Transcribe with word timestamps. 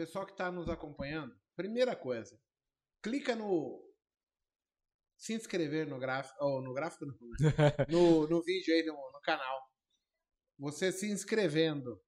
pessoal 0.00 0.24
que 0.24 0.32
está 0.32 0.50
nos 0.50 0.66
acompanhando, 0.70 1.38
primeira 1.54 1.94
coisa, 1.94 2.40
clica 3.02 3.36
no 3.36 3.86
se 5.14 5.34
inscrever 5.34 5.86
no 5.86 5.98
gráfico, 5.98 6.42
ou 6.42 6.62
no 6.62 6.72
gráfico 6.72 7.04
não, 7.04 7.14
né? 7.14 7.18
no, 7.86 8.26
no 8.26 8.42
vídeo 8.42 8.74
aí 8.74 8.82
no, 8.82 8.94
no 8.94 9.20
canal. 9.20 9.60
Você 10.58 10.90
se 10.90 11.10
inscrevendo 11.10 12.00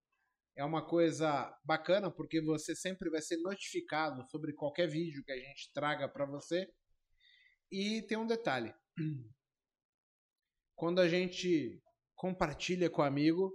é 0.56 0.64
uma 0.64 0.86
coisa 0.86 1.54
bacana 1.62 2.10
porque 2.10 2.40
você 2.40 2.74
sempre 2.74 3.10
vai 3.10 3.20
ser 3.20 3.36
notificado 3.42 4.26
sobre 4.30 4.54
qualquer 4.54 4.88
vídeo 4.88 5.22
que 5.22 5.32
a 5.32 5.38
gente 5.38 5.70
traga 5.74 6.08
para 6.08 6.24
você. 6.24 6.66
E 7.70 8.00
tem 8.06 8.16
um 8.16 8.26
detalhe. 8.26 8.74
Quando 10.74 10.98
a 10.98 11.08
gente 11.08 11.78
compartilha 12.14 12.88
com 12.88 13.02
o 13.02 13.04
amigo, 13.04 13.52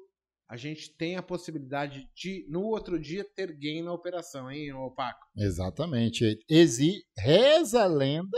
a 0.49 0.55
gente 0.55 0.95
tem 0.95 1.17
a 1.17 1.23
possibilidade 1.23 2.09
de, 2.15 2.45
no 2.49 2.63
outro 2.63 2.97
dia, 2.97 3.25
ter 3.35 3.51
gain 3.57 3.81
na 3.81 3.91
operação, 3.91 4.49
hein, 4.49 4.71
Paco? 4.95 5.27
Exatamente. 5.35 6.39
Exi 6.49 7.03
reza 7.17 7.83
a 7.83 7.87
lenda 7.87 8.37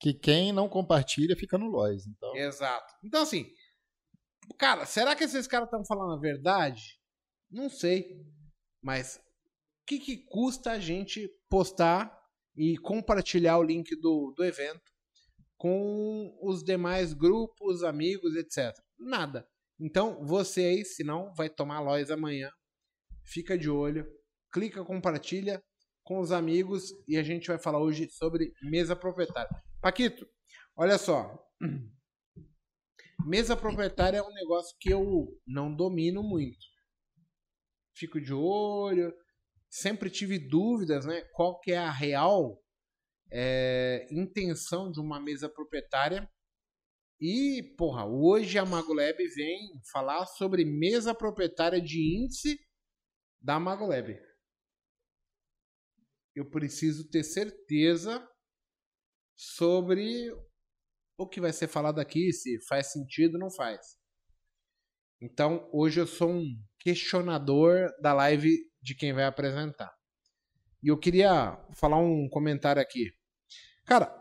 que 0.00 0.14
quem 0.14 0.50
não 0.50 0.68
compartilha 0.68 1.36
fica 1.36 1.58
no 1.58 1.66
Lois. 1.66 2.06
Então... 2.06 2.34
Exato. 2.34 2.94
Então, 3.04 3.22
assim, 3.22 3.46
cara, 4.58 4.86
será 4.86 5.14
que 5.14 5.24
esses 5.24 5.46
caras 5.46 5.66
estão 5.66 5.84
falando 5.84 6.14
a 6.14 6.20
verdade? 6.20 6.98
Não 7.50 7.68
sei. 7.68 8.24
Mas 8.82 9.16
o 9.16 9.86
que, 9.86 9.98
que 9.98 10.16
custa 10.24 10.72
a 10.72 10.80
gente 10.80 11.28
postar 11.50 12.18
e 12.56 12.78
compartilhar 12.78 13.58
o 13.58 13.62
link 13.62 13.94
do, 14.00 14.32
do 14.36 14.42
evento 14.42 14.90
com 15.58 16.34
os 16.42 16.64
demais 16.64 17.12
grupos, 17.12 17.82
amigos, 17.82 18.34
etc? 18.36 18.74
Nada. 18.98 19.46
Então, 19.82 20.24
você 20.24 20.60
aí, 20.60 20.84
se 20.84 21.02
não, 21.02 21.34
vai 21.34 21.50
tomar 21.50 21.80
Lois 21.80 22.10
amanhã. 22.10 22.48
Fica 23.24 23.58
de 23.58 23.68
olho, 23.68 24.06
clica, 24.52 24.84
compartilha 24.84 25.60
com 26.04 26.20
os 26.20 26.30
amigos 26.30 26.92
e 27.08 27.16
a 27.16 27.22
gente 27.22 27.48
vai 27.48 27.58
falar 27.58 27.80
hoje 27.80 28.08
sobre 28.10 28.52
mesa 28.62 28.94
proprietária. 28.94 29.50
Paquito, 29.80 30.24
olha 30.76 30.98
só. 30.98 31.36
Mesa 33.24 33.56
proprietária 33.56 34.18
é 34.18 34.22
um 34.22 34.34
negócio 34.34 34.76
que 34.80 34.92
eu 34.92 35.28
não 35.46 35.72
domino 35.72 36.24
muito. 36.24 36.66
Fico 37.94 38.20
de 38.20 38.34
olho, 38.34 39.14
sempre 39.70 40.10
tive 40.10 40.40
dúvidas, 40.40 41.06
né? 41.06 41.22
Qual 41.32 41.60
que 41.60 41.70
é 41.70 41.78
a 41.78 41.90
real 41.90 42.60
é, 43.32 44.06
intenção 44.10 44.92
de 44.92 45.00
uma 45.00 45.18
mesa 45.18 45.48
proprietária. 45.48 46.28
E, 47.24 47.62
porra, 47.78 48.04
hoje 48.04 48.58
a 48.58 48.64
Magolab 48.64 49.16
vem 49.36 49.80
falar 49.92 50.26
sobre 50.26 50.64
mesa 50.64 51.14
proprietária 51.14 51.80
de 51.80 52.18
índice 52.18 52.58
da 53.40 53.60
Magolab. 53.60 54.20
Eu 56.34 56.50
preciso 56.50 57.08
ter 57.08 57.22
certeza 57.22 58.28
sobre 59.36 60.32
o 61.16 61.28
que 61.28 61.40
vai 61.40 61.52
ser 61.52 61.68
falado 61.68 62.00
aqui, 62.00 62.32
se 62.32 62.60
faz 62.66 62.90
sentido 62.90 63.34
ou 63.34 63.40
não 63.40 63.52
faz. 63.52 63.80
Então, 65.20 65.70
hoje 65.72 66.00
eu 66.00 66.08
sou 66.08 66.28
um 66.28 66.44
questionador 66.80 67.88
da 68.00 68.12
live 68.12 68.68
de 68.82 68.96
quem 68.96 69.12
vai 69.12 69.26
apresentar. 69.26 69.94
E 70.82 70.88
eu 70.88 70.98
queria 70.98 71.56
falar 71.76 71.98
um 71.98 72.28
comentário 72.28 72.82
aqui. 72.82 73.12
Cara, 73.86 74.12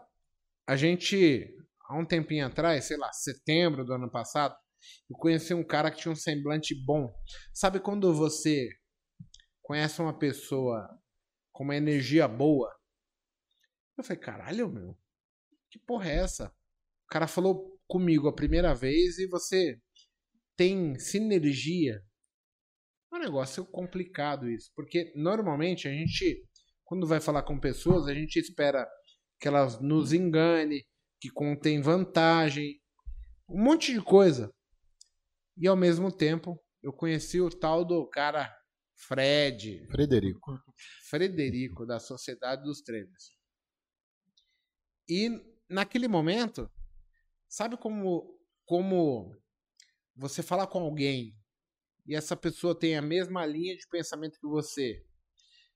a 0.68 0.76
gente, 0.76 1.58
há 1.92 1.97
um 1.97 2.06
tempinho 2.06 2.45
atrás, 2.47 2.86
sei 2.86 2.97
lá, 2.97 3.11
setembro 3.11 3.84
do 3.84 3.94
ano 3.94 4.09
passado, 4.09 4.56
eu 5.09 5.16
conheci 5.17 5.53
um 5.53 5.64
cara 5.64 5.92
que 5.92 6.02
tinha 6.02 6.11
um 6.11 6.16
semblante 6.16 6.73
bom. 6.86 7.14
Sabe 7.53 7.80
quando 7.80 8.14
você 8.14 8.70
conhece 9.61 10.02
uma 10.02 10.17
pessoa 10.17 10.88
com 11.52 11.64
uma 11.64 11.75
energia 11.75 12.28
boa? 12.28 12.73
Eu 13.97 14.03
falei, 14.03 14.22
caralho, 14.22 14.72
meu, 14.72 14.97
que 15.69 15.78
porra 15.80 16.09
é 16.09 16.16
essa? 16.16 16.52
cara 17.12 17.28
falou 17.28 17.78
comigo 17.88 18.30
a 18.30 18.34
primeira 18.34 18.73
vez 18.73 19.19
e 19.19 19.28
você 19.28 19.78
tem 20.56 20.97
sinergia. 20.97 22.01
É 23.12 23.16
um 23.18 23.19
negócio 23.19 23.66
complicado 23.66 24.50
isso, 24.50 24.72
porque 24.74 25.12
normalmente 25.13 25.90
a 25.90 25.91
gente, 25.91 26.47
quando 26.85 27.06
vai 27.06 27.19
falar 27.19 27.44
com 27.44 27.59
pessoas, 27.59 28.07
a 28.07 28.13
gente 28.13 28.40
espera 28.40 28.88
que 29.41 29.47
elas 29.50 29.81
nos 29.81 30.13
engane, 30.13 30.85
que 31.22 31.30
contém 31.30 31.82
vantagem, 31.82 32.82
um 33.48 33.64
monte 33.64 33.94
de 33.94 34.02
coisa. 34.02 34.52
E 35.56 35.68
ao 35.68 35.78
mesmo 35.78 36.12
tempo, 36.12 36.62
eu 36.84 36.92
conheci 36.92 37.40
o 37.40 37.50
tal 37.50 37.86
do 37.86 38.06
cara 38.09 38.54
Fred. 38.96 39.88
Frederico. 39.90 40.60
Frederico, 41.10 41.86
da 41.86 42.00
Sociedade 42.00 42.64
dos 42.64 42.81
Treinos. 42.81 43.31
E 45.08 45.30
naquele 45.70 46.08
momento, 46.08 46.70
Sabe 47.52 47.76
como, 47.76 48.40
como 48.66 49.38
você 50.16 50.42
falar 50.42 50.68
com 50.68 50.80
alguém 50.80 51.38
e 52.08 52.16
essa 52.16 52.34
pessoa 52.34 52.74
tem 52.74 52.96
a 52.96 53.02
mesma 53.02 53.46
linha 53.46 53.76
de 53.76 53.86
pensamento 53.90 54.40
que 54.40 54.48
você 54.48 55.06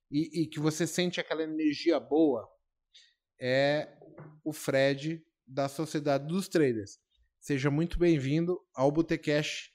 e, 0.09 0.43
e 0.43 0.47
que 0.47 0.57
você 0.57 0.87
sente 0.87 1.19
aquela 1.19 1.43
energia 1.43 1.99
boa? 1.99 2.49
É 3.37 3.93
o 4.41 4.53
Fred 4.53 5.21
da 5.47 5.67
Sociedade 5.67 6.27
dos 6.27 6.47
Traders. 6.47 6.97
Seja 7.39 7.69
muito 7.69 7.99
bem-vindo 7.99 8.59
ao 8.73 8.91
Botecash 8.91 9.69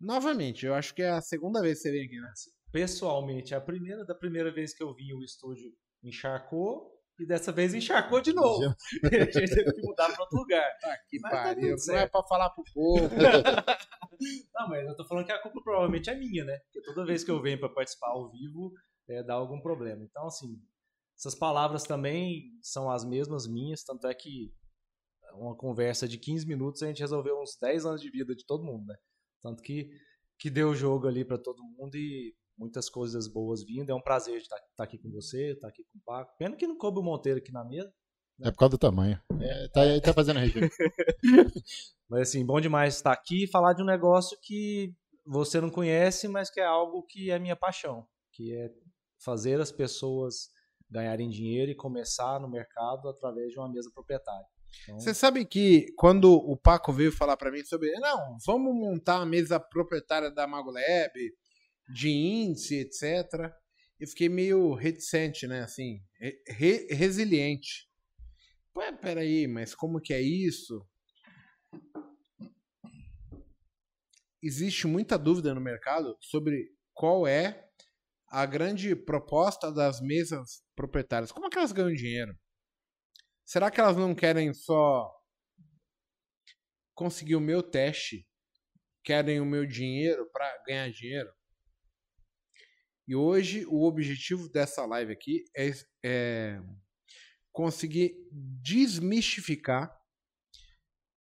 novamente. 0.00 0.66
Eu 0.66 0.74
acho 0.74 0.94
que 0.94 1.02
é 1.02 1.10
a 1.10 1.20
segunda 1.20 1.60
vez 1.60 1.78
que 1.78 1.82
você 1.82 1.92
vem 1.92 2.06
aqui, 2.06 2.20
né? 2.20 2.32
Pessoalmente, 2.72 3.54
é 3.54 3.56
a 3.56 3.60
primeira 3.60 4.04
da 4.04 4.14
primeira 4.14 4.52
vez 4.52 4.74
que 4.74 4.82
eu 4.82 4.92
vim 4.94 5.12
o 5.12 5.22
estúdio 5.22 5.72
encharcou 6.02 6.92
e 7.18 7.24
dessa 7.24 7.52
vez 7.52 7.72
encharcou 7.72 8.20
de 8.20 8.32
novo. 8.32 8.74
a 9.04 9.38
gente 9.38 9.54
teve 9.54 9.72
que 9.72 9.82
mudar 9.82 10.12
para 10.12 10.22
outro 10.22 10.38
lugar. 10.38 10.68
Ah, 10.84 10.96
que 11.08 11.20
mas 11.20 11.32
tá 11.32 11.42
pariu. 11.44 11.76
Tá 11.76 11.92
não 11.92 11.98
é 11.98 12.08
para 12.08 12.22
falar 12.24 12.50
pro 12.50 12.64
povo. 12.74 13.08
não, 14.54 14.68
mas 14.68 14.86
eu 14.86 14.96
tô 14.96 15.04
falando 15.06 15.26
que 15.26 15.32
a 15.32 15.40
culpa 15.40 15.60
provavelmente 15.62 16.10
é 16.10 16.16
minha, 16.16 16.44
né? 16.44 16.58
Porque 16.64 16.82
toda 16.82 17.06
vez 17.06 17.22
que 17.22 17.30
eu 17.30 17.40
venho 17.40 17.60
para 17.60 17.68
participar 17.68 18.08
ao 18.08 18.30
vivo, 18.30 18.72
é, 19.08 19.22
dá 19.22 19.34
algum 19.34 19.60
problema. 19.60 20.02
Então, 20.02 20.26
assim, 20.26 20.60
essas 21.16 21.34
palavras 21.34 21.84
também 21.84 22.50
são 22.60 22.90
as 22.90 23.04
mesmas 23.04 23.46
minhas, 23.46 23.84
tanto 23.84 24.06
é 24.08 24.14
que 24.14 24.52
uma 25.36 25.56
conversa 25.56 26.06
de 26.08 26.18
15 26.18 26.46
minutos 26.46 26.82
a 26.82 26.86
gente 26.86 27.00
resolveu 27.00 27.40
uns 27.40 27.56
10 27.60 27.86
anos 27.86 28.00
de 28.00 28.10
vida 28.10 28.34
de 28.34 28.44
todo 28.44 28.64
mundo, 28.64 28.86
né? 28.86 28.96
Tanto 29.42 29.62
que, 29.62 29.90
que 30.38 30.48
deu 30.48 30.74
jogo 30.74 31.06
ali 31.06 31.24
para 31.24 31.38
todo 31.38 31.62
mundo 31.62 31.96
e 31.96 32.34
muitas 32.56 32.88
coisas 32.88 33.28
boas 33.28 33.64
vindo. 33.64 33.90
É 33.90 33.94
um 33.94 34.00
prazer 34.00 34.36
estar, 34.38 34.56
estar 34.56 34.84
aqui 34.84 34.98
com 34.98 35.10
você, 35.10 35.52
estar 35.52 35.68
aqui 35.68 35.84
com 35.84 35.98
o 35.98 36.02
Paco. 36.04 36.36
Pena 36.38 36.56
que 36.56 36.66
não 36.66 36.78
coube 36.78 37.00
o 37.00 37.02
Monteiro 37.02 37.38
aqui 37.38 37.52
na 37.52 37.64
mesa. 37.64 37.92
Né? 38.38 38.48
É 38.48 38.50
por 38.50 38.58
causa 38.58 38.70
do 38.70 38.78
tamanho. 38.78 39.20
É, 39.40 39.68
tá, 39.68 39.80
tá 40.02 40.12
fazendo 40.12 40.40
regime. 40.40 40.68
mas 42.08 42.22
assim, 42.28 42.44
bom 42.44 42.60
demais 42.60 42.96
estar 42.96 43.12
aqui 43.12 43.44
e 43.44 43.50
falar 43.50 43.74
de 43.74 43.82
um 43.82 43.86
negócio 43.86 44.38
que 44.42 44.94
você 45.26 45.60
não 45.60 45.70
conhece, 45.70 46.28
mas 46.28 46.50
que 46.50 46.60
é 46.60 46.64
algo 46.64 47.02
que 47.02 47.30
é 47.30 47.38
minha 47.38 47.56
paixão, 47.56 48.06
que 48.32 48.54
é 48.54 48.70
fazer 49.22 49.60
as 49.60 49.72
pessoas 49.72 50.50
ganharem 50.90 51.30
dinheiro 51.30 51.70
e 51.70 51.74
começar 51.74 52.38
no 52.38 52.48
mercado 52.48 53.08
através 53.08 53.50
de 53.50 53.58
uma 53.58 53.70
mesa 53.70 53.90
proprietária. 53.92 54.46
Então... 54.82 55.00
Você 55.00 55.14
sabe 55.14 55.44
que 55.44 55.86
quando 55.96 56.32
o 56.32 56.56
Paco 56.56 56.92
veio 56.92 57.12
falar 57.12 57.36
para 57.36 57.50
mim 57.50 57.64
sobre, 57.64 57.92
não, 58.00 58.36
vamos 58.46 58.74
montar 58.74 59.20
a 59.20 59.26
mesa 59.26 59.58
proprietária 59.58 60.30
da 60.30 60.46
Magolab, 60.46 61.12
de 61.94 62.08
índice, 62.08 62.76
etc. 62.76 63.52
Eu 63.98 64.08
fiquei 64.08 64.28
meio 64.28 64.74
reticente, 64.74 65.46
né? 65.46 65.62
Assim, 65.62 66.00
re 66.48 66.86
resiliente. 66.90 67.88
Ué, 68.76 68.92
peraí, 68.92 69.46
mas 69.46 69.74
como 69.74 70.00
que 70.00 70.12
é 70.12 70.20
isso? 70.20 70.84
Existe 74.42 74.86
muita 74.86 75.16
dúvida 75.16 75.54
no 75.54 75.60
mercado 75.60 76.16
sobre 76.20 76.70
qual 76.92 77.26
é 77.26 77.64
a 78.28 78.44
grande 78.44 78.96
proposta 78.96 79.70
das 79.70 80.00
mesas 80.00 80.62
proprietárias. 80.74 81.30
Como 81.30 81.46
é 81.46 81.50
que 81.50 81.56
elas 81.56 81.72
ganham 81.72 81.94
dinheiro? 81.94 82.36
Será 83.44 83.70
que 83.70 83.80
elas 83.80 83.96
não 83.96 84.14
querem 84.14 84.52
só 84.54 85.12
conseguir 86.94 87.36
o 87.36 87.40
meu 87.40 87.62
teste? 87.62 88.26
Querem 89.04 89.40
o 89.40 89.44
meu 89.44 89.66
dinheiro 89.66 90.30
para 90.32 90.62
ganhar 90.66 90.90
dinheiro? 90.90 91.30
E 93.06 93.14
hoje 93.14 93.66
o 93.66 93.84
objetivo 93.84 94.48
dessa 94.48 94.86
live 94.86 95.12
aqui 95.12 95.44
é, 95.54 95.70
é 96.02 96.62
conseguir 97.52 98.14
desmistificar 98.32 99.94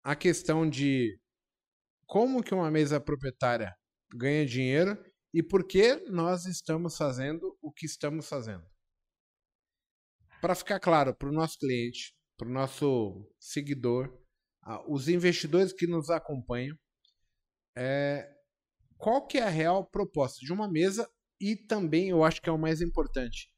a 0.05 0.15
questão 0.15 0.69
de 0.69 1.19
como 2.07 2.43
que 2.43 2.53
uma 2.53 2.71
mesa 2.71 3.01
proprietária 3.01 3.75
ganha 4.15 4.45
dinheiro 4.45 5.03
e 5.33 5.43
por 5.43 5.67
que 5.67 5.97
nós 6.11 6.45
estamos 6.45 6.97
fazendo 6.97 7.57
o 7.63 7.73
que 7.73 7.87
estamos 7.87 8.29
fazendo. 8.29 8.70
Para 10.41 10.55
ficar 10.55 10.81
claro 10.81 11.15
para 11.15 11.29
o 11.29 11.33
nosso 11.33 11.59
cliente, 11.59 12.15
para 12.37 12.49
o 12.49 12.53
nosso 12.53 13.31
seguidor, 13.39 14.11
os 14.89 15.09
investidores 15.09 15.73
que 15.73 15.87
nos 15.87 16.09
acompanham, 16.09 16.77
é, 17.77 18.27
qual 18.97 19.27
que 19.27 19.39
é 19.39 19.43
a 19.43 19.49
real 19.49 19.85
proposta 19.85 20.39
de 20.45 20.53
uma 20.53 20.71
mesa 20.71 21.09
e 21.41 21.57
também 21.57 22.09
eu 22.11 22.25
acho 22.25 22.41
que 22.41 22.49
é 22.49 22.53
o 22.53 22.59
mais 22.59 22.81
importante. 22.81 23.51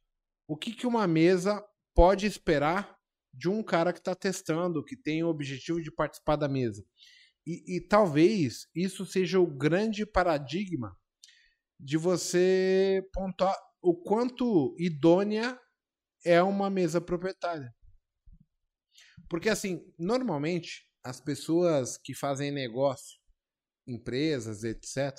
o 0.47 0.57
que, 0.57 0.73
que 0.73 0.87
uma 0.87 1.07
mesa 1.07 1.65
pode 1.95 2.27
esperar 2.27 2.99
de 3.33 3.49
um 3.49 3.63
cara 3.63 3.93
que 3.93 4.01
está 4.01 4.15
testando, 4.15 4.85
que 4.85 4.97
tem 4.97 5.23
o 5.23 5.29
objetivo 5.29 5.81
de 5.81 5.91
participar 5.91 6.37
da 6.37 6.49
mesa. 6.49 6.85
E, 7.47 7.77
e, 7.77 7.81
talvez 7.81 8.67
isso 8.75 9.07
seja 9.07 9.41
o 9.41 9.47
grande 9.47 10.05
paradigma 10.05 10.95
de 11.81 11.97
você 11.97 13.03
pontuar 13.13 13.57
o 13.81 13.95
quanto 13.95 14.77
idônea 14.79 15.59
é 16.25 16.43
uma 16.43 16.71
mesa 16.71 17.01
proprietária. 17.01 17.73
Porque, 19.29 19.49
assim, 19.49 19.83
normalmente, 19.99 20.87
as 21.03 21.21
pessoas 21.21 21.97
que 21.97 22.15
fazem 22.15 22.51
negócio, 22.51 23.19
empresas, 23.87 24.63
etc., 24.65 25.13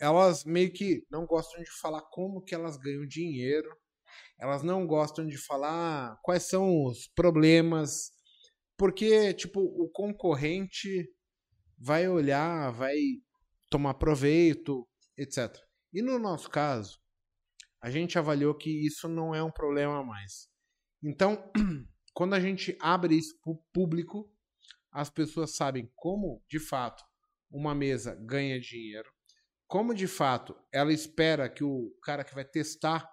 elas 0.00 0.44
meio 0.44 0.72
que 0.72 1.06
não 1.10 1.24
gostam 1.24 1.62
de 1.62 1.70
falar 1.80 2.02
como 2.10 2.42
que 2.42 2.54
elas 2.54 2.76
ganham 2.76 3.06
dinheiro, 3.06 3.68
elas 4.38 4.62
não 4.62 4.86
gostam 4.86 5.26
de 5.26 5.38
falar 5.38 6.18
quais 6.22 6.42
são 6.44 6.84
os 6.84 7.06
problemas, 7.08 8.10
porque, 8.76 9.32
tipo, 9.34 9.60
o 9.60 9.88
concorrente 9.90 11.08
vai 11.78 12.08
olhar, 12.08 12.72
vai 12.72 12.98
tomar 13.70 13.94
proveito, 13.94 14.88
etc. 15.16 15.56
E 15.92 16.02
no 16.02 16.18
nosso 16.18 16.50
caso, 16.50 16.98
a 17.84 17.90
gente 17.90 18.18
avaliou 18.18 18.54
que 18.54 18.70
isso 18.70 19.06
não 19.06 19.34
é 19.34 19.42
um 19.42 19.50
problema 19.50 20.02
mais. 20.02 20.48
Então, 21.02 21.52
quando 22.14 22.32
a 22.32 22.40
gente 22.40 22.74
abre 22.80 23.14
isso 23.14 23.38
para 23.42 23.52
o 23.52 23.62
público, 23.74 24.26
as 24.90 25.10
pessoas 25.10 25.54
sabem 25.54 25.92
como, 25.94 26.42
de 26.48 26.58
fato, 26.58 27.04
uma 27.50 27.74
mesa 27.74 28.14
ganha 28.14 28.58
dinheiro, 28.58 29.12
como 29.66 29.92
de 29.92 30.06
fato 30.06 30.56
ela 30.72 30.94
espera 30.94 31.46
que 31.46 31.62
o 31.62 31.94
cara 32.02 32.24
que 32.24 32.34
vai 32.34 32.46
testar 32.46 33.06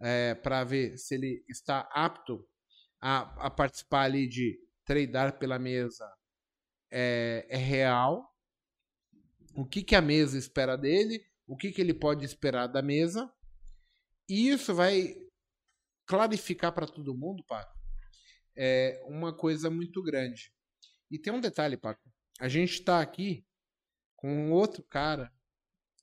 é, 0.00 0.34
para 0.34 0.64
ver 0.64 0.98
se 0.98 1.14
ele 1.14 1.44
está 1.48 1.88
apto 1.92 2.44
a, 3.00 3.46
a, 3.46 3.48
participar 3.48 4.02
ali 4.02 4.26
de 4.26 4.58
tradar 4.84 5.38
pela 5.38 5.60
mesa 5.60 6.12
é, 6.90 7.46
é 7.48 7.56
real, 7.56 8.34
o 9.54 9.64
que, 9.64 9.80
que 9.80 9.94
a 9.94 10.02
mesa 10.02 10.36
espera 10.36 10.76
dele, 10.76 11.24
o 11.46 11.56
que, 11.56 11.70
que 11.70 11.80
ele 11.80 11.94
pode 11.94 12.24
esperar 12.24 12.66
da 12.66 12.82
mesa, 12.82 13.32
e 14.28 14.50
isso 14.50 14.74
vai 14.74 15.14
clarificar 16.06 16.72
para 16.72 16.86
todo 16.86 17.16
mundo, 17.16 17.44
Paco, 17.44 17.78
é 18.56 19.00
uma 19.06 19.32
coisa 19.32 19.70
muito 19.70 20.02
grande. 20.02 20.52
E 21.10 21.18
tem 21.18 21.32
um 21.32 21.40
detalhe, 21.40 21.76
Paco. 21.76 22.02
A 22.40 22.48
gente 22.48 22.74
está 22.74 23.00
aqui 23.00 23.46
com 24.16 24.50
outro 24.50 24.82
cara 24.82 25.32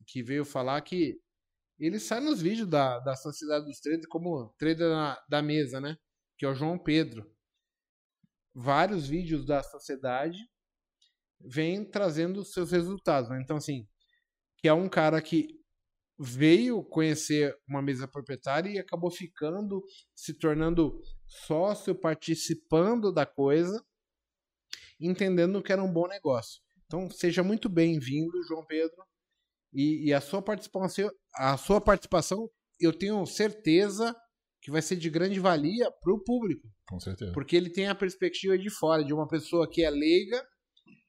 que 0.06 0.24
veio 0.24 0.46
falar 0.46 0.82
que 0.82 1.20
ele 1.78 2.00
sai 2.00 2.22
nos 2.22 2.42
vídeos 2.42 2.70
da, 2.70 3.00
da 3.00 3.16
Sociedade 3.16 3.66
dos 3.66 3.80
Traders 3.80 4.08
como 4.08 4.54
trader 4.58 4.90
na, 4.90 5.22
da 5.28 5.42
mesa, 5.42 5.82
né? 5.82 5.98
Que 6.38 6.46
é 6.46 6.50
o 6.50 6.56
João 6.56 6.80
Pedro. 6.80 7.30
Vários 8.54 9.08
vídeos 9.08 9.46
da 9.46 9.62
sociedade 9.62 10.40
vem 11.40 11.84
trazendo 11.84 12.46
seus 12.46 12.72
resultados. 12.72 13.30
Né? 13.30 13.42
Então, 13.42 13.58
assim, 13.58 13.88
que 14.58 14.68
é 14.68 14.74
um 14.74 14.88
cara 14.88 15.22
que 15.22 15.60
veio 16.18 16.84
conhecer 16.84 17.56
uma 17.68 17.82
mesa 17.82 18.08
proprietária 18.08 18.70
e 18.70 18.80
acabou 18.80 19.12
ficando, 19.12 19.84
se 20.16 20.34
tornando 20.34 21.02
sócio, 21.28 21.94
participando 21.94 23.12
da 23.12 23.26
coisa, 23.26 23.84
entendendo 25.00 25.62
que 25.62 25.72
era 25.72 25.84
um 25.84 25.92
bom 25.92 26.08
negócio. 26.08 26.62
Então, 26.86 27.10
seja 27.10 27.44
muito 27.44 27.68
bem-vindo, 27.68 28.44
João 28.48 28.66
Pedro. 28.66 29.04
E, 29.74 30.08
e, 30.08 30.14
a 30.14 30.22
sua 30.22 30.42
participação, 30.42 31.12
a 31.34 31.58
sua 31.58 31.82
participação, 31.82 32.50
eu 32.80 32.94
tenho 32.94 33.26
certeza 33.26 34.16
que 34.62 34.72
vai 34.72 34.82
ser 34.82 34.96
de 34.96 35.10
grande 35.10 35.40
valia 35.40 35.92
para 35.92 36.14
o 36.14 36.24
público. 36.24 36.68
Com 36.88 37.00
certeza. 37.00 37.34
Porque 37.34 37.56
ele 37.56 37.70
tem 37.70 37.88
a 37.88 37.96
perspectiva 37.96 38.58
de 38.58 38.70
fora, 38.70 39.04
de 39.04 39.14
uma 39.14 39.28
pessoa 39.28 39.70
que 39.70 39.84
é 39.84 39.90
leiga, 39.90 40.48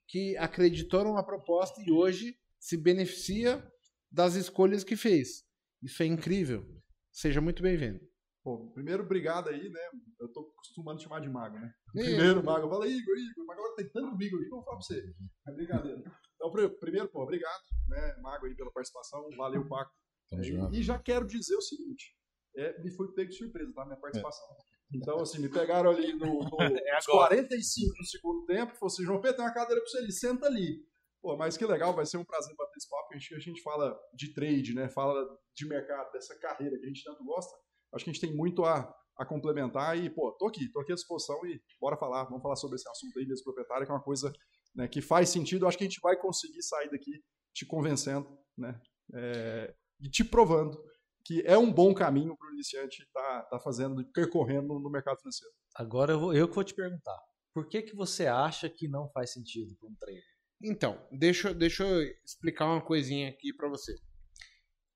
que 0.08 0.36
acreditou 0.36 1.04
numa 1.04 1.24
proposta 1.24 1.80
e 1.86 1.92
hoje 1.92 2.36
se 2.58 2.76
beneficia 2.76 3.64
das 4.10 4.34
escolhas 4.34 4.84
que 4.84 4.96
fez. 4.96 5.44
Isso 5.82 6.02
é 6.02 6.06
incrível. 6.06 6.66
Seja 7.12 7.40
muito 7.40 7.62
bem-vindo. 7.62 8.00
Bom, 8.44 8.70
primeiro, 8.70 9.02
obrigado 9.02 9.48
aí, 9.48 9.68
né? 9.68 9.80
Eu 10.20 10.32
tô 10.32 10.52
acostumando 10.56 11.02
chamar 11.02 11.20
de 11.20 11.28
mago, 11.28 11.58
né? 11.58 11.72
Primeiro, 11.92 12.44
mago, 12.44 12.68
fala, 12.68 12.86
Igor, 12.86 13.16
Igor, 13.16 13.44
mas 13.44 13.58
agora 13.58 13.74
tem 13.74 13.88
tanto 13.90 14.22
Igor 14.22 14.40
aqui, 14.40 14.48
vou 14.48 14.62
falar 14.62 14.76
pra 14.76 14.86
você. 14.86 15.14
É 15.48 15.52
brincadeira. 15.52 16.02
Então, 16.36 16.52
primeiro, 16.78 17.08
pô, 17.08 17.22
obrigado, 17.22 17.62
né, 17.88 18.16
Mago, 18.20 18.46
aí, 18.46 18.54
pela 18.54 18.70
participação. 18.70 19.26
Valeu, 19.36 19.66
Paco. 19.66 19.90
É, 20.32 20.40
e 20.72 20.82
já 20.82 20.98
quero 20.98 21.26
dizer 21.26 21.56
o 21.56 21.60
seguinte: 21.60 22.14
é, 22.56 22.80
me 22.82 22.90
foi 22.90 23.12
pego 23.12 23.30
de 23.30 23.36
surpresa, 23.36 23.72
tá? 23.72 23.84
Minha 23.84 23.96
participação. 23.96 24.46
É. 24.48 24.96
Então, 24.96 25.18
assim, 25.18 25.40
me 25.40 25.48
pegaram 25.48 25.90
ali 25.90 26.12
no, 26.14 26.44
no 26.44 26.56
é 26.62 26.98
45 27.04 27.94
do 27.96 28.06
segundo 28.06 28.46
tempo 28.46 28.72
e 28.72 28.76
falaram 28.76 28.86
assim: 28.86 29.04
João 29.04 29.20
Pedro, 29.20 29.36
tem 29.36 29.44
uma 29.44 29.54
cadeira 29.54 29.80
pra 29.80 29.90
você 29.90 29.98
ali, 29.98 30.12
senta 30.12 30.46
ali. 30.46 30.84
Pô, 31.26 31.36
mas 31.36 31.56
que 31.56 31.66
legal, 31.66 31.92
vai 31.92 32.06
ser 32.06 32.18
um 32.18 32.24
prazer 32.24 32.54
bater 32.54 32.76
esse 32.76 32.88
papo. 32.88 33.08
A 33.12 33.18
gente, 33.18 33.34
a 33.34 33.38
gente 33.40 33.60
fala 33.60 33.98
de 34.14 34.32
trade, 34.32 34.72
né? 34.72 34.88
Fala 34.88 35.26
de 35.56 35.66
mercado, 35.66 36.12
dessa 36.12 36.38
carreira 36.38 36.78
que 36.78 36.84
a 36.84 36.86
gente 36.86 37.02
tanto 37.02 37.24
gosta. 37.24 37.52
Acho 37.92 38.04
que 38.04 38.10
a 38.10 38.12
gente 38.12 38.24
tem 38.24 38.32
muito 38.32 38.64
a, 38.64 38.94
a 39.18 39.26
complementar 39.26 39.98
e, 39.98 40.08
pô, 40.08 40.30
tô 40.38 40.46
aqui, 40.46 40.70
tô 40.70 40.78
aqui 40.78 40.92
à 40.92 40.94
disposição 40.94 41.44
e 41.44 41.60
bora 41.80 41.96
falar, 41.96 42.26
vamos 42.26 42.42
falar 42.42 42.54
sobre 42.54 42.76
esse 42.76 42.88
assunto 42.88 43.18
aí, 43.18 43.26
mesa 43.26 43.42
proprietária, 43.42 43.84
que 43.84 43.90
é 43.90 43.94
uma 43.96 44.04
coisa 44.04 44.32
né, 44.72 44.86
que 44.86 45.02
faz 45.02 45.28
sentido, 45.28 45.66
acho 45.66 45.76
que 45.76 45.82
a 45.82 45.88
gente 45.88 46.00
vai 46.00 46.16
conseguir 46.16 46.62
sair 46.62 46.90
daqui 46.90 47.10
te 47.52 47.66
convencendo 47.66 48.28
né, 48.56 48.80
é, 49.12 49.74
e 49.98 50.08
te 50.08 50.22
provando 50.22 50.80
que 51.24 51.42
é 51.44 51.58
um 51.58 51.72
bom 51.72 51.92
caminho 51.92 52.36
para 52.36 52.50
o 52.50 52.52
iniciante 52.52 53.02
estar 53.02 53.42
tá, 53.42 53.42
tá 53.50 53.58
fazendo, 53.58 54.08
percorrendo 54.12 54.78
no 54.78 54.88
mercado 54.88 55.18
financeiro. 55.18 55.52
Agora 55.74 56.12
eu, 56.12 56.20
vou, 56.20 56.32
eu 56.32 56.48
que 56.48 56.54
vou 56.54 56.62
te 56.62 56.72
perguntar, 56.72 57.18
por 57.52 57.68
que, 57.68 57.82
que 57.82 57.96
você 57.96 58.28
acha 58.28 58.70
que 58.70 58.86
não 58.86 59.10
faz 59.10 59.32
sentido 59.32 59.74
para 59.76 59.88
um 59.88 59.94
trader? 59.96 60.35
Então, 60.62 61.06
deixa, 61.12 61.52
deixa 61.52 61.84
eu 61.84 62.02
explicar 62.24 62.66
uma 62.66 62.80
coisinha 62.80 63.28
aqui 63.28 63.52
para 63.52 63.68
você. 63.68 63.94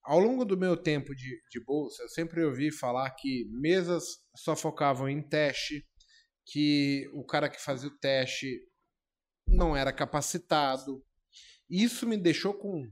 Ao 0.02 0.18
longo 0.18 0.44
do 0.44 0.56
meu 0.56 0.76
tempo 0.76 1.14
de, 1.14 1.40
de 1.50 1.62
bolsa, 1.62 2.02
eu 2.02 2.08
sempre 2.08 2.42
ouvi 2.42 2.72
falar 2.72 3.10
que 3.10 3.44
mesas 3.50 4.04
só 4.34 4.56
focavam 4.56 5.08
em 5.08 5.22
teste, 5.22 5.86
que 6.46 7.08
o 7.12 7.24
cara 7.24 7.50
que 7.50 7.60
fazia 7.60 7.88
o 7.88 7.98
teste 7.98 8.60
não 9.46 9.76
era 9.76 9.92
capacitado. 9.92 11.04
Isso 11.68 12.06
me 12.06 12.16
deixou 12.16 12.54
com 12.54 12.90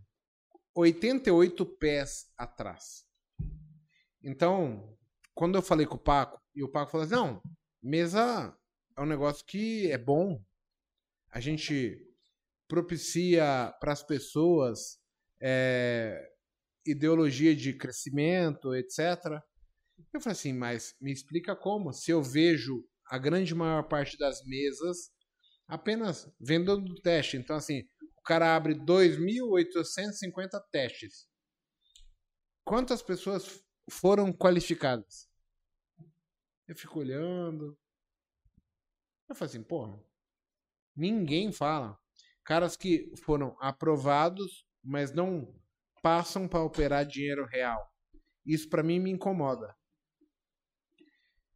88 0.74 1.64
pés 1.78 2.30
atrás. 2.36 3.06
Então, 4.22 4.96
quando 5.34 5.56
eu 5.56 5.62
falei 5.62 5.86
com 5.86 5.94
o 5.94 5.98
Paco, 5.98 6.40
e 6.54 6.62
o 6.62 6.70
Paco 6.70 6.90
falou 6.90 7.06
assim: 7.06 7.14
não, 7.14 7.42
mesa 7.82 8.56
é 8.96 9.00
um 9.00 9.06
negócio 9.06 9.46
que 9.46 9.90
é 9.90 9.96
bom. 9.96 10.42
A 11.30 11.40
gente 11.40 12.07
propicia 12.68 13.74
para 13.80 13.92
as 13.92 14.02
pessoas 14.02 15.00
é, 15.40 16.30
ideologia 16.86 17.56
de 17.56 17.72
crescimento, 17.72 18.74
etc. 18.74 19.40
Eu 20.12 20.20
falei 20.20 20.32
assim, 20.32 20.52
mas 20.52 20.94
me 21.00 21.10
explica 21.10 21.56
como? 21.56 21.92
Se 21.92 22.10
eu 22.10 22.22
vejo 22.22 22.86
a 23.06 23.18
grande 23.18 23.54
maior 23.54 23.88
parte 23.88 24.18
das 24.18 24.44
mesas 24.44 25.10
apenas 25.66 26.30
vendendo 26.40 26.94
teste. 27.00 27.36
Então, 27.36 27.56
assim, 27.56 27.88
o 28.16 28.22
cara 28.22 28.54
abre 28.54 28.74
2.850 28.74 30.62
testes. 30.70 31.28
Quantas 32.64 33.02
pessoas 33.02 33.62
foram 33.90 34.32
qualificadas? 34.32 35.28
Eu 36.66 36.76
fico 36.76 37.00
olhando. 37.00 37.78
Eu 39.28 39.34
falo 39.34 39.50
assim, 39.50 39.62
porra, 39.62 39.98
ninguém 40.94 41.50
fala. 41.52 41.98
Caras 42.48 42.78
que 42.78 43.12
foram 43.14 43.54
aprovados, 43.60 44.66
mas 44.82 45.12
não 45.12 45.54
passam 46.02 46.48
para 46.48 46.64
operar 46.64 47.04
dinheiro 47.04 47.44
real. 47.44 47.86
Isso 48.42 48.70
para 48.70 48.82
mim 48.82 48.98
me 48.98 49.10
incomoda. 49.10 49.76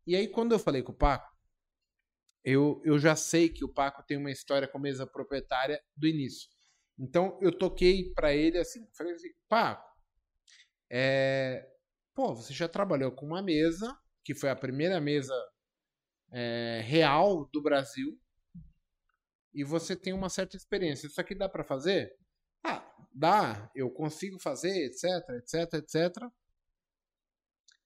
E 0.07 0.15
aí, 0.15 0.29
quando 0.29 0.53
eu 0.53 0.59
falei 0.59 0.83
com 0.83 0.93
o 0.93 0.95
Paco, 0.95 1.35
eu, 2.45 2.83
eu 2.85 2.99
já 2.99 3.17
sei 3.17 3.49
que 3.49 3.65
o 3.65 3.73
Paco 3.73 4.05
tem 4.07 4.19
uma 4.19 4.31
história 4.31 4.69
com 4.69 4.79
mesa 4.79 5.07
proprietária 5.07 5.83
do 5.97 6.07
início. 6.07 6.51
Então 6.99 7.39
eu 7.41 7.57
toquei 7.57 8.13
para 8.13 8.35
ele 8.35 8.59
assim, 8.59 8.87
falei 8.95 9.15
assim, 9.15 9.31
Paco, 9.49 9.91
é, 10.91 11.73
pô, 12.15 12.35
você 12.35 12.53
já 12.53 12.69
trabalhou 12.69 13.13
com 13.13 13.25
uma 13.25 13.41
mesa 13.41 13.99
que 14.23 14.35
foi 14.35 14.51
a 14.51 14.57
primeira 14.57 15.01
mesa 15.01 15.35
é, 16.31 16.83
real 16.85 17.49
do 17.51 17.63
Brasil 17.63 18.22
e 19.55 19.65
você 19.65 19.95
tem 19.97 20.13
uma 20.13 20.29
certa 20.29 20.57
experiência. 20.57 21.07
Isso 21.07 21.21
aqui 21.21 21.35
dá 21.35 21.49
para 21.49 21.65
fazer? 21.65 22.15
Ah, 22.65 22.85
dá, 23.15 23.71
eu 23.75 23.91
consigo 23.91 24.39
fazer, 24.39 24.87
etc, 24.87 25.05
etc, 25.31 25.75
etc. 25.75 26.31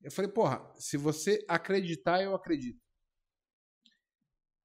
Eu 0.02 0.10
falei, 0.10 0.30
porra, 0.30 0.72
se 0.76 0.96
você 0.96 1.44
acreditar, 1.48 2.22
eu 2.22 2.34
acredito. 2.34 2.80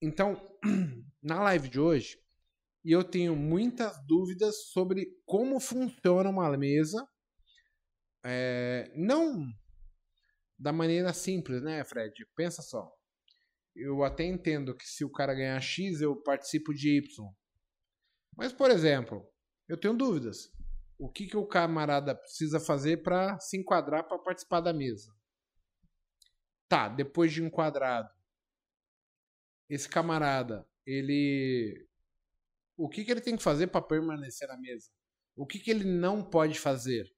Então, 0.02 0.36
na 1.22 1.42
live 1.42 1.70
de 1.70 1.80
hoje, 1.80 2.20
eu 2.84 3.04
tenho 3.04 3.36
muitas 3.36 4.04
dúvidas 4.06 4.68
sobre 4.70 5.08
como 5.26 5.60
funciona 5.60 6.30
uma 6.30 6.58
mesa. 6.58 7.08
É, 8.24 8.92
não 8.96 9.52
da 10.58 10.72
maneira 10.72 11.12
simples, 11.12 11.62
né, 11.64 11.84
Fred? 11.84 12.14
Pensa 12.36 12.62
só. 12.62 12.92
Eu 13.76 14.04
até 14.04 14.26
entendo 14.26 14.76
que 14.76 14.86
se 14.86 15.06
o 15.06 15.12
cara 15.12 15.34
ganhar 15.34 15.60
X, 15.62 16.02
eu 16.02 16.16
participo 16.16 16.74
de 16.74 16.98
Y. 16.98 17.34
Mas, 18.36 18.52
por 18.52 18.70
exemplo, 18.70 19.26
eu 19.68 19.80
tenho 19.80 19.96
dúvidas. 19.96 20.52
O 20.98 21.10
que, 21.10 21.28
que 21.28 21.38
o 21.38 21.48
camarada 21.48 22.16
precisa 22.16 22.60
fazer 22.60 23.02
para 23.02 23.40
se 23.40 23.58
enquadrar 23.58 24.08
para 24.08 24.20
participar 24.20 24.62
da 24.62 24.74
mesa? 24.74 25.12
Tá, 26.68 26.88
depois 26.88 27.34
de 27.34 27.44
enquadrado, 27.44 28.10
esse 29.70 29.88
camarada, 29.88 30.68
ele. 30.86 31.88
O 32.78 32.90
que, 32.90 33.04
que 33.06 33.12
ele 33.12 33.22
tem 33.22 33.36
que 33.36 33.44
fazer 33.44 33.68
para 33.68 33.82
permanecer 33.82 34.48
na 34.48 34.58
mesa? 34.58 34.90
O 35.36 35.46
que, 35.46 35.60
que 35.60 35.72
ele 35.72 35.86
não 35.86 36.24
pode 36.24 36.60
fazer? 36.60 37.10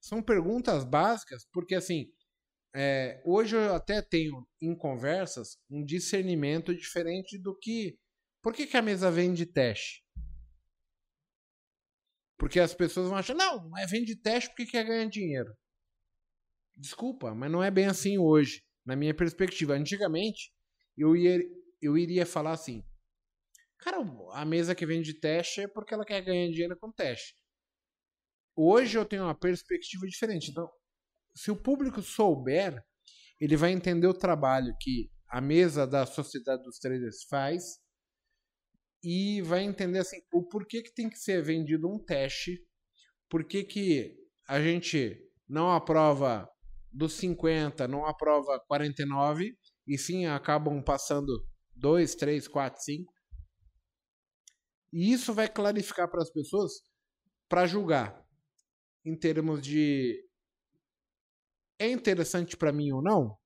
São 0.00 0.22
perguntas 0.22 0.84
básicas, 0.84 1.44
porque 1.52 1.74
assim, 1.74 2.10
é, 2.78 3.22
hoje 3.24 3.56
eu 3.56 3.74
até 3.74 4.02
tenho 4.02 4.46
em 4.60 4.76
conversas 4.76 5.56
um 5.70 5.82
discernimento 5.82 6.74
diferente 6.74 7.38
do 7.38 7.56
que. 7.58 7.98
Por 8.42 8.52
que, 8.52 8.66
que 8.66 8.76
a 8.76 8.82
mesa 8.82 9.10
vem 9.10 9.32
de 9.32 9.46
teste? 9.46 10.04
Porque 12.38 12.60
as 12.60 12.74
pessoas 12.74 13.08
vão 13.08 13.16
achar, 13.16 13.34
não, 13.34 13.76
é 13.78 13.86
vem 13.86 14.04
de 14.04 14.14
teste 14.14 14.50
porque 14.50 14.66
quer 14.66 14.84
ganhar 14.84 15.08
dinheiro. 15.08 15.56
Desculpa, 16.76 17.34
mas 17.34 17.50
não 17.50 17.62
é 17.62 17.70
bem 17.70 17.86
assim 17.86 18.18
hoje, 18.18 18.62
na 18.84 18.94
minha 18.94 19.14
perspectiva. 19.14 19.72
Antigamente, 19.72 20.52
eu, 20.98 21.16
ia, 21.16 21.40
eu 21.80 21.96
iria 21.96 22.26
falar 22.26 22.52
assim: 22.52 22.84
cara, 23.78 23.98
a 24.32 24.44
mesa 24.44 24.74
que 24.74 24.84
vem 24.84 25.00
de 25.00 25.14
teste 25.14 25.62
é 25.62 25.68
porque 25.68 25.94
ela 25.94 26.04
quer 26.04 26.20
ganhar 26.20 26.50
dinheiro 26.50 26.76
com 26.78 26.92
teste. 26.92 27.34
Hoje 28.54 28.98
eu 28.98 29.06
tenho 29.06 29.22
uma 29.22 29.34
perspectiva 29.34 30.06
diferente. 30.06 30.50
Então, 30.50 30.70
se 31.36 31.50
o 31.50 31.56
público 31.56 32.00
souber, 32.00 32.82
ele 33.38 33.56
vai 33.56 33.70
entender 33.70 34.06
o 34.06 34.14
trabalho 34.14 34.74
que 34.80 35.10
a 35.28 35.40
mesa 35.40 35.86
da 35.86 36.06
Sociedade 36.06 36.62
dos 36.62 36.78
Traders 36.78 37.24
faz 37.28 37.78
e 39.04 39.42
vai 39.42 39.62
entender 39.62 39.98
assim 39.98 40.16
o 40.32 40.42
porquê 40.48 40.82
que 40.82 40.94
tem 40.94 41.10
que 41.10 41.18
ser 41.18 41.42
vendido 41.42 41.88
um 41.88 42.02
teste, 42.02 42.64
por 43.28 43.44
que 43.44 43.64
que 43.64 44.16
a 44.48 44.60
gente 44.62 45.22
não 45.46 45.70
aprova 45.70 46.48
dos 46.90 47.12
50, 47.14 47.86
não 47.86 48.06
aprova 48.06 48.58
49 48.66 49.54
e 49.86 49.98
sim 49.98 50.24
acabam 50.24 50.82
passando 50.82 51.46
2, 51.74 52.14
3, 52.14 52.48
4, 52.48 52.82
5. 52.82 53.12
E 54.92 55.12
isso 55.12 55.34
vai 55.34 55.48
clarificar 55.48 56.10
para 56.10 56.22
as 56.22 56.32
pessoas 56.32 56.72
para 57.46 57.66
julgar 57.66 58.24
em 59.04 59.14
termos 59.16 59.60
de 59.60 60.25
é 61.78 61.88
interessante 61.88 62.56
para 62.56 62.72
mim 62.72 62.92
ou 62.92 63.02
não? 63.02 63.36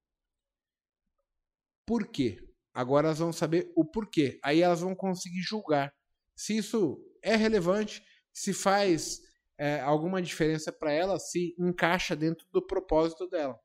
Por 1.87 2.07
quê? 2.07 2.39
Agora 2.73 3.09
elas 3.09 3.19
vão 3.19 3.33
saber 3.33 3.73
o 3.77 3.85
porquê. 3.85 4.39
Aí 4.43 4.61
elas 4.61 4.81
vão 4.81 4.95
conseguir 4.95 5.43
julgar 5.43 5.93
se 6.41 6.57
isso 6.57 6.99
é 7.23 7.37
relevante, 7.37 8.03
se 8.33 8.55
faz 8.55 9.21
é, 9.59 9.79
alguma 9.81 10.23
diferença 10.23 10.73
para 10.73 10.91
ela, 10.91 11.19
se 11.19 11.55
encaixa 11.59 12.17
dentro 12.17 12.47
do 12.51 12.67
propósito 12.67 13.29
dela. 13.29 13.61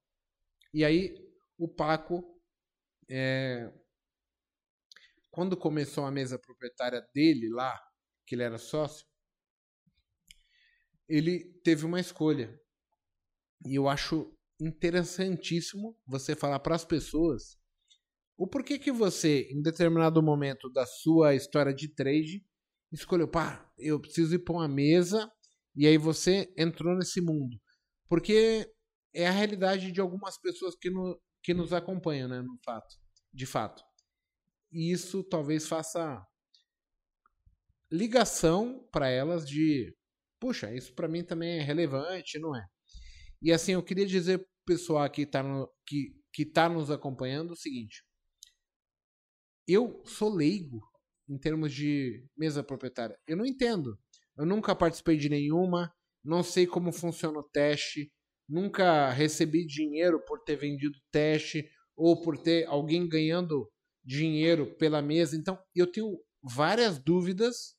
E 0.73 0.83
aí 0.83 1.15
o 1.57 1.69
Paco, 1.69 2.37
é, 3.09 3.71
quando 5.31 5.55
começou 5.55 6.03
a 6.03 6.11
mesa 6.11 6.37
proprietária 6.37 7.01
dele 7.13 7.47
lá, 7.47 7.81
que 8.27 8.35
ele 8.35 8.43
era 8.43 8.57
sócio, 8.57 9.07
ele 11.07 11.45
teve 11.63 11.85
uma 11.85 12.01
escolha. 12.01 12.59
E 13.65 13.75
eu 13.75 13.87
acho 13.87 14.34
interessantíssimo 14.59 15.97
você 16.05 16.35
falar 16.35 16.59
para 16.59 16.75
as 16.75 16.85
pessoas 16.85 17.57
o 18.37 18.47
porquê 18.47 18.77
que 18.77 18.91
você, 18.91 19.47
em 19.49 19.61
determinado 19.61 20.21
momento 20.21 20.69
da 20.69 20.85
sua 20.85 21.33
história 21.35 21.73
de 21.73 21.87
trade, 21.87 22.45
escolheu, 22.91 23.27
pá, 23.27 23.71
eu 23.77 23.99
preciso 23.99 24.35
ir 24.35 24.39
para 24.39 24.55
uma 24.55 24.67
mesa 24.67 25.31
e 25.75 25.87
aí 25.87 25.97
você 25.97 26.53
entrou 26.57 26.95
nesse 26.95 27.21
mundo. 27.21 27.57
Porque 28.09 28.69
é 29.13 29.27
a 29.27 29.31
realidade 29.31 29.91
de 29.91 30.01
algumas 30.01 30.37
pessoas 30.37 30.75
que, 30.75 30.89
no, 30.89 31.19
que 31.41 31.53
nos 31.53 31.71
acompanham, 31.71 32.27
né, 32.27 32.41
no 32.41 32.57
fato, 32.63 32.95
de 33.33 33.45
fato. 33.45 33.81
E 34.71 34.91
isso 34.91 35.23
talvez 35.23 35.67
faça 35.67 36.21
ligação 37.89 38.85
para 38.91 39.07
elas 39.07 39.47
de, 39.47 39.95
puxa, 40.39 40.73
isso 40.73 40.93
para 40.93 41.07
mim 41.07 41.23
também 41.23 41.59
é 41.59 41.61
relevante, 41.61 42.37
não 42.37 42.53
é? 42.53 42.65
E 43.45 43.51
assim, 43.51 43.73
eu 43.73 43.83
queria 43.83 44.07
dizer 44.07 44.39
pro 44.39 44.47
pessoal 44.65 45.07
que 45.07 45.21
está 45.21 45.43
no, 45.43 45.69
que, 45.85 46.15
que 46.33 46.43
tá 46.43 46.67
nos 46.67 46.89
acompanhando 46.89 47.51
o 47.51 47.55
seguinte. 47.55 48.03
Eu 49.67 50.01
sou 50.03 50.33
leigo 50.33 50.81
em 51.29 51.37
termos 51.37 51.71
de 51.71 52.27
mesa 52.35 52.63
proprietária. 52.63 53.15
Eu 53.27 53.37
não 53.37 53.45
entendo. 53.45 53.99
Eu 54.35 54.47
nunca 54.47 54.75
participei 54.75 55.15
de 55.15 55.29
nenhuma, 55.29 55.93
não 56.23 56.41
sei 56.41 56.65
como 56.65 56.91
funciona 56.91 57.37
o 57.37 57.47
teste, 57.47 58.11
nunca 58.49 59.11
recebi 59.11 59.63
dinheiro 59.63 60.19
por 60.25 60.43
ter 60.43 60.55
vendido 60.55 60.97
teste 61.11 61.69
ou 61.95 62.19
por 62.23 62.39
ter 62.39 62.65
alguém 62.65 63.07
ganhando 63.07 63.71
dinheiro 64.03 64.75
pela 64.77 65.03
mesa. 65.03 65.37
Então, 65.37 65.55
eu 65.75 65.85
tenho 65.85 66.17
várias 66.41 66.97
dúvidas 66.97 67.75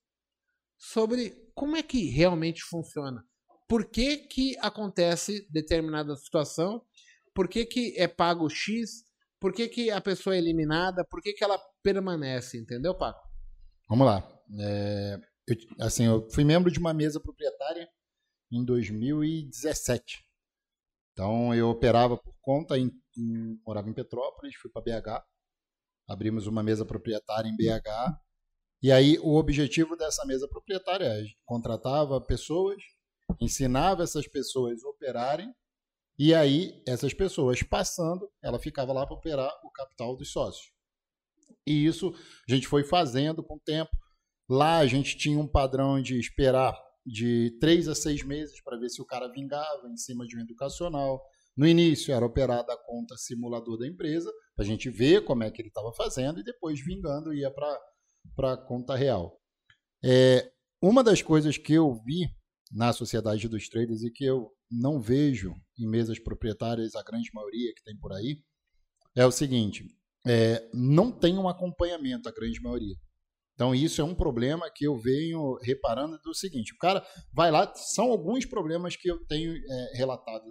sobre 0.79 1.51
como 1.57 1.75
é 1.75 1.83
que 1.83 2.05
realmente 2.05 2.63
funciona 2.63 3.27
por 3.69 3.87
que, 3.91 4.19
que 4.19 4.57
acontece 4.61 5.47
determinada 5.51 6.15
situação, 6.17 6.85
por 7.35 7.49
que, 7.49 7.67
que 7.67 7.95
é 7.99 8.07
pago 8.07 8.49
X, 8.49 9.05
por 9.41 9.53
que, 9.53 9.69
que 9.69 9.91
a 9.91 10.01
pessoa 10.01 10.35
é 10.35 10.39
eliminada, 10.39 11.05
por 11.05 11.21
que, 11.21 11.33
que 11.33 11.45
ela 11.45 11.59
permanece, 11.83 12.59
entendeu, 12.59 12.95
Paco? 12.95 13.27
Vamos 13.89 14.07
lá. 14.07 14.27
É, 14.61 15.21
eu, 15.47 15.57
assim, 15.81 16.05
eu 16.05 16.29
fui 16.31 16.45
membro 16.45 16.71
de 16.71 16.79
uma 16.79 16.95
mesa 16.95 17.21
proprietária 17.21 17.89
em 18.51 18.65
2017. 18.65 20.25
Então 21.13 21.55
eu 21.55 21.69
operava 21.69 22.17
por 22.17 22.35
conta, 22.41 22.79
em, 22.79 22.91
em, 23.17 23.61
morava 23.67 23.89
em 23.89 23.95
Petrópolis, 23.95 24.55
fui 24.57 24.71
para 24.71 24.83
BH, 24.83 25.25
abrimos 26.09 26.47
uma 26.47 26.63
mesa 26.63 26.85
proprietária 26.85 27.49
em 27.49 27.57
BH. 27.57 28.19
E 28.83 28.93
aí 28.93 29.19
o 29.19 29.37
objetivo 29.37 29.97
dessa 29.97 30.25
mesa 30.27 30.47
proprietária 30.49 31.07
é 31.07 31.25
contratava 31.45 32.21
pessoas 32.21 32.83
ensinava 33.41 34.03
essas 34.03 34.27
pessoas 34.27 34.83
a 34.85 34.89
operarem, 34.89 35.53
e 36.19 36.35
aí 36.35 36.83
essas 36.87 37.13
pessoas 37.13 37.63
passando, 37.63 38.31
ela 38.43 38.59
ficava 38.59 38.93
lá 38.93 39.07
para 39.07 39.17
operar 39.17 39.53
o 39.65 39.71
capital 39.71 40.17
dos 40.17 40.33
sócios. 40.33 40.73
E 41.67 41.85
isso 41.85 42.15
a 42.49 42.55
gente 42.55 42.67
foi 42.67 42.85
fazendo 42.85 43.43
com 43.43 43.57
o 43.57 43.61
tempo. 43.61 43.91
Lá 44.49 44.79
a 44.79 44.87
gente 44.87 45.17
tinha 45.17 45.39
um 45.39 45.49
padrão 45.49 46.01
de 46.01 46.19
esperar 46.19 46.75
de 47.05 47.57
três 47.61 47.89
a 47.89 47.95
seis 47.95 48.23
meses 48.23 48.63
para 48.63 48.79
ver 48.79 48.89
se 48.89 49.03
o 49.03 49.07
cara 49.07 49.29
vingava 49.29 49.89
em 49.89 49.97
cima 49.97 50.27
de 50.27 50.37
um 50.37 50.41
educacional. 50.41 51.23
No 51.57 51.67
início 51.67 52.15
era 52.15 52.25
operada 52.25 52.73
a 52.73 52.77
conta 52.77 53.17
simulador 53.17 53.79
da 53.79 53.87
empresa, 53.87 54.31
para 54.55 54.65
a 54.65 54.69
gente 54.69 54.89
ver 54.91 55.25
como 55.25 55.43
é 55.43 55.51
que 55.51 55.61
ele 55.61 55.69
estava 55.69 55.93
fazendo, 55.93 56.41
e 56.41 56.45
depois 56.45 56.81
vingando 56.81 57.35
ia 57.35 57.51
para 57.51 58.53
a 58.53 58.57
conta 58.57 58.95
real. 58.95 59.41
É, 60.05 60.51
uma 60.83 61.03
das 61.03 61.23
coisas 61.23 61.57
que 61.57 61.73
eu 61.73 61.95
vi 62.05 62.29
na 62.73 62.93
sociedade 62.93 63.49
dos 63.49 63.69
traders 63.69 64.03
e 64.03 64.11
que 64.11 64.25
eu 64.25 64.51
não 64.71 65.01
vejo 65.01 65.55
em 65.79 65.89
mesas 65.89 66.19
proprietárias, 66.19 66.95
a 66.95 67.03
grande 67.03 67.31
maioria 67.33 67.73
que 67.75 67.83
tem 67.83 67.97
por 67.97 68.13
aí, 68.13 68.43
é 69.15 69.25
o 69.25 69.31
seguinte: 69.31 69.87
é, 70.27 70.69
não 70.75 71.13
tem 71.13 71.39
um 71.39 71.49
acompanhamento, 71.49 72.29
a 72.29 72.33
grande 72.33 72.61
maioria. 72.61 72.97
Então, 73.55 73.75
isso 73.75 74.03
é 74.03 74.05
um 74.05 74.15
problema 74.15 74.71
que 74.71 74.87
eu 74.87 74.99
venho 74.99 75.57
reparando 75.63 76.19
do 76.19 76.35
seguinte: 76.35 76.75
o 76.75 76.79
cara 76.79 77.07
vai 77.33 77.51
lá, 77.51 77.73
são 77.75 78.11
alguns 78.11 78.45
problemas 78.45 78.97
que 78.97 79.11
eu 79.11 79.25
tenho 79.27 79.55
é, 79.57 79.97
relatado 79.97 80.45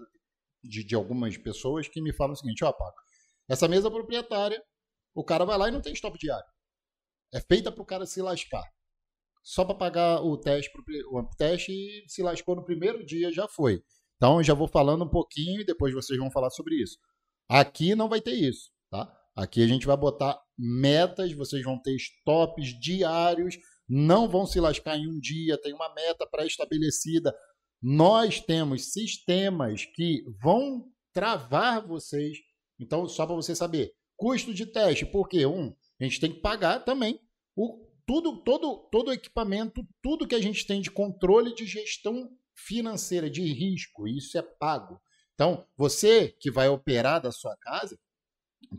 de, 0.64 0.84
de, 0.84 0.96
algumas 0.96 1.38
pessoas 1.38 1.88
que 1.88 2.02
me 2.02 2.14
falam 2.14 2.34
o 2.34 2.38
seguinte: 2.38 2.64
ó, 2.64 2.72
Paco, 2.72 2.98
essa 3.48 3.68
mesa 3.68 3.92
proprietária, 3.92 4.62
o 5.14 5.24
cara 5.24 5.46
vai 5.46 5.58
lá 5.58 5.68
e 5.68 5.72
não 5.72 5.82
tem 5.82 5.94
stop 5.94 6.18
diário. 6.18 6.48
É 7.34 7.42
feita 7.42 7.72
para 7.72 7.82
o 7.82 7.86
cara 7.86 8.06
se 8.06 8.22
lascar 8.22 8.64
só 9.46 9.64
para 9.64 9.76
pagar 9.76 10.24
o 10.24 10.36
teste, 10.36 10.72
o 11.12 11.24
teste 11.38 11.72
e 11.72 12.04
se 12.08 12.24
lascou 12.24 12.56
no 12.56 12.66
primeiro 12.66 13.06
dia, 13.06 13.32
já 13.32 13.48
foi. 13.48 13.84
Então, 14.16 14.42
já 14.42 14.56
vou 14.56 14.68
falando 14.68 15.06
um 15.06 15.10
pouquinho 15.10 15.62
e 15.62 15.66
depois 15.66 15.94
vocês 15.94 16.18
vão 16.18 16.32
falar 16.32 16.50
sobre 16.50 16.82
isso. 16.82 16.98
Aqui 17.48 17.94
não 17.94 18.10
vai 18.10 18.20
ter 18.20 18.34
isso, 18.34 18.72
tá? 18.90 19.16
Aqui 19.36 19.62
a 19.62 19.68
gente 19.68 19.86
vai 19.86 19.96
botar 19.96 20.42
metas, 20.58 21.32
vocês 21.34 21.64
vão 21.64 21.80
ter 21.80 21.96
stops 21.96 22.80
diários, 22.80 23.56
não 23.88 24.28
vão 24.28 24.48
se 24.48 24.60
lascar 24.60 24.98
em 24.98 25.08
um 25.08 25.20
dia, 25.20 25.62
tem 25.62 25.74
uma 25.74 25.94
meta 25.94 26.26
pré-estabelecida. 26.26 27.32
Nós 27.80 28.40
temos 28.40 28.94
sistemas 28.94 29.86
que 29.86 30.24
vão 30.42 30.90
travar 31.14 31.86
vocês. 31.86 32.40
Então, 32.80 33.08
só 33.08 33.28
para 33.28 33.36
você 33.36 33.56
saber, 33.56 33.94
custo 34.18 34.56
de 34.56 34.66
teste, 34.66 35.06
por 35.06 35.30
quê? 35.30 35.46
Um, 35.46 35.72
a 36.02 36.04
gente 36.04 36.20
tem 36.20 36.32
que 36.34 36.40
pagar 36.40 36.80
também 36.80 37.20
o 37.56 37.85
tudo, 38.06 38.38
todo, 38.44 38.88
todo 38.92 39.12
equipamento, 39.12 39.86
tudo 40.02 40.28
que 40.28 40.36
a 40.36 40.42
gente 40.42 40.66
tem 40.66 40.82
de 40.82 40.92
controle 40.92 41.54
de 41.54 41.66
gestão 41.66 42.30
financeira, 42.56 43.30
de 43.30 43.42
risco, 43.42 44.08
isso 44.08 44.38
é 44.38 44.42
pago. 44.42 45.00
Então, 45.34 45.68
você 45.76 46.30
que 46.40 46.50
vai 46.50 46.70
operar 46.70 47.22
da 47.22 47.32
sua 47.32 47.56
casa, 47.58 48.00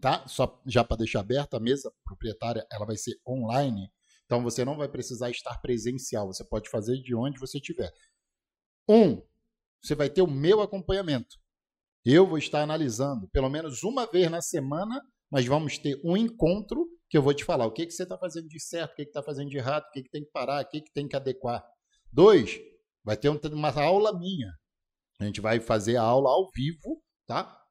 tá? 0.00 0.26
Só 0.26 0.61
já 0.66 0.83
para 0.83 0.99
deixar 0.99 1.21
aberto, 1.21 1.54
a 1.54 1.61
mesa 1.61 1.92
proprietária 2.04 2.66
ela 2.73 2.87
vai 2.87 2.97
ser 2.97 3.14
online. 3.26 3.90
Então 4.25 4.42
você 4.42 4.64
não 4.64 4.76
vai 4.76 4.88
precisar 4.88 5.30
estar 5.30 5.56
presencial, 5.61 6.26
você 6.26 6.45
pode 6.45 6.68
fazer 6.68 7.00
de 7.00 7.14
onde 7.14 7.38
você 7.38 7.59
estiver. 7.59 7.92
Um, 8.88 9.23
você 9.80 9.95
vai 9.95 10.11
ter 10.11 10.23
o 10.23 10.26
meu 10.26 10.61
acompanhamento. 10.61 11.37
Eu 12.04 12.26
vou 12.26 12.38
estar 12.38 12.62
analisando 12.62 13.28
pelo 13.28 13.49
menos 13.49 13.83
uma 13.83 14.06
vez 14.06 14.30
na 14.30 14.40
semana, 14.40 15.00
mas 15.30 15.47
vamos 15.47 15.78
ter 15.78 16.00
um 16.04 16.16
encontro 16.16 16.88
que 17.08 17.16
eu 17.16 17.22
vou 17.22 17.34
te 17.34 17.44
falar 17.44 17.66
o 17.66 17.72
que, 17.72 17.86
que 17.86 17.92
você 17.92 18.02
está 18.02 18.18
fazendo 18.18 18.48
de 18.48 18.60
certo, 18.60 18.92
o 18.92 18.96
que 18.96 19.02
está 19.02 19.22
fazendo 19.22 19.48
de 19.48 19.56
errado, 19.56 19.84
o 19.84 19.92
que, 19.92 20.02
que 20.02 20.10
tem 20.10 20.25
que 20.25 20.30
parar, 20.30 20.64
o 20.64 20.68
que, 20.68 20.80
que 20.80 20.92
tem 20.92 21.06
que 21.06 21.16
adequar. 21.16 21.64
Dois, 22.12 22.60
vai 23.04 23.16
ter 23.16 23.28
uma 23.28 23.70
aula 23.80 24.18
minha. 24.18 24.52
A 25.20 25.25
gente 25.25 25.40
vai 25.40 25.60
fazer 25.60 25.96
a 25.96 26.02
aula 26.02 26.30
ao 26.30 26.50
vivo, 26.50 27.02
tá? 27.26 27.62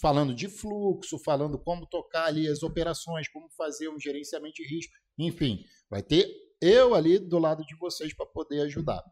Falando 0.00 0.34
de 0.34 0.48
fluxo, 0.48 1.18
falando 1.18 1.58
como 1.58 1.86
tocar 1.86 2.26
ali 2.26 2.46
as 2.46 2.62
operações, 2.62 3.28
como 3.28 3.48
fazer 3.56 3.88
um 3.88 3.98
gerenciamento 3.98 4.56
de 4.56 4.68
risco, 4.68 4.92
enfim, 5.18 5.64
vai 5.88 6.02
ter 6.02 6.30
eu 6.60 6.94
ali 6.94 7.18
do 7.18 7.38
lado 7.38 7.64
de 7.64 7.74
vocês 7.76 8.14
para 8.14 8.26
poder 8.26 8.60
ajudar. 8.62 9.02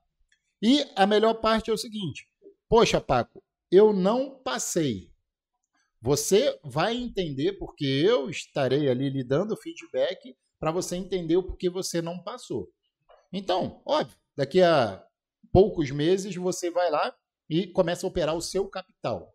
E 0.63 0.85
a 0.95 1.07
melhor 1.07 1.35
parte 1.35 1.71
é 1.71 1.73
o 1.73 1.79
seguinte: 1.79 2.29
poxa, 2.69 3.01
Paco, 3.01 3.43
eu 3.71 3.93
não 3.93 4.41
passei. 4.43 5.10
Você 6.03 6.59
vai 6.65 6.97
entender 6.97 7.53
porque 7.59 7.85
eu 7.85 8.31
estarei 8.31 8.89
ali 8.89 9.11
lhe 9.11 9.23
dando 9.23 9.57
feedback 9.57 10.35
para 10.59 10.71
você 10.71 10.97
entender 10.97 11.37
o 11.37 11.43
porquê 11.43 11.69
você 11.69 12.01
não 12.01 12.23
passou. 12.23 12.69
Então, 13.33 13.83
óbvio, 13.85 14.17
daqui 14.37 14.63
a 14.63 15.05
poucos 15.53 15.91
meses 15.91 16.35
você 16.35 16.71
vai 16.71 16.91
lá 16.91 17.15
e 17.49 17.67
começa 17.67 18.07
a 18.07 18.09
operar 18.09 18.35
o 18.35 18.41
seu 18.41 18.69
capital. 18.69 19.33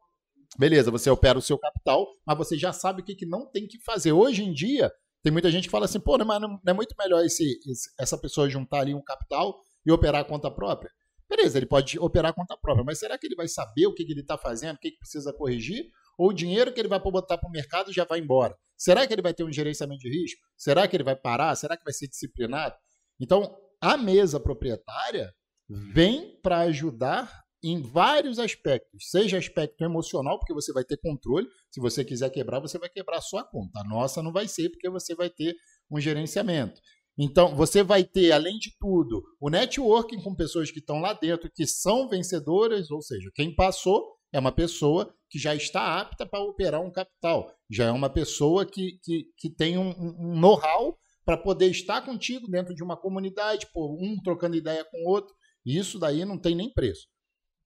Beleza, 0.58 0.90
você 0.90 1.10
opera 1.10 1.38
o 1.38 1.42
seu 1.42 1.58
capital, 1.58 2.08
mas 2.26 2.38
você 2.38 2.58
já 2.58 2.72
sabe 2.72 3.02
o 3.02 3.06
que, 3.06 3.16
que 3.16 3.26
não 3.26 3.46
tem 3.46 3.68
que 3.68 3.80
fazer. 3.84 4.12
Hoje 4.14 4.44
em 4.44 4.54
dia, 4.54 4.92
tem 5.22 5.32
muita 5.32 5.52
gente 5.52 5.66
que 5.66 5.72
fala 5.72 5.86
assim, 5.86 6.00
pô, 6.00 6.18
mas 6.24 6.42
não 6.42 6.60
é 6.66 6.74
muito 6.74 6.96
melhor 6.98 7.26
esse, 7.26 7.60
essa 8.00 8.18
pessoa 8.18 8.50
juntar 8.50 8.80
ali 8.80 8.94
um 8.94 9.04
capital 9.04 9.60
e 9.86 9.92
operar 9.92 10.22
a 10.22 10.26
conta 10.26 10.50
própria? 10.50 10.92
Beleza, 11.30 11.58
ele 11.58 11.66
pode 11.66 12.00
operar 12.00 12.32
a 12.32 12.34
conta 12.34 12.56
própria, 12.58 12.86
mas 12.86 13.00
será 13.00 13.18
que 13.18 13.28
ele 13.28 13.36
vai 13.36 13.48
saber 13.48 13.88
o 13.88 13.94
que, 13.94 14.06
que 14.06 14.14
ele 14.14 14.22
está 14.22 14.38
fazendo, 14.38 14.76
o 14.76 14.80
que, 14.80 14.92
que 14.92 15.00
precisa 15.00 15.34
corrigir? 15.34 15.90
Ou 16.18 16.30
o 16.30 16.34
dinheiro 16.34 16.74
que 16.74 16.80
ele 16.80 16.88
vai 16.88 17.00
botar 17.00 17.38
para 17.38 17.50
o 17.50 17.52
mercado 17.52 17.92
já 17.92 18.06
vai 18.06 18.20
embora? 18.20 18.56
Será 18.78 19.06
que 19.08 19.14
ele 19.14 19.22
vai 19.22 19.34
ter 19.34 19.44
um 19.44 19.52
gerenciamento 19.52 20.02
de 20.02 20.10
risco? 20.10 20.42
Será 20.58 20.88
que 20.88 20.96
ele 20.96 21.04
vai 21.04 21.16
parar? 21.16 21.56
Será 21.56 21.78
que 21.78 21.84
vai 21.84 21.94
ser 21.94 22.08
disciplinado? 22.08 22.76
Então, 23.20 23.56
a 23.82 23.98
mesa 23.98 24.40
proprietária 24.40 25.34
vem 25.70 26.40
para 26.42 26.60
ajudar 26.60 27.46
em 27.64 27.82
vários 27.82 28.38
aspectos, 28.38 29.10
seja 29.10 29.40
aspecto 29.40 29.84
emocional, 29.84 30.38
porque 30.38 30.54
você 30.54 30.72
vai 30.72 30.84
ter 30.84 30.98
controle, 30.98 31.48
se 31.72 31.82
você 31.82 32.06
quiser 32.06 32.30
quebrar, 32.30 32.60
você 32.60 32.78
vai 32.78 32.90
quebrar 32.90 33.18
a 33.18 33.22
sua 33.22 33.44
conta. 33.44 33.80
A 33.80 33.84
nossa 33.84 34.22
não 34.22 34.32
vai 34.32 34.48
ser, 34.48 34.70
porque 34.70 34.88
você 34.88 35.16
vai 35.16 35.32
ter 35.32 35.56
um 35.90 36.00
gerenciamento. 36.00 36.80
Então, 37.18 37.56
você 37.56 37.82
vai 37.82 38.04
ter, 38.04 38.32
além 38.34 38.60
de 38.60 38.76
tudo, 38.78 39.24
o 39.40 39.50
networking 39.50 40.22
com 40.22 40.36
pessoas 40.36 40.70
que 40.70 40.80
estão 40.80 41.00
lá 41.00 41.14
dentro, 41.14 41.50
que 41.52 41.66
são 41.66 42.08
vencedoras, 42.08 42.92
ou 42.92 43.02
seja, 43.02 43.32
quem 43.34 43.56
passou 43.56 44.15
é 44.32 44.40
uma 44.40 44.52
pessoa 44.52 45.14
que 45.30 45.40
já 45.40 45.56
está 45.56 46.00
apta 46.00 46.26
para 46.26 46.44
operar 46.44 46.82
um 46.82 46.92
capital, 46.92 47.54
já 47.70 47.86
é 47.86 47.92
uma 47.92 48.10
pessoa 48.10 48.66
que, 48.66 49.00
que, 49.04 49.26
que 49.38 49.50
tem 49.50 49.78
um, 49.78 49.90
um 49.90 50.40
know-how 50.40 50.98
para 51.26 51.38
poder 51.38 51.70
estar 51.72 52.02
contigo 52.04 52.48
dentro 52.48 52.76
de 52.76 52.84
uma 52.84 52.96
comunidade, 52.96 53.68
pô, 53.74 53.98
um 54.00 54.22
trocando 54.22 54.56
ideia 54.56 54.86
com 54.86 54.98
o 55.04 55.10
outro. 55.10 55.34
E 55.66 55.78
isso 55.78 55.98
daí 55.98 56.24
não 56.24 56.38
tem 56.38 56.56
nem 56.56 56.72
preço. 56.72 57.08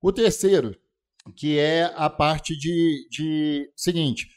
O 0.01 0.13
terceiro, 0.13 0.73
que 1.35 1.59
é 1.59 1.91
a 1.95 2.09
parte 2.09 2.57
de, 2.57 3.07
de 3.11 3.71
seguinte, 3.75 4.27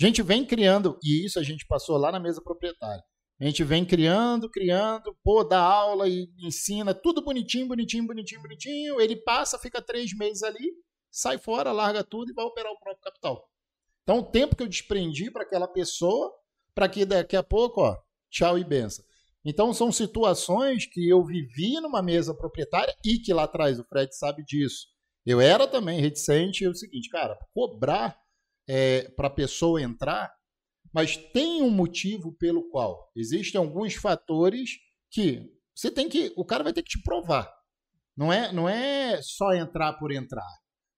a 0.00 0.06
gente 0.06 0.22
vem 0.22 0.46
criando, 0.46 0.96
e 1.02 1.26
isso 1.26 1.38
a 1.38 1.42
gente 1.42 1.66
passou 1.66 1.98
lá 1.98 2.12
na 2.12 2.20
mesa 2.20 2.40
proprietária. 2.40 3.02
A 3.40 3.44
gente 3.44 3.64
vem 3.64 3.84
criando, 3.84 4.50
criando, 4.50 5.16
pô, 5.24 5.42
dá 5.42 5.60
aula 5.60 6.08
e 6.08 6.28
ensina, 6.42 6.94
tudo 6.94 7.24
bonitinho, 7.24 7.66
bonitinho, 7.66 8.06
bonitinho, 8.06 8.42
bonitinho. 8.42 9.00
Ele 9.00 9.16
passa, 9.16 9.58
fica 9.58 9.82
três 9.82 10.14
meses 10.16 10.42
ali, 10.42 10.72
sai 11.10 11.38
fora, 11.38 11.72
larga 11.72 12.04
tudo 12.04 12.30
e 12.30 12.34
vai 12.34 12.44
operar 12.44 12.72
o 12.72 12.78
próprio 12.78 13.02
capital. 13.02 13.48
Então, 14.02 14.18
o 14.18 14.24
tempo 14.24 14.56
que 14.56 14.62
eu 14.62 14.68
desprendi 14.68 15.30
para 15.30 15.42
aquela 15.42 15.68
pessoa, 15.68 16.32
para 16.74 16.88
que 16.88 17.04
daqui 17.04 17.36
a 17.36 17.42
pouco, 17.42 17.82
ó, 17.82 17.96
tchau 18.30 18.58
e 18.58 18.64
benção. 18.64 19.04
Então, 19.44 19.72
são 19.72 19.90
situações 19.90 20.86
que 20.86 21.08
eu 21.08 21.24
vivi 21.24 21.80
numa 21.80 22.02
mesa 22.02 22.34
proprietária 22.34 22.94
e 23.04 23.18
que 23.18 23.32
lá 23.32 23.44
atrás, 23.44 23.78
o 23.78 23.84
Fred 23.84 24.14
sabe 24.14 24.44
disso. 24.44 24.86
Eu 25.24 25.40
era 25.40 25.66
também 25.66 26.00
reticente. 26.00 26.62
E 26.62 26.66
é 26.66 26.70
o 26.70 26.74
seguinte, 26.74 27.08
cara, 27.08 27.38
cobrar 27.54 28.18
é, 28.68 29.08
para 29.10 29.28
a 29.28 29.30
pessoa 29.30 29.80
entrar 29.80 30.30
mas 30.92 31.16
tem 31.16 31.62
um 31.62 31.70
motivo 31.70 32.32
pelo 32.32 32.68
qual 32.68 33.10
existem 33.14 33.58
alguns 33.58 33.94
fatores 33.94 34.70
que 35.10 35.48
você 35.74 35.90
tem 35.90 36.08
que, 36.08 36.32
o 36.36 36.44
cara 36.44 36.64
vai 36.64 36.72
ter 36.72 36.82
que 36.82 36.90
te 36.90 37.02
provar. 37.02 37.50
Não 38.16 38.32
é, 38.32 38.52
não 38.52 38.68
é 38.68 39.20
só 39.22 39.52
entrar 39.54 39.94
por 39.94 40.12
entrar. 40.12 40.46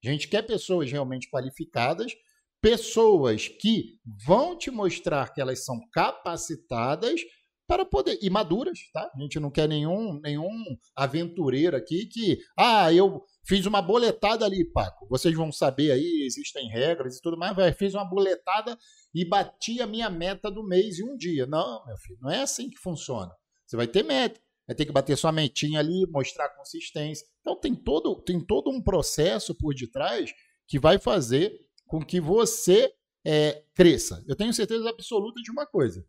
A 0.04 0.08
gente 0.08 0.28
quer 0.28 0.42
pessoas 0.42 0.90
realmente 0.90 1.28
qualificadas, 1.30 2.12
pessoas 2.60 3.48
que 3.48 3.98
vão 4.26 4.56
te 4.56 4.70
mostrar 4.70 5.32
que 5.32 5.40
elas 5.40 5.64
são 5.64 5.78
capacitadas 5.92 7.20
para 7.66 7.84
poder 7.84 8.18
e 8.20 8.28
maduras, 8.28 8.78
tá? 8.92 9.10
A 9.14 9.20
gente 9.20 9.40
não 9.40 9.50
quer 9.50 9.68
nenhum 9.68 10.20
nenhum 10.20 10.50
aventureiro 10.94 11.76
aqui 11.76 12.06
que, 12.06 12.38
ah, 12.58 12.92
eu 12.92 13.24
fiz 13.46 13.64
uma 13.64 13.80
boletada 13.80 14.44
ali, 14.44 14.64
Paco. 14.64 15.06
Vocês 15.08 15.34
vão 15.34 15.50
saber 15.50 15.90
aí, 15.90 16.24
existem 16.26 16.68
regras 16.68 17.16
e 17.16 17.22
tudo 17.22 17.38
mais, 17.38 17.56
mas 17.56 17.76
fiz 17.76 17.94
uma 17.94 18.04
boletada 18.04 18.76
e 19.14 19.24
bati 19.24 19.80
a 19.80 19.86
minha 19.86 20.10
meta 20.10 20.50
do 20.50 20.62
mês 20.62 20.98
em 20.98 21.04
um 21.04 21.16
dia. 21.16 21.46
Não, 21.46 21.84
meu 21.86 21.96
filho, 21.96 22.18
não 22.20 22.30
é 22.30 22.42
assim 22.42 22.68
que 22.68 22.78
funciona. 22.78 23.32
Você 23.66 23.76
vai 23.76 23.86
ter 23.86 24.02
meta, 24.02 24.38
vai 24.66 24.76
ter 24.76 24.86
que 24.86 24.92
bater 24.92 25.16
sua 25.16 25.32
metinha 25.32 25.80
ali, 25.80 26.06
mostrar 26.08 26.48
consistência. 26.50 27.26
Então 27.40 27.58
tem 27.58 27.74
todo, 27.74 28.22
tem 28.22 28.40
todo 28.40 28.70
um 28.70 28.82
processo 28.82 29.54
por 29.54 29.74
detrás 29.74 30.32
que 30.66 30.78
vai 30.78 30.98
fazer 30.98 31.52
com 31.86 32.04
que 32.04 32.20
você 32.20 32.92
é, 33.24 33.64
cresça. 33.74 34.24
Eu 34.26 34.36
tenho 34.36 34.52
certeza 34.52 34.88
absoluta 34.88 35.40
de 35.42 35.50
uma 35.50 35.66
coisa. 35.66 36.04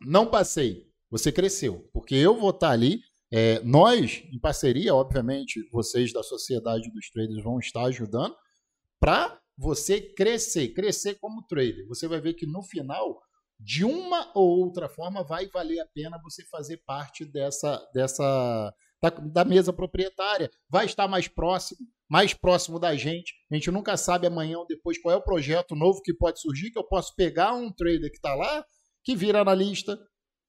Não 0.00 0.26
passei, 0.26 0.86
você 1.10 1.30
cresceu. 1.30 1.88
Porque 1.92 2.14
eu 2.14 2.38
vou 2.38 2.50
estar 2.50 2.70
ali, 2.70 3.00
é, 3.30 3.60
nós, 3.60 4.22
em 4.32 4.38
parceria, 4.38 4.94
obviamente, 4.94 5.66
vocês 5.70 6.12
da 6.12 6.22
sociedade 6.22 6.90
dos 6.92 7.10
traders 7.10 7.42
vão 7.42 7.58
estar 7.58 7.84
ajudando 7.84 8.36
para 9.00 9.40
você 9.56 10.00
crescer, 10.00 10.68
crescer 10.68 11.14
como 11.14 11.42
trader. 11.46 11.86
Você 11.88 12.06
vai 12.08 12.20
ver 12.20 12.34
que 12.34 12.46
no 12.46 12.62
final, 12.62 13.20
de 13.62 13.84
uma 13.84 14.30
ou 14.34 14.58
outra 14.58 14.88
forma, 14.88 15.22
vai 15.22 15.46
valer 15.46 15.78
a 15.78 15.86
pena 15.86 16.20
você 16.22 16.44
fazer 16.46 16.78
parte 16.78 17.24
dessa, 17.24 17.78
dessa 17.94 18.74
da, 19.00 19.10
da 19.10 19.44
mesa 19.44 19.72
proprietária. 19.72 20.50
Vai 20.68 20.86
estar 20.86 21.06
mais 21.06 21.28
próximo, 21.28 21.78
mais 22.10 22.34
próximo 22.34 22.80
da 22.80 22.96
gente. 22.96 23.32
A 23.50 23.54
gente 23.54 23.70
nunca 23.70 23.96
sabe 23.96 24.26
amanhã 24.26 24.58
ou 24.58 24.66
depois 24.66 25.00
qual 25.00 25.14
é 25.14 25.16
o 25.16 25.22
projeto 25.22 25.76
novo 25.76 26.02
que 26.02 26.12
pode 26.12 26.40
surgir, 26.40 26.72
que 26.72 26.78
eu 26.78 26.84
posso 26.84 27.14
pegar 27.14 27.54
um 27.54 27.70
trader 27.72 28.10
que 28.10 28.16
está 28.16 28.34
lá, 28.34 28.66
que 29.04 29.14
vira 29.14 29.40
analista. 29.40 29.98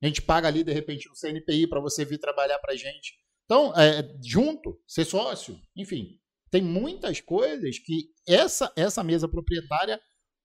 A 0.02 0.08
gente 0.08 0.22
paga 0.22 0.48
ali, 0.48 0.64
de 0.64 0.74
repente, 0.74 1.08
no 1.08 1.16
CNPI 1.16 1.68
para 1.68 1.80
você 1.80 2.04
vir 2.04 2.18
trabalhar 2.18 2.58
para 2.60 2.74
a 2.74 2.78
gente. 2.78 3.14
Então, 3.46 3.74
é, 3.78 4.12
junto, 4.24 4.80
ser 4.88 5.06
sócio, 5.06 5.60
enfim, 5.76 6.20
tem 6.50 6.62
muitas 6.62 7.22
coisas 7.22 7.78
que 7.78 8.10
essa, 8.28 8.72
essa 8.76 9.04
mesa 9.04 9.28
proprietária 9.28 10.00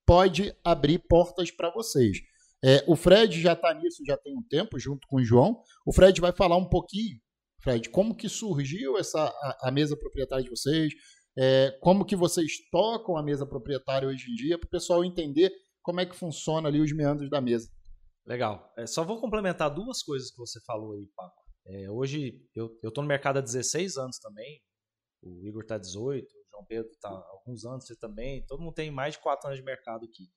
pode 0.07 0.55
abrir 0.65 0.99
portas 1.01 1.51
para 1.51 1.71
vocês. 1.71 2.19
É, 2.65 2.85
o 2.89 2.97
Fred 2.97 3.41
já 3.41 3.53
está 3.53 3.73
nisso 3.75 4.03
já 4.07 4.17
tem 4.17 4.37
um 4.37 4.43
tempo, 4.43 4.79
junto 4.79 5.07
com 5.07 5.17
o 5.17 5.25
João. 5.25 5.63
O 5.87 5.93
Fred 5.93 6.21
vai 6.21 6.33
falar 6.33 6.57
um 6.57 6.69
pouquinho, 6.69 7.21
Fred, 7.63 7.89
como 7.91 8.17
que 8.17 8.29
surgiu 8.29 8.99
essa, 8.99 9.21
a, 9.21 9.69
a 9.69 9.71
mesa 9.71 9.97
proprietária 9.97 10.45
de 10.45 10.51
vocês, 10.51 10.93
é, 11.39 11.71
como 11.81 12.05
que 12.05 12.17
vocês 12.17 12.53
tocam 12.71 13.17
a 13.17 13.23
mesa 13.23 13.47
proprietária 13.47 14.09
hoje 14.09 14.31
em 14.31 14.35
dia, 14.35 14.59
para 14.59 14.67
o 14.67 14.71
pessoal 14.71 15.05
entender 15.05 15.53
como 15.83 16.01
é 16.01 16.07
que 16.07 16.17
funciona 16.17 16.69
ali 16.69 16.81
os 16.81 16.93
meandros 16.93 17.31
da 17.31 17.41
mesa. 17.41 17.69
Legal. 18.27 18.73
É, 18.77 18.87
só 18.87 19.05
vou 19.05 19.21
complementar 19.21 19.73
duas 19.73 20.03
coisas 20.03 20.31
que 20.31 20.37
você 20.37 20.61
falou 20.67 20.93
aí, 20.93 21.07
Paco. 21.17 21.43
É, 21.67 21.91
hoje 21.91 22.43
eu 22.55 22.75
estou 22.83 23.03
no 23.03 23.09
mercado 23.09 23.39
há 23.39 23.41
16 23.41 23.97
anos 23.97 24.19
também, 24.19 24.61
o 25.23 25.47
Igor 25.47 25.63
está 25.63 25.79
18, 25.79 26.27
o 26.27 26.51
João 26.51 26.65
Pedro 26.67 26.91
está 26.91 27.09
alguns 27.09 27.65
anos, 27.65 27.87
você 27.87 27.97
também. 27.97 28.45
Todo 28.47 28.63
mundo 28.63 28.75
tem 28.75 28.91
mais 28.91 29.15
de 29.15 29.21
4 29.21 29.49
anos 29.49 29.59
de 29.59 29.65
mercado 29.65 30.05
aqui. 30.05 30.29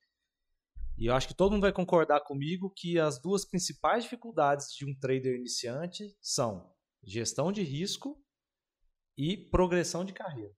E 0.97 1.07
eu 1.07 1.15
acho 1.15 1.27
que 1.27 1.33
todo 1.33 1.53
mundo 1.53 1.63
vai 1.63 1.73
concordar 1.73 2.21
comigo 2.21 2.71
que 2.75 2.99
as 2.99 3.19
duas 3.19 3.45
principais 3.45 4.03
dificuldades 4.03 4.67
de 4.73 4.85
um 4.85 4.97
trader 4.99 5.35
iniciante 5.35 6.15
são 6.21 6.71
gestão 7.03 7.51
de 7.51 7.63
risco 7.63 8.21
e 9.17 9.35
progressão 9.35 10.05
de 10.05 10.13
carreira. 10.13 10.53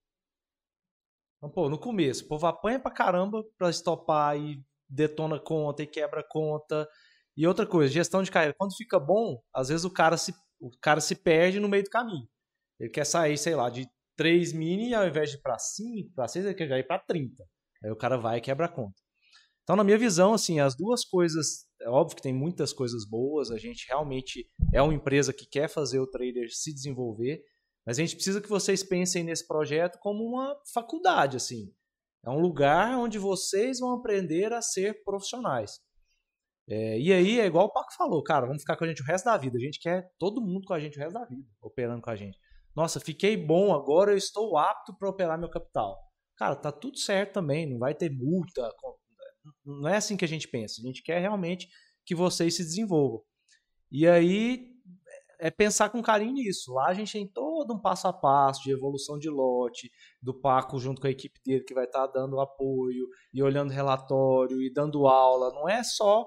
Então, 1.37 1.49
pô, 1.49 1.69
no 1.69 1.77
começo, 1.77 2.25
o 2.25 2.27
povo 2.27 2.47
apanha 2.47 2.79
pra 2.79 2.91
caramba 2.91 3.43
pra 3.57 3.69
estopar 3.69 4.37
e 4.37 4.63
detona 4.87 5.39
conta 5.39 5.83
e 5.83 5.87
quebra 5.87 6.23
conta. 6.23 6.87
E 7.35 7.45
outra 7.45 7.65
coisa, 7.65 7.91
gestão 7.91 8.23
de 8.23 8.31
carreira. 8.31 8.55
Quando 8.57 8.75
fica 8.75 8.99
bom, 8.99 9.41
às 9.53 9.67
vezes 9.69 9.83
o 9.83 9.91
cara 9.91 10.15
se, 10.15 10.33
o 10.59 10.69
cara 10.79 11.01
se 11.01 11.15
perde 11.15 11.59
no 11.59 11.67
meio 11.67 11.83
do 11.83 11.89
caminho. 11.89 12.27
Ele 12.79 12.89
quer 12.89 13.05
sair, 13.05 13.37
sei 13.37 13.55
lá, 13.55 13.69
de 13.69 13.87
3 14.15 14.53
mini, 14.53 14.93
ao 14.93 15.05
invés 15.05 15.31
de 15.31 15.37
ir 15.37 15.41
para 15.41 15.57
5, 15.57 16.13
para 16.15 16.27
6, 16.27 16.45
ele 16.45 16.53
quer 16.53 16.67
já 16.67 16.79
ir 16.79 16.87
para 16.87 16.99
30. 16.99 17.43
Aí 17.83 17.91
o 17.91 17.95
cara 17.97 18.17
vai 18.17 18.37
e 18.37 18.41
quebra 18.41 18.67
a 18.67 18.69
conta. 18.69 19.02
Então, 19.63 19.75
na 19.75 19.83
minha 19.83 19.97
visão, 19.97 20.33
assim, 20.33 20.59
as 20.59 20.75
duas 20.75 21.05
coisas, 21.05 21.65
é 21.81 21.89
óbvio 21.89 22.17
que 22.17 22.21
tem 22.21 22.33
muitas 22.33 22.73
coisas 22.73 23.07
boas, 23.07 23.49
a 23.49 23.57
gente 23.57 23.87
realmente 23.87 24.49
é 24.73 24.81
uma 24.81 24.93
empresa 24.93 25.33
que 25.33 25.45
quer 25.45 25.69
fazer 25.69 25.99
o 25.99 26.07
trader 26.07 26.47
se 26.49 26.73
desenvolver, 26.73 27.41
mas 27.85 27.97
a 27.97 28.01
gente 28.01 28.15
precisa 28.15 28.41
que 28.41 28.49
vocês 28.49 28.83
pensem 28.83 29.23
nesse 29.23 29.47
projeto 29.47 29.97
como 30.01 30.23
uma 30.23 30.55
faculdade, 30.73 31.37
assim. 31.37 31.73
É 32.25 32.29
um 32.29 32.39
lugar 32.39 32.97
onde 32.97 33.17
vocês 33.17 33.79
vão 33.79 33.93
aprender 33.93 34.53
a 34.53 34.61
ser 34.61 35.03
profissionais. 35.03 35.79
É, 36.69 36.97
e 36.97 37.11
aí 37.11 37.39
é 37.39 37.45
igual 37.45 37.65
o 37.65 37.71
Paco 37.71 37.93
falou, 37.97 38.23
cara, 38.23 38.45
vamos 38.45 38.61
ficar 38.61 38.77
com 38.77 38.85
a 38.85 38.87
gente 38.87 39.01
o 39.01 39.05
resto 39.05 39.25
da 39.25 39.37
vida. 39.37 39.57
A 39.57 39.61
gente 39.61 39.79
quer 39.79 40.09
todo 40.17 40.41
mundo 40.41 40.65
com 40.65 40.73
a 40.73 40.79
gente 40.79 40.97
o 40.97 41.01
resto 41.01 41.13
da 41.13 41.25
vida, 41.25 41.45
operando 41.61 42.01
com 42.01 42.09
a 42.09 42.15
gente. 42.15 42.37
Nossa, 42.75 42.99
fiquei 42.99 43.37
bom, 43.37 43.73
agora 43.73 44.11
eu 44.11 44.17
estou 44.17 44.57
apto 44.57 44.95
para 44.97 45.09
operar 45.09 45.37
meu 45.37 45.49
capital. 45.49 45.97
Cara, 46.37 46.55
tá 46.55 46.71
tudo 46.71 46.97
certo 46.97 47.33
também, 47.33 47.69
não 47.69 47.77
vai 47.77 47.93
ter 47.93 48.09
multa. 48.09 48.69
Não 49.65 49.89
é 49.89 49.97
assim 49.97 50.17
que 50.17 50.25
a 50.25 50.27
gente 50.27 50.47
pensa. 50.47 50.81
A 50.81 50.85
gente 50.85 51.03
quer 51.03 51.19
realmente 51.19 51.69
que 52.05 52.15
vocês 52.15 52.55
se 52.55 52.63
desenvolvam. 52.63 53.21
E 53.91 54.07
aí 54.07 54.73
é 55.39 55.51
pensar 55.51 55.89
com 55.89 56.01
carinho 56.01 56.33
nisso. 56.33 56.73
Lá 56.73 56.87
a 56.87 56.93
gente 56.93 57.11
tem 57.11 57.27
todo 57.27 57.73
um 57.73 57.79
passo 57.79 58.07
a 58.07 58.13
passo 58.13 58.63
de 58.63 58.71
evolução 58.71 59.17
de 59.17 59.29
lote, 59.29 59.91
do 60.21 60.33
Paco 60.33 60.79
junto 60.79 61.01
com 61.01 61.07
a 61.07 61.11
equipe 61.11 61.39
dele 61.45 61.63
que 61.63 61.73
vai 61.73 61.85
estar 61.85 62.07
tá 62.07 62.13
dando 62.13 62.39
apoio 62.39 63.07
e 63.33 63.43
olhando 63.43 63.71
relatório 63.71 64.61
e 64.61 64.71
dando 64.71 65.07
aula. 65.07 65.53
Não 65.53 65.67
é 65.67 65.83
só 65.83 66.25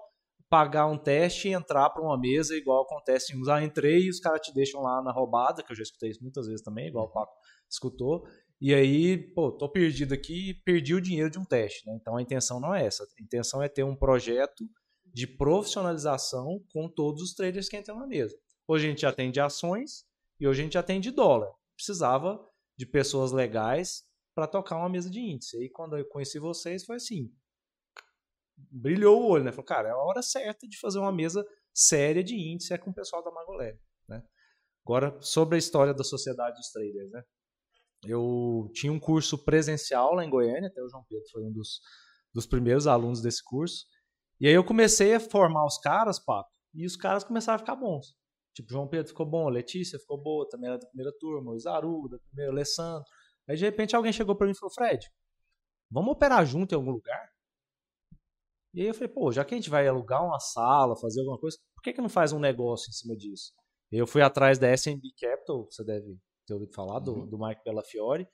pagar 0.48 0.86
um 0.86 0.98
teste 0.98 1.48
e 1.48 1.52
entrar 1.52 1.90
para 1.90 2.02
uma 2.02 2.18
mesa 2.18 2.54
igual 2.54 2.82
acontece 2.82 3.34
em 3.34 3.40
usar. 3.40 3.62
Entrei 3.62 4.02
e 4.02 4.10
os 4.10 4.20
caras 4.20 4.40
te 4.40 4.52
deixam 4.52 4.80
lá 4.80 5.02
na 5.02 5.12
roubada, 5.12 5.62
que 5.62 5.72
eu 5.72 5.76
já 5.76 5.82
escutei 5.82 6.10
isso 6.10 6.22
muitas 6.22 6.46
vezes 6.46 6.62
também, 6.62 6.88
igual 6.88 7.06
o 7.06 7.10
Paco 7.10 7.32
escutou. 7.68 8.22
E 8.60 8.74
aí, 8.74 9.18
pô, 9.18 9.52
tô 9.52 9.68
perdido 9.68 10.14
aqui 10.14 10.54
perdi 10.64 10.94
o 10.94 11.00
dinheiro 11.00 11.30
de 11.30 11.38
um 11.38 11.44
teste. 11.44 11.86
Né? 11.86 11.96
Então 12.00 12.16
a 12.16 12.22
intenção 12.22 12.58
não 12.58 12.74
é 12.74 12.86
essa. 12.86 13.04
A 13.04 13.22
intenção 13.22 13.62
é 13.62 13.68
ter 13.68 13.84
um 13.84 13.94
projeto 13.94 14.64
de 15.04 15.26
profissionalização 15.26 16.62
com 16.72 16.88
todos 16.88 17.22
os 17.22 17.34
traders 17.34 17.68
que 17.68 17.76
entram 17.76 17.98
na 17.98 18.06
mesa. 18.06 18.36
Hoje 18.66 18.86
a 18.86 18.90
gente 18.90 19.06
atende 19.06 19.40
ações 19.40 20.04
e 20.40 20.46
hoje 20.46 20.60
a 20.60 20.64
gente 20.64 20.78
atende 20.78 21.10
dólar. 21.10 21.52
Precisava 21.76 22.42
de 22.76 22.86
pessoas 22.86 23.32
legais 23.32 24.04
para 24.34 24.46
tocar 24.46 24.76
uma 24.76 24.88
mesa 24.88 25.10
de 25.10 25.20
índice. 25.20 25.62
E 25.62 25.70
quando 25.70 25.96
eu 25.96 26.04
conheci 26.06 26.38
vocês, 26.38 26.84
foi 26.84 26.96
assim: 26.96 27.32
brilhou 28.56 29.22
o 29.22 29.26
olho, 29.28 29.44
né? 29.44 29.52
Falou, 29.52 29.64
cara, 29.64 29.88
é 29.88 29.92
a 29.92 29.96
hora 29.96 30.22
certa 30.22 30.66
de 30.66 30.78
fazer 30.78 30.98
uma 30.98 31.12
mesa 31.12 31.46
séria 31.74 32.24
de 32.24 32.34
índice 32.34 32.72
é 32.72 32.78
com 32.78 32.90
o 32.90 32.94
pessoal 32.94 33.22
da 33.22 33.30
Magolab, 33.30 33.78
né? 34.08 34.22
Agora, 34.84 35.20
sobre 35.20 35.56
a 35.56 35.58
história 35.58 35.92
da 35.92 36.04
Sociedade 36.04 36.56
dos 36.56 36.70
Traders, 36.70 37.10
né? 37.10 37.22
Eu 38.06 38.70
tinha 38.74 38.92
um 38.92 39.00
curso 39.00 39.44
presencial 39.44 40.14
lá 40.14 40.24
em 40.24 40.30
Goiânia, 40.30 40.68
até 40.68 40.82
o 40.82 40.88
João 40.88 41.04
Pedro 41.08 41.24
foi 41.30 41.42
um 41.42 41.52
dos, 41.52 41.80
dos 42.32 42.46
primeiros 42.46 42.86
alunos 42.86 43.20
desse 43.20 43.42
curso. 43.44 43.84
E 44.40 44.46
aí 44.46 44.54
eu 44.54 44.64
comecei 44.64 45.14
a 45.14 45.20
formar 45.20 45.64
os 45.64 45.78
caras, 45.78 46.18
Paco, 46.18 46.50
e 46.74 46.84
os 46.84 46.96
caras 46.96 47.24
começaram 47.24 47.56
a 47.56 47.58
ficar 47.58 47.76
bons. 47.76 48.14
Tipo, 48.54 48.72
João 48.72 48.88
Pedro 48.88 49.08
ficou 49.08 49.26
bom, 49.26 49.48
Letícia 49.48 49.98
ficou 49.98 50.16
boa, 50.20 50.48
também 50.48 50.68
era 50.68 50.78
da 50.78 50.86
primeira 50.86 51.12
turma, 51.18 51.52
o 51.52 51.56
Isaru, 51.56 52.08
da 52.08 52.18
primeira, 52.18 52.52
Alessandro. 52.52 53.04
Aí 53.48 53.56
de 53.56 53.64
repente 53.64 53.94
alguém 53.94 54.12
chegou 54.12 54.34
para 54.34 54.46
mim 54.46 54.52
e 54.52 54.58
falou: 54.58 54.72
Fred, 54.72 55.06
vamos 55.90 56.12
operar 56.12 56.44
junto 56.44 56.72
em 56.72 56.76
algum 56.76 56.90
lugar? 56.90 57.30
E 58.74 58.82
aí 58.82 58.88
eu 58.88 58.94
falei, 58.94 59.08
pô, 59.08 59.32
já 59.32 59.42
que 59.42 59.54
a 59.54 59.56
gente 59.56 59.70
vai 59.70 59.88
alugar 59.88 60.22
uma 60.22 60.38
sala, 60.38 60.96
fazer 60.96 61.20
alguma 61.20 61.38
coisa, 61.38 61.56
por 61.74 61.82
que, 61.82 61.94
que 61.94 62.00
não 62.00 62.10
faz 62.10 62.32
um 62.32 62.38
negócio 62.38 62.90
em 62.90 62.92
cima 62.92 63.16
disso? 63.16 63.52
Eu 63.90 64.06
fui 64.06 64.20
atrás 64.20 64.58
da 64.58 64.70
SMB 64.70 65.00
Capital, 65.18 65.66
você 65.70 65.82
deve 65.82 66.18
ter 66.46 66.54
ouvido 66.54 66.72
falar, 66.72 67.00
do, 67.00 67.14
uhum. 67.14 67.26
do 67.26 67.38
Mike 67.38 67.62
Bellafiore, 67.64 68.26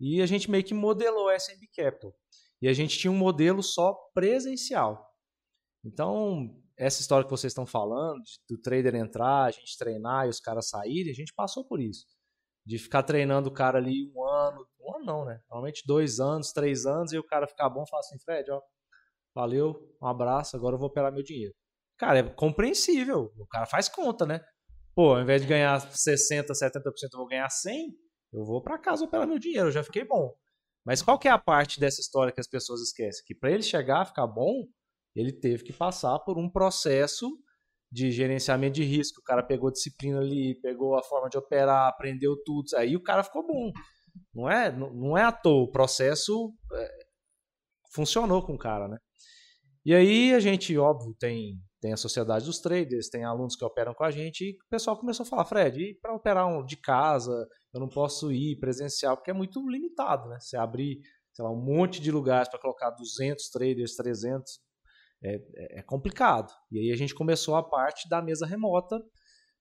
e 0.00 0.20
a 0.20 0.26
gente 0.26 0.50
meio 0.50 0.64
que 0.64 0.74
modelou 0.74 1.28
a 1.28 1.36
SMB 1.36 1.66
Capital. 1.74 2.14
E 2.60 2.68
a 2.68 2.72
gente 2.72 2.98
tinha 2.98 3.10
um 3.10 3.16
modelo 3.16 3.62
só 3.62 3.94
presencial. 4.14 5.08
Então, 5.84 6.54
essa 6.76 7.00
história 7.00 7.24
que 7.24 7.30
vocês 7.30 7.50
estão 7.50 7.66
falando, 7.66 8.22
do 8.48 8.58
trader 8.58 8.94
entrar, 8.94 9.44
a 9.44 9.50
gente 9.50 9.76
treinar 9.76 10.26
e 10.26 10.30
os 10.30 10.40
caras 10.40 10.68
saírem, 10.68 11.10
a 11.12 11.14
gente 11.14 11.32
passou 11.34 11.64
por 11.64 11.80
isso. 11.80 12.06
De 12.64 12.78
ficar 12.78 13.02
treinando 13.02 13.48
o 13.48 13.52
cara 13.52 13.78
ali 13.78 14.12
um 14.14 14.24
ano, 14.24 14.66
um 14.80 14.94
ano 14.96 15.04
não, 15.04 15.24
né? 15.24 15.40
Normalmente 15.50 15.82
dois 15.86 16.20
anos, 16.20 16.52
três 16.52 16.86
anos, 16.86 17.12
e 17.12 17.18
o 17.18 17.24
cara 17.24 17.48
ficar 17.48 17.68
bom 17.68 17.82
e 17.82 17.88
falar 17.88 18.00
assim, 18.00 18.18
Fred, 18.20 18.50
ó, 18.50 18.60
Valeu, 19.34 19.96
um 20.00 20.06
abraço, 20.06 20.56
agora 20.56 20.74
eu 20.74 20.78
vou 20.78 20.88
operar 20.88 21.10
meu 21.10 21.22
dinheiro. 21.22 21.54
Cara, 21.96 22.18
é 22.18 22.22
compreensível. 22.22 23.32
O 23.38 23.46
cara 23.46 23.64
faz 23.64 23.88
conta, 23.88 24.26
né? 24.26 24.44
Pô, 24.94 25.14
ao 25.14 25.22
invés 25.22 25.42
de 25.42 25.48
ganhar 25.48 25.78
60%, 25.78 26.46
70%, 26.46 26.82
eu 27.12 27.18
vou 27.18 27.26
ganhar 27.26 27.48
100%, 27.48 27.92
eu 28.32 28.44
vou 28.44 28.62
para 28.62 28.78
casa 28.78 29.04
operar 29.04 29.26
meu 29.26 29.38
dinheiro, 29.38 29.68
eu 29.68 29.72
já 29.72 29.82
fiquei 29.82 30.04
bom. 30.04 30.34
Mas 30.84 31.00
qual 31.00 31.18
que 31.18 31.28
é 31.28 31.30
a 31.30 31.38
parte 31.38 31.78
dessa 31.78 32.00
história 32.00 32.32
que 32.32 32.40
as 32.40 32.48
pessoas 32.48 32.80
esquecem? 32.80 33.24
Que 33.26 33.34
para 33.34 33.50
ele 33.50 33.62
chegar 33.62 34.02
a 34.02 34.04
ficar 34.04 34.26
bom, 34.26 34.66
ele 35.14 35.32
teve 35.32 35.62
que 35.62 35.72
passar 35.72 36.18
por 36.20 36.38
um 36.38 36.50
processo 36.50 37.28
de 37.90 38.10
gerenciamento 38.10 38.74
de 38.74 38.82
risco. 38.82 39.20
O 39.20 39.24
cara 39.24 39.42
pegou 39.42 39.70
disciplina 39.70 40.18
ali, 40.18 40.58
pegou 40.60 40.96
a 40.96 41.02
forma 41.02 41.28
de 41.28 41.36
operar, 41.36 41.88
aprendeu 41.88 42.36
tudo. 42.44 42.74
Aí 42.76 42.96
o 42.96 43.02
cara 43.02 43.22
ficou 43.22 43.46
bom. 43.46 43.70
Não 44.34 44.50
é, 44.50 44.72
não 44.72 45.16
é 45.16 45.22
à 45.22 45.30
toa. 45.30 45.64
O 45.64 45.70
processo 45.70 46.52
é, 46.74 47.06
funcionou 47.94 48.44
com 48.44 48.54
o 48.54 48.58
cara, 48.58 48.88
né? 48.88 48.98
E 49.84 49.94
aí 49.94 50.32
a 50.34 50.40
gente, 50.40 50.76
óbvio, 50.78 51.14
tem, 51.18 51.60
tem 51.82 51.92
a 51.92 51.96
sociedade 51.96 52.46
dos 52.46 52.60
traders, 52.60 53.08
tem 53.08 53.24
alunos 53.24 53.56
que 53.56 53.64
operam 53.64 53.92
com 53.92 54.04
a 54.04 54.10
gente, 54.10 54.44
e 54.44 54.52
o 54.52 54.68
pessoal 54.70 54.96
começou 54.96 55.24
a 55.24 55.28
falar, 55.28 55.44
Fred, 55.44 55.82
e 55.82 55.94
para 55.94 56.14
operar 56.14 56.46
um, 56.46 56.64
de 56.64 56.76
casa, 56.76 57.48
eu 57.74 57.80
não 57.80 57.88
posso 57.88 58.30
ir 58.30 58.56
presencial, 58.60 59.16
porque 59.16 59.32
é 59.32 59.34
muito 59.34 59.68
limitado, 59.68 60.28
né? 60.28 60.38
Você 60.38 60.56
abrir, 60.56 61.00
sei 61.32 61.44
lá, 61.44 61.50
um 61.50 61.60
monte 61.60 62.00
de 62.00 62.12
lugares 62.12 62.48
para 62.48 62.60
colocar 62.60 62.90
200 62.90 63.48
traders, 63.50 63.96
300, 63.96 64.60
é, 65.24 65.34
é, 65.34 65.80
é, 65.80 65.82
complicado. 65.82 66.52
E 66.70 66.78
aí 66.78 66.92
a 66.92 66.96
gente 66.96 67.16
começou 67.16 67.56
a 67.56 67.68
parte 67.68 68.08
da 68.08 68.22
mesa 68.22 68.46
remota. 68.46 69.02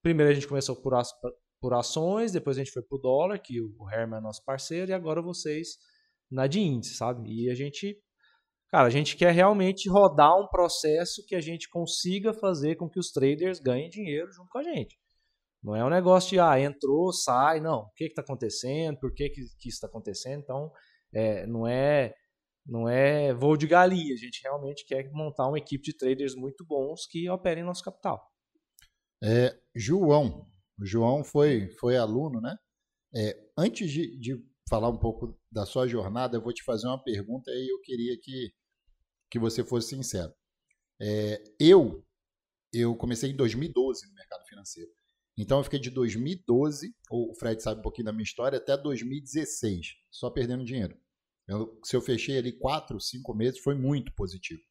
Primeiro 0.04 0.32
a 0.32 0.36
gente 0.36 0.48
começou 0.48 0.76
por, 0.76 0.94
as, 0.94 1.12
por 1.60 1.74
ações, 1.74 2.32
depois 2.32 2.56
a 2.56 2.64
gente 2.64 2.72
foi 2.72 2.84
para 2.84 2.98
o 2.98 3.02
dólar, 3.02 3.40
que 3.40 3.60
o 3.60 3.90
Herman 3.92 4.20
é 4.20 4.22
nosso 4.22 4.46
parceiro, 4.46 4.92
e 4.92 4.94
agora 4.94 5.24
vocês 5.24 5.70
na 6.30 6.46
de 6.46 6.60
índice, 6.60 6.94
sabe? 6.94 7.28
E 7.28 7.50
a 7.50 7.56
gente 7.56 7.98
Cara, 8.72 8.88
a 8.88 8.90
gente 8.90 9.18
quer 9.18 9.34
realmente 9.34 9.90
rodar 9.90 10.40
um 10.40 10.48
processo 10.48 11.26
que 11.26 11.36
a 11.36 11.42
gente 11.42 11.70
consiga 11.70 12.34
fazer 12.34 12.76
com 12.76 12.90
que 12.90 13.00
os 13.00 13.12
traders 13.12 13.60
ganhem 13.60 13.90
dinheiro 13.90 14.32
junto 14.32 14.50
com 14.50 14.60
a 14.60 14.64
gente. 14.64 14.98
Não 15.62 15.76
é 15.76 15.84
um 15.84 15.90
negócio 15.90 16.30
de, 16.30 16.40
ah, 16.40 16.60
entrou, 16.60 17.12
sai, 17.12 17.60
não. 17.60 17.82
O 17.82 17.92
que 17.96 18.06
está 18.06 18.22
acontecendo? 18.22 18.98
Por 18.98 19.14
que, 19.14 19.30
que, 19.30 19.42
que 19.60 19.70
isso 19.70 19.76
está 19.76 19.88
acontecendo? 19.88 20.42
Então, 20.42 20.72
é, 21.14 21.46
não 21.46 21.68
é 21.68 22.16
não 22.66 22.88
é 22.88 23.34
voo 23.34 23.58
de 23.58 23.68
galinha. 23.68 24.14
A 24.14 24.18
gente 24.18 24.42
realmente 24.42 24.86
quer 24.86 25.12
montar 25.12 25.48
uma 25.48 25.58
equipe 25.58 25.84
de 25.84 25.98
traders 25.98 26.36
muito 26.36 26.66
bons 26.66 27.06
que 27.08 27.30
operem 27.30 27.64
nosso 27.64 27.84
capital. 27.84 28.24
É, 29.24 29.56
João, 29.76 30.48
o 30.80 30.86
João 30.86 31.24
foi, 31.24 31.70
foi 31.80 31.98
aluno, 31.98 32.40
né? 32.40 32.56
É, 33.14 33.38
antes 33.58 33.92
de, 33.92 34.18
de 34.18 34.52
falar 34.70 34.90
um 34.90 34.98
pouco 34.98 35.38
da 35.52 35.66
sua 35.66 35.88
jornada, 35.88 36.38
eu 36.38 36.42
vou 36.42 36.54
te 36.54 36.64
fazer 36.64 36.88
uma 36.88 37.04
pergunta 37.04 37.52
e 37.52 37.72
eu 37.72 37.82
queria 37.82 38.18
que 38.22 38.52
que 39.32 39.40
você 39.40 39.64
fosse 39.64 39.96
sincero. 39.96 40.34
É, 41.02 41.42
eu, 41.58 42.06
eu 42.72 42.96
comecei 42.96 43.32
em 43.32 43.36
2012 43.36 44.06
no 44.08 44.14
mercado 44.14 44.46
financeiro. 44.46 44.92
Então 45.38 45.60
eu 45.60 45.64
fiquei 45.64 45.80
de 45.80 45.90
2012, 45.90 46.94
o 47.10 47.34
Fred 47.36 47.64
sabe 47.64 47.80
um 47.80 47.84
pouquinho 47.84 48.06
da 48.06 48.12
minha 48.12 48.24
história, 48.24 48.58
até 48.58 48.78
2016, 48.78 49.96
só 50.12 50.30
perdendo 50.30 50.66
dinheiro. 50.66 50.96
Eu, 51.48 51.80
se 51.84 51.96
eu 51.96 52.02
fechei 52.02 52.38
ali 52.38 52.52
quatro, 52.52 53.00
cinco 53.00 53.34
meses, 53.34 53.60
foi 53.60 53.74
muito 53.74 54.14
positivo. 54.14 54.62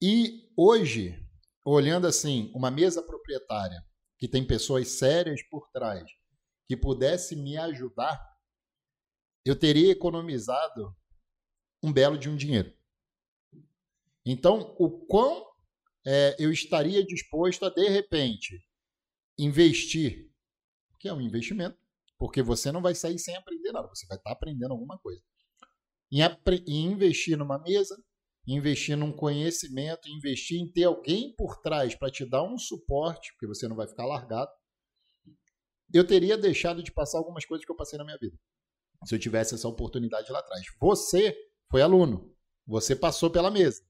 E 0.00 0.48
hoje, 0.56 1.18
olhando 1.64 2.06
assim, 2.06 2.52
uma 2.54 2.70
mesa 2.70 3.02
proprietária 3.02 3.82
que 4.18 4.28
tem 4.28 4.46
pessoas 4.46 4.88
sérias 4.88 5.42
por 5.42 5.68
trás, 5.70 6.04
que 6.68 6.76
pudesse 6.76 7.34
me 7.34 7.56
ajudar, 7.56 8.20
eu 9.44 9.58
teria 9.58 9.90
economizado 9.90 10.94
um 11.82 11.92
belo 11.92 12.18
de 12.18 12.28
um 12.28 12.36
dinheiro. 12.36 12.72
Então, 14.30 14.76
o 14.78 14.90
quão 15.06 15.42
é, 16.06 16.36
eu 16.38 16.52
estaria 16.52 17.02
disposto 17.02 17.64
a, 17.64 17.70
de 17.70 17.88
repente, 17.88 18.62
investir, 19.38 20.30
que 21.00 21.08
é 21.08 21.14
um 21.14 21.20
investimento, 21.22 21.78
porque 22.18 22.42
você 22.42 22.70
não 22.70 22.82
vai 22.82 22.94
sair 22.94 23.18
sem 23.18 23.34
aprender 23.34 23.72
nada, 23.72 23.88
você 23.88 24.06
vai 24.06 24.18
estar 24.18 24.30
aprendendo 24.30 24.72
alguma 24.72 24.98
coisa. 24.98 25.22
Em, 26.12 26.20
em 26.66 26.92
investir 26.92 27.38
numa 27.38 27.58
mesa, 27.58 27.96
investir 28.46 28.98
num 28.98 29.12
conhecimento, 29.12 30.10
investir 30.10 30.60
em 30.60 30.70
ter 30.70 30.84
alguém 30.84 31.34
por 31.34 31.62
trás 31.62 31.94
para 31.94 32.10
te 32.10 32.28
dar 32.28 32.42
um 32.42 32.58
suporte, 32.58 33.32
porque 33.32 33.46
você 33.46 33.66
não 33.66 33.76
vai 33.76 33.88
ficar 33.88 34.04
largado, 34.04 34.50
eu 35.90 36.06
teria 36.06 36.36
deixado 36.36 36.82
de 36.82 36.92
passar 36.92 37.16
algumas 37.16 37.46
coisas 37.46 37.64
que 37.64 37.72
eu 37.72 37.76
passei 37.76 37.96
na 37.96 38.04
minha 38.04 38.18
vida. 38.18 38.38
Se 39.06 39.14
eu 39.14 39.18
tivesse 39.18 39.54
essa 39.54 39.68
oportunidade 39.68 40.30
lá 40.30 40.40
atrás. 40.40 40.66
Você 40.78 41.34
foi 41.70 41.80
aluno, 41.80 42.36
você 42.66 42.94
passou 42.94 43.30
pela 43.30 43.50
mesa. 43.50 43.87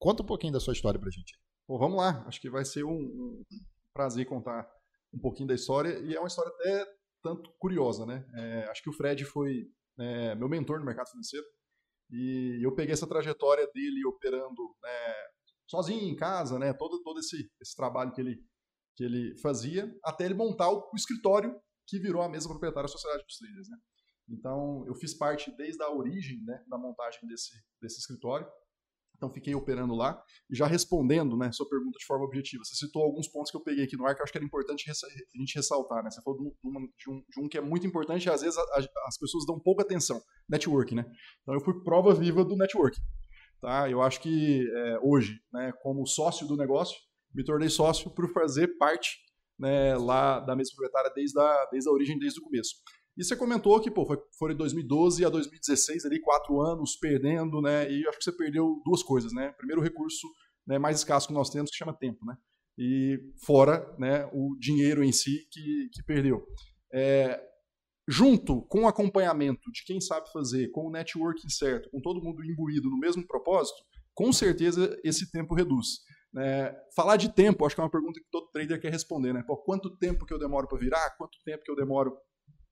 Conta 0.00 0.22
um 0.22 0.26
pouquinho 0.26 0.54
da 0.54 0.60
sua 0.60 0.72
história 0.72 0.98
pra 0.98 1.10
gente. 1.10 1.38
Bom, 1.68 1.78
vamos 1.78 1.98
lá. 1.98 2.24
Acho 2.26 2.40
que 2.40 2.48
vai 2.48 2.64
ser 2.64 2.84
um, 2.84 2.90
um 2.90 3.44
prazer 3.92 4.26
contar 4.26 4.66
um 5.12 5.18
pouquinho 5.18 5.48
da 5.48 5.54
história. 5.54 5.98
E 6.00 6.16
é 6.16 6.18
uma 6.18 6.26
história 6.26 6.50
até 6.50 6.86
tanto 7.22 7.52
curiosa, 7.58 8.06
né? 8.06 8.26
É, 8.34 8.64
acho 8.70 8.82
que 8.82 8.88
o 8.88 8.94
Fred 8.94 9.22
foi 9.26 9.70
é, 9.98 10.34
meu 10.34 10.48
mentor 10.48 10.78
no 10.78 10.86
mercado 10.86 11.10
financeiro. 11.10 11.44
E 12.10 12.64
eu 12.64 12.74
peguei 12.74 12.94
essa 12.94 13.06
trajetória 13.06 13.68
dele 13.74 14.06
operando 14.06 14.74
né, 14.82 15.14
sozinho 15.68 16.10
em 16.10 16.16
casa, 16.16 16.58
né, 16.58 16.72
todo, 16.72 17.00
todo 17.02 17.20
esse, 17.20 17.48
esse 17.60 17.76
trabalho 17.76 18.10
que 18.12 18.20
ele, 18.20 18.42
que 18.96 19.04
ele 19.04 19.38
fazia, 19.38 19.88
até 20.02 20.24
ele 20.24 20.34
montar 20.34 20.70
o, 20.70 20.90
o 20.92 20.96
escritório 20.96 21.54
que 21.86 22.00
virou 22.00 22.22
a 22.22 22.28
mesa 22.28 22.48
proprietária 22.48 22.86
da 22.86 22.92
Sociedade 22.92 23.22
dos 23.22 23.36
Traders. 23.36 23.68
Né? 23.68 23.76
Então, 24.30 24.84
eu 24.86 24.94
fiz 24.94 25.14
parte 25.14 25.54
desde 25.56 25.82
a 25.82 25.90
origem 25.90 26.42
né, 26.44 26.64
da 26.68 26.78
montagem 26.78 27.20
desse, 27.28 27.54
desse 27.80 27.98
escritório. 27.98 28.48
Então, 29.20 29.30
fiquei 29.30 29.54
operando 29.54 29.94
lá. 29.94 30.18
E 30.50 30.56
já 30.56 30.66
respondendo 30.66 31.36
né, 31.36 31.52
sua 31.52 31.68
pergunta 31.68 31.98
de 31.98 32.06
forma 32.06 32.24
objetiva, 32.24 32.64
você 32.64 32.74
citou 32.74 33.02
alguns 33.02 33.28
pontos 33.28 33.50
que 33.50 33.56
eu 33.58 33.60
peguei 33.60 33.84
aqui 33.84 33.94
no 33.94 34.06
ar 34.06 34.14
que 34.14 34.22
eu 34.22 34.24
acho 34.24 34.32
que 34.32 34.38
era 34.38 34.46
importante 34.46 34.90
a 34.90 35.38
gente 35.38 35.54
ressaltar. 35.54 36.02
Né? 36.02 36.10
Você 36.10 36.22
falou 36.22 36.40
de 36.40 36.46
um, 36.48 36.52
de 36.96 37.10
um, 37.10 37.24
de 37.28 37.40
um 37.40 37.48
que 37.48 37.58
é 37.58 37.60
muito 37.60 37.86
importante 37.86 38.24
e 38.24 38.30
às 38.30 38.40
vezes 38.40 38.56
a, 38.56 38.62
a, 38.62 38.78
as 39.06 39.18
pessoas 39.18 39.44
dão 39.44 39.60
pouca 39.60 39.82
atenção: 39.82 40.22
network. 40.48 40.94
Né? 40.94 41.04
Então, 41.42 41.52
eu 41.52 41.60
fui 41.60 41.84
prova 41.84 42.14
viva 42.14 42.42
do 42.42 42.56
network. 42.56 42.98
Tá? 43.60 43.90
Eu 43.90 44.00
acho 44.00 44.22
que 44.22 44.66
é, 44.74 44.98
hoje, 45.02 45.38
né, 45.52 45.70
como 45.82 46.06
sócio 46.06 46.46
do 46.46 46.56
negócio, 46.56 46.96
me 47.34 47.44
tornei 47.44 47.68
sócio 47.68 48.10
por 48.10 48.32
fazer 48.32 48.68
parte 48.78 49.18
né, 49.58 49.94
lá 49.98 50.40
da 50.40 50.56
mesa 50.56 50.70
proprietária 50.74 51.12
desde 51.14 51.38
a, 51.38 51.68
desde 51.70 51.90
a 51.90 51.92
origem, 51.92 52.18
desde 52.18 52.40
o 52.40 52.42
começo. 52.42 52.76
E 53.20 53.24
você 53.24 53.36
comentou 53.36 53.78
que 53.78 53.90
pô, 53.90 54.06
foi, 54.06 54.16
foi 54.38 54.52
de 54.52 54.56
2012 54.56 55.26
a 55.26 55.28
2016, 55.28 56.06
ali, 56.06 56.18
quatro 56.22 56.58
anos 56.62 56.96
perdendo, 56.96 57.60
né? 57.60 57.86
E 57.92 58.08
acho 58.08 58.16
que 58.16 58.24
você 58.24 58.32
perdeu 58.32 58.80
duas 58.82 59.02
coisas, 59.02 59.30
né? 59.34 59.52
Primeiro, 59.58 59.82
o 59.82 59.84
recurso 59.84 60.26
né, 60.66 60.78
mais 60.78 61.00
escasso 61.00 61.28
que 61.28 61.34
nós 61.34 61.50
temos, 61.50 61.70
que 61.70 61.76
chama 61.76 61.92
tempo, 61.92 62.24
né? 62.24 62.34
E 62.78 63.18
fora 63.44 63.94
né, 63.98 64.24
o 64.32 64.56
dinheiro 64.58 65.04
em 65.04 65.12
si 65.12 65.46
que, 65.52 65.90
que 65.92 66.02
perdeu. 66.02 66.46
É, 66.94 67.38
junto 68.08 68.62
com 68.62 68.84
o 68.84 68.88
acompanhamento 68.88 69.70
de 69.70 69.84
quem 69.84 70.00
sabe 70.00 70.32
fazer, 70.32 70.70
com 70.70 70.86
o 70.86 70.90
networking 70.90 71.50
certo, 71.50 71.90
com 71.90 72.00
todo 72.00 72.24
mundo 72.24 72.42
imbuído 72.42 72.88
no 72.88 72.98
mesmo 72.98 73.26
propósito, 73.26 73.82
com 74.14 74.32
certeza 74.32 74.98
esse 75.04 75.30
tempo 75.30 75.54
reduz. 75.54 75.98
É, 76.38 76.74
falar 76.96 77.18
de 77.18 77.28
tempo, 77.34 77.66
acho 77.66 77.74
que 77.74 77.82
é 77.82 77.84
uma 77.84 77.90
pergunta 77.90 78.18
que 78.18 78.30
todo 78.30 78.50
trader 78.50 78.80
quer 78.80 78.90
responder, 78.90 79.34
né? 79.34 79.44
Pô, 79.46 79.58
quanto 79.58 79.94
tempo 79.98 80.24
que 80.24 80.32
eu 80.32 80.38
demoro 80.38 80.66
para 80.66 80.78
virar? 80.78 81.16
Quanto 81.18 81.36
tempo 81.44 81.62
que 81.62 81.70
eu 81.70 81.76
demoro 81.76 82.16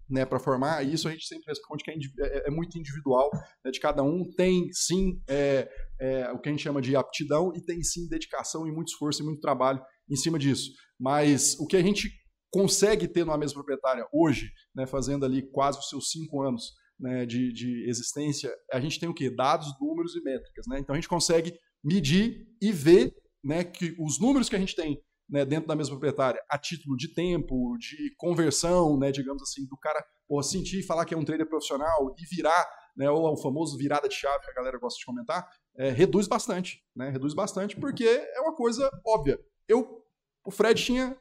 né, 0.09 0.25
para 0.25 0.39
formar? 0.39 0.87
Isso 0.87 1.09
a 1.09 1.11
gente 1.11 1.27
sempre 1.27 1.47
responde 1.47 1.85
que 1.85 1.91
é, 1.91 1.95
é, 2.21 2.49
é 2.49 2.51
muito 2.51 2.79
individual 2.79 3.31
né, 3.65 3.71
de 3.71 3.81
cada 3.81 4.03
um. 4.03 4.29
Tem 4.37 4.69
sim 4.73 5.21
é, 5.29 5.69
é, 6.01 6.31
o 6.33 6.39
que 6.39 6.49
a 6.49 6.53
gente 6.53 6.63
chama 6.63 6.81
de 6.81 6.97
aptidão 6.97 7.53
e 7.55 7.63
tem 7.63 7.83
sim 7.83 8.09
dedicação 8.09 8.67
e 8.67 8.73
muito 8.73 8.89
esforço 8.89 9.23
e 9.23 9.25
muito 9.25 9.41
trabalho 9.41 9.81
em 10.11 10.17
cima 10.17 10.39
disso. 10.39 10.71
Mas 10.99 11.59
o 11.61 11.67
que 11.67 11.77
a 11.77 11.83
gente 11.83 12.11
consegue 12.51 13.07
ter 13.07 13.25
numa 13.25 13.39
mesa 13.39 13.55
proprietária 13.55 14.07
hoje, 14.13 14.51
né, 14.75 14.87
fazendo 14.87 15.25
ali 15.25 15.43
quase 15.51 15.79
os 15.79 15.89
seus 15.89 16.11
cinco 16.11 16.43
anos 16.43 16.73
né, 16.99 17.27
de, 17.27 17.53
de 17.53 17.89
existência, 17.89 18.51
a 18.73 18.81
gente 18.81 18.99
tem 18.99 19.09
o 19.09 19.15
quê? 19.15 19.31
Dados, 19.31 19.69
números 19.81 20.17
e 20.17 20.23
métricas. 20.23 20.67
Né? 20.67 20.79
Então 20.81 20.95
a 20.95 20.97
gente 20.97 21.09
consegue 21.09 21.55
medir 21.85 22.47
e 22.61 22.73
ver 22.73 23.15
né, 23.45 23.63
que 23.63 23.95
os 23.99 24.21
números 24.21 24.49
que 24.49 24.57
a 24.57 24.59
gente 24.59 24.75
tem 24.75 25.01
né, 25.29 25.45
dentro 25.45 25.69
da 25.69 25.77
mesma 25.77 25.93
proprietária, 25.93 26.43
a 26.49 26.59
título 26.59 26.97
de 26.97 27.13
tempo, 27.13 27.77
de 27.79 28.15
conversão, 28.17 28.99
né, 28.99 29.13
digamos 29.13 29.43
assim, 29.43 29.67
do 29.67 29.77
cara 29.77 30.05
porra, 30.27 30.43
sentir 30.43 30.83
falar 30.83 31.05
que 31.05 31.15
é 31.15 31.17
um 31.17 31.25
trader 31.25 31.47
profissional 31.49 32.15
e 32.19 32.35
virar, 32.35 32.67
né, 32.97 33.11
ou 33.11 33.33
o 33.33 33.37
famoso 33.37 33.77
virada 33.77 34.09
de 34.09 34.15
chave 34.15 34.45
que 34.45 34.51
a 34.51 34.55
galera 34.55 34.79
gosta 34.79 34.99
de 34.99 35.05
comentar, 35.05 35.49
é, 35.77 35.91
reduz 35.91 36.27
bastante, 36.27 36.83
né, 36.97 37.11
reduz 37.11 37.35
bastante 37.35 37.77
porque 37.77 38.05
é 38.05 38.41
uma 38.41 38.55
coisa 38.55 38.91
óbvia. 39.07 39.39
Eu, 39.67 40.03
o 40.45 40.51
Fred 40.51 40.83
tinha, 40.83 41.17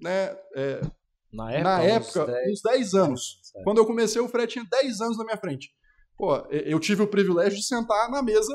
né, 0.00 0.36
é, 0.56 0.80
na 1.32 1.50
época, 1.50 1.64
na 1.64 1.82
época 1.82 2.20
uns 2.22 2.26
10, 2.26 2.52
uns 2.52 2.62
10 2.62 2.94
anos. 2.94 3.40
É. 3.56 3.62
Quando 3.62 3.78
eu 3.78 3.86
comecei, 3.86 4.20
o 4.20 4.28
Fred 4.28 4.52
tinha 4.52 4.66
10 4.70 5.00
anos 5.00 5.18
na 5.18 5.24
minha 5.24 5.36
frente. 5.38 5.70
Pô, 6.16 6.36
eu 6.50 6.78
tive 6.78 7.02
o 7.02 7.08
privilégio 7.08 7.58
de 7.58 7.66
sentar 7.66 8.10
na 8.10 8.22
mesa, 8.22 8.54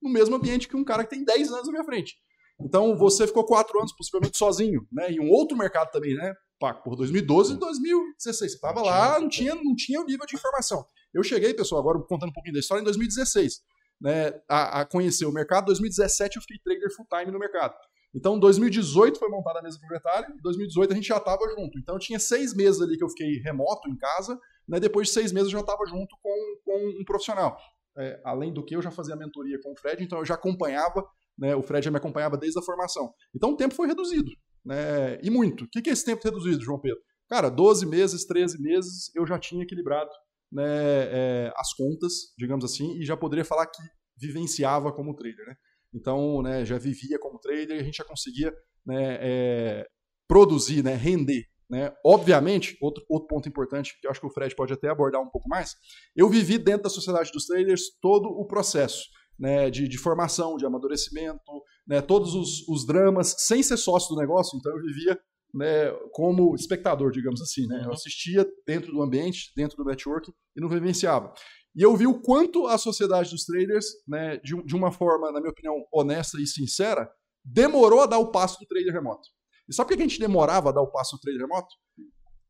no 0.00 0.10
mesmo 0.10 0.36
ambiente 0.36 0.68
que 0.68 0.76
um 0.76 0.84
cara 0.84 1.04
que 1.04 1.10
tem 1.10 1.24
10 1.24 1.50
anos 1.50 1.66
na 1.66 1.72
minha 1.72 1.84
frente. 1.84 2.16
Então 2.60 2.96
você 2.96 3.26
ficou 3.26 3.44
quatro 3.44 3.78
anos 3.78 3.92
possivelmente 3.92 4.36
sozinho, 4.36 4.86
né? 4.90 5.12
E 5.12 5.20
um 5.20 5.30
outro 5.30 5.56
mercado 5.56 5.90
também, 5.90 6.14
né? 6.14 6.34
Por 6.82 6.96
2012 6.96 7.54
e 7.54 7.56
2016. 7.56 8.50
Você 8.50 8.56
estava 8.56 8.82
lá, 8.82 9.20
não 9.20 9.28
tinha, 9.28 9.54
não 9.54 9.76
tinha 9.76 10.00
o 10.00 10.04
nível 10.04 10.26
de 10.26 10.34
informação. 10.34 10.84
Eu 11.14 11.22
cheguei, 11.22 11.54
pessoal, 11.54 11.80
agora 11.80 11.98
contando 12.00 12.30
um 12.30 12.32
pouquinho 12.32 12.54
da 12.54 12.60
história, 12.60 12.80
em 12.80 12.84
2016, 12.84 13.60
né? 14.00 14.40
A, 14.48 14.80
a 14.80 14.84
conhecer 14.84 15.24
o 15.24 15.32
mercado. 15.32 15.64
Em 15.64 15.66
2017 15.66 16.36
eu 16.36 16.42
fiquei 16.42 16.58
trader 16.58 16.94
full 16.94 17.06
time 17.06 17.30
no 17.30 17.38
mercado. 17.38 17.74
Então, 18.14 18.38
2018 18.38 19.18
foi 19.18 19.28
montada 19.28 19.58
a 19.58 19.62
mesa 19.62 19.78
proprietária, 19.78 20.28
em 20.32 20.40
2018 20.42 20.92
a 20.92 20.96
gente 20.96 21.08
já 21.08 21.18
estava 21.18 21.46
junto. 21.54 21.78
Então, 21.78 21.98
tinha 21.98 22.18
seis 22.18 22.54
meses 22.54 22.80
ali 22.80 22.96
que 22.96 23.04
eu 23.04 23.08
fiquei 23.08 23.38
remoto 23.40 23.88
em 23.88 23.96
casa, 23.96 24.38
né? 24.66 24.80
depois 24.80 25.08
de 25.08 25.14
seis 25.14 25.30
meses 25.30 25.48
eu 25.48 25.58
já 25.58 25.60
estava 25.60 25.84
junto 25.86 26.16
com, 26.22 26.56
com 26.64 27.00
um 27.00 27.04
profissional. 27.04 27.58
É, 27.96 28.20
além 28.24 28.52
do 28.52 28.64
que, 28.64 28.74
eu 28.74 28.82
já 28.82 28.90
fazia 28.90 29.14
mentoria 29.14 29.60
com 29.62 29.72
o 29.72 29.76
Fred, 29.76 30.02
então 30.02 30.18
eu 30.18 30.24
já 30.24 30.34
acompanhava 30.34 31.06
né, 31.38 31.54
o 31.54 31.62
Fred 31.62 31.84
já 31.84 31.90
me 31.90 31.96
acompanhava 31.96 32.36
desde 32.36 32.58
a 32.58 32.62
formação. 32.62 33.12
Então 33.34 33.52
o 33.52 33.56
tempo 33.56 33.74
foi 33.74 33.86
reduzido. 33.86 34.30
Né, 34.64 35.18
e 35.22 35.30
muito. 35.30 35.64
O 35.64 35.68
que 35.68 35.88
é 35.88 35.92
esse 35.92 36.04
tempo 36.04 36.22
reduzido, 36.22 36.62
João 36.62 36.80
Pedro? 36.80 37.00
Cara, 37.28 37.48
12 37.48 37.86
meses, 37.86 38.24
13 38.24 38.60
meses, 38.60 39.14
eu 39.14 39.26
já 39.26 39.38
tinha 39.38 39.62
equilibrado 39.62 40.10
né, 40.50 40.64
é, 40.64 41.52
as 41.56 41.74
contas, 41.74 42.34
digamos 42.36 42.64
assim, 42.64 42.98
e 42.98 43.04
já 43.04 43.16
poderia 43.16 43.44
falar 43.44 43.66
que 43.66 43.82
vivenciava 44.16 44.92
como 44.92 45.14
trader. 45.14 45.46
Né? 45.46 45.54
Então, 45.94 46.42
né, 46.42 46.64
já 46.64 46.78
vivia 46.78 47.18
como 47.18 47.38
trader 47.38 47.76
e 47.76 47.80
a 47.80 47.82
gente 47.82 47.96
já 47.96 48.04
conseguia 48.04 48.52
né, 48.84 49.18
é, 49.20 49.86
produzir, 50.26 50.82
né, 50.82 50.94
render. 50.94 51.44
Né? 51.70 51.94
Obviamente, 52.04 52.78
outro, 52.80 53.04
outro 53.10 53.28
ponto 53.28 53.48
importante, 53.48 53.94
que 54.00 54.06
eu 54.06 54.10
acho 54.10 54.20
que 54.20 54.26
o 54.26 54.30
Fred 54.30 54.56
pode 54.56 54.72
até 54.72 54.88
abordar 54.88 55.20
um 55.20 55.30
pouco 55.30 55.48
mais, 55.48 55.74
eu 56.16 56.28
vivi 56.28 56.56
dentro 56.56 56.84
da 56.84 56.90
sociedade 56.90 57.30
dos 57.30 57.44
traders 57.44 57.82
todo 58.00 58.26
o 58.26 58.46
processo 58.46 59.04
né, 59.38 59.70
de, 59.70 59.86
de, 59.86 59.98
formação, 59.98 60.56
de 60.56 60.66
amadurecimento, 60.66 61.62
né, 61.86 62.00
todos 62.00 62.34
os, 62.34 62.66
os, 62.68 62.86
dramas, 62.86 63.34
sem 63.38 63.62
ser 63.62 63.76
sócio 63.76 64.14
do 64.14 64.20
negócio, 64.20 64.58
então 64.58 64.72
eu 64.76 64.82
vivia 64.82 65.18
né, 65.54 65.90
como 66.12 66.54
espectador, 66.54 67.10
digamos 67.10 67.40
assim. 67.40 67.66
Né, 67.66 67.82
eu 67.84 67.92
assistia 67.92 68.46
dentro 68.66 68.92
do 68.92 69.02
ambiente, 69.02 69.52
dentro 69.56 69.76
do 69.76 69.84
network 69.84 70.30
e 70.56 70.60
não 70.60 70.68
vivenciava. 70.68 71.32
E 71.74 71.82
eu 71.82 71.96
vi 71.96 72.06
o 72.06 72.20
quanto 72.20 72.66
a 72.66 72.76
sociedade 72.76 73.30
dos 73.30 73.44
traders, 73.44 73.86
né, 74.06 74.38
de, 74.38 74.60
de 74.64 74.74
uma 74.74 74.90
forma, 74.90 75.30
na 75.30 75.40
minha 75.40 75.52
opinião, 75.52 75.76
honesta 75.92 76.40
e 76.40 76.46
sincera, 76.46 77.08
demorou 77.44 78.00
a 78.00 78.06
dar 78.06 78.18
o 78.18 78.30
passo 78.30 78.58
do 78.58 78.66
trader 78.66 78.92
remoto. 78.92 79.28
E 79.68 79.74
sabe 79.74 79.88
por 79.88 79.96
que 79.96 80.02
a 80.02 80.08
gente 80.08 80.18
demorava 80.18 80.70
a 80.70 80.72
dar 80.72 80.82
o 80.82 80.90
passo 80.90 81.16
do 81.16 81.20
trader 81.20 81.40
remoto? 81.42 81.68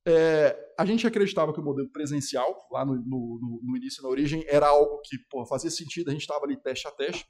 É, 0.09 0.57
a 0.79 0.87
gente 0.87 1.07
acreditava 1.07 1.53
que 1.53 1.61
o 1.61 1.62
modelo 1.62 1.90
presencial, 1.90 2.57
lá 2.73 2.83
no, 2.83 2.94
no, 2.94 3.61
no 3.62 3.77
início, 3.77 4.03
na 4.03 4.09
origem, 4.09 4.42
era 4.49 4.68
algo 4.68 5.01
que 5.05 5.18
pô, 5.31 5.44
fazia 5.44 5.71
sentido, 5.71 6.09
a 6.09 6.12
gente 6.12 6.23
estava 6.23 6.47
ali 6.47 6.57
teste 6.57 6.88
a 6.88 6.90
teste. 6.90 7.27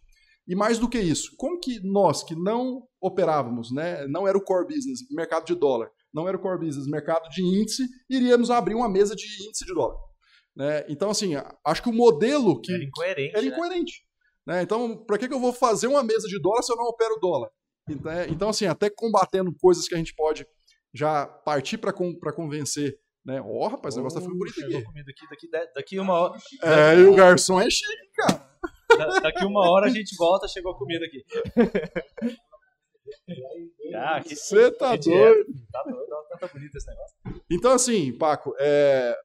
E 0.47 0.55
mais 0.55 0.79
do 0.79 0.89
que 0.89 0.99
isso, 0.99 1.35
como 1.37 1.59
que 1.59 1.81
nós 1.83 2.23
que 2.23 2.35
não 2.35 2.83
operávamos, 3.01 3.71
né, 3.71 4.07
não 4.07 4.27
era 4.27 4.39
o 4.39 4.41
core 4.43 4.67
business, 4.67 5.01
mercado 5.11 5.45
de 5.45 5.55
dólar, 5.55 5.91
não 6.15 6.27
era 6.27 6.37
o 6.37 6.41
core 6.41 6.67
business, 6.67 6.87
mercado 6.87 7.29
de 7.29 7.43
índice, 7.43 7.87
iríamos 8.09 8.51
abrir 8.51 8.75
uma 8.75 8.89
mesa 8.89 9.15
de 9.15 9.25
índice 9.47 9.67
de 9.67 9.75
dólar? 9.75 9.99
Né? 10.57 10.85
Então, 10.89 11.11
assim, 11.11 11.33
acho 11.65 11.83
que 11.83 11.89
o 11.89 11.93
modelo 11.93 12.61
que. 12.61 12.73
Era 12.73 12.85
incoerente. 12.85 13.37
Era 13.37 13.43
né? 13.43 13.49
incoerente. 13.49 13.93
Né? 14.47 14.55
Né? 14.55 14.63
Então, 14.63 15.05
para 15.05 15.19
que, 15.19 15.29
que 15.29 15.35
eu 15.35 15.41
vou 15.41 15.53
fazer 15.53 15.87
uma 15.87 16.03
mesa 16.03 16.27
de 16.27 16.41
dólar 16.41 16.63
se 16.63 16.73
eu 16.73 16.77
não 16.77 16.87
opero 16.87 17.19
dólar? 17.21 17.51
Então, 17.89 18.13
é, 18.13 18.29
então 18.29 18.49
assim, 18.49 18.67
até 18.67 18.89
combatendo 18.89 19.55
coisas 19.61 19.87
que 19.87 19.95
a 19.95 19.99
gente 19.99 20.15
pode 20.15 20.47
já 20.93 21.27
partir 21.27 21.79
para 21.79 21.93
convencer, 21.93 22.99
né? 23.25 23.41
Ó, 23.41 23.47
oh, 23.47 23.69
rapaz, 23.69 23.95
o 23.95 23.99
negócio 23.99 24.19
tá 24.19 24.23
ficando 24.23 24.39
bonito 24.39 24.61
aqui. 24.61 24.83
Comida 24.85 25.11
aqui 25.11 25.29
daqui, 25.29 25.73
daqui 25.75 25.99
uma 25.99 26.15
hora. 26.15 26.39
É, 26.63 26.97
e 26.97 27.05
o 27.05 27.15
garçom 27.15 27.61
é 27.61 27.69
chique, 27.71 28.11
cara. 28.17 28.49
Da, 28.97 29.21
daqui 29.21 29.45
uma 29.45 29.71
hora 29.71 29.87
a 29.87 29.91
gente 29.91 30.17
volta, 30.17 30.49
chegou 30.49 30.73
a 30.73 30.79
comida 30.79 31.05
aqui. 31.05 31.25
Ah, 33.95 34.21
Você 34.23 34.71
tá 34.71 34.95
doido. 34.97 35.47
Tá 35.73 35.83
doido, 35.83 36.13
olha 36.13 36.39
tá 36.39 36.47
bonito 36.47 36.77
esse 36.77 36.87
negócio. 36.89 37.17
Então, 37.51 37.73
assim, 37.73 38.13
Paco, 38.17 38.55
é, 38.59 39.17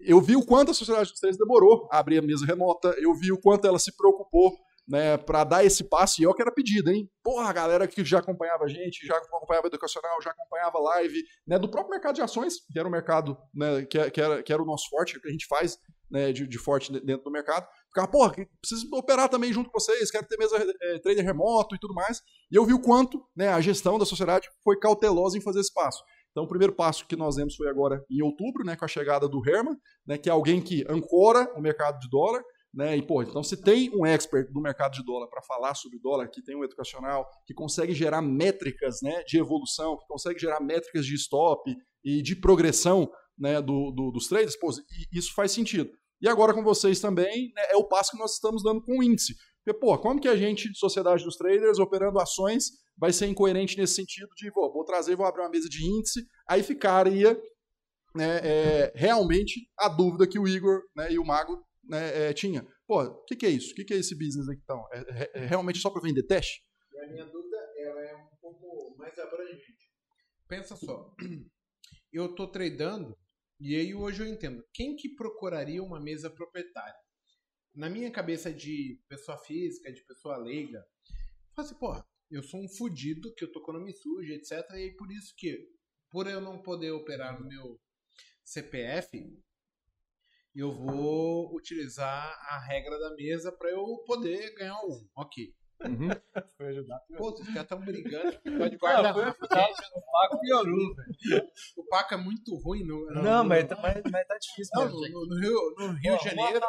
eu 0.00 0.20
vi 0.20 0.36
o 0.36 0.44
quanto 0.44 0.70
a 0.70 0.74
Sociedade 0.74 1.10
dos 1.10 1.20
Três 1.20 1.36
demorou 1.36 1.88
a 1.90 1.98
abrir 1.98 2.18
a 2.18 2.22
mesa 2.22 2.46
remota, 2.46 2.94
eu 2.98 3.14
vi 3.14 3.32
o 3.32 3.40
quanto 3.40 3.66
ela 3.66 3.78
se 3.78 3.94
preocupou 3.96 4.52
né, 4.88 5.16
para 5.16 5.44
dar 5.44 5.64
esse 5.64 5.84
passo, 5.84 6.20
e 6.20 6.24
eu 6.24 6.34
que 6.34 6.42
era 6.42 6.52
pedido, 6.52 6.90
hein? 6.90 7.08
Porra, 7.22 7.48
a 7.48 7.52
galera 7.52 7.86
que 7.86 8.04
já 8.04 8.18
acompanhava 8.18 8.64
a 8.64 8.68
gente, 8.68 9.06
já 9.06 9.16
acompanhava 9.16 9.68
educacional, 9.68 10.20
já 10.22 10.30
acompanhava 10.30 10.78
live, 10.78 11.22
né, 11.46 11.58
do 11.58 11.70
próprio 11.70 11.90
mercado 11.90 12.16
de 12.16 12.22
ações, 12.22 12.54
que 12.70 12.78
era 12.78 12.88
o 12.88 12.90
mercado, 12.90 13.36
né, 13.54 13.84
que, 13.84 14.10
que, 14.10 14.20
era, 14.20 14.42
que 14.42 14.52
era 14.52 14.62
o 14.62 14.66
nosso 14.66 14.88
forte, 14.88 15.20
que 15.20 15.28
a 15.28 15.32
gente 15.32 15.46
faz 15.46 15.78
né, 16.10 16.30
de, 16.30 16.46
de 16.46 16.58
forte 16.58 16.92
dentro 16.92 17.24
do 17.24 17.30
mercado. 17.30 17.66
Ficava, 17.88 18.08
porra, 18.08 18.34
preciso 18.60 18.88
operar 18.94 19.28
também 19.28 19.52
junto 19.52 19.70
com 19.70 19.80
vocês, 19.80 20.10
quero 20.10 20.26
ter 20.26 20.36
mesa 20.36 20.56
é, 20.82 20.98
trader 20.98 21.24
remoto 21.24 21.74
e 21.74 21.78
tudo 21.78 21.94
mais. 21.94 22.20
E 22.50 22.56
eu 22.56 22.64
vi 22.66 22.74
o 22.74 22.80
quanto 22.80 23.24
né, 23.34 23.48
a 23.48 23.60
gestão 23.60 23.98
da 23.98 24.04
sociedade 24.04 24.48
foi 24.62 24.78
cautelosa 24.78 25.38
em 25.38 25.40
fazer 25.40 25.60
esse 25.60 25.72
passo. 25.72 26.02
Então, 26.30 26.44
o 26.44 26.48
primeiro 26.48 26.74
passo 26.74 27.06
que 27.06 27.16
nós 27.16 27.36
demos 27.36 27.54
foi 27.54 27.68
agora 27.68 28.02
em 28.10 28.22
outubro, 28.22 28.64
né, 28.64 28.74
com 28.74 28.84
a 28.84 28.88
chegada 28.88 29.28
do 29.28 29.46
Herman, 29.46 29.76
né, 30.06 30.16
que 30.16 30.28
é 30.28 30.32
alguém 30.32 30.60
que 30.62 30.84
ancora 30.88 31.50
o 31.56 31.60
mercado 31.60 31.98
de 31.98 32.08
dólar, 32.08 32.42
né? 32.72 32.96
E, 32.96 33.06
pô, 33.06 33.22
então 33.22 33.42
se 33.42 33.56
tem 33.56 33.90
um 33.94 34.06
expert 34.06 34.50
do 34.50 34.60
mercado 34.60 34.94
de 34.94 35.04
dólar 35.04 35.28
para 35.28 35.42
falar 35.42 35.74
sobre 35.74 35.98
dólar, 35.98 36.28
que 36.28 36.42
tem 36.42 36.56
um 36.56 36.64
educacional, 36.64 37.28
que 37.46 37.52
consegue 37.52 37.92
gerar 37.92 38.22
métricas 38.22 39.02
né, 39.02 39.22
de 39.24 39.38
evolução, 39.38 39.98
que 39.98 40.06
consegue 40.06 40.38
gerar 40.38 40.60
métricas 40.60 41.04
de 41.04 41.14
stop 41.14 41.74
e 42.04 42.22
de 42.22 42.34
progressão 42.34 43.10
né, 43.38 43.60
do, 43.60 43.90
do, 43.90 44.10
dos 44.10 44.26
trades, 44.26 44.58
pô, 44.58 44.70
isso 45.12 45.34
faz 45.34 45.52
sentido. 45.52 45.90
E 46.20 46.28
agora 46.28 46.54
com 46.54 46.62
vocês 46.62 47.00
também, 47.00 47.52
né, 47.54 47.62
é 47.70 47.76
o 47.76 47.84
passo 47.84 48.12
que 48.12 48.18
nós 48.18 48.34
estamos 48.34 48.62
dando 48.62 48.80
com 48.80 48.98
o 48.98 49.02
índice. 49.02 49.34
Porque, 49.64 49.78
pô, 49.78 49.96
como 49.98 50.20
que 50.20 50.28
a 50.28 50.36
gente, 50.36 50.74
sociedade 50.74 51.24
dos 51.24 51.36
traders, 51.36 51.78
operando 51.78 52.18
ações, 52.18 52.70
vai 52.96 53.12
ser 53.12 53.26
incoerente 53.26 53.76
nesse 53.76 53.94
sentido 53.94 54.28
de, 54.36 54.50
vou, 54.50 54.72
vou 54.72 54.84
trazer, 54.84 55.16
vou 55.16 55.26
abrir 55.26 55.42
uma 55.42 55.50
mesa 55.50 55.68
de 55.68 55.84
índice, 55.84 56.24
aí 56.48 56.62
ficaria 56.62 57.40
né, 58.14 58.40
é, 58.42 58.92
realmente 58.94 59.68
a 59.78 59.88
dúvida 59.88 60.26
que 60.26 60.38
o 60.38 60.48
Igor 60.48 60.82
né, 60.96 61.12
e 61.12 61.18
o 61.18 61.24
Mago 61.24 61.62
né, 61.84 62.28
é, 62.28 62.32
tinha. 62.32 62.66
Pô, 62.86 63.02
o 63.02 63.24
que, 63.24 63.36
que, 63.36 63.46
é 63.46 63.50
isso? 63.50 63.72
O 63.72 63.74
que, 63.74 63.84
que, 63.84 63.94
é 63.94 63.98
esse 63.98 64.14
business 64.14 64.48
aqui 64.48 64.60
então? 64.62 64.86
É, 64.92 64.98
é, 65.00 65.42
é 65.42 65.46
realmente 65.46 65.78
só 65.78 65.90
para 65.90 66.02
vender 66.02 66.22
teste? 66.24 66.62
E 66.92 67.00
a 67.00 67.08
minha 67.08 67.24
dúvida 67.26 67.56
ela 67.78 68.00
é 68.02 68.16
um 68.16 68.36
pouco 68.40 68.96
mais 68.96 69.18
abrangente. 69.18 69.90
Pensa 70.48 70.76
só, 70.76 71.14
eu 72.12 72.26
estou 72.26 72.50
tradando 72.50 73.16
e 73.60 73.76
aí 73.76 73.94
hoje 73.94 74.22
eu 74.22 74.26
entendo. 74.26 74.64
Quem 74.72 74.96
que 74.96 75.14
procuraria 75.14 75.82
uma 75.82 76.00
mesa 76.00 76.28
proprietária? 76.28 76.94
Na 77.74 77.88
minha 77.88 78.10
cabeça 78.10 78.52
de 78.52 79.00
pessoa 79.08 79.38
física, 79.38 79.92
de 79.92 80.04
pessoa 80.04 80.36
leiga, 80.36 80.84
eu 81.56 81.62
assim, 81.62 81.78
porra, 81.78 82.04
eu 82.30 82.42
sou 82.42 82.60
um 82.60 82.68
fudido 82.68 83.32
que 83.34 83.44
eu 83.44 83.52
tô 83.52 83.62
com 83.62 83.72
o 83.72 83.74
nome 83.78 83.92
sujo, 83.92 84.32
etc. 84.32 84.68
E 84.72 84.74
aí 84.74 84.96
por 84.96 85.10
isso 85.12 85.32
que, 85.36 85.68
por 86.10 86.26
eu 86.26 86.40
não 86.40 86.60
poder 86.60 86.90
operar 86.90 87.40
no 87.40 87.46
meu 87.46 87.80
CPF, 88.44 89.08
eu 90.54 90.72
vou 90.72 91.54
utilizar 91.54 92.38
a 92.48 92.58
regra 92.66 92.98
da 92.98 93.14
mesa 93.14 93.50
para 93.52 93.70
eu 93.70 93.84
poder 94.06 94.54
ganhar 94.54 94.76
um. 94.84 95.08
Ok. 95.16 95.54
Uhum. 95.84 96.08
Foi 96.56 96.66
ajudar. 96.68 97.00
Pô, 97.16 97.30
os 97.30 97.46
caras 97.48 97.62
estão 97.62 97.80
brigando. 97.80 98.38
Pode 98.58 98.76
guardar. 98.76 99.02
Não, 99.02 99.14
foi 99.14 99.24
ajudar. 99.24 99.68
O 99.96 100.12
Paco 100.12 100.40
piorou, 100.40 100.94
velho. 100.94 101.48
O 101.76 101.84
Paco 101.88 102.14
é 102.14 102.16
muito 102.18 102.54
ruim. 102.56 102.84
No, 102.84 103.04
no, 103.06 103.22
Não, 103.22 103.42
no, 103.42 103.48
mas, 103.48 103.66
tá- 103.66 103.76
mas, 103.82 104.00
mas 104.10 104.26
tá 104.28 104.38
difícil. 104.38 104.70
não, 104.76 104.84
mesmo. 104.84 105.08
no, 105.08 105.26
no 105.26 105.40
Rio, 105.40 105.74
no 105.78 105.92
Rio 105.98 106.18
de 106.18 106.24
Janeiro. 106.24 106.60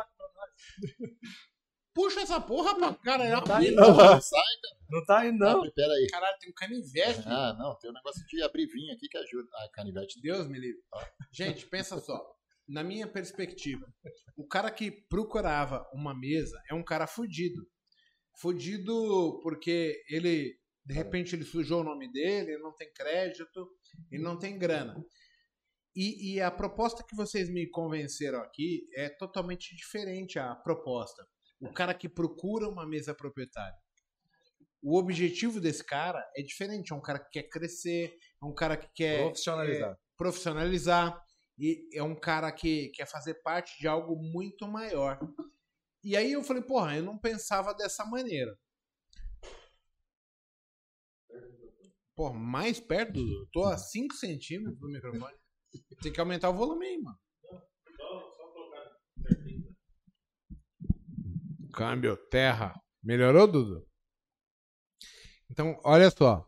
Puxa 1.93 2.21
essa 2.21 2.41
porra 2.41 2.75
pra 2.75 2.93
cara. 2.95 3.29
Não 3.29 3.43
tá 3.43 3.59
Não, 3.59 3.67
indo, 3.67 3.75
Não, 3.75 3.95
não. 3.95 4.21
sai, 4.21 4.41
Não 4.89 5.05
tá 5.05 5.25
indo, 5.27 5.37
não. 5.37 5.57
Abre, 5.59 5.71
pera 5.73 5.93
aí. 5.93 6.07
Caralho, 6.09 6.37
tem 6.39 6.49
um 6.49 6.53
canivete. 6.53 7.21
Ah, 7.27 7.55
não, 7.59 7.77
tem 7.77 7.91
um 7.91 7.93
negócio 7.93 8.25
de 8.25 8.41
abrir 8.41 8.65
vinho 8.65 8.93
aqui 8.95 9.07
que 9.07 9.17
ajuda. 9.17 9.47
Ah, 9.53 9.69
canivete. 9.73 10.19
Deus 10.21 10.47
me 10.47 10.57
livre. 10.59 10.81
Gente, 11.31 11.67
pensa 11.67 11.99
só. 11.99 12.19
Na 12.67 12.83
minha 12.83 13.07
perspectiva, 13.07 13.85
o 14.37 14.47
cara 14.47 14.71
que 14.71 14.89
procurava 15.09 15.85
uma 15.93 16.17
mesa 16.17 16.57
é 16.69 16.73
um 16.73 16.83
cara 16.83 17.05
fudido. 17.05 17.67
Fudido 18.39 19.39
porque 19.43 20.01
ele, 20.09 20.57
de 20.85 20.93
repente, 20.93 21.35
ele 21.35 21.43
sujou 21.43 21.81
o 21.81 21.83
nome 21.83 22.11
dele, 22.11 22.51
ele 22.53 22.61
não 22.61 22.73
tem 22.73 22.91
crédito, 22.93 23.69
ele 24.11 24.23
não 24.23 24.39
tem 24.39 24.57
grana. 24.57 24.95
E, 25.95 26.33
e 26.35 26.41
a 26.41 26.49
proposta 26.49 27.03
que 27.07 27.15
vocês 27.15 27.49
me 27.49 27.69
convenceram 27.69 28.39
aqui 28.39 28.87
é 28.95 29.09
totalmente 29.09 29.75
diferente 29.75 30.39
a 30.39 30.55
proposta. 30.55 31.23
O 31.61 31.71
cara 31.71 31.93
que 31.93 32.09
procura 32.09 32.67
uma 32.67 32.87
mesa 32.87 33.13
proprietária. 33.13 33.77
O 34.81 34.97
objetivo 34.97 35.61
desse 35.61 35.83
cara 35.83 36.21
é 36.35 36.41
diferente. 36.41 36.91
É 36.91 36.95
um 36.95 37.01
cara 37.01 37.19
que 37.19 37.29
quer 37.39 37.43
crescer, 37.43 38.17
é 38.41 38.45
um 38.45 38.53
cara 38.53 38.75
que 38.75 38.89
quer 38.93 39.21
Profissionalizar. 39.21 39.97
profissionalizar 40.17 41.22
e 41.57 41.89
é 41.93 42.01
um 42.01 42.15
cara 42.15 42.51
que 42.51 42.89
quer 42.89 43.05
fazer 43.05 43.35
parte 43.35 43.79
de 43.79 43.87
algo 43.87 44.15
muito 44.15 44.67
maior. 44.67 45.19
E 46.03 46.17
aí 46.17 46.31
eu 46.33 46.43
falei, 46.43 46.61
porra, 46.61 46.97
eu 46.97 47.03
não 47.03 47.17
pensava 47.17 47.73
dessa 47.73 48.05
maneira. 48.05 48.57
Porra, 52.15 52.33
mais 52.33 52.79
perto? 52.79 53.19
Eu 53.19 53.47
tô 53.51 53.65
a 53.65 53.77
5 53.77 54.15
centímetros 54.15 54.79
do 54.79 54.89
microfone. 54.89 55.35
Tem 56.01 56.11
que 56.11 56.19
aumentar 56.19 56.49
o 56.49 56.53
volume 56.53 56.85
aí, 56.85 57.01
mano. 57.01 57.19
Câmbio, 61.73 62.15
terra. 62.29 62.79
Melhorou, 63.01 63.47
Dudu? 63.47 63.87
Então, 65.49 65.79
olha 65.83 66.11
só. 66.11 66.47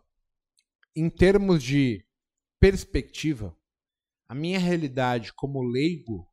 Em 0.95 1.09
termos 1.09 1.63
de 1.63 2.05
perspectiva, 2.59 3.55
a 4.27 4.35
minha 4.35 4.59
realidade 4.59 5.33
como 5.33 5.61
leigo 5.61 6.27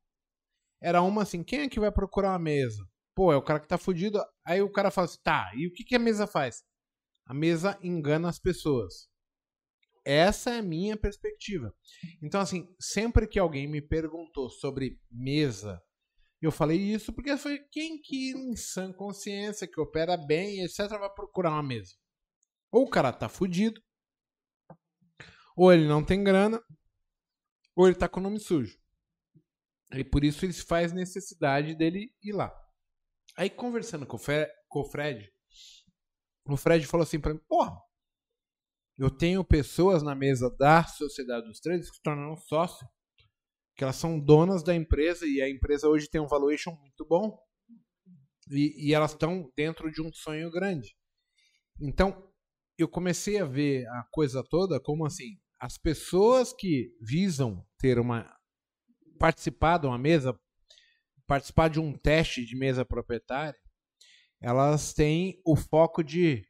era 0.81 1.03
uma 1.03 1.23
assim: 1.23 1.43
quem 1.43 1.61
é 1.61 1.69
que 1.69 1.81
vai 1.81 1.93
procurar 1.93 2.31
uma 2.31 2.39
mesa? 2.39 2.85
Pô, 3.15 3.33
é 3.33 3.37
o 3.37 3.43
cara 3.43 3.61
que 3.61 3.69
tá 3.69 3.79
fudido. 3.79 4.23
Aí 4.45 4.63
o 4.63 4.73
cara 4.73 4.91
fala 4.91 5.05
assim: 5.07 5.21
tá, 5.23 5.51
e 5.55 5.67
o 5.67 5.73
que, 5.73 5.85
que 5.85 5.95
a 5.95 5.99
mesa 5.99 6.27
faz? 6.27 6.63
A 7.27 7.35
mesa 7.35 7.79
engana 7.83 8.29
as 8.29 8.39
pessoas. 8.39 9.09
Essa 10.05 10.51
é 10.51 10.59
a 10.59 10.63
minha 10.63 10.97
perspectiva. 10.97 11.73
Então, 12.21 12.41
assim, 12.41 12.67
sempre 12.81 13.29
que 13.29 13.39
alguém 13.39 13.69
me 13.69 13.81
perguntou 13.81 14.51
sobre 14.51 14.99
mesa, 15.09 15.81
eu 16.41 16.51
falei 16.51 16.77
isso 16.77 17.13
porque 17.13 17.37
foi 17.37 17.61
quem 17.71 18.01
que 18.01 18.33
em 18.33 18.57
sã 18.57 18.93
consciência, 18.93 19.69
que 19.69 19.81
opera 19.81 20.17
bem, 20.17 20.65
etc., 20.65 20.89
vai 20.89 21.15
procurar 21.15 21.51
uma 21.51 21.63
mesa. 21.63 21.93
Ou 22.73 22.85
o 22.85 22.91
cara 22.91 23.13
tá 23.13 23.29
fudido, 23.29 23.81
ou 25.57 25.73
ele 25.73 25.87
não 25.87 26.03
tem 26.03 26.25
grana, 26.25 26.61
ou 27.75 27.87
ele 27.87 27.97
tá 27.97 28.09
com 28.09 28.21
o 28.21 28.23
nome 28.23 28.39
sujo. 28.39 28.79
E 29.93 30.03
por 30.05 30.25
isso 30.25 30.45
ele 30.45 30.53
faz 30.53 30.93
necessidade 30.93 31.75
dele 31.75 32.15
ir 32.23 32.33
lá. 32.33 32.53
Aí 33.37 33.51
conversando 33.51 34.07
com 34.07 34.17
o, 34.17 34.21
Fe- 34.21 34.51
com 34.69 34.81
o 34.81 34.85
Fred, 34.85 35.31
o 36.47 36.57
Fred 36.57 36.87
falou 36.87 37.05
assim 37.05 37.21
pra 37.21 37.33
mim, 37.33 37.41
porra, 37.49 37.77
eu 38.99 39.11
tenho 39.11 39.45
pessoas 39.45 40.03
na 40.03 40.15
mesa 40.15 40.55
da 40.59 40.85
Sociedade 40.85 41.47
dos 41.47 41.61
Traders 41.61 41.91
que 41.91 41.97
se 41.97 42.03
tornaram 42.03 42.37
sócio, 42.37 42.87
que 43.75 43.85
elas 43.85 43.97
são 43.97 44.21
donas 44.21 44.63
da 44.63 44.75
empresa 44.75 45.27
e 45.27 45.41
a 45.41 45.49
empresa 45.49 45.89
hoje 45.89 46.09
tem 46.09 46.21
um 46.21 46.27
valuation 46.27 46.73
muito 46.73 47.05
bom 47.07 47.39
e, 48.51 48.89
e 48.89 48.95
elas 48.95 49.13
estão 49.13 49.51
dentro 49.57 49.91
de 49.91 50.03
um 50.03 50.13
sonho 50.13 50.51
grande. 50.51 50.95
Então, 51.81 52.31
eu 52.77 52.87
comecei 52.89 53.39
a 53.39 53.45
ver 53.45 53.87
a 53.89 54.05
coisa 54.11 54.43
toda 54.45 54.81
como 54.81 55.07
assim, 55.07 55.41
as 55.63 55.79
pessoas 55.79 56.53
que 56.53 56.93
visam 57.01 57.65
ter 57.79 58.01
uma 58.01 58.29
participar 59.17 59.79
de 59.79 59.87
uma 59.87 59.97
mesa, 59.97 60.37
participar 61.25 61.69
de 61.69 61.79
um 61.79 61.97
teste 61.97 62.45
de 62.45 62.57
mesa 62.57 62.85
proprietária, 62.85 63.57
elas 64.43 64.93
têm 64.93 65.41
o 65.47 65.55
foco 65.55 66.03
de 66.03 66.45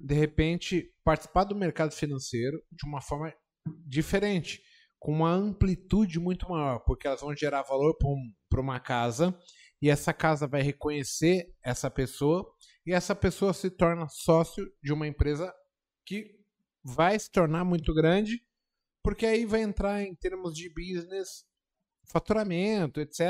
de 0.00 0.14
repente 0.14 0.94
participar 1.02 1.42
do 1.42 1.56
mercado 1.56 1.90
financeiro 1.90 2.62
de 2.70 2.86
uma 2.86 3.00
forma 3.00 3.34
diferente, 3.84 4.62
com 5.00 5.10
uma 5.10 5.32
amplitude 5.32 6.20
muito 6.20 6.48
maior, 6.48 6.78
porque 6.86 7.08
elas 7.08 7.22
vão 7.22 7.34
gerar 7.34 7.62
valor 7.62 7.96
para 7.98 8.08
um, 8.08 8.62
uma 8.62 8.78
casa 8.78 9.36
e 9.82 9.90
essa 9.90 10.14
casa 10.14 10.46
vai 10.46 10.62
reconhecer 10.62 11.52
essa 11.64 11.90
pessoa 11.90 12.48
e 12.86 12.92
essa 12.92 13.16
pessoa 13.16 13.52
se 13.52 13.68
torna 13.68 14.08
sócio 14.08 14.64
de 14.80 14.92
uma 14.92 15.08
empresa 15.08 15.52
que 16.06 16.40
vai 16.84 17.18
se 17.18 17.30
tornar 17.30 17.64
muito 17.64 17.94
grande, 17.94 18.44
porque 19.02 19.26
aí 19.26 19.44
vai 19.44 19.62
entrar 19.62 20.02
em 20.02 20.14
termos 20.14 20.54
de 20.54 20.68
business, 20.68 21.44
faturamento, 22.10 23.00
etc. 23.00 23.20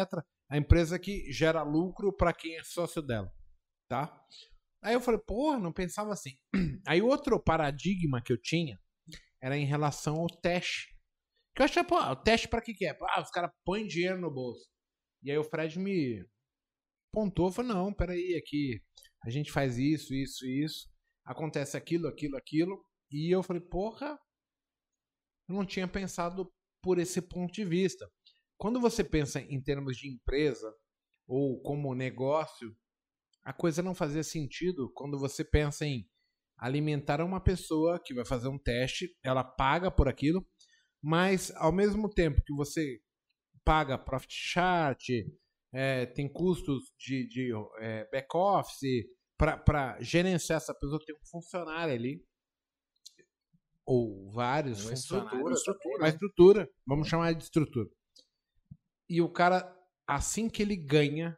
A 0.51 0.57
empresa 0.57 0.99
que 0.99 1.31
gera 1.33 1.63
lucro 1.63 2.13
para 2.13 2.33
quem 2.33 2.57
é 2.57 2.65
sócio 2.65 3.03
dela, 3.03 3.33
tá? 3.89 4.15
Aí 4.83 4.95
eu 4.95 5.01
falei, 5.01 5.21
porra, 5.21 5.59
não 5.59 5.73
pensava 5.73 6.13
assim. 6.13 6.37
Aí 6.87 7.01
outro 7.01 7.39
paradigma 7.39 8.21
que 8.21 8.33
eu 8.33 8.41
tinha 8.41 8.79
era 9.41 9.57
em 9.57 9.65
relação 9.65 10.17
ao 10.17 10.27
teste. 10.27 10.93
Que 11.55 11.63
eu 11.63 11.67
achei, 11.67 11.85
pô, 11.85 11.97
o 11.97 12.17
teste 12.17 12.49
pra 12.49 12.61
que 12.61 12.75
que 12.75 12.87
é? 12.87 12.97
Ah, 13.09 13.21
os 13.21 13.31
caras 13.31 13.51
põem 13.65 13.87
dinheiro 13.87 14.21
no 14.21 14.31
bolso. 14.31 14.67
E 15.23 15.31
aí 15.31 15.39
o 15.39 15.45
Fred 15.45 15.79
me 15.79 16.25
pontou, 17.13 17.53
falou, 17.53 17.75
não, 17.75 17.93
peraí, 17.93 18.35
aqui 18.35 18.83
a 19.25 19.31
gente 19.31 19.53
faz 19.53 19.79
isso, 19.79 20.15
isso, 20.15 20.47
isso. 20.47 20.89
Acontece 21.25 21.77
aquilo, 21.77 22.09
aquilo, 22.09 22.37
aquilo. 22.37 22.85
E 23.13 23.31
eu 23.31 23.43
falei, 23.43 23.63
porra, 23.63 24.19
eu 25.49 25.55
não 25.55 25.67
tinha 25.67 25.87
pensado 25.87 26.51
por 26.83 26.99
esse 26.99 27.21
ponto 27.21 27.53
de 27.53 27.65
vista. 27.65 28.09
Quando 28.57 28.81
você 28.81 29.05
pensa 29.05 29.41
em 29.41 29.63
termos 29.63 29.97
de 29.97 30.09
empresa 30.09 30.73
ou 31.27 31.61
como 31.63 31.95
negócio, 31.95 32.75
a 33.45 33.53
coisa 33.53 33.83
não 33.83 33.95
fazia 33.95 34.23
sentido 34.23 34.91
quando 34.95 35.19
você 35.19 35.45
pensa 35.45 35.85
em 35.85 36.09
alimentar 36.57 37.21
uma 37.21 37.41
pessoa 37.41 38.01
que 38.03 38.15
vai 38.15 38.25
fazer 38.25 38.49
um 38.49 38.59
teste, 38.59 39.17
ela 39.23 39.43
paga 39.43 39.91
por 39.91 40.09
aquilo, 40.09 40.47
mas 41.03 41.51
ao 41.57 41.73
mesmo 41.73 42.09
tempo 42.09 42.43
que 42.45 42.55
você 42.55 43.01
paga 43.65 43.99
profit 43.99 44.33
chart, 44.33 45.03
é, 45.73 46.07
tem 46.07 46.33
custos 46.33 46.93
de, 46.99 47.27
de 47.27 47.51
é, 47.81 48.09
back-office, 48.11 49.07
para 49.37 50.01
gerenciar 50.01 50.59
essa 50.59 50.73
pessoa, 50.73 51.01
tem 51.05 51.17
um 51.17 51.27
funcionário 51.27 51.95
ali, 51.95 52.25
ou 53.85 54.31
vários 54.31 54.83
Uma 54.85 54.91
funcionários. 54.91 55.33
estrutura, 55.33 55.55
estrutura, 55.55 55.99
Uma 55.99 56.09
estrutura, 56.09 56.71
vamos 56.87 57.09
chamar 57.09 57.35
de 57.35 57.43
estrutura. 57.43 57.89
E 59.09 59.21
o 59.21 59.29
cara, 59.29 59.75
assim 60.07 60.49
que 60.49 60.63
ele 60.63 60.77
ganha, 60.77 61.37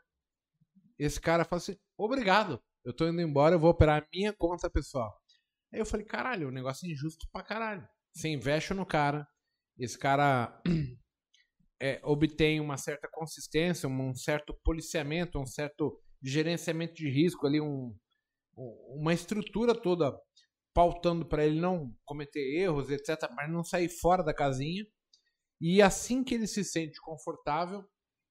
esse 0.99 1.21
cara 1.21 1.45
fala 1.45 1.61
assim: 1.61 1.77
obrigado, 1.97 2.61
eu 2.85 2.93
tô 2.93 3.09
indo 3.09 3.21
embora, 3.21 3.55
eu 3.55 3.59
vou 3.59 3.71
operar 3.71 4.03
a 4.03 4.07
minha 4.13 4.33
conta 4.33 4.71
pessoal. 4.71 5.13
Aí 5.73 5.81
eu 5.81 5.87
falei: 5.87 6.07
caralho, 6.07 6.49
o 6.49 6.53
negócio 6.53 6.87
é 6.87 6.91
injusto 6.93 7.27
pra 7.33 7.43
caralho. 7.43 7.87
Você 8.15 8.29
investe 8.29 8.73
no 8.75 8.87
cara, 8.87 9.27
esse 9.77 9.99
cara 9.99 10.61
é, 11.81 12.01
obtém 12.05 12.61
uma 12.61 12.77
certa 12.77 13.09
consistência, 13.11 13.89
um 13.89 14.15
certo 14.15 14.55
policiamento, 14.63 15.39
um 15.39 15.47
certo 15.47 16.01
gerenciamento 16.23 16.95
de 16.95 17.09
risco 17.11 17.47
ali, 17.47 17.61
um, 17.61 17.95
uma 18.57 19.13
estrutura 19.13 19.75
toda 19.75 20.17
pautando 20.75 21.25
para 21.25 21.47
ele 21.47 21.61
não 21.61 21.95
cometer 22.05 22.41
erros, 22.59 22.91
etc, 22.91 23.31
mas 23.35 23.51
não 23.51 23.63
sair 23.63 23.89
fora 23.89 24.23
da 24.23 24.35
casinha. 24.35 24.85
E 25.61 25.81
assim 25.81 26.25
que 26.25 26.35
ele 26.35 26.47
se 26.47 26.65
sente 26.65 27.01
confortável, 27.01 27.85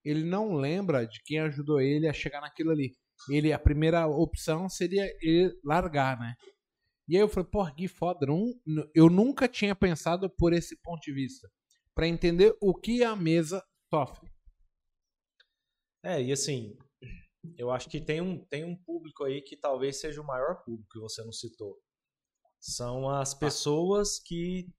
ele 0.03 0.23
não 0.23 0.53
lembra 0.53 1.07
de 1.07 1.21
quem 1.23 1.39
ajudou 1.39 1.79
ele 1.79 2.07
a 2.07 2.13
chegar 2.13 2.41
naquilo 2.41 2.71
ali. 2.71 2.95
Ele 3.29 3.53
a 3.53 3.59
primeira 3.59 4.05
opção 4.07 4.67
seria 4.67 5.05
ele 5.21 5.57
largar, 5.63 6.19
né? 6.19 6.35
E 7.07 7.15
aí 7.15 7.21
eu 7.21 7.29
falei, 7.29 7.49
porra, 7.49 7.73
que 7.73 7.87
foda. 7.87 8.25
Não, 8.25 8.53
eu 8.93 9.09
nunca 9.09 9.47
tinha 9.47 9.75
pensado 9.75 10.29
por 10.29 10.53
esse 10.53 10.79
ponto 10.81 11.01
de 11.01 11.13
vista. 11.13 11.49
para 11.95 12.07
entender 12.07 12.55
o 12.61 12.73
que 12.73 13.03
a 13.03 13.15
mesa 13.15 13.63
sofre. 13.93 14.29
É, 16.03 16.21
e 16.21 16.31
assim, 16.31 16.75
eu 17.57 17.71
acho 17.71 17.89
que 17.89 18.01
tem 18.01 18.19
um, 18.19 18.43
tem 18.45 18.63
um 18.63 18.75
público 18.75 19.23
aí 19.23 19.41
que 19.41 19.55
talvez 19.55 19.99
seja 19.99 20.21
o 20.21 20.25
maior 20.25 20.63
público 20.63 20.89
que 20.91 20.99
você 20.99 21.23
não 21.23 21.31
citou. 21.31 21.79
São 22.63 23.09
as 23.09 23.33
pessoas 23.33 24.19
que 24.19 24.69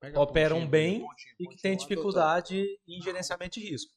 Pega 0.00 0.18
operam 0.18 0.68
bem 0.68 1.06
e 1.38 1.46
que 1.46 1.62
têm 1.62 1.76
dificuldade 1.76 2.66
em 2.88 3.00
gerenciamento 3.00 3.60
de 3.60 3.70
risco. 3.70 3.94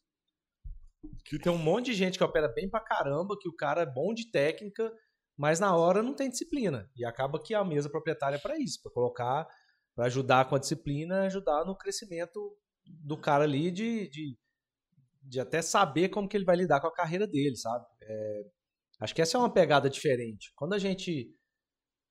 Que 1.26 1.40
tem 1.40 1.52
um 1.52 1.58
monte 1.58 1.88
de 1.88 1.96
gente 1.96 2.20
que 2.20 2.24
opera 2.24 2.48
bem 2.48 2.70
pra 2.70 2.80
caramba, 2.80 3.36
que 3.40 3.50
o 3.50 3.56
cara 3.56 3.82
é 3.82 3.86
bom 3.92 4.14
de 4.14 4.30
técnica, 4.30 4.94
mas 5.36 5.60
na 5.60 5.76
hora 5.76 6.04
não 6.04 6.14
tem 6.14 6.30
disciplina. 6.30 6.88
E 6.96 7.04
acaba 7.04 7.42
que 7.42 7.56
a 7.56 7.66
mesa 7.66 7.90
proprietária 7.90 8.36
é 8.36 8.40
para 8.40 8.60
isso, 8.60 8.80
para 8.84 8.92
colocar, 8.92 9.48
para 9.96 10.06
ajudar 10.06 10.48
com 10.48 10.56
a 10.56 10.60
disciplina, 10.60 11.24
ajudar 11.24 11.66
no 11.66 11.76
crescimento 11.76 12.56
do 12.86 13.18
cara 13.18 13.44
ali 13.44 13.72
de, 13.72 14.08
de, 14.10 14.38
de, 15.24 15.40
até 15.40 15.64
saber 15.64 16.10
como 16.10 16.30
que 16.30 16.38
ele 16.38 16.46
vai 16.46 16.58
lidar 16.58 16.80
com 16.80 16.88
a 16.88 16.94
carreira 16.94 17.26
dele, 17.26 17.56
sabe? 17.56 17.86
É, 18.04 18.42
acho 19.00 19.16
que 19.16 19.22
essa 19.24 19.36
é 19.36 19.40
uma 19.40 19.52
pegada 19.52 19.90
diferente. 19.90 20.54
Quando 20.56 20.74
a 20.74 20.80
gente. 20.80 21.36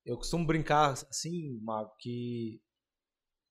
Eu 0.04 0.16
costumo 0.16 0.46
brincar 0.46 0.92
assim, 0.92 1.58
Mago, 1.62 1.94
que 1.98 2.60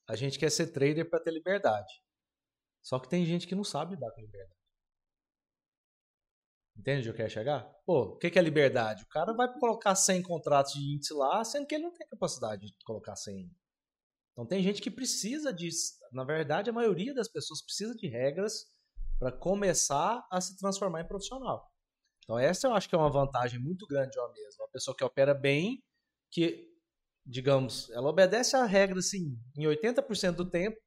a 0.07 0.15
gente 0.15 0.39
quer 0.39 0.49
ser 0.49 0.67
trader 0.67 1.09
para 1.09 1.19
ter 1.19 1.31
liberdade. 1.31 1.91
Só 2.81 2.99
que 2.99 3.09
tem 3.09 3.25
gente 3.25 3.47
que 3.47 3.55
não 3.55 3.63
sabe 3.63 3.95
lidar 3.95 4.11
com 4.11 4.21
liberdade. 4.21 4.59
Entende 6.75 6.99
onde 6.99 7.09
eu 7.09 7.13
quero 7.13 7.29
chegar? 7.29 7.69
Pô, 7.85 8.03
o 8.03 8.17
que 8.17 8.39
é 8.39 8.41
liberdade? 8.41 9.03
O 9.03 9.07
cara 9.07 9.33
vai 9.33 9.51
colocar 9.59 9.95
100 9.95 10.23
contratos 10.23 10.73
de 10.73 10.95
índice 10.95 11.13
lá, 11.13 11.43
sendo 11.43 11.67
que 11.67 11.75
ele 11.75 11.83
não 11.83 11.93
tem 11.93 12.07
capacidade 12.07 12.67
de 12.67 12.85
colocar 12.85 13.15
100. 13.17 13.51
Então 14.31 14.47
tem 14.47 14.63
gente 14.63 14.81
que 14.81 14.89
precisa 14.89 15.53
disso. 15.53 15.95
Na 16.13 16.23
verdade, 16.23 16.69
a 16.69 16.73
maioria 16.73 17.13
das 17.13 17.27
pessoas 17.27 17.61
precisa 17.61 17.93
de 17.95 18.07
regras 18.07 18.65
para 19.19 19.31
começar 19.31 20.25
a 20.31 20.39
se 20.39 20.57
transformar 20.57 21.01
em 21.01 21.07
profissional. 21.07 21.69
Então 22.23 22.39
essa 22.39 22.67
eu 22.67 22.73
acho 22.73 22.87
que 22.87 22.95
é 22.95 22.97
uma 22.97 23.11
vantagem 23.11 23.59
muito 23.59 23.85
grande 23.85 24.11
de 24.11 24.19
uma 24.19 24.31
mesa. 24.31 24.55
Uma 24.61 24.69
pessoa 24.69 24.95
que 24.95 25.03
opera 25.03 25.33
bem, 25.33 25.83
que, 26.31 26.67
digamos, 27.25 27.89
ela 27.91 28.09
obedece 28.09 28.55
a 28.55 28.65
regra 28.65 28.99
assim, 28.99 29.37
em 29.57 29.65
80% 29.65 30.35
do 30.35 30.49
tempo, 30.49 30.77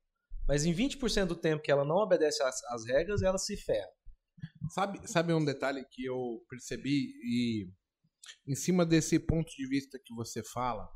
mas 0.47 0.64
em 0.64 0.74
20% 0.74 1.26
do 1.26 1.36
tempo 1.36 1.62
que 1.62 1.70
ela 1.70 1.84
não 1.84 1.97
obedece 1.97 2.43
às 2.43 2.86
regras, 2.86 3.22
ela 3.22 3.38
se 3.38 3.57
ferra. 3.57 3.90
Sabe, 4.70 5.07
sabe 5.09 5.32
um 5.32 5.45
detalhe 5.45 5.84
que 5.90 6.05
eu 6.05 6.45
percebi 6.49 7.12
e 7.24 7.68
em 8.47 8.55
cima 8.55 8.84
desse 8.84 9.18
ponto 9.18 9.51
de 9.51 9.68
vista 9.68 10.01
que 10.05 10.14
você 10.14 10.43
fala, 10.43 10.88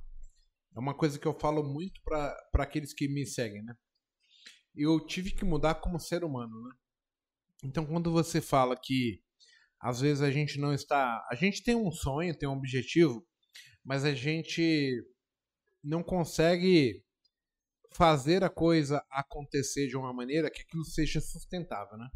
é 0.75 0.79
uma 0.79 0.95
coisa 0.95 1.19
que 1.19 1.27
eu 1.27 1.39
falo 1.39 1.63
muito 1.63 2.01
para 2.05 2.37
aqueles 2.55 2.93
que 2.93 3.09
me 3.09 3.27
seguem, 3.27 3.63
né? 3.63 3.75
Eu 4.75 5.01
tive 5.05 5.31
que 5.31 5.45
mudar 5.45 5.77
como 5.77 5.99
ser 5.99 6.23
humano, 6.23 6.61
né? 6.63 6.75
Então, 7.65 7.87
quando 7.87 8.13
você 8.13 8.41
fala 8.41 8.77
que 8.77 9.23
às 9.81 10.01
vezes 10.01 10.23
a 10.23 10.31
gente 10.31 10.59
não 10.59 10.73
está. 10.73 11.25
A 11.31 11.35
gente 11.35 11.63
tem 11.63 11.75
um 11.75 11.91
sonho, 11.91 12.37
tem 12.37 12.49
um 12.49 12.57
objetivo, 12.57 13.27
mas 13.87 14.05
a 14.05 14.13
gente 14.13 15.01
não 15.83 16.03
consegue 16.03 17.05
fazer 17.93 18.43
a 18.43 18.51
coisa 18.51 19.01
acontecer 19.09 19.87
de 19.87 19.97
uma 19.97 20.13
maneira 20.13 20.51
que 20.51 20.61
aquilo 20.63 20.85
seja 20.85 21.21
sustentável, 21.21 21.97
né? 21.97 22.09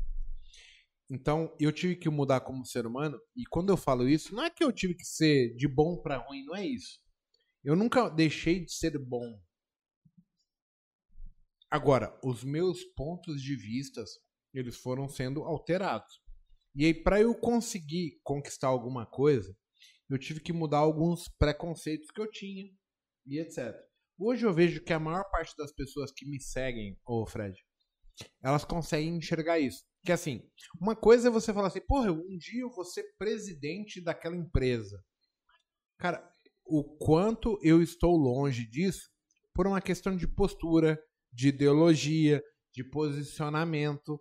Então, 1.08 1.56
eu 1.60 1.72
tive 1.72 1.94
que 1.94 2.10
mudar 2.10 2.40
como 2.40 2.66
ser 2.66 2.86
humano, 2.86 3.18
e 3.36 3.44
quando 3.46 3.70
eu 3.70 3.76
falo 3.76 4.08
isso, 4.08 4.34
não 4.34 4.42
é 4.42 4.50
que 4.50 4.64
eu 4.64 4.72
tive 4.72 4.94
que 4.94 5.04
ser 5.04 5.54
de 5.54 5.68
bom 5.68 5.96
para 6.02 6.18
ruim, 6.18 6.44
não 6.44 6.56
é 6.56 6.66
isso. 6.66 6.98
Eu 7.62 7.76
nunca 7.76 8.08
deixei 8.08 8.64
de 8.64 8.72
ser 8.72 8.98
bom. 8.98 9.40
Agora, 11.70 12.18
os 12.24 12.42
meus 12.42 12.84
pontos 12.96 13.40
de 13.40 13.54
vistas, 13.54 14.10
eles 14.52 14.76
foram 14.76 15.08
sendo 15.08 15.44
alterados. 15.44 16.20
E 16.74 16.84
aí, 16.84 16.94
para 16.94 17.20
eu 17.20 17.32
conseguir 17.32 18.20
conquistar 18.24 18.68
alguma 18.68 19.06
coisa, 19.06 19.56
eu 20.11 20.18
tive 20.18 20.40
que 20.40 20.52
mudar 20.52 20.78
alguns 20.78 21.28
preconceitos 21.38 22.11
que 22.11 22.20
eu 22.20 22.30
tinha 22.30 22.64
e 23.26 23.38
etc. 23.38 23.74
Hoje 24.18 24.44
eu 24.44 24.52
vejo 24.52 24.82
que 24.82 24.92
a 24.92 24.98
maior 24.98 25.24
parte 25.30 25.56
das 25.56 25.72
pessoas 25.72 26.11
que 26.12 26.28
me 26.28 26.40
seguem, 26.40 26.98
ô 27.06 27.24
Fred, 27.24 27.56
elas 28.42 28.64
conseguem 28.64 29.16
enxergar 29.16 29.58
isso. 29.58 29.84
Que 30.04 30.12
assim, 30.12 30.42
uma 30.80 30.96
coisa 30.96 31.28
é 31.28 31.30
você 31.30 31.54
falar 31.54 31.68
assim, 31.68 31.80
porra, 31.80 32.11
um 32.11 32.36
dia 32.36 32.62
eu 32.62 32.70
vou 32.70 32.84
ser 32.84 33.04
presidente 33.16 34.02
daquela 34.02 34.36
empresa. 34.36 35.02
Cara, 35.96 36.28
o 36.66 36.84
quanto 36.98 37.58
eu 37.62 37.82
estou 37.82 38.16
longe 38.16 38.66
disso 38.66 39.11
por 39.54 39.66
uma 39.66 39.80
questão 39.80 40.16
de 40.16 40.26
postura, 40.26 41.02
de 41.32 41.48
ideologia, 41.48 42.42
de 42.72 42.82
posicionamento. 42.84 44.20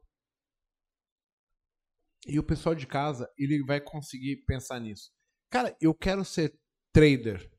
E 2.27 2.37
o 2.37 2.43
pessoal 2.43 2.75
de 2.75 2.85
casa, 2.85 3.29
ele 3.37 3.63
vai 3.63 3.79
conseguir 3.79 4.43
pensar 4.45 4.79
nisso. 4.79 5.11
Cara, 5.49 5.75
eu 5.81 5.95
quero 5.95 6.23
ser 6.23 6.55
trader. 6.93 7.49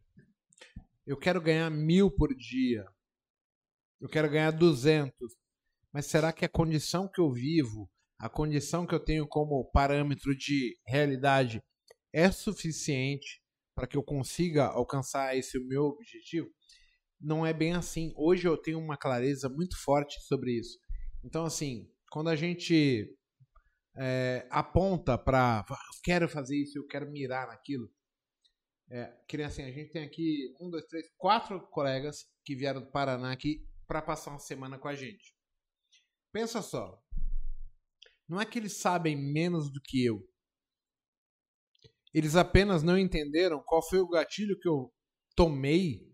Eu 1.04 1.16
quero 1.16 1.40
ganhar 1.40 1.68
mil 1.70 2.08
por 2.08 2.32
dia. 2.36 2.86
Eu 4.00 4.08
quero 4.08 4.30
ganhar 4.30 4.52
200. 4.52 5.12
Mas 5.92 6.06
será 6.06 6.32
que 6.32 6.44
a 6.44 6.48
condição 6.48 7.08
que 7.08 7.20
eu 7.20 7.32
vivo, 7.32 7.90
a 8.16 8.28
condição 8.28 8.86
que 8.86 8.94
eu 8.94 9.04
tenho 9.04 9.26
como 9.26 9.68
parâmetro 9.72 10.36
de 10.36 10.78
realidade 10.86 11.60
é 12.12 12.30
suficiente 12.30 13.42
para 13.74 13.88
que 13.88 13.96
eu 13.96 14.04
consiga 14.04 14.66
alcançar 14.66 15.36
esse 15.36 15.58
meu 15.58 15.86
objetivo? 15.86 16.48
Não 17.20 17.44
é 17.44 17.52
bem 17.52 17.72
assim. 17.72 18.12
Hoje 18.16 18.46
eu 18.46 18.56
tenho 18.56 18.78
uma 18.78 18.96
clareza 18.96 19.48
muito 19.48 19.76
forte 19.82 20.20
sobre 20.22 20.52
isso. 20.52 20.78
Então, 21.24 21.44
assim, 21.44 21.90
quando 22.08 22.30
a 22.30 22.36
gente 22.36 23.12
é, 23.96 24.46
aponta 24.50 25.18
para 25.18 25.64
quero 26.02 26.28
fazer 26.28 26.56
isso, 26.56 26.78
eu 26.78 26.86
quero 26.86 27.10
mirar 27.10 27.48
naquilo. 27.48 27.90
É, 28.90 29.14
assim, 29.46 29.62
a 29.62 29.70
gente 29.70 29.92
tem 29.92 30.04
aqui 30.04 30.52
um, 30.60 30.68
dois, 30.68 30.84
três, 30.86 31.06
quatro 31.16 31.60
colegas 31.68 32.26
que 32.44 32.56
vieram 32.56 32.80
do 32.80 32.90
Paraná 32.90 33.30
aqui 33.30 33.64
para 33.86 34.02
passar 34.02 34.30
uma 34.30 34.38
semana 34.38 34.78
com 34.78 34.88
a 34.88 34.94
gente. 34.94 35.34
Pensa 36.32 36.60
só. 36.60 37.00
Não 38.28 38.40
é 38.40 38.46
que 38.46 38.58
eles 38.58 38.78
sabem 38.78 39.16
menos 39.16 39.72
do 39.72 39.80
que 39.80 40.04
eu. 40.04 40.28
Eles 42.12 42.34
apenas 42.34 42.82
não 42.82 42.98
entenderam 42.98 43.62
qual 43.64 43.82
foi 43.88 44.00
o 44.00 44.08
gatilho 44.08 44.58
que 44.58 44.68
eu 44.68 44.92
tomei 45.36 46.08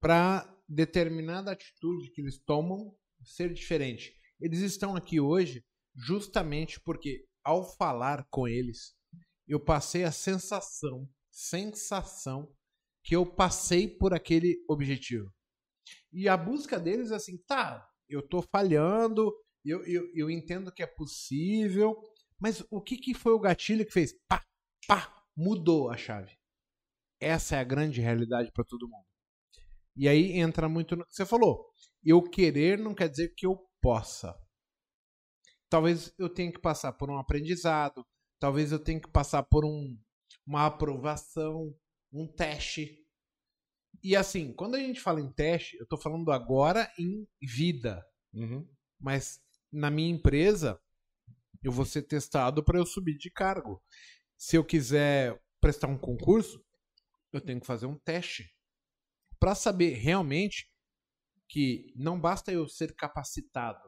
para 0.00 0.52
determinada 0.68 1.52
atitude 1.52 2.10
que 2.12 2.20
eles 2.20 2.38
tomam 2.38 2.96
ser 3.22 3.52
diferente. 3.52 4.12
Eles 4.40 4.60
estão 4.60 4.96
aqui 4.96 5.20
hoje 5.20 5.64
justamente 5.94 6.80
porque 6.80 7.24
ao 7.44 7.64
falar 7.76 8.26
com 8.30 8.46
eles, 8.46 8.94
eu 9.46 9.58
passei 9.58 10.04
a 10.04 10.12
sensação, 10.12 11.08
sensação 11.30 12.52
que 13.02 13.16
eu 13.16 13.24
passei 13.24 13.88
por 13.88 14.12
aquele 14.12 14.62
objetivo. 14.68 15.32
E 16.12 16.28
a 16.28 16.36
busca 16.36 16.78
deles 16.78 17.10
é 17.10 17.16
assim, 17.16 17.38
tá, 17.46 17.88
eu 18.08 18.26
tô 18.26 18.42
falhando, 18.42 19.34
eu, 19.64 19.84
eu, 19.86 20.10
eu 20.14 20.30
entendo 20.30 20.72
que 20.72 20.82
é 20.82 20.86
possível, 20.86 21.96
mas 22.38 22.64
o 22.70 22.80
que, 22.80 22.96
que 22.96 23.14
foi 23.14 23.32
o 23.32 23.40
gatilho 23.40 23.84
que 23.84 23.92
fez 23.92 24.12
pá, 24.28 24.44
pá, 24.86 25.24
mudou 25.36 25.90
a 25.90 25.96
chave? 25.96 26.36
Essa 27.20 27.56
é 27.56 27.58
a 27.58 27.64
grande 27.64 28.00
realidade 28.00 28.50
para 28.52 28.64
todo 28.64 28.88
mundo. 28.88 29.06
E 29.96 30.08
aí 30.08 30.32
entra 30.32 30.68
muito 30.68 30.94
no 30.94 31.04
que 31.04 31.14
você 31.14 31.26
falou. 31.26 31.66
Eu 32.04 32.22
querer 32.22 32.78
não 32.78 32.94
quer 32.94 33.08
dizer 33.08 33.34
que 33.34 33.44
eu 33.44 33.58
possa. 33.80 34.34
Talvez 35.68 36.12
eu 36.18 36.28
tenha 36.28 36.52
que 36.52 36.60
passar 36.60 36.92
por 36.92 37.10
um 37.10 37.18
aprendizado, 37.18 38.06
talvez 38.38 38.72
eu 38.72 38.78
tenha 38.78 39.00
que 39.00 39.10
passar 39.10 39.42
por 39.42 39.64
um, 39.64 39.98
uma 40.46 40.66
aprovação, 40.66 41.74
um 42.12 42.26
teste. 42.26 42.98
E 44.02 44.16
assim, 44.16 44.52
quando 44.54 44.76
a 44.76 44.78
gente 44.78 45.00
fala 45.00 45.20
em 45.20 45.32
teste, 45.32 45.76
eu 45.76 45.84
estou 45.84 45.98
falando 45.98 46.30
agora 46.30 46.90
em 46.98 47.26
vida. 47.42 48.04
Uhum. 48.32 48.66
Mas 48.98 49.40
na 49.70 49.90
minha 49.90 50.10
empresa, 50.10 50.80
eu 51.62 51.72
vou 51.72 51.84
ser 51.84 52.02
testado 52.02 52.64
para 52.64 52.78
eu 52.78 52.86
subir 52.86 53.16
de 53.16 53.30
cargo. 53.30 53.82
Se 54.36 54.56
eu 54.56 54.64
quiser 54.64 55.40
prestar 55.60 55.88
um 55.88 55.98
concurso, 55.98 56.64
eu 57.32 57.40
tenho 57.40 57.60
que 57.60 57.66
fazer 57.66 57.86
um 57.86 57.98
teste 57.98 58.54
para 59.38 59.54
saber 59.54 59.94
realmente 59.94 60.70
que 61.48 61.92
não 61.96 62.20
basta 62.20 62.52
eu 62.52 62.68
ser 62.68 62.94
capacitado. 62.94 63.87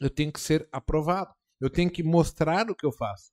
Eu 0.00 0.10
tenho 0.10 0.32
que 0.32 0.40
ser 0.40 0.68
aprovado. 0.72 1.34
Eu 1.60 1.70
tenho 1.70 1.90
que 1.90 2.02
mostrar 2.02 2.70
o 2.70 2.74
que 2.74 2.84
eu 2.84 2.92
faço. 2.92 3.32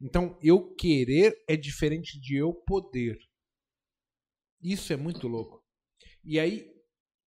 Então, 0.00 0.38
eu 0.42 0.74
querer 0.74 1.34
é 1.48 1.56
diferente 1.56 2.20
de 2.20 2.36
eu 2.36 2.52
poder. 2.52 3.18
Isso 4.60 4.92
é 4.92 4.96
muito 4.96 5.26
louco. 5.26 5.62
E 6.22 6.38
aí, 6.38 6.72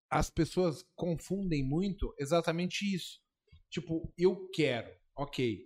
as 0.09 0.29
pessoas 0.29 0.83
confundem 0.95 1.63
muito 1.63 2.13
exatamente 2.17 2.85
isso. 2.93 3.19
Tipo, 3.69 4.11
eu 4.17 4.49
quero, 4.49 4.89
ok. 5.15 5.65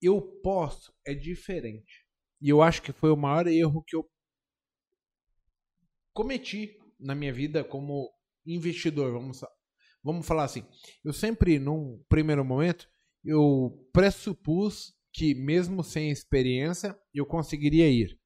Eu 0.00 0.22
posso 0.42 0.92
é 1.06 1.14
diferente. 1.14 2.06
E 2.40 2.48
eu 2.48 2.62
acho 2.62 2.80
que 2.80 2.92
foi 2.92 3.10
o 3.10 3.16
maior 3.16 3.46
erro 3.46 3.84
que 3.86 3.94
eu 3.94 4.10
cometi 6.14 6.78
na 6.98 7.14
minha 7.14 7.32
vida 7.32 7.62
como 7.62 8.10
investidor, 8.46 9.12
vamos, 9.12 9.42
vamos 10.02 10.26
falar 10.26 10.44
assim. 10.44 10.64
Eu 11.04 11.12
sempre, 11.12 11.58
num 11.58 12.02
primeiro 12.08 12.44
momento, 12.44 12.88
eu 13.24 13.88
pressupus 13.92 14.94
que 15.12 15.34
mesmo 15.34 15.82
sem 15.82 16.10
experiência 16.10 16.98
eu 17.14 17.26
conseguiria 17.26 17.88
ir. 17.88 18.18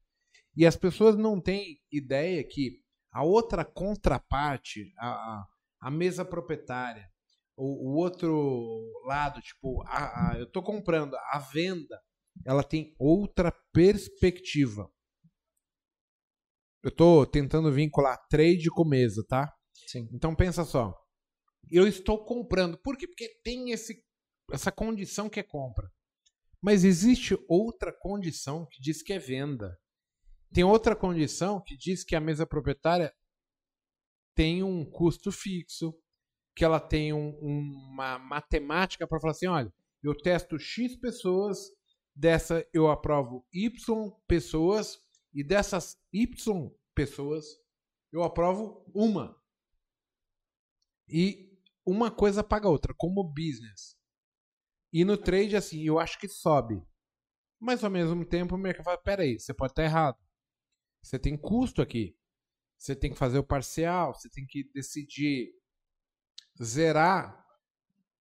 E 0.56 0.66
as 0.66 0.76
pessoas 0.76 1.16
não 1.16 1.40
têm 1.40 1.78
ideia 1.90 2.44
que 2.44 2.80
a 3.12 3.24
outra 3.24 3.64
contraparte, 3.64 4.92
a, 4.98 5.44
a 5.80 5.90
mesa 5.90 6.24
proprietária, 6.24 7.08
o, 7.56 7.90
o 7.90 7.96
outro 7.96 8.90
lado, 9.06 9.40
tipo, 9.40 9.82
a, 9.86 10.32
a, 10.32 10.38
eu 10.38 10.44
estou 10.44 10.62
comprando, 10.62 11.14
a 11.14 11.38
venda, 11.38 12.00
ela 12.44 12.62
tem 12.62 12.94
outra 12.98 13.52
perspectiva. 13.72 14.90
Eu 16.82 16.88
estou 16.88 17.24
tentando 17.24 17.72
vincular 17.72 18.18
trade 18.28 18.68
com 18.70 18.84
mesa, 18.84 19.24
tá? 19.26 19.52
Sim. 19.86 20.08
Então 20.12 20.34
pensa 20.34 20.64
só. 20.64 20.94
Eu 21.70 21.86
estou 21.86 22.24
comprando. 22.24 22.78
Por 22.78 22.96
quê? 22.96 23.06
Porque 23.06 23.40
tem 23.42 23.70
esse, 23.70 24.02
essa 24.50 24.70
condição 24.70 25.28
que 25.28 25.40
é 25.40 25.42
compra. 25.42 25.90
Mas 26.60 26.84
existe 26.84 27.36
outra 27.48 27.92
condição 27.92 28.66
que 28.70 28.80
diz 28.80 29.02
que 29.02 29.12
é 29.12 29.18
venda. 29.18 29.78
Tem 30.52 30.64
outra 30.64 30.94
condição 30.94 31.60
que 31.60 31.76
diz 31.76 32.04
que 32.04 32.14
a 32.14 32.20
mesa 32.20 32.46
proprietária 32.46 33.12
tem 34.34 34.62
um 34.62 34.84
custo 34.84 35.30
fixo, 35.30 35.94
que 36.56 36.64
ela 36.64 36.80
tem 36.80 37.12
um, 37.12 37.30
uma 37.40 38.18
matemática 38.18 39.06
para 39.06 39.20
falar 39.20 39.32
assim, 39.32 39.46
olha, 39.46 39.72
eu 40.02 40.16
testo 40.16 40.58
X 40.58 40.96
pessoas, 40.96 41.58
dessa 42.14 42.66
eu 42.72 42.88
aprovo 42.88 43.46
Y 43.52 44.10
pessoas, 44.26 44.98
e 45.34 45.42
dessas 45.42 45.96
Y 46.12 46.70
pessoas, 46.94 47.44
eu 48.12 48.22
aprovo 48.22 48.84
uma. 48.94 49.36
E 51.08 51.53
uma 51.86 52.10
coisa 52.10 52.42
paga 52.42 52.66
a 52.66 52.70
outra, 52.70 52.94
como 52.96 53.24
business. 53.24 53.96
E 54.92 55.04
no 55.04 55.16
trade, 55.16 55.56
assim, 55.56 55.82
eu 55.82 55.98
acho 55.98 56.18
que 56.18 56.28
sobe. 56.28 56.82
Mas 57.60 57.82
ao 57.82 57.90
mesmo 57.90 58.24
tempo 58.24 58.54
o 58.54 58.58
mercado 58.58 58.84
fala: 58.84 58.98
peraí, 58.98 59.38
você 59.38 59.52
pode 59.52 59.72
estar 59.72 59.84
errado. 59.84 60.18
Você 61.02 61.18
tem 61.18 61.36
custo 61.36 61.82
aqui. 61.82 62.16
Você 62.78 62.94
tem 62.94 63.10
que 63.10 63.18
fazer 63.18 63.38
o 63.38 63.44
parcial, 63.44 64.14
você 64.14 64.28
tem 64.28 64.46
que 64.46 64.64
decidir 64.72 65.52
zerar 66.62 67.44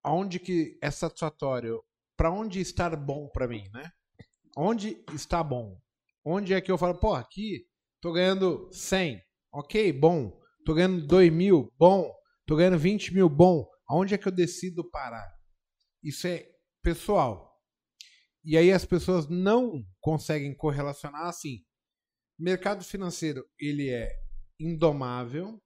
aonde 0.01 0.39
que 0.39 0.77
é 0.81 0.89
satisfatório, 0.91 1.83
para 2.15 2.31
onde 2.31 2.59
estar 2.59 2.95
bom 2.95 3.27
para 3.29 3.47
mim, 3.47 3.69
né? 3.73 3.91
Onde 4.55 5.03
está 5.13 5.43
bom? 5.43 5.79
Onde 6.23 6.53
é 6.53 6.61
que 6.61 6.71
eu 6.71 6.77
falo, 6.77 6.95
pô, 6.95 7.13
aqui 7.13 7.67
tô 7.99 8.11
ganhando 8.13 8.69
100, 8.71 9.21
ok, 9.51 9.91
bom. 9.93 10.39
Tô 10.65 10.73
ganhando 10.73 11.05
2 11.05 11.31
mil, 11.31 11.73
bom. 11.77 12.13
Tô 12.45 12.55
ganhando 12.55 12.77
20 12.77 13.13
mil, 13.13 13.29
bom. 13.29 13.67
Aonde 13.87 14.13
é 14.13 14.17
que 14.17 14.27
eu 14.27 14.31
decido 14.31 14.89
parar? 14.89 15.31
Isso 16.03 16.27
é 16.27 16.49
pessoal. 16.81 17.61
E 18.43 18.57
aí 18.57 18.71
as 18.71 18.85
pessoas 18.85 19.27
não 19.29 19.83
conseguem 20.01 20.55
correlacionar 20.55 21.27
assim. 21.27 21.63
Mercado 22.37 22.83
financeiro, 22.83 23.45
ele 23.59 23.89
é 23.89 24.11
indomável 24.59 25.61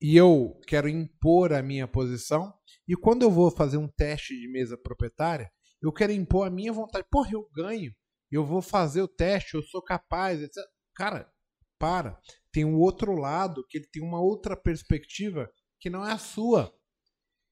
e 0.00 0.16
eu 0.16 0.58
quero 0.66 0.88
impor 0.88 1.52
a 1.52 1.62
minha 1.62 1.86
posição. 1.86 2.52
E 2.86 2.96
quando 2.96 3.22
eu 3.22 3.30
vou 3.30 3.50
fazer 3.50 3.76
um 3.76 3.88
teste 3.88 4.34
de 4.34 4.50
mesa 4.50 4.76
proprietária, 4.76 5.50
eu 5.80 5.92
quero 5.92 6.12
impor 6.12 6.46
a 6.46 6.50
minha 6.50 6.72
vontade. 6.72 7.06
Porra, 7.10 7.30
eu 7.32 7.48
ganho 7.54 7.92
eu 8.30 8.44
vou 8.44 8.60
fazer 8.60 9.02
o 9.02 9.08
teste, 9.08 9.54
eu 9.54 9.62
sou 9.62 9.82
capaz, 9.82 10.40
etc. 10.42 10.62
Cara, 10.94 11.30
para. 11.78 12.18
Tem 12.52 12.64
um 12.64 12.76
outro 12.78 13.14
lado 13.14 13.64
que 13.68 13.78
ele 13.78 13.88
tem 13.90 14.02
uma 14.02 14.20
outra 14.20 14.56
perspectiva 14.56 15.50
que 15.80 15.88
não 15.88 16.04
é 16.04 16.12
a 16.12 16.18
sua. 16.18 16.72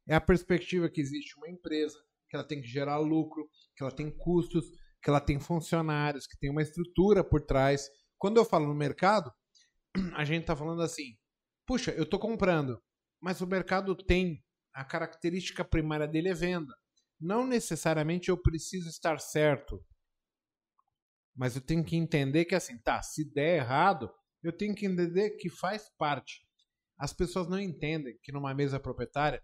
É 0.09 0.15
a 0.15 0.21
perspectiva 0.21 0.89
que 0.89 1.01
existe 1.01 1.37
uma 1.37 1.49
empresa, 1.49 1.99
que 2.29 2.37
ela 2.37 2.47
tem 2.47 2.61
que 2.61 2.69
gerar 2.69 2.99
lucro, 2.99 3.49
que 3.77 3.83
ela 3.83 3.93
tem 3.93 4.11
custos, 4.11 4.65
que 5.03 5.11
ela 5.11 5.21
tem 5.21 5.39
funcionários, 5.39 6.27
que 6.27 6.39
tem 6.39 6.51
uma 6.51 6.63
estrutura 6.63 7.25
por 7.25 7.41
trás. 7.41 7.89
Quando 8.19 8.37
eu 8.37 8.45
falo 8.45 8.67
no 8.67 8.75
mercado, 8.75 9.33
a 10.15 10.25
gente 10.25 10.43
está 10.43 10.57
falando 10.57 10.83
assim: 10.83 11.17
puxa, 11.67 11.93
eu 11.93 12.05
estou 12.05 12.19
comprando, 12.19 12.81
mas 13.21 13.41
o 13.41 13.47
mercado 13.47 13.95
tem 13.95 14.43
a 14.75 14.85
característica 14.85 15.65
primária 15.65 16.07
dele 16.07 16.29
é 16.29 16.35
venda. 16.35 16.75
Não 17.19 17.47
necessariamente 17.47 18.29
eu 18.29 18.37
preciso 18.37 18.89
estar 18.89 19.19
certo. 19.19 19.83
Mas 21.37 21.55
eu 21.55 21.61
tenho 21.61 21.85
que 21.85 21.97
entender 21.97 22.45
que 22.47 22.55
assim, 22.55 22.79
tá, 22.79 23.03
se 23.03 23.25
der 23.33 23.59
errado, 23.59 24.11
eu 24.43 24.57
tenho 24.57 24.75
que 24.75 24.87
entender 24.87 25.31
que 25.37 25.51
faz 25.51 25.91
parte. 25.99 26.47
As 26.99 27.13
pessoas 27.13 27.49
não 27.49 27.61
entendem 27.61 28.19
que 28.23 28.33
numa 28.33 28.55
mesa 28.55 28.81
proprietária 28.81 29.43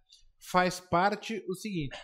faz 0.50 0.80
parte 0.80 1.44
o 1.48 1.54
seguinte: 1.54 1.96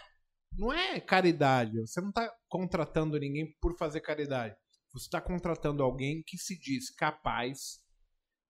não 0.53 0.73
é 0.73 1.01
caridade. 1.01 1.81
Você 1.81 2.01
não 2.01 2.11
está 2.11 2.31
contratando 2.49 3.19
ninguém 3.19 3.57
por 3.61 3.77
fazer 3.79 4.01
caridade. 4.01 4.55
Você 4.93 5.07
está 5.07 5.21
contratando 5.21 5.83
alguém 5.83 6.23
que 6.27 6.37
se 6.37 6.59
diz 6.59 6.91
capaz, 6.91 7.81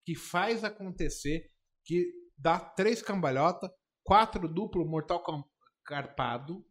que 0.05 0.14
faz 0.14 0.64
acontecer, 0.64 1.51
que 1.84 2.11
dá 2.36 2.59
três 2.59 3.03
cambalhota, 3.03 3.70
quatro 4.03 4.49
duplo 4.49 4.89
mortal 4.89 5.22
carpado, 5.84 6.64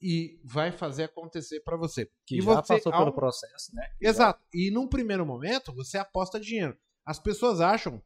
e 0.00 0.40
vai 0.44 0.70
fazer 0.70 1.04
acontecer 1.04 1.60
para 1.60 1.76
você. 1.76 2.10
Que 2.26 2.38
e 2.38 2.40
já 2.40 2.62
você, 2.62 2.74
passou 2.74 2.92
ao- 2.92 3.04
pelo 3.04 3.14
processo, 3.14 3.74
né? 3.74 3.94
Exato. 4.00 4.42
E 4.52 4.70
num 4.70 4.88
primeiro 4.88 5.26
momento, 5.26 5.72
você 5.72 5.98
aposta 5.98 6.38
dinheiro. 6.38 6.78
As 7.04 7.18
pessoas 7.18 7.60
acham 7.60 8.02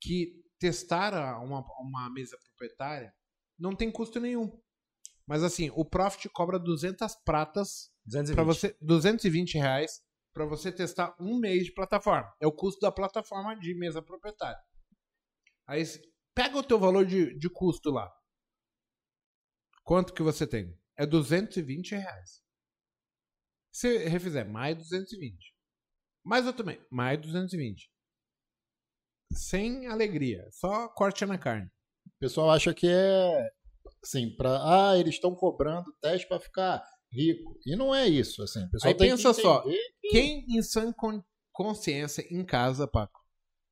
que 0.00 0.42
testar 0.58 1.12
uma, 1.42 1.64
uma 1.80 2.10
mesa 2.10 2.36
proprietária 2.38 3.14
não 3.58 3.74
tem 3.74 3.90
custo 3.90 4.18
nenhum. 4.20 4.60
Mas 5.26 5.42
assim, 5.42 5.70
o 5.74 5.84
Profit 5.84 6.28
cobra 6.28 6.58
200 6.58 7.14
pratas 7.24 7.90
220. 8.04 8.34
para 8.36 8.44
você, 8.44 8.76
220 8.80 9.58
reais 9.58 10.00
para 10.32 10.44
você 10.44 10.70
testar 10.70 11.16
um 11.18 11.38
mês 11.38 11.64
de 11.64 11.72
plataforma. 11.72 12.32
É 12.40 12.46
o 12.46 12.52
custo 12.52 12.80
da 12.80 12.92
plataforma 12.92 13.58
de 13.58 13.74
mesa 13.74 14.02
proprietária. 14.02 14.58
Aí 15.66 15.82
pega 16.34 16.58
o 16.58 16.62
teu 16.62 16.78
valor 16.78 17.04
de, 17.04 17.36
de 17.38 17.48
custo 17.48 17.90
lá. 17.90 18.12
Quanto 19.82 20.12
que 20.12 20.22
você 20.22 20.46
tem? 20.46 20.78
É 20.98 21.04
220 21.06 21.92
reais. 21.94 22.42
Se 23.72 23.98
refizer, 24.08 24.48
mais 24.48 24.76
220. 24.76 25.36
Mais 26.24 26.46
outro 26.46 26.64
mês, 26.64 26.80
mais 26.90 27.20
220. 27.20 27.90
Sem 29.32 29.86
alegria, 29.86 30.48
só 30.50 30.88
corte 30.88 31.24
na 31.26 31.36
carne. 31.38 31.66
O 32.06 32.18
pessoal 32.18 32.50
acha 32.50 32.72
que 32.72 32.86
é 32.88 33.50
assim, 34.02 34.34
para 34.36 34.90
ah, 34.90 34.98
eles 34.98 35.14
estão 35.14 35.34
cobrando 35.34 35.92
teste 36.00 36.26
para 36.28 36.40
ficar 36.40 36.82
rico. 37.12 37.58
E 37.66 37.76
não 37.76 37.94
é 37.94 38.06
isso, 38.06 38.42
assim. 38.42 38.64
O 38.64 38.70
pessoal 38.70 38.92
Aí 38.92 38.96
tem 38.96 39.10
pensa 39.10 39.34
que 39.34 39.42
só, 39.42 39.58
entender 39.60 39.80
Quem 40.10 40.44
em 40.48 40.62
sã 40.62 40.92
con- 40.92 41.22
consciência 41.52 42.24
em 42.30 42.44
casa, 42.44 42.86
Paco, 42.86 43.20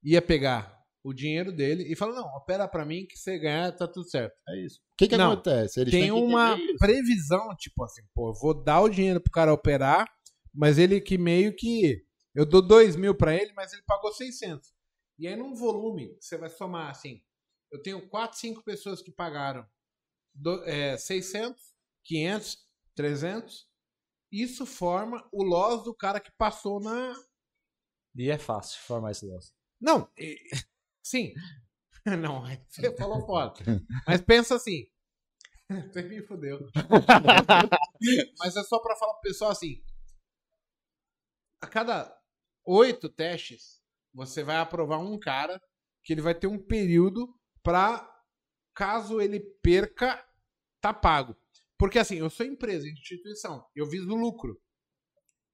ia 0.02 0.20
pegar 0.20 0.73
o 1.04 1.12
dinheiro 1.12 1.52
dele 1.52 1.84
e 1.84 1.94
falar: 1.94 2.14
não, 2.14 2.26
opera 2.34 2.66
pra 2.66 2.84
mim 2.84 3.06
que 3.06 3.18
você 3.18 3.38
ganhar, 3.38 3.70
tá 3.76 3.86
tudo 3.86 4.08
certo. 4.08 4.34
É 4.48 4.64
isso. 4.64 4.78
O 4.78 4.96
que, 4.96 5.06
que 5.08 5.16
Não, 5.16 5.32
acontece? 5.32 5.80
Eles 5.80 5.92
Tem 5.92 6.10
uma 6.10 6.56
previsão, 6.78 7.54
tipo 7.56 7.84
assim, 7.84 8.02
pô, 8.14 8.30
eu 8.30 8.34
vou 8.34 8.64
dar 8.64 8.80
o 8.80 8.88
dinheiro 8.88 9.20
pro 9.20 9.30
cara 9.30 9.52
operar, 9.52 10.08
mas 10.52 10.78
ele 10.78 11.00
que 11.00 11.18
meio 11.18 11.54
que. 11.54 12.02
Eu 12.34 12.46
dou 12.46 12.66
2 12.66 12.96
mil 12.96 13.14
pra 13.14 13.34
ele, 13.34 13.52
mas 13.52 13.72
ele 13.72 13.82
pagou 13.86 14.12
600. 14.12 14.72
E 15.18 15.28
aí, 15.28 15.36
num 15.36 15.54
volume, 15.54 16.16
você 16.18 16.38
vai 16.38 16.48
somar 16.48 16.90
assim: 16.90 17.22
eu 17.70 17.82
tenho 17.82 18.08
4, 18.08 18.38
5 18.38 18.64
pessoas 18.64 19.02
que 19.02 19.12
pagaram 19.12 19.64
do, 20.34 20.64
é, 20.64 20.96
600, 20.96 21.60
500, 22.04 22.58
300. 22.94 23.68
Isso 24.32 24.66
forma 24.66 25.28
o 25.30 25.44
loss 25.44 25.84
do 25.84 25.94
cara 25.94 26.18
que 26.18 26.32
passou 26.36 26.80
na, 26.80 27.14
E 28.16 28.30
é 28.30 28.38
fácil 28.38 28.80
formar 28.80 29.12
esse 29.12 29.26
loss. 29.26 29.52
Não, 29.80 30.10
e- 30.18 30.38
sim. 31.04 31.32
Não, 32.20 32.44
você 32.68 32.94
falou 32.96 33.24
foda. 33.24 33.54
Mas 34.06 34.20
pensa 34.20 34.56
assim. 34.56 34.86
Você 35.90 36.02
me 36.02 36.22
fudeu. 36.26 36.58
Mas 38.38 38.54
é 38.54 38.62
só 38.64 38.78
pra 38.80 38.96
falar 38.96 39.14
pro 39.14 39.22
pessoal 39.22 39.50
assim. 39.50 39.82
A 41.62 41.66
cada 41.66 42.14
oito 42.66 43.08
testes, 43.08 43.82
você 44.12 44.42
vai 44.42 44.56
aprovar 44.56 44.98
um 44.98 45.18
cara 45.18 45.58
que 46.02 46.12
ele 46.12 46.20
vai 46.20 46.34
ter 46.34 46.46
um 46.46 46.58
período 46.58 47.34
pra, 47.62 48.06
caso 48.74 49.20
ele 49.20 49.40
perca, 49.62 50.22
tá 50.82 50.92
pago. 50.92 51.34
Porque 51.78 51.98
assim, 51.98 52.16
eu 52.16 52.28
sou 52.28 52.44
empresa, 52.44 52.86
instituição, 52.86 53.66
eu 53.74 53.88
viso 53.88 54.14
lucro. 54.14 54.60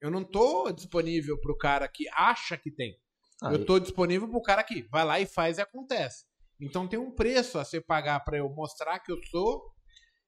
Eu 0.00 0.10
não 0.10 0.24
tô 0.24 0.72
disponível 0.72 1.40
pro 1.40 1.56
cara 1.56 1.86
que 1.86 2.08
acha 2.08 2.58
que 2.58 2.70
tem. 2.70 3.00
Ah, 3.42 3.52
eu 3.52 3.64
tô 3.64 3.78
disponível 3.78 4.28
pro 4.28 4.42
cara 4.42 4.62
que 4.62 4.82
vai 4.90 5.04
lá 5.04 5.20
e 5.20 5.26
faz 5.26 5.58
e 5.58 5.60
acontece. 5.60 6.24
Então 6.60 6.86
tem 6.86 6.98
um 6.98 7.10
preço 7.14 7.58
a 7.58 7.64
você 7.64 7.80
pagar 7.80 8.20
para 8.20 8.38
eu 8.38 8.48
mostrar 8.50 8.98
que 9.00 9.10
eu 9.10 9.18
sou 9.30 9.72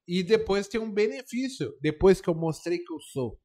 e 0.08 0.22
depois 0.22 0.66
tem 0.66 0.80
um 0.80 0.92
benefício 0.92 1.76
depois 1.80 2.20
que 2.20 2.28
eu 2.28 2.34
mostrei 2.34 2.78
que 2.78 2.92
eu 2.92 3.00
sou. 3.00 3.38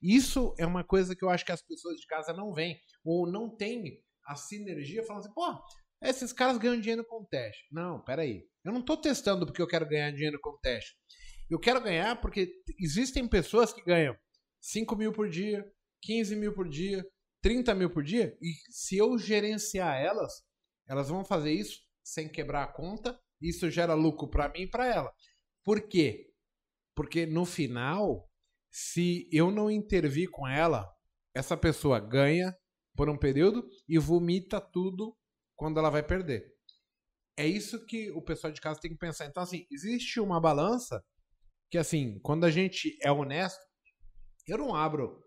Isso 0.00 0.54
é 0.58 0.64
uma 0.64 0.84
coisa 0.84 1.16
que 1.16 1.24
eu 1.24 1.28
acho 1.28 1.44
que 1.44 1.52
as 1.52 1.62
pessoas 1.62 1.98
de 1.98 2.06
casa 2.06 2.32
não 2.32 2.52
veem 2.52 2.78
ou 3.04 3.30
não 3.30 3.54
têm 3.56 4.00
a 4.24 4.36
sinergia 4.36 5.04
falando 5.04 5.24
assim, 5.24 5.34
pô, 5.34 5.60
esses 6.02 6.32
caras 6.32 6.58
ganham 6.58 6.80
dinheiro 6.80 7.04
com 7.04 7.24
teste. 7.24 7.66
Não, 7.72 8.00
peraí. 8.04 8.44
Eu 8.64 8.72
não 8.72 8.82
tô 8.82 8.96
testando 8.96 9.44
porque 9.44 9.60
eu 9.60 9.66
quero 9.66 9.88
ganhar 9.88 10.12
dinheiro 10.12 10.38
com 10.40 10.56
teste. 10.58 10.94
Eu 11.50 11.58
quero 11.58 11.80
ganhar 11.80 12.20
porque 12.20 12.52
existem 12.78 13.26
pessoas 13.26 13.72
que 13.72 13.82
ganham 13.82 14.16
5 14.60 14.94
mil 14.94 15.12
por 15.12 15.28
dia, 15.28 15.64
15 16.02 16.36
mil 16.36 16.54
por 16.54 16.68
dia, 16.68 17.04
30 17.48 17.74
mil 17.74 17.88
por 17.88 18.04
dia, 18.04 18.36
e 18.42 18.52
se 18.68 18.98
eu 18.98 19.16
gerenciar 19.16 19.98
elas, 19.98 20.44
elas 20.86 21.08
vão 21.08 21.24
fazer 21.24 21.50
isso 21.50 21.80
sem 22.04 22.28
quebrar 22.28 22.64
a 22.64 22.70
conta, 22.70 23.18
isso 23.40 23.70
gera 23.70 23.94
lucro 23.94 24.28
para 24.28 24.50
mim 24.50 24.64
e 24.64 24.70
para 24.70 24.86
ela. 24.86 25.10
Por 25.64 25.88
quê? 25.88 26.30
Porque 26.94 27.24
no 27.24 27.46
final, 27.46 28.30
se 28.70 29.26
eu 29.32 29.50
não 29.50 29.70
intervir 29.70 30.28
com 30.30 30.46
ela, 30.46 30.86
essa 31.34 31.56
pessoa 31.56 31.98
ganha 31.98 32.54
por 32.94 33.08
um 33.08 33.16
período 33.16 33.66
e 33.88 33.96
vomita 33.96 34.60
tudo 34.60 35.16
quando 35.56 35.78
ela 35.78 35.88
vai 35.88 36.02
perder. 36.02 36.44
É 37.34 37.46
isso 37.46 37.82
que 37.86 38.10
o 38.10 38.20
pessoal 38.20 38.52
de 38.52 38.60
casa 38.60 38.78
tem 38.78 38.90
que 38.90 38.98
pensar. 38.98 39.24
Então, 39.24 39.42
assim, 39.42 39.66
existe 39.70 40.20
uma 40.20 40.38
balança 40.38 41.02
que, 41.70 41.78
assim, 41.78 42.20
quando 42.20 42.44
a 42.44 42.50
gente 42.50 42.94
é 43.02 43.10
honesto, 43.10 43.64
eu 44.46 44.58
não 44.58 44.74
abro 44.74 45.26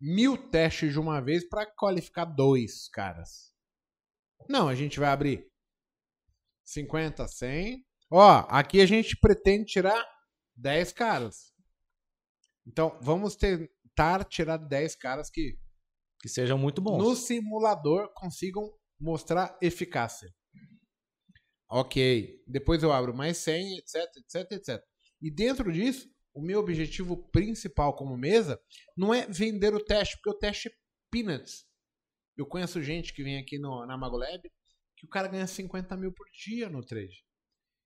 mil 0.00 0.36
testes 0.50 0.92
de 0.92 0.98
uma 1.00 1.20
vez 1.20 1.48
para 1.48 1.66
qualificar 1.66 2.24
dois 2.24 2.88
caras. 2.88 3.52
Não, 4.48 4.68
a 4.68 4.74
gente 4.74 4.98
vai 5.00 5.08
abrir 5.08 5.46
50, 6.64 7.26
100. 7.26 7.84
Ó, 8.10 8.46
aqui 8.48 8.80
a 8.80 8.86
gente 8.86 9.16
pretende 9.18 9.64
tirar 9.66 10.04
10 10.56 10.92
caras. 10.92 11.52
Então, 12.66 12.98
vamos 13.00 13.36
tentar 13.36 14.24
tirar 14.24 14.56
10 14.56 14.96
caras 14.96 15.30
que 15.30 15.58
Que 16.20 16.28
sejam 16.28 16.58
muito 16.58 16.80
bons. 16.80 16.98
no 17.02 17.14
simulador 17.16 18.12
consigam 18.14 18.72
mostrar 19.00 19.56
eficácia. 19.60 20.32
Ok. 21.68 22.42
Depois 22.46 22.82
eu 22.82 22.92
abro 22.92 23.14
mais 23.14 23.38
100, 23.38 23.78
etc, 23.78 23.96
etc, 24.16 24.52
etc. 24.52 24.84
E 25.20 25.30
dentro 25.30 25.72
disso, 25.72 26.08
o 26.36 26.42
meu 26.42 26.60
objetivo 26.60 27.16
principal 27.30 27.96
como 27.96 28.14
mesa 28.14 28.60
não 28.94 29.14
é 29.14 29.26
vender 29.26 29.74
o 29.74 29.82
teste, 29.82 30.16
porque 30.16 30.36
o 30.36 30.38
teste 30.38 30.68
é 30.68 30.72
peanuts. 31.10 31.64
Eu 32.36 32.44
conheço 32.44 32.82
gente 32.82 33.14
que 33.14 33.24
vem 33.24 33.38
aqui 33.38 33.58
no, 33.58 33.86
na 33.86 33.96
Magolab 33.96 34.42
que 34.96 35.06
o 35.06 35.08
cara 35.08 35.28
ganha 35.28 35.46
50 35.46 35.96
mil 35.96 36.12
por 36.12 36.26
dia 36.44 36.68
no 36.68 36.84
trade. 36.84 37.24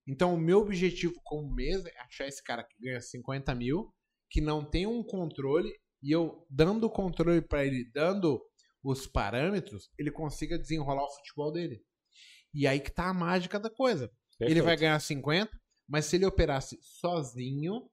Então, 0.07 0.35
o 0.35 0.39
meu 0.39 0.59
objetivo 0.59 1.15
como 1.23 1.55
mesa 1.55 1.89
é 1.89 2.01
achar 2.01 2.27
esse 2.27 2.43
cara 2.43 2.65
que 2.65 2.77
ganha 2.81 3.01
50 3.01 3.55
mil, 3.55 3.95
que 4.29 4.41
não 4.41 4.65
tem 4.65 4.85
um 4.85 5.05
controle, 5.05 5.73
e 6.03 6.11
eu 6.11 6.45
dando 6.51 6.85
o 6.85 6.91
controle 6.91 7.41
para 7.41 7.65
ele, 7.65 7.89
dando 7.93 8.41
os 8.83 9.07
parâmetros, 9.07 9.91
ele 9.97 10.11
consiga 10.11 10.59
desenrolar 10.59 11.05
o 11.05 11.15
futebol 11.17 11.53
dele. 11.53 11.85
E 12.53 12.67
aí 12.67 12.81
que 12.81 12.91
tá 12.91 13.09
a 13.09 13.15
mágica 13.15 13.61
da 13.61 13.71
coisa. 13.71 14.11
Ele 14.41 14.63
vai 14.63 14.77
ganhar 14.77 14.99
50, 14.99 15.51
mas 15.89 16.07
se 16.07 16.17
ele 16.17 16.27
operasse 16.27 16.79
sozinho, 16.83 17.89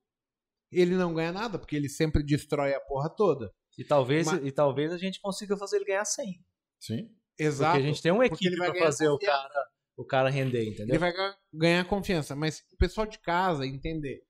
ele 0.71 0.95
não 0.95 1.13
ganha 1.13 1.31
nada, 1.31 1.57
porque 1.59 1.75
ele 1.75 1.89
sempre 1.89 2.23
destrói 2.23 2.73
a 2.73 2.79
porra 2.79 3.09
toda. 3.09 3.53
E 3.77 3.83
talvez, 3.83 4.25
Mas- 4.25 4.45
e 4.45 4.51
talvez 4.51 4.91
a 4.91 4.97
gente 4.97 5.19
consiga 5.21 5.55
fazer 5.55 5.77
ele 5.77 5.85
ganhar 5.85 6.05
100. 6.05 6.43
Sim. 6.79 7.09
Exato. 7.37 7.73
Porque 7.73 7.83
a 7.83 7.89
gente 7.89 8.01
tem 8.01 8.11
uma 8.11 8.27
porque 8.27 8.47
ele 8.47 8.55
equipe 8.55 8.71
ganhar 8.71 8.83
fazer 8.85 9.07
o 9.09 9.19
cara, 9.19 9.67
o 9.95 10.05
cara 10.05 10.29
render, 10.29 10.63
entendeu? 10.63 10.89
Ele 10.89 10.97
vai 10.97 11.13
ga- 11.13 11.37
ganhar 11.53 11.85
confiança. 11.87 12.35
Mas 12.35 12.63
o 12.73 12.77
pessoal 12.77 13.05
de 13.05 13.19
casa 13.19 13.65
entender 13.65 14.23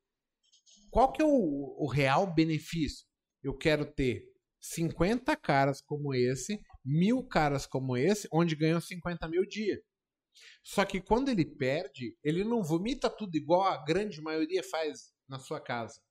qual 0.92 1.12
que 1.12 1.22
é 1.22 1.26
o, 1.26 1.76
o 1.80 1.88
real 1.88 2.28
benefício. 2.34 3.06
Eu 3.42 3.56
quero 3.58 3.86
ter 3.86 4.24
50 4.60 5.36
caras 5.38 5.82
como 5.82 6.14
esse, 6.14 6.60
mil 6.84 7.24
caras 7.26 7.66
como 7.66 7.96
esse, 7.96 8.28
onde 8.34 8.56
ganham 8.56 8.82
50 8.82 9.28
mil 9.30 9.46
dia. 9.46 9.82
Só 10.64 10.84
que 10.84 11.00
quando 11.00 11.30
ele 11.30 11.46
perde, 11.46 12.18
ele 12.24 12.44
não 12.44 12.62
vomita 12.62 13.10
tudo 13.10 13.36
igual 13.38 13.64
a 13.64 13.84
grande 13.86 14.22
maioria 14.22 14.62
faz 14.64 15.14
na 15.28 15.40
sua 15.40 15.62
casa. 15.62 16.02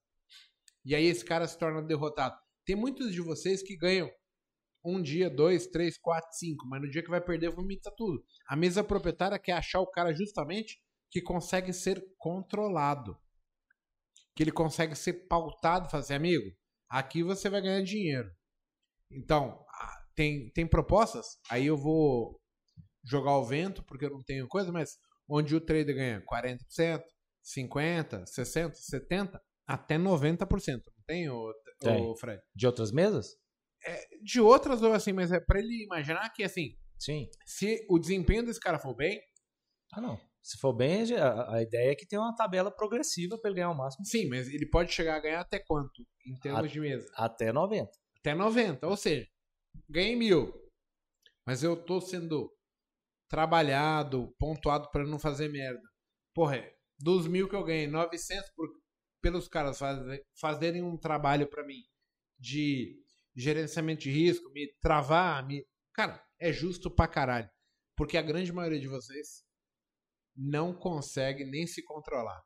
E 0.87 0.95
aí 0.95 1.05
esse 1.05 1.25
cara 1.25 1.49
se 1.49 1.59
torna 1.59 1.83
derrotado. 1.83 2.39
Tem 2.65 2.77
muitos 2.77 3.13
de 3.13 3.21
vocês 3.21 3.61
que 3.61 3.77
ganham 3.77 4.09
um 4.85 5.03
dia, 5.03 5.29
dois, 5.29 5.67
três, 5.67 5.99
quatro, 5.99 6.31
cinco, 6.33 6.65
mas 6.69 6.81
no 6.81 6.89
dia 6.89 7.03
que 7.03 7.11
vai 7.11 7.21
perder, 7.21 7.51
vomita 7.51 7.93
tudo. 7.97 8.25
A 8.49 8.55
mesa 8.55 8.85
proprietária 8.85 9.37
quer 9.37 9.55
achar 9.55 9.81
o 9.81 9.91
cara 9.91 10.15
justamente 10.15 10.81
que 11.11 11.21
consegue 11.21 11.73
ser 11.73 12.01
controlado. 12.17 13.19
Que 14.37 14.45
ele 14.45 14.53
consegue 14.53 14.95
ser 14.95 15.27
pautado, 15.27 15.91
fazer 15.91 16.15
amigo. 16.15 16.57
Aqui 16.89 17.21
você 17.21 17.51
vai 17.51 17.61
ganhar 17.61 17.83
dinheiro. 17.83 18.31
Então, 19.11 19.59
tem, 20.15 20.51
tem 20.51 20.69
propostas, 20.69 21.39
aí 21.51 21.67
eu 21.67 21.77
vou 21.77 22.41
jogar 23.05 23.33
ao 23.33 23.45
vento, 23.45 23.83
porque 23.85 24.05
eu 24.07 24.11
não 24.11 24.23
tenho 24.23 24.47
coisa, 24.47 24.71
mas 24.71 24.99
onde 25.29 25.55
o 25.57 25.61
trader 25.61 25.97
ganha 25.97 26.23
40%, 26.23 27.03
50%, 27.45 28.25
60%, 28.25 28.73
70%, 28.73 29.41
até 29.67 29.97
90%. 29.99 30.83
Não 30.87 31.05
tem, 31.07 31.29
o, 31.29 31.53
Tem. 31.81 32.17
Fred? 32.17 32.43
De 32.55 32.67
outras 32.67 32.91
mesas? 32.93 33.37
De 34.23 34.41
outras 34.41 34.83
ou 34.83 34.93
assim, 34.93 35.13
mas 35.13 35.31
é 35.33 35.39
pra 35.41 35.59
ele 35.59 35.85
imaginar 35.85 36.29
que 36.31 36.43
assim, 36.43 36.77
Sim. 36.99 37.29
se 37.45 37.87
o 37.89 37.99
desempenho 37.99 38.45
desse 38.45 38.59
cara 38.61 38.79
for 38.79 38.95
bem, 38.95 39.21
Ah, 39.93 40.01
não. 40.01 40.19
Se 40.43 40.59
for 40.59 40.73
bem, 40.73 41.13
a, 41.17 41.55
a 41.57 41.63
ideia 41.63 41.91
é 41.91 41.95
que 41.97 42.07
tem 42.07 42.19
uma 42.19 42.35
tabela 42.35 42.71
progressiva 42.71 43.37
pra 43.39 43.49
ele 43.51 43.57
ganhar 43.57 43.71
o 43.71 43.77
máximo 43.77 44.05
sim, 44.07 44.29
mas 44.29 44.47
ele 44.49 44.65
pode 44.69 44.93
chegar 44.93 45.17
a 45.17 45.21
ganhar 45.21 45.41
até 45.41 45.59
quanto 45.59 46.07
em 46.25 46.35
termos 46.39 46.61
A- 46.65 46.67
de 46.69 46.81
mesa? 46.81 47.09
até 47.15 47.53
90. 47.53 47.91
Até 48.21 48.35
90. 48.35 48.87
Ou 48.87 48.97
seja, 48.97 49.27
ganhei 49.89 50.15
mil. 50.17 50.53
Mas 51.45 51.63
eu 51.65 51.77
tô 51.77 52.01
sendo 52.01 52.49
trabalhado, 53.29 54.33
pontuado 54.39 54.89
pra 54.91 55.05
não 55.05 55.19
fazer 55.19 55.49
merda. 55.49 55.83
Porra, 56.35 56.57
é, 56.57 56.73
dos 56.99 57.27
mil 57.27 57.49
que 57.49 57.55
eu 57.57 57.65
ganhei, 57.65 57.87
900 57.87 58.49
por, 58.55 58.69
pelos 59.27 59.49
caras 59.49 59.77
faze- 59.77 60.23
fazerem 60.39 60.83
um 60.85 60.97
trabalho 60.97 61.49
pra 61.49 61.67
mim 61.67 61.83
de 62.39 62.97
gerenciamento 63.35 64.03
de 64.03 64.11
risco, 64.11 64.49
me 64.53 64.73
travar, 64.81 65.45
me. 65.45 65.67
Cara, 65.93 66.25
é 66.39 66.53
justo 66.53 66.89
pra 66.89 67.09
caralho. 67.09 67.51
Porque 67.97 68.17
a 68.17 68.23
grande 68.23 68.53
maioria 68.53 68.79
de 68.79 68.87
vocês 68.87 69.43
não 70.37 70.73
consegue 70.73 71.45
nem 71.45 71.67
se 71.67 71.83
controlar. 71.83 72.41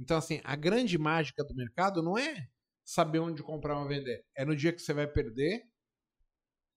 Então, 0.00 0.16
assim, 0.16 0.40
a 0.42 0.56
grande 0.56 0.98
mágica 0.98 1.44
do 1.44 1.54
mercado 1.54 2.02
não 2.02 2.18
é 2.18 2.48
saber 2.84 3.20
onde 3.20 3.40
comprar 3.40 3.78
ou 3.78 3.86
vender. 3.86 4.24
É 4.36 4.44
no 4.44 4.56
dia 4.56 4.72
que 4.72 4.80
você 4.80 4.92
vai 4.92 5.06
perder, 5.06 5.62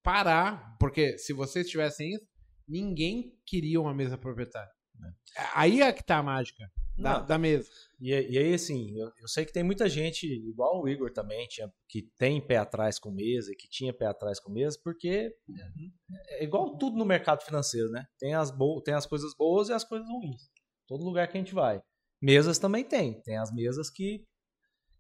parar. 0.04 0.78
Porque 0.80 1.18
se 1.18 1.34
vocês 1.34 1.68
tivessem 1.68 2.14
isso, 2.14 2.28
ninguém 2.68 3.36
queria 3.48 3.82
uma 3.82 3.96
mesa 3.96 4.16
proprietária. 4.16 4.72
Aí 5.56 5.82
é 5.82 5.92
que 5.92 6.04
tá 6.04 6.20
a 6.20 6.24
mágica 6.24 6.70
da, 6.98 7.20
da 7.20 7.38
mesa. 7.38 7.70
E, 8.00 8.12
e 8.12 8.38
aí, 8.38 8.54
assim, 8.54 9.00
eu, 9.00 9.12
eu 9.20 9.28
sei 9.28 9.46
que 9.46 9.54
tem 9.54 9.64
muita 9.64 9.90
gente, 9.90 10.28
igual 10.28 10.82
o 10.82 10.88
Igor 10.88 11.12
também, 11.12 11.48
tinha, 11.48 11.72
que 11.88 12.04
tem 12.18 12.46
pé 12.46 12.58
atrás 12.58 13.00
com 13.00 13.12
mesa, 13.12 13.52
e 13.52 13.56
que 13.56 13.68
tinha 13.68 13.94
pé 13.94 14.06
atrás 14.06 14.40
com 14.40 14.52
mesa, 14.52 14.78
porque 14.84 15.34
é 16.30 16.44
igual 16.44 16.78
tudo 16.78 16.98
no 16.98 17.06
mercado 17.06 17.44
financeiro, 17.44 17.90
né? 17.90 18.06
Tem 18.20 18.34
as, 18.34 18.52
bo 18.52 18.82
tem 18.82 18.94
as 18.94 19.06
coisas 19.06 19.36
boas 19.36 19.70
e 19.70 19.74
as 19.74 19.84
coisas 19.84 20.08
ruins. 20.08 20.42
Todo 20.88 21.04
lugar 21.04 21.28
que 21.28 21.38
a 21.38 21.40
gente 21.40 21.54
vai. 21.54 21.82
Mesas 22.22 22.60
também 22.60 22.84
tem. 22.84 23.22
Tem 23.22 23.38
as 23.38 23.54
mesas 23.54 23.90
que, 23.90 24.26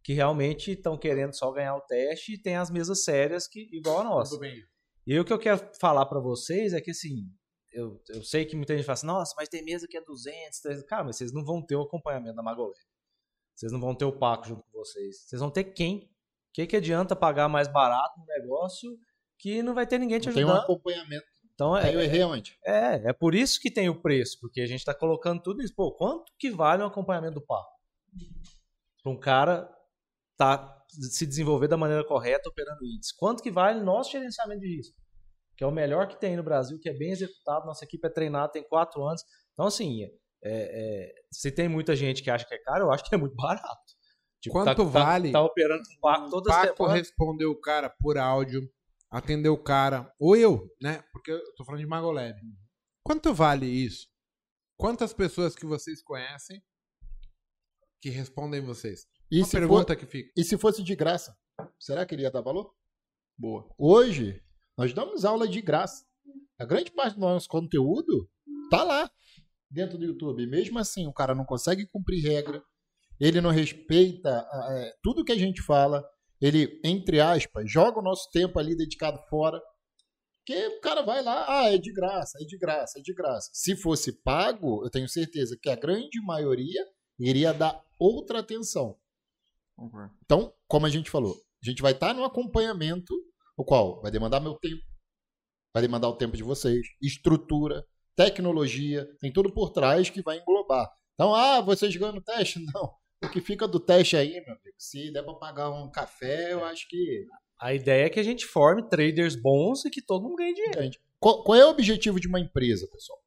que 0.03 0.13
realmente 0.13 0.71
estão 0.71 0.97
querendo 0.97 1.33
só 1.33 1.51
ganhar 1.51 1.75
o 1.75 1.81
teste, 1.81 2.33
e 2.33 2.41
tem 2.41 2.55
as 2.55 2.71
mesas 2.71 3.03
sérias 3.03 3.47
que 3.47 3.69
igual 3.71 4.01
a 4.01 4.03
nossa. 4.03 4.31
Tudo 4.31 4.41
bem. 4.41 4.61
E 5.05 5.19
o 5.19 5.25
que 5.25 5.33
eu 5.33 5.39
quero 5.39 5.69
falar 5.79 6.05
pra 6.05 6.21
vocês 6.21 6.73
é 6.73 6.79
que 6.79 6.91
assim, 6.91 7.29
eu, 7.73 8.01
eu 8.09 8.23
sei 8.23 8.45
que 8.45 8.55
muita 8.55 8.75
gente 8.75 8.85
fala 8.85 8.93
assim, 8.93 9.07
nossa, 9.07 9.33
mas 9.37 9.49
tem 9.49 9.63
mesa 9.63 9.87
que 9.87 9.97
é 9.97 10.01
200, 10.01 10.59
300. 10.59 10.87
Cara, 10.87 11.03
mas 11.03 11.17
vocês 11.17 11.31
não 11.31 11.43
vão 11.43 11.61
ter 11.61 11.75
o 11.75 11.81
acompanhamento 11.81 12.35
da 12.35 12.43
Magolé. 12.43 12.77
Vocês 13.55 13.71
não 13.71 13.79
vão 13.79 13.93
ter 13.95 14.05
o 14.05 14.11
Paco 14.11 14.47
junto 14.47 14.63
com 14.63 14.71
vocês. 14.79 15.21
Vocês 15.27 15.39
vão 15.39 15.49
ter 15.51 15.63
quem? 15.65 15.97
O 15.97 16.53
que, 16.53 16.67
que 16.67 16.75
adianta 16.75 17.15
pagar 17.15 17.47
mais 17.49 17.67
barato 17.67 18.19
no 18.19 18.25
negócio 18.25 18.97
que 19.39 19.61
não 19.63 19.73
vai 19.73 19.85
ter 19.87 19.97
ninguém 19.99 20.19
te 20.19 20.27
Não 20.27 20.33
tem 20.35 20.43
um 20.45 20.47
ajudando? 20.49 20.63
acompanhamento. 20.63 21.25
Então 21.53 21.77
é, 21.77 21.85
Aí 21.85 21.93
eu 21.93 22.01
errei 22.01 22.23
onde? 22.23 22.57
é, 22.65 23.09
é 23.09 23.13
por 23.13 23.35
isso 23.35 23.59
que 23.59 23.69
tem 23.69 23.87
o 23.89 24.01
preço, 24.01 24.39
porque 24.39 24.59
a 24.61 24.65
gente 24.65 24.83
tá 24.83 24.93
colocando 24.93 25.41
tudo 25.41 25.61
isso. 25.61 25.73
Pô, 25.75 25.91
quanto 25.91 26.31
que 26.39 26.49
vale 26.49 26.81
um 26.81 26.87
acompanhamento 26.87 27.35
do 27.35 27.41
Paco? 27.45 27.71
Pra 29.03 29.11
um 29.11 29.19
cara 29.19 29.69
tá 30.37 30.83
se 30.87 31.25
desenvolver 31.25 31.67
da 31.67 31.77
maneira 31.77 32.03
correta, 32.05 32.49
operando 32.49 32.85
índice. 32.85 33.15
Quanto 33.17 33.43
que 33.43 33.51
vale 33.51 33.81
nosso 33.81 34.11
gerenciamento 34.11 34.61
de 34.61 34.77
risco? 34.77 34.95
Que 35.55 35.63
é 35.63 35.67
o 35.67 35.71
melhor 35.71 36.07
que 36.07 36.19
tem 36.19 36.35
no 36.35 36.43
Brasil, 36.43 36.79
que 36.79 36.89
é 36.89 36.93
bem 36.93 37.11
executado, 37.11 37.65
nossa 37.65 37.85
equipe 37.85 38.05
é 38.07 38.09
treinada, 38.09 38.51
tem 38.51 38.63
quatro 38.67 39.03
anos. 39.05 39.23
Então, 39.53 39.65
assim, 39.67 40.03
é, 40.03 40.09
é, 40.43 41.13
se 41.31 41.51
tem 41.51 41.67
muita 41.69 41.95
gente 41.95 42.23
que 42.23 42.29
acha 42.29 42.45
que 42.45 42.53
é 42.55 42.57
caro, 42.59 42.85
eu 42.85 42.91
acho 42.91 43.03
que 43.03 43.13
é 43.13 43.17
muito 43.17 43.35
barato. 43.35 43.93
Tipo, 44.41 44.53
Quanto 44.55 44.75
tá, 44.77 44.83
vale? 44.83 45.31
Tá, 45.31 45.39
tá 45.39 45.45
operando 45.45 45.81
um 45.83 45.99
Paco 46.01 46.29
toda 46.29 46.49
Paco 46.49 46.75
semana. 46.77 46.95
respondeu 46.97 47.51
o 47.51 47.59
cara 47.61 47.89
por 47.89 48.17
áudio, 48.17 48.61
atendeu 49.09 49.53
o 49.53 49.63
cara, 49.63 50.11
ou 50.19 50.35
eu, 50.35 50.67
né? 50.81 51.03
Porque 51.13 51.31
eu 51.31 51.39
tô 51.55 51.63
falando 51.63 51.79
de 51.81 51.87
Magolab. 51.87 52.35
Quanto 53.05 53.33
vale 53.33 53.65
isso? 53.67 54.07
Quantas 54.77 55.13
pessoas 55.13 55.55
que 55.55 55.65
vocês 55.65 56.01
conhecem 56.03 56.61
que 58.01 58.09
respondem 58.09 58.59
vocês? 58.59 59.05
E 59.31 59.37
Uma 59.39 59.45
se, 59.45 59.51
for- 59.51 59.59
pergunta 59.59 59.95
que 59.95 60.05
fica. 60.05 60.31
e 60.35 60.43
se 60.43 60.57
fosse 60.57 60.83
de 60.83 60.95
graça? 60.95 61.33
Será 61.79 62.05
que 62.05 62.13
ele 62.15 62.23
ia 62.23 62.31
dar 62.31 62.41
valor? 62.41 62.73
Boa. 63.37 63.69
Hoje, 63.77 64.43
nós 64.77 64.93
damos 64.93 65.25
aula 65.25 65.47
de 65.47 65.61
graça. 65.61 66.05
A 66.59 66.65
grande 66.65 66.91
parte 66.91 67.15
do 67.15 67.21
nosso 67.21 67.47
conteúdo 67.47 68.29
tá 68.69 68.83
lá, 68.83 69.09
dentro 69.73 69.97
do 69.97 70.05
YouTube. 70.05 70.45
Mesmo 70.47 70.77
assim, 70.77 71.07
o 71.07 71.13
cara 71.13 71.33
não 71.33 71.43
consegue 71.43 71.87
cumprir 71.87 72.23
regra, 72.23 72.63
ele 73.19 73.41
não 73.41 73.49
respeita 73.49 74.47
é, 74.69 74.93
tudo 75.01 75.23
que 75.25 75.31
a 75.31 75.37
gente 75.37 75.61
fala, 75.61 76.03
ele, 76.39 76.79
entre 76.83 77.19
aspas, 77.19 77.69
joga 77.69 77.99
o 77.99 78.03
nosso 78.03 78.29
tempo 78.31 78.59
ali 78.59 78.75
dedicado 78.75 79.19
fora. 79.29 79.61
Porque 80.45 80.67
o 80.67 80.81
cara 80.81 81.01
vai 81.01 81.23
lá, 81.23 81.45
ah, 81.47 81.73
é 81.73 81.77
de 81.77 81.91
graça, 81.93 82.37
é 82.41 82.45
de 82.45 82.57
graça, 82.57 82.99
é 82.99 83.01
de 83.01 83.13
graça. 83.13 83.49
Se 83.53 83.77
fosse 83.77 84.11
pago, 84.23 84.83
eu 84.83 84.89
tenho 84.89 85.07
certeza 85.07 85.57
que 85.59 85.69
a 85.69 85.75
grande 85.75 86.21
maioria 86.21 86.85
iria 87.17 87.53
dar 87.53 87.81
outra 87.97 88.39
atenção. 88.39 88.97
Concordo. 89.75 90.13
Então, 90.25 90.53
como 90.67 90.85
a 90.85 90.89
gente 90.89 91.09
falou, 91.09 91.33
a 91.63 91.69
gente 91.69 91.81
vai 91.81 91.93
estar 91.93 92.13
no 92.13 92.25
acompanhamento, 92.25 93.13
o 93.57 93.63
qual 93.63 94.01
vai 94.01 94.11
demandar 94.11 94.39
meu 94.39 94.55
tempo, 94.55 94.83
vai 95.73 95.81
demandar 95.81 96.09
o 96.09 96.17
tempo 96.17 96.35
de 96.37 96.43
vocês, 96.43 96.85
estrutura, 97.01 97.85
tecnologia, 98.15 99.07
tem 99.19 99.31
tudo 99.31 99.51
por 99.51 99.71
trás 99.71 100.09
que 100.09 100.21
vai 100.21 100.39
englobar. 100.39 100.89
Então, 101.13 101.33
ah, 101.33 101.61
vocês 101.61 101.95
ganham 101.95 102.15
no 102.15 102.21
teste? 102.21 102.59
Não. 102.73 102.93
O 103.23 103.29
que 103.29 103.39
fica 103.39 103.67
do 103.67 103.79
teste 103.79 104.17
aí, 104.17 104.31
meu 104.31 104.55
amigo, 104.55 104.75
se 104.77 105.11
der 105.11 105.23
para 105.23 105.33
pagar 105.35 105.69
um 105.69 105.89
café, 105.89 106.51
eu 106.51 106.63
acho 106.65 106.87
que. 106.89 107.25
A 107.59 107.73
ideia 107.73 108.07
é 108.07 108.09
que 108.09 108.19
a 108.19 108.23
gente 108.23 108.45
forme 108.45 108.89
traders 108.89 109.35
bons 109.35 109.85
e 109.85 109.89
que 109.89 110.01
todo 110.01 110.23
mundo 110.23 110.35
ganhe 110.35 110.53
dinheiro. 110.53 110.79
Entende? 110.79 110.99
Qual, 111.19 111.41
qual 111.43 111.57
é 111.57 111.65
o 111.65 111.69
objetivo 111.69 112.19
de 112.19 112.27
uma 112.27 112.39
empresa, 112.39 112.85
pessoal? 112.91 113.17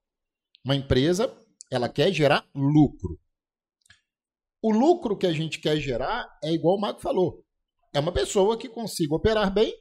Uma 0.62 0.76
empresa, 0.76 1.34
ela 1.70 1.88
quer 1.88 2.12
gerar 2.12 2.46
lucro. 2.54 3.18
O 4.60 4.70
lucro 4.70 5.16
que 5.16 5.26
a 5.26 5.32
gente 5.32 5.58
quer 5.60 5.78
gerar 5.78 6.28
é 6.44 6.52
igual 6.52 6.76
o 6.76 6.80
Marco 6.80 7.00
falou. 7.00 7.42
É 7.94 8.00
uma 8.00 8.12
pessoa 8.12 8.58
que 8.58 8.68
consiga 8.68 9.14
operar 9.14 9.50
bem 9.50 9.72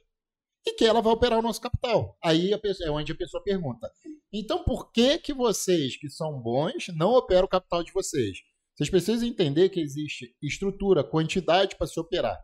e 0.66 0.74
que 0.74 0.84
ela 0.84 1.00
vai 1.00 1.12
operar 1.12 1.38
o 1.38 1.42
nosso 1.42 1.60
capital. 1.60 2.16
Aí 2.22 2.56
pessoa- 2.58 2.88
é 2.88 2.90
onde 2.90 3.12
a 3.12 3.16
pessoa 3.16 3.42
pergunta: 3.42 3.90
então 4.32 4.64
por 4.64 4.90
que 4.90 5.18
que 5.18 5.32
vocês 5.32 5.96
que 5.96 6.10
são 6.10 6.40
bons 6.40 6.88
não 6.96 7.14
operam 7.14 7.44
o 7.44 7.48
capital 7.48 7.82
de 7.82 7.92
vocês? 7.92 8.38
Vocês 8.74 8.90
precisam 8.90 9.26
entender 9.26 9.70
que 9.70 9.80
existe 9.80 10.36
estrutura, 10.42 11.02
quantidade 11.02 11.76
para 11.76 11.86
se 11.86 11.98
operar. 11.98 12.38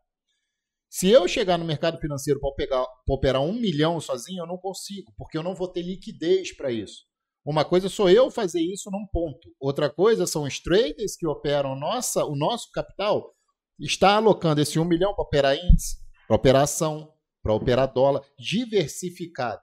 Se 0.89 1.09
eu 1.09 1.27
chegar 1.27 1.59
no 1.59 1.65
mercado 1.65 1.99
financeiro 1.99 2.39
para 2.41 2.87
operar 3.09 3.43
um 3.43 3.53
milhão 3.53 3.99
sozinho, 4.01 4.43
eu 4.43 4.47
não 4.47 4.59
consigo, 4.59 5.13
porque 5.17 5.37
eu 5.37 5.43
não 5.43 5.55
vou 5.55 5.69
ter 5.69 5.83
liquidez 5.83 6.55
para 6.55 6.71
isso. 6.71 7.05
Uma 7.45 7.65
coisa 7.65 7.89
sou 7.89 8.09
eu 8.09 8.31
fazer 8.31 8.61
isso 8.61 8.91
num 8.91 9.07
ponto. 9.11 9.49
Outra 9.59 9.91
coisa 9.91 10.27
são 10.27 10.45
os 10.45 10.61
traders 10.61 11.17
que 11.17 11.27
operam 11.27 11.75
nossa, 11.75 12.25
o 12.25 12.37
nosso 12.37 12.71
capital, 12.73 13.35
está 13.79 14.17
alocando 14.17 14.61
esse 14.61 14.79
um 14.79 14.85
milhão 14.85 15.15
para 15.15 15.25
operar 15.25 15.57
índice, 15.57 15.97
para 16.29 16.37
operar 16.37 16.63
ação, 16.63 17.13
para 17.43 17.55
operar 17.55 17.93
dólar, 17.93 18.23
diversificado. 18.39 19.61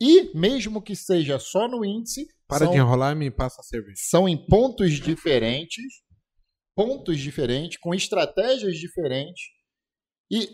E 0.00 0.36
mesmo 0.36 0.82
que 0.82 0.94
seja 0.94 1.38
só 1.38 1.68
no 1.68 1.84
índice, 1.84 2.26
Para 2.46 2.66
são, 2.66 2.72
de 2.72 2.78
enrolar 2.78 3.12
e 3.12 3.18
me 3.18 3.30
passa 3.30 3.60
a 3.60 3.64
cerveja. 3.64 3.96
são 3.96 4.28
em 4.28 4.36
pontos 4.36 4.92
diferentes, 4.94 5.84
pontos 6.76 7.18
diferentes, 7.18 7.78
com 7.78 7.94
estratégias 7.94 8.76
diferentes 8.76 9.42
e, 10.30 10.48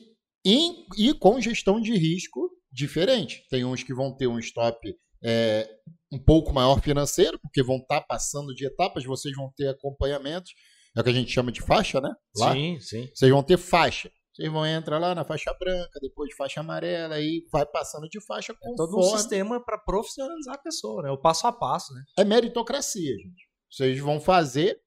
e, 0.46 1.08
e 1.10 1.14
com 1.14 1.40
gestão 1.40 1.80
de 1.80 1.96
risco 1.96 2.50
diferente. 2.70 3.42
Tem 3.50 3.64
uns 3.64 3.82
que 3.82 3.94
vão 3.94 4.14
ter 4.14 4.26
um 4.26 4.38
stop 4.38 4.78
é, 5.24 5.68
um 6.12 6.18
pouco 6.18 6.52
maior 6.52 6.80
financeiro, 6.80 7.38
porque 7.40 7.62
vão 7.62 7.76
estar 7.78 8.02
passando 8.02 8.54
de 8.54 8.66
etapas, 8.66 9.04
vocês 9.04 9.34
vão 9.34 9.52
ter 9.56 9.68
acompanhamentos, 9.68 10.52
é 10.96 11.00
o 11.00 11.04
que 11.04 11.10
a 11.10 11.14
gente 11.14 11.32
chama 11.32 11.52
de 11.52 11.60
faixa, 11.60 12.00
né? 12.00 12.10
Lá, 12.36 12.52
Sim, 12.52 12.78
sim. 12.80 13.08
vocês 13.14 13.30
vão 13.30 13.42
ter 13.42 13.56
faixa. 13.56 14.10
Vocês 14.40 14.50
vão 14.50 14.66
entrar 14.66 14.98
lá 14.98 15.14
na 15.14 15.22
faixa 15.22 15.52
branca, 15.52 16.00
depois 16.00 16.34
faixa 16.34 16.60
amarela, 16.60 17.16
aí 17.16 17.44
vai 17.52 17.66
passando 17.66 18.08
de 18.08 18.24
faixa 18.24 18.52
É 18.52 18.56
conforme... 18.56 18.76
todo 18.76 18.98
um 18.98 19.18
sistema 19.18 19.62
para 19.62 19.76
profissionalizar 19.76 20.54
a 20.54 20.62
pessoa, 20.62 21.02
né? 21.02 21.10
O 21.10 21.18
passo 21.18 21.46
a 21.46 21.52
passo, 21.52 21.92
né? 21.92 22.02
é 22.16 22.24
meritocracia, 22.24 23.18
gente. 23.18 23.50
Vocês 23.70 23.98
vão 24.00 24.18
fazer 24.18 24.80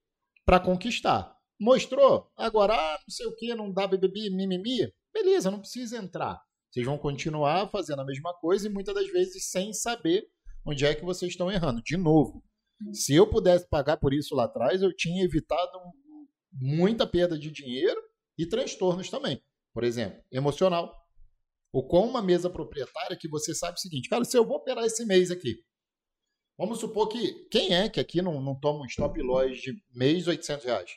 para 0.43 0.59
conquistar. 0.59 1.37
Mostrou? 1.61 2.31
Agora, 2.35 2.73
ah, 2.73 2.93
não 2.93 3.09
sei 3.09 3.27
o 3.27 3.35
que, 3.35 3.53
não 3.53 3.71
dá 3.71 3.85
BBB, 3.85 4.31
mimimi. 4.31 4.91
Beleza, 5.13 5.51
não 5.51 5.59
precisa 5.59 5.97
entrar. 5.97 6.41
Vocês 6.71 6.83
vão 6.83 6.97
continuar 6.97 7.69
fazendo 7.69 8.01
a 8.01 8.05
mesma 8.05 8.33
coisa 8.39 8.67
e 8.67 8.71
muitas 8.71 8.95
das 8.95 9.07
vezes 9.11 9.51
sem 9.51 9.71
saber 9.71 10.25
onde 10.65 10.83
é 10.83 10.95
que 10.95 11.05
vocês 11.05 11.31
estão 11.31 11.51
errando. 11.51 11.79
De 11.83 11.95
novo, 11.95 12.43
se 12.91 13.13
eu 13.13 13.29
pudesse 13.29 13.69
pagar 13.69 13.97
por 13.97 14.15
isso 14.15 14.33
lá 14.33 14.45
atrás, 14.45 14.81
eu 14.81 14.91
tinha 14.95 15.23
evitado 15.23 15.77
muita 16.51 17.05
perda 17.05 17.37
de 17.37 17.51
dinheiro 17.51 18.01
e 18.37 18.45
transtornos 18.47 19.09
também. 19.09 19.41
Por 19.73 19.83
exemplo, 19.83 20.21
emocional. 20.31 20.93
Ou 21.71 21.87
com 21.87 22.07
uma 22.07 22.21
mesa 22.21 22.49
proprietária 22.49 23.17
que 23.17 23.27
você 23.27 23.53
sabe 23.55 23.77
o 23.77 23.81
seguinte, 23.81 24.07
cara, 24.09 24.23
se 24.23 24.37
eu 24.37 24.45
vou 24.45 24.57
operar 24.57 24.85
esse 24.85 25.05
mês 25.05 25.31
aqui, 25.31 25.63
Vamos 26.55 26.79
supor 26.79 27.07
que. 27.09 27.47
Quem 27.49 27.73
é 27.75 27.89
que 27.89 27.99
aqui 27.99 28.21
não, 28.21 28.39
não 28.39 28.53
toma 28.59 28.83
um 28.83 28.85
stop 28.85 29.19
loss 29.23 29.57
de 29.59 29.73
mês 29.91 30.27
800 30.27 30.63
reais? 30.65 30.91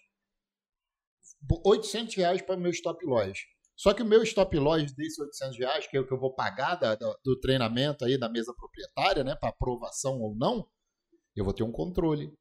800 1.64 2.14
reais 2.14 2.42
para 2.42 2.56
o 2.56 2.60
meu 2.60 2.70
stop 2.70 3.04
loss. 3.06 3.38
Só 3.74 3.92
que 3.92 4.02
o 4.02 4.06
meu 4.06 4.22
stop 4.22 4.56
loss 4.58 4.92
desses 4.94 5.18
800 5.18 5.58
reais, 5.58 5.86
que 5.86 5.96
é 5.96 6.00
o 6.00 6.06
que 6.06 6.12
eu 6.12 6.18
vou 6.18 6.34
pagar 6.34 6.76
da- 6.76 6.94
do 6.94 7.40
treinamento 7.40 8.04
aí 8.04 8.18
da 8.18 8.28
mesa 8.28 8.54
proprietária, 8.54 9.22
né, 9.22 9.34
para 9.34 9.50
aprovação 9.50 10.20
ou 10.20 10.34
não, 10.34 10.68
eu 11.34 11.44
vou 11.44 11.52
ter 11.52 11.62
um 11.62 11.72
controle. 11.72 12.32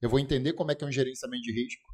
Eu 0.00 0.08
vou 0.08 0.18
entender 0.18 0.52
como 0.52 0.70
é 0.70 0.74
que 0.74 0.84
é 0.84 0.86
um 0.86 0.92
gerenciamento 0.92 1.42
de 1.42 1.52
risco. 1.52 1.93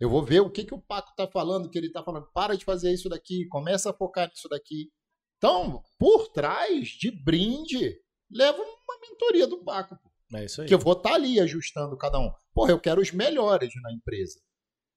Eu 0.00 0.08
vou 0.08 0.24
ver 0.24 0.40
o 0.40 0.50
que, 0.50 0.64
que 0.64 0.74
o 0.74 0.80
Paco 0.80 1.10
está 1.10 1.28
falando, 1.28 1.68
que 1.70 1.76
ele 1.78 1.88
está 1.88 2.02
falando, 2.02 2.26
para 2.32 2.56
de 2.56 2.64
fazer 2.64 2.92
isso 2.92 3.08
daqui, 3.08 3.46
começa 3.48 3.90
a 3.90 3.94
focar 3.94 4.28
nisso 4.28 4.48
daqui. 4.48 4.90
Então, 5.36 5.82
por 5.98 6.28
trás 6.28 6.88
de 6.88 7.10
brinde, 7.10 7.96
leva 8.30 8.58
uma 8.62 8.98
mentoria 9.02 9.46
do 9.46 9.62
Paco. 9.62 9.96
É 10.34 10.44
isso 10.44 10.62
aí. 10.62 10.68
Que 10.68 10.74
eu 10.74 10.78
vou 10.78 10.94
estar 10.94 11.14
ali 11.14 11.38
ajustando 11.40 11.96
cada 11.96 12.18
um. 12.18 12.30
Porra, 12.54 12.70
eu 12.70 12.80
quero 12.80 13.00
os 13.00 13.10
melhores 13.12 13.70
na 13.82 13.92
empresa. 13.92 14.40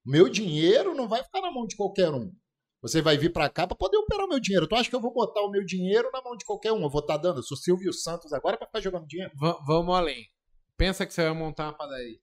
Meu 0.05 0.29
dinheiro 0.29 0.93
não 0.95 1.07
vai 1.07 1.23
ficar 1.23 1.41
na 1.41 1.51
mão 1.51 1.65
de 1.65 1.75
qualquer 1.75 2.11
um. 2.13 2.31
Você 2.81 3.01
vai 3.01 3.17
vir 3.17 3.31
para 3.31 3.49
cá 3.49 3.65
para 3.65 3.77
poder 3.77 3.95
operar 3.97 4.25
o 4.25 4.29
meu 4.29 4.39
dinheiro. 4.39 4.67
Tu 4.67 4.75
acha 4.75 4.89
que 4.89 4.95
eu 4.95 4.99
vou 5.01 5.13
botar 5.13 5.41
o 5.41 5.49
meu 5.49 5.65
dinheiro 5.65 6.09
na 6.11 6.21
mão 6.21 6.35
de 6.35 6.43
qualquer 6.45 6.73
um? 6.73 6.83
Eu 6.83 6.89
vou 6.89 6.99
estar 7.01 7.15
dando. 7.17 7.39
Eu 7.39 7.43
sou 7.43 7.55
Silvio 7.57 7.93
Santos 7.93 8.33
agora 8.33 8.57
para 8.57 8.67
ficar 8.67 8.81
jogando 8.81 9.07
dinheiro. 9.07 9.31
Va- 9.35 9.59
vamos 9.65 9.95
além. 9.95 10.25
Pensa 10.77 11.05
que 11.05 11.13
você 11.13 11.23
vai 11.23 11.33
montar 11.33 11.65
uma 11.67 11.77
padaria. 11.77 12.19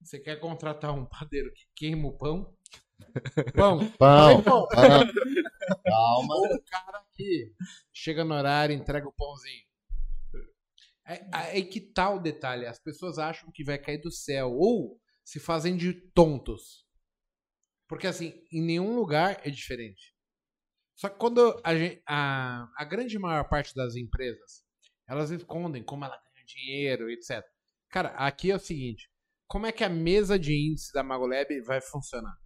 Você 0.00 0.18
quer 0.18 0.40
contratar 0.40 0.94
um 0.94 1.04
padeiro 1.04 1.52
que 1.52 1.66
queima 1.74 2.08
o 2.08 2.16
pão? 2.16 2.56
Pão. 3.54 3.90
Pão. 3.92 4.42
Pão. 4.42 4.68
Calma. 5.84 6.34
Ou 6.34 6.54
o 6.54 6.62
cara 6.62 7.04
que 7.14 7.52
chega 7.92 8.24
no 8.24 8.34
horário 8.34 8.74
e 8.74 8.76
entrega 8.76 9.08
o 9.08 9.12
pãozinho. 9.12 9.64
É, 11.06 11.26
aí 11.32 11.64
que 11.64 11.80
tá 11.80 12.10
o 12.10 12.20
detalhe. 12.20 12.66
As 12.66 12.78
pessoas 12.78 13.18
acham 13.18 13.50
que 13.50 13.64
vai 13.64 13.78
cair 13.78 13.98
do 13.98 14.10
céu. 14.10 14.52
Ou 14.52 15.00
se 15.24 15.38
fazem 15.38 15.76
de 15.76 15.92
tontos. 15.92 16.86
Porque 17.88 18.06
assim, 18.06 18.46
em 18.52 18.62
nenhum 18.62 18.94
lugar 18.94 19.40
é 19.44 19.50
diferente. 19.50 20.14
Só 20.94 21.08
que 21.08 21.18
quando 21.18 21.60
a, 21.64 21.70
a, 22.06 22.70
a 22.76 22.84
grande 22.84 23.18
maior 23.18 23.48
parte 23.48 23.74
das 23.74 23.96
empresas, 23.96 24.62
elas 25.08 25.30
escondem 25.30 25.82
como 25.82 26.04
ela 26.04 26.16
ganha 26.16 26.44
dinheiro, 26.46 27.10
etc. 27.10 27.42
Cara, 27.88 28.10
aqui 28.10 28.50
é 28.50 28.56
o 28.56 28.60
seguinte. 28.60 29.09
Como 29.50 29.66
é 29.66 29.72
que 29.72 29.82
a 29.82 29.88
mesa 29.88 30.38
de 30.38 30.54
índice 30.54 30.92
da 30.92 31.02
Magolab 31.02 31.60
vai 31.62 31.80
funcionar? 31.80 32.38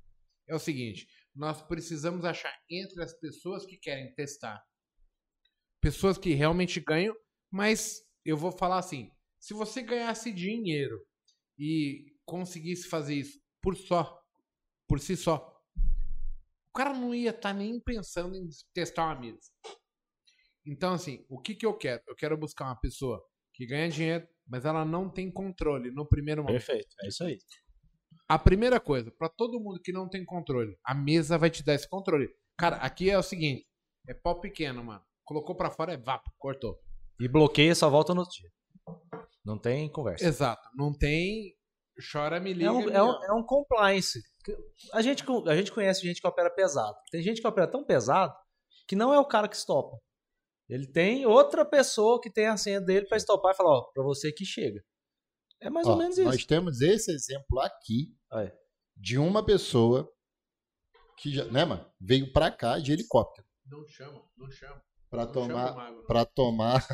É 0.49 0.55
o 0.55 0.59
seguinte, 0.59 1.07
nós 1.35 1.61
precisamos 1.61 2.25
achar 2.25 2.51
entre 2.71 3.05
as 3.05 3.13
pessoas 3.13 3.67
que 3.67 3.77
querem 3.77 4.15
testar, 4.15 4.65
pessoas 5.83 6.17
que 6.17 6.33
realmente 6.33 6.81
ganham, 6.81 7.15
mas 7.53 8.01
eu 8.25 8.39
vou 8.39 8.51
falar 8.51 8.79
assim, 8.79 9.11
se 9.39 9.53
você 9.53 9.83
ganhasse 9.83 10.33
dinheiro 10.33 10.99
e 11.59 12.07
conseguisse 12.25 12.89
fazer 12.89 13.17
isso 13.17 13.39
por 13.61 13.77
só, 13.77 14.19
por 14.89 14.99
si 14.99 15.15
só, 15.15 15.63
o 15.77 16.73
cara 16.75 16.95
não 16.95 17.15
ia 17.15 17.31
estar 17.33 17.53
nem 17.53 17.79
pensando 17.81 18.35
em 18.35 18.49
testar 18.73 19.05
uma 19.05 19.21
mesa. 19.21 19.51
Então, 20.65 20.95
assim, 20.95 21.23
o 21.29 21.39
que, 21.39 21.55
que 21.55 21.67
eu 21.67 21.77
quero? 21.77 22.03
Eu 22.09 22.17
quero 22.17 22.39
buscar 22.39 22.65
uma 22.65 22.81
pessoa 22.81 23.23
que 23.53 23.67
ganha 23.67 23.91
dinheiro, 23.91 24.27
mas 24.47 24.65
ela 24.65 24.85
não 24.85 25.09
tem 25.09 25.31
controle 25.31 25.91
no 25.91 26.07
primeiro 26.07 26.43
momento. 26.43 26.65
Perfeito. 26.65 26.95
É 27.03 27.09
isso 27.09 27.25
aí. 27.25 27.39
A 28.29 28.39
primeira 28.39 28.81
coisa, 28.81 29.11
pra 29.11 29.29
todo 29.29 29.61
mundo 29.61 29.81
que 29.83 29.93
não 29.93 30.09
tem 30.09 30.25
controle, 30.25 30.77
a 30.85 30.95
mesa 30.95 31.37
vai 31.37 31.51
te 31.51 31.63
dar 31.63 31.75
esse 31.75 31.89
controle. 31.89 32.29
Cara, 32.57 32.77
aqui 32.77 33.11
é 33.11 33.19
o 33.19 33.23
seguinte, 33.23 33.67
é 34.09 34.15
pau 34.15 34.41
pequeno, 34.41 34.83
mano. 34.83 35.03
Colocou 35.25 35.55
pra 35.55 35.71
fora 35.71 35.93
é 35.93 35.97
vapo, 35.97 36.31
cortou. 36.39 36.79
E 37.21 37.29
bloqueia 37.29 37.75
só 37.75 37.89
volta 37.91 38.15
no 38.15 38.21
outro 38.21 38.37
dia. 38.37 38.51
Não 39.45 39.59
tem 39.59 39.91
conversa. 39.91 40.27
Exato, 40.27 40.69
não 40.75 40.93
tem 40.93 41.55
Chora, 42.13 42.41
me 42.41 42.53
liga. 42.53 42.67
É 42.67 42.73
um, 42.73 42.91
é, 42.91 43.03
um, 43.03 43.25
é 43.25 43.33
um 43.33 43.43
compliance. 43.43 44.21
A 44.93 45.01
gente, 45.01 45.25
a 45.47 45.57
gente 45.57 45.73
conhece 45.73 46.03
gente 46.03 46.21
que 46.21 46.27
opera 46.27 46.51
pesado. 46.51 46.97
Tem 47.11 47.23
gente 47.23 47.41
que 47.41 47.47
opera 47.47 47.71
tão 47.71 47.85
pesado 47.85 48.35
que 48.87 48.97
não 48.97 49.15
é 49.15 49.19
o 49.19 49.25
cara 49.25 49.49
que 49.49 49.57
estopa. 49.57 49.97
Ele 50.69 50.87
tem 50.87 51.27
outra 51.27 51.65
pessoa 51.65 52.21
que 52.21 52.31
tem 52.31 52.47
a 52.47 52.57
senha 52.57 52.81
dele 52.81 53.07
pra 53.07 53.17
estopar 53.17 53.53
e 53.53 53.57
falar, 53.57 53.79
ó, 53.79 53.83
pra 53.93 54.03
você 54.03 54.33
que 54.33 54.45
chega. 54.45 54.83
É 55.61 55.71
mais 55.71 55.87
ou 55.87 55.95
Ó, 55.95 55.97
menos 55.97 56.19
isso. 56.19 56.29
Nós 56.29 56.45
temos 56.45 56.81
esse 56.81 57.11
exemplo 57.11 57.61
aqui 57.61 58.15
Aí. 58.31 58.53
de 58.97 59.19
uma 59.19 59.45
pessoa 59.45 60.11
que 61.19 61.33
já, 61.33 61.45
né, 61.47 61.65
mano, 61.65 61.91
veio 62.01 62.33
pra 62.33 62.51
cá 62.51 62.79
de 62.79 62.93
helicóptero 62.93 63.47
Não 63.67 63.87
chama, 63.87 64.23
não 64.37 64.51
chama. 64.51 64.83
o 65.15 65.27
tomar 65.27 65.93
para 66.07 66.25
tomar 66.25 66.87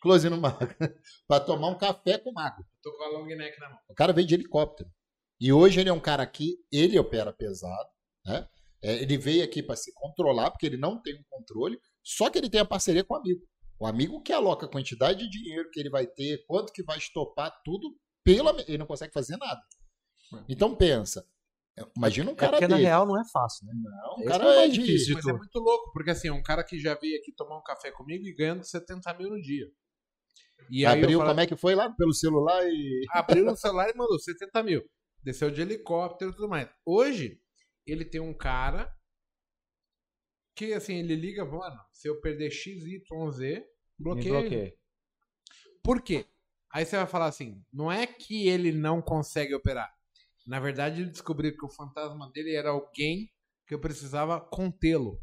close 0.00 0.28
no 0.28 0.36
mago, 0.38 0.74
para 1.26 1.44
tomar 1.44 1.68
um 1.68 1.78
café 1.78 2.18
com 2.18 2.30
o 2.30 2.34
mago. 2.34 2.64
Tô 2.82 2.92
com 2.96 3.04
a 3.04 3.08
long 3.08 3.26
neck 3.26 3.58
na 3.60 3.70
mão. 3.70 3.78
O 3.88 3.94
cara 3.94 4.12
veio 4.12 4.26
de 4.26 4.34
helicóptero. 4.34 4.90
E 5.40 5.52
hoje 5.52 5.80
ele 5.80 5.88
é 5.88 5.92
um 5.92 6.00
cara 6.00 6.26
que 6.26 6.56
ele 6.72 6.98
opera 6.98 7.32
pesado, 7.32 7.88
né? 8.24 8.48
É, 8.82 9.02
ele 9.02 9.16
veio 9.16 9.44
aqui 9.44 9.62
para 9.62 9.76
se 9.76 9.92
controlar, 9.94 10.50
porque 10.50 10.66
ele 10.66 10.76
não 10.76 11.00
tem 11.00 11.14
um 11.14 11.24
controle, 11.30 11.78
só 12.04 12.28
que 12.28 12.38
ele 12.38 12.50
tem 12.50 12.60
a 12.60 12.64
parceria 12.64 13.02
com 13.02 13.14
o 13.14 13.16
amigo. 13.16 13.40
O 13.80 13.86
amigo 13.86 14.22
que 14.22 14.32
aloca 14.32 14.66
a 14.66 14.70
quantidade 14.70 15.28
de 15.28 15.42
dinheiro 15.42 15.70
que 15.72 15.80
ele 15.80 15.90
vai 15.90 16.06
ter, 16.06 16.44
quanto 16.46 16.72
que 16.72 16.82
vai 16.82 16.98
estopar, 16.98 17.52
tudo, 17.64 17.96
pela, 18.22 18.54
ele 18.68 18.78
não 18.78 18.86
consegue 18.86 19.12
fazer 19.12 19.36
nada. 19.36 19.60
Então 20.48 20.74
pensa, 20.74 21.26
imagina 21.96 22.30
um 22.30 22.34
É 22.34 22.36
cara 22.36 22.52
porque 22.52 22.68
na 22.68 22.76
desse. 22.76 22.86
real 22.86 23.06
não 23.06 23.20
é 23.20 23.24
fácil, 23.32 23.66
né? 23.66 23.72
Não, 23.74 24.16
um 24.16 24.20
Esse 24.20 24.28
cara 24.28 24.44
é 24.44 24.46
o 24.46 24.60
é 24.60 24.68
difícil. 24.68 25.06
de 25.06 25.14
Mas 25.14 25.26
é 25.26 25.32
muito 25.32 25.58
louco, 25.58 25.92
porque 25.92 26.10
assim, 26.10 26.28
é 26.28 26.32
um 26.32 26.42
cara 26.42 26.62
que 26.62 26.78
já 26.78 26.94
veio 26.94 27.18
aqui 27.18 27.32
tomar 27.34 27.58
um 27.58 27.62
café 27.62 27.90
comigo 27.90 28.24
e 28.26 28.34
ganhando 28.34 28.64
70 28.64 29.12
mil 29.14 29.30
no 29.30 29.40
dia. 29.40 29.66
E 30.70 30.86
Abriu, 30.86 31.18
como 31.20 31.40
é 31.40 31.46
que 31.46 31.56
foi 31.56 31.74
lá 31.74 31.90
pelo 31.90 32.14
celular 32.14 32.62
e... 32.64 33.04
abriu 33.12 33.44
no 33.44 33.56
celular 33.56 33.90
e 33.90 33.96
mandou 33.96 34.18
70 34.18 34.62
mil. 34.62 34.82
Desceu 35.22 35.50
de 35.50 35.60
helicóptero 35.60 36.30
e 36.30 36.34
tudo 36.34 36.48
mais. 36.48 36.68
Hoje, 36.86 37.40
ele 37.86 38.04
tem 38.04 38.20
um 38.20 38.34
cara 38.34 38.90
que, 40.54 40.72
assim, 40.72 40.96
ele 40.96 41.16
liga, 41.16 41.44
mano, 41.44 41.80
se 41.92 42.08
eu 42.08 42.20
perder 42.20 42.50
XYZ, 42.50 43.38
Me 43.38 43.64
bloqueia. 43.98 44.28
ele. 44.28 44.40
bloqueia. 44.40 44.78
Por 45.82 46.02
quê? 46.02 46.26
Aí 46.72 46.84
você 46.84 46.96
vai 46.96 47.06
falar 47.06 47.26
assim, 47.26 47.64
não 47.72 47.90
é 47.90 48.06
que 48.06 48.48
ele 48.48 48.72
não 48.72 49.00
consegue 49.00 49.54
operar. 49.54 49.92
Na 50.46 50.58
verdade, 50.60 51.02
ele 51.02 51.10
descobriu 51.10 51.56
que 51.56 51.64
o 51.64 51.70
fantasma 51.70 52.30
dele 52.32 52.54
era 52.54 52.70
alguém 52.70 53.30
que 53.66 53.74
eu 53.74 53.80
precisava 53.80 54.40
contê-lo. 54.40 55.20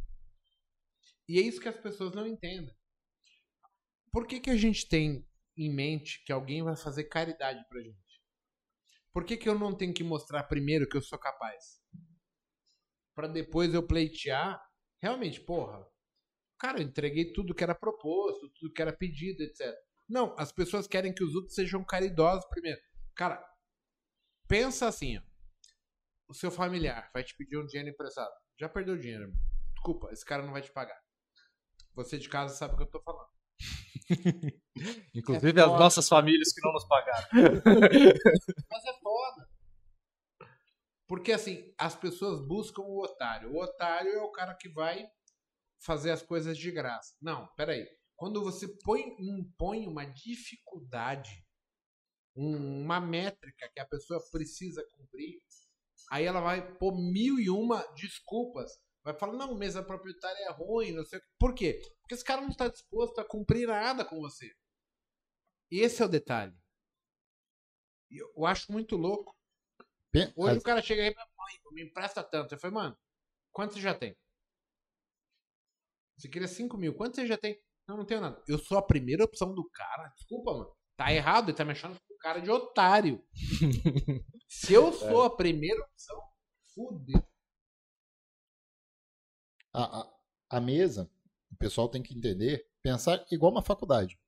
E 1.28 1.38
é 1.40 1.42
isso 1.42 1.62
que 1.62 1.68
as 1.70 1.78
pessoas 1.78 2.14
não 2.14 2.26
entendem. 2.26 2.74
Por 4.12 4.26
que, 4.28 4.40
que 4.40 4.50
a 4.50 4.58
gente 4.58 4.88
tem 4.88 5.26
em 5.58 5.74
mente 5.74 6.24
que 6.26 6.32
alguém 6.32 6.64
vai 6.64 6.76
fazer 6.76 7.06
caridade 7.06 7.64
pra 7.70 7.82
gente? 7.82 7.98
Por 9.14 9.26
que, 9.26 9.38
que 9.38 9.48
eu 9.48 9.58
não 9.58 9.76
tenho 9.76 9.94
que 9.94 10.04
mostrar 10.04 10.44
primeiro 10.44 10.88
que 10.88 10.98
eu 10.98 11.02
sou 11.02 11.20
capaz? 11.20 11.82
Pra 13.14 13.28
depois 13.28 13.74
eu 13.74 13.86
pleitear. 13.86 14.62
Realmente, 15.02 15.42
porra. 15.42 15.86
Cara, 16.60 16.78
eu 16.78 16.84
entreguei 16.84 17.34
tudo 17.34 17.56
que 17.56 17.64
era 17.64 17.74
proposto, 17.74 18.50
tudo 18.50 18.74
que 18.74 18.82
era 18.82 18.94
pedido, 18.94 19.42
etc. 19.42 19.74
Não, 20.08 20.36
as 20.38 20.52
pessoas 20.52 20.88
querem 20.88 21.14
que 21.14 21.24
os 21.24 21.34
outros 21.34 21.56
sejam 21.56 21.84
caridosos 21.84 22.46
primeiro. 22.50 22.80
Cara, 23.16 23.44
pensa 24.48 24.88
assim, 24.88 25.18
ó. 25.18 25.22
O 26.28 26.34
seu 26.34 26.52
familiar 26.52 27.10
vai 27.14 27.24
te 27.24 27.36
pedir 27.36 27.58
um 27.58 27.66
dinheiro 27.66 27.90
emprestado. 27.90 28.32
Já 28.58 28.70
perdeu 28.70 28.94
o 28.94 29.00
dinheiro. 29.00 29.24
irmão. 29.24 29.38
Desculpa, 29.74 30.12
esse 30.12 30.24
cara 30.24 30.44
não 30.44 30.54
vai 30.54 30.62
te 30.62 30.72
pagar. 30.72 30.98
Você 31.96 32.18
de 32.18 32.30
casa 32.30 32.56
sabe 32.56 32.76
o 32.76 32.78
que 32.78 32.84
eu 32.84 32.88
tô 32.88 33.02
falando. 33.02 33.30
Inclusive 35.14 35.60
É 35.60 35.64
as 35.64 35.72
nossas 35.72 36.08
famílias 36.08 36.54
que 36.54 36.62
não 36.62 36.74
nos 36.74 36.86
pagaram. 36.86 37.28
Mas 37.34 38.86
é 38.86 39.00
foda. 39.02 39.51
Porque 41.12 41.34
assim, 41.34 41.74
as 41.78 41.94
pessoas 41.94 42.40
buscam 42.40 42.84
o 42.84 43.04
otário. 43.04 43.52
O 43.52 43.62
otário 43.62 44.14
é 44.14 44.22
o 44.22 44.32
cara 44.32 44.56
que 44.56 44.70
vai 44.70 45.06
fazer 45.84 46.10
as 46.10 46.22
coisas 46.22 46.58
de 46.58 46.72
graça. 46.72 47.14
Não, 47.22 47.54
peraí. 47.58 47.86
Quando 48.16 48.42
você 48.42 48.66
põe, 48.78 49.14
impõe 49.20 49.88
uma 49.88 50.06
dificuldade, 50.06 51.46
um- 52.34 52.84
uma 52.84 53.02
métrica 53.02 53.70
que 53.74 53.82
a 53.82 53.86
pessoa 53.86 54.24
precisa 54.32 54.88
cumprir, 54.94 55.42
aí 56.10 56.24
ela 56.24 56.40
vai 56.40 56.78
pôr 56.78 56.94
mil 56.94 57.38
e 57.42 57.50
uma 57.50 57.86
desculpas. 57.94 58.72
Vai 59.04 59.14
falar, 59.14 59.34
não, 59.34 59.54
mesa 59.54 59.84
proprietária 59.84 60.46
é 60.46 60.52
ruim, 60.54 60.94
não 60.94 61.04
sei 61.04 61.20
o 61.20 61.22
quê. 61.22 61.28
Por 61.38 61.54
quê? 61.54 61.82
Porque 62.00 62.14
esse 62.14 62.24
cara 62.24 62.40
não 62.40 62.52
está 62.52 62.70
disposto 62.70 63.20
a 63.20 63.28
cumprir 63.28 63.68
nada 63.68 64.06
com 64.06 64.18
você. 64.22 64.50
Esse 65.70 66.02
é 66.02 66.06
o 66.06 66.08
detalhe. 66.10 66.56
Eu 68.10 68.46
acho 68.46 68.72
muito 68.72 68.96
louco. 68.96 69.41
Hoje 70.36 70.56
as- 70.58 70.58
o 70.58 70.62
cara 70.64 70.82
chega 70.82 71.02
aí 71.04 71.10
e 71.10 71.14
fala, 71.14 71.28
"Mãe, 71.38 71.60
me 71.74 71.84
empresta 71.84 72.24
tanto. 72.24 72.54
Eu 72.54 72.60
falei, 72.60 72.74
mano, 72.76 72.98
quanto 73.52 73.74
você 73.74 73.82
já 73.82 73.94
tem? 73.94 74.18
Você 76.18 76.28
queria 76.30 76.48
5 76.48 76.78
mil, 76.78 76.94
quanto 76.96 77.16
você 77.16 77.26
já 77.26 77.38
tem? 77.38 77.60
Não, 77.88 77.98
não 77.98 78.06
tenho 78.06 78.22
nada. 78.22 78.44
Eu 78.48 78.60
sou 78.60 78.78
a 78.78 78.82
primeira 78.86 79.24
opção 79.24 79.54
do 79.54 79.68
cara. 79.70 80.10
Desculpa, 80.10 80.54
mano. 80.54 80.76
Tá 80.98 81.12
errado, 81.12 81.50
ele 81.50 81.58
tá 81.58 81.66
me 81.66 81.72
achando 81.72 81.96
um 81.96 82.18
cara 82.20 82.40
de 82.40 82.50
otário. 82.52 83.26
Se 84.48 84.74
eu 84.74 84.92
sou 84.94 85.24
a 85.24 85.36
primeira 85.36 85.82
opção, 85.84 86.22
fudeu. 86.76 87.26
a, 89.74 90.02
a, 90.02 90.14
a 90.52 90.62
mesa, 90.62 91.10
o 91.52 91.56
pessoal 91.56 91.90
tem 91.90 92.04
que 92.04 92.14
entender, 92.14 92.70
pensar 92.84 93.26
igual 93.32 93.52
uma 93.52 93.64
faculdade. 93.64 94.20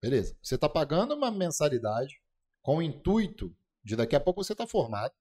Beleza. 0.00 0.38
Você 0.42 0.54
está 0.54 0.68
pagando 0.68 1.14
uma 1.14 1.30
mensalidade 1.30 2.22
com 2.62 2.76
o 2.78 2.82
intuito 2.82 3.54
de 3.88 3.96
daqui 3.96 4.14
a 4.14 4.20
pouco 4.20 4.44
você 4.44 4.52
estar 4.52 4.66
formado. 4.66 5.14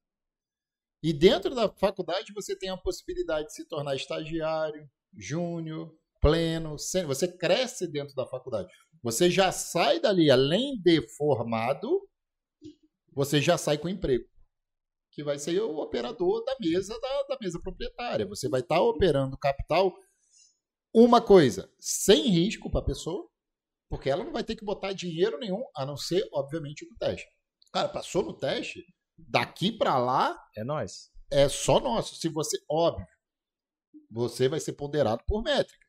E 1.02 1.14
dentro 1.14 1.56
da 1.56 1.70
faculdade 1.70 2.34
você 2.34 2.58
tem 2.58 2.70
a 2.70 2.78
possibilidade 2.78 3.48
de 3.48 3.54
se 3.54 3.66
tornar 3.66 3.96
estagiário, 3.96 4.90
júnior, 5.16 5.96
pleno, 6.20 6.78
sênior. 6.78 7.16
você 7.16 7.28
cresce 7.28 7.88
dentro 7.88 8.14
da 8.14 8.28
faculdade. 8.28 8.68
Você 9.02 9.32
já 9.32 9.52
sai 9.52 10.00
dali, 10.00 10.30
além 10.30 10.80
de 10.82 11.02
formado, 11.16 12.10
você 13.14 13.42
já 13.42 13.58
sai 13.58 13.78
com 13.78 13.88
emprego 13.88 14.28
que 15.12 15.24
vai 15.24 15.40
ser 15.40 15.60
o 15.62 15.78
operador 15.78 16.44
da 16.44 16.56
mesa 16.60 17.00
da, 17.00 17.24
da 17.24 17.38
mesa 17.42 17.60
proprietária. 17.60 18.28
Você 18.28 18.48
vai 18.48 18.62
estar 18.62 18.80
operando 18.82 19.36
capital 19.36 19.92
uma 20.94 21.20
coisa 21.20 21.74
sem 21.80 22.30
risco 22.30 22.70
para 22.70 22.82
a 22.82 22.86
pessoa, 22.86 23.28
porque 23.90 24.12
ela 24.12 24.24
não 24.24 24.32
vai 24.32 24.44
ter 24.44 24.56
que 24.56 24.64
botar 24.64 24.94
dinheiro 24.94 25.40
nenhum, 25.40 25.64
a 25.76 25.88
não 25.88 25.98
ser, 25.98 26.28
obviamente, 26.32 26.86
no 26.88 26.96
teste. 26.98 27.28
Cara, 27.72 27.90
passou 27.90 28.24
no 28.24 28.34
teste, 28.34 28.84
daqui 29.18 29.72
para 29.72 29.98
lá 29.98 30.38
É 30.56 30.64
nóis. 30.64 31.10
é 31.32 31.48
só 31.50 31.80
nosso. 31.80 32.16
Se 32.16 32.30
você, 32.30 32.58
óbvio, 32.70 33.06
você 34.10 34.48
vai 34.48 34.60
ser 34.60 34.74
ponderado 34.74 35.24
por 35.28 35.44
métricas. 35.44 35.88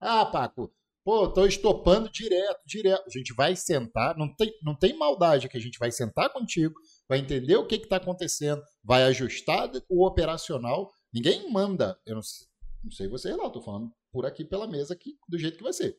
Ah, 0.00 0.24
Paco, 0.26 0.74
pô, 1.04 1.28
tô 1.28 1.46
estopando 1.46 2.10
direto, 2.10 2.60
direto. 2.66 3.04
A 3.06 3.10
gente 3.10 3.32
vai 3.34 3.54
sentar, 3.54 4.16
não 4.16 4.34
tem, 4.34 4.52
não 4.62 4.74
tem 4.74 4.96
maldade 4.96 5.48
que 5.48 5.56
a 5.56 5.60
gente 5.60 5.78
vai 5.78 5.92
sentar 5.92 6.30
contigo, 6.32 6.74
vai 7.08 7.18
entender 7.18 7.56
o 7.56 7.66
que 7.66 7.76
está 7.76 7.96
acontecendo, 7.96 8.62
vai 8.82 9.02
ajustar 9.04 9.70
o 9.88 10.06
operacional. 10.06 10.90
Ninguém 11.12 11.50
manda, 11.50 12.00
eu 12.06 12.14
não 12.14 12.22
sei, 12.22 12.46
não 12.82 12.90
sei 12.90 13.08
você 13.08 13.34
lá, 13.34 13.50
tô 13.50 13.60
falando 13.60 13.92
por 14.12 14.26
aqui 14.26 14.44
pela 14.44 14.66
mesa 14.66 14.94
aqui, 14.94 15.16
do 15.28 15.38
jeito 15.38 15.58
que 15.58 15.62
vai 15.64 15.72
ser. 15.72 15.96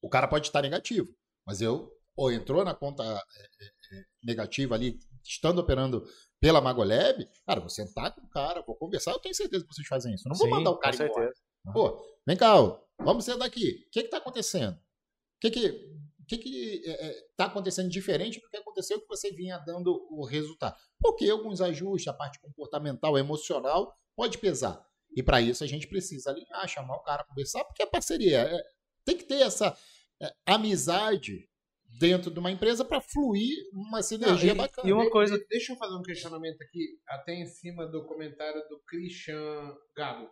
O 0.00 0.08
cara 0.08 0.28
pode 0.28 0.46
estar 0.46 0.62
negativo, 0.62 1.08
mas 1.46 1.60
eu, 1.60 1.92
ou 2.16 2.32
entrou 2.32 2.64
na 2.64 2.74
conta 2.74 3.02
é, 3.02 3.16
é, 3.16 3.98
é, 3.98 4.04
negativa 4.22 4.74
ali, 4.74 4.98
estando 5.24 5.58
operando 5.60 6.04
pela 6.40 6.60
Magolab, 6.60 7.28
cara, 7.46 7.60
vou 7.60 7.68
sentar 7.68 8.14
com 8.14 8.22
o 8.22 8.28
cara, 8.28 8.62
vou 8.62 8.74
conversar, 8.74 9.12
eu 9.12 9.18
tenho 9.18 9.34
certeza 9.34 9.64
que 9.64 9.74
vocês 9.74 9.86
fazem 9.86 10.14
isso. 10.14 10.26
Eu 10.26 10.30
não 10.30 10.36
vou 10.36 10.46
Sim, 10.46 10.54
mandar 10.54 10.70
o 10.70 10.78
cara 10.78 10.96
com 10.96 11.04
embora. 11.04 11.32
Pô, 11.72 12.02
vem 12.26 12.36
cá, 12.36 12.58
ó, 12.58 12.80
vamos 12.98 13.24
sentar 13.24 13.46
aqui. 13.46 13.84
O 13.86 13.90
que 13.90 14.00
está 14.00 14.16
acontecendo? 14.16 14.74
O 14.74 15.40
que 15.40 15.50
que, 15.50 15.68
o 15.68 16.26
que, 16.26 16.38
que 16.38 16.82
está 17.30 17.44
acontecendo 17.44 17.90
diferente 17.90 18.40
do 18.40 18.48
que 18.48 18.56
aconteceu 18.56 19.00
que 19.00 19.08
você 19.08 19.30
vinha 19.30 19.58
dando 19.58 20.06
o 20.10 20.24
resultado? 20.24 20.76
Porque 20.98 21.28
alguns 21.28 21.60
ajustes, 21.60 22.08
a 22.08 22.14
parte 22.14 22.40
comportamental, 22.40 23.18
emocional, 23.18 23.94
pode 24.16 24.38
pesar. 24.38 24.82
E 25.14 25.22
para 25.22 25.40
isso 25.40 25.64
a 25.64 25.66
gente 25.66 25.88
precisa 25.88 26.30
alinhar, 26.30 26.66
chamar 26.68 26.96
o 26.96 27.02
cara, 27.02 27.24
conversar, 27.24 27.64
porque 27.64 27.82
é 27.82 27.86
parceria. 27.86 28.40
É, 28.42 28.62
tem 29.04 29.16
que 29.16 29.24
ter 29.24 29.42
essa 29.42 29.76
é, 30.22 30.32
amizade 30.46 31.49
dentro 31.98 32.30
de 32.30 32.38
uma 32.38 32.50
empresa 32.50 32.84
para 32.84 33.00
fluir 33.00 33.56
uma 33.72 34.02
sinergia 34.02 34.52
e- 34.52 34.54
bacana. 34.54 34.88
e 34.88 34.92
uma 34.92 35.10
coisa- 35.10 35.38
de- 35.38 35.46
Deixa 35.48 35.72
eu 35.72 35.76
fazer 35.76 35.94
um 35.96 36.02
questionamento 36.02 36.62
aqui, 36.62 36.98
até 37.08 37.34
em 37.34 37.46
cima 37.46 37.86
do 37.86 38.06
comentário 38.06 38.60
do 38.68 38.80
Christian 38.86 39.76
Gabo. 39.96 40.30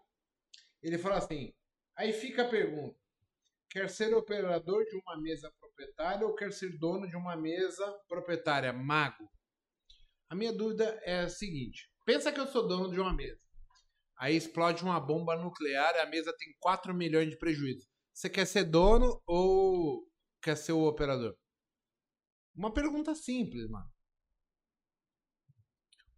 Ele 0.83 0.99
falou 0.99 1.19
assim: 1.19 1.53
aí 1.97 2.13
fica 2.13 2.43
a 2.43 2.49
pergunta: 2.49 2.97
quer 3.71 3.89
ser 3.91 4.15
operador 4.15 4.85
de 4.85 4.97
uma 4.97 5.21
mesa 5.21 5.53
proprietária 5.61 6.27
ou 6.27 6.35
quer 6.35 6.53
ser 6.53 6.79
dono 6.79 7.09
de 7.09 7.17
uma 7.17 7.37
mesa 7.37 7.85
proprietária? 8.09 8.73
Mago. 8.73 9.29
A 10.31 10.35
minha 10.35 10.53
dúvida 10.53 10.99
é 11.05 11.21
a 11.21 11.29
seguinte: 11.29 11.91
pensa 12.07 12.31
que 12.31 12.39
eu 12.41 12.47
sou 12.47 12.67
dono 12.69 12.91
de 12.91 13.01
uma 13.01 13.13
mesa. 13.15 13.41
Aí 14.21 14.35
explode 14.37 14.83
uma 14.83 14.99
bomba 14.99 15.37
nuclear 15.37 15.95
e 15.95 16.01
a 16.01 16.07
mesa 16.07 16.35
tem 16.37 16.49
4 16.61 16.93
milhões 16.95 17.31
de 17.31 17.37
prejuízo. 17.39 17.87
Você 18.13 18.29
quer 18.29 18.47
ser 18.47 18.65
dono 18.65 19.23
ou 19.27 20.05
quer 20.43 20.57
ser 20.57 20.73
o 20.73 20.83
operador? 20.85 21.37
Uma 22.59 22.73
pergunta 22.73 23.15
simples, 23.15 23.71
mano. 23.71 23.89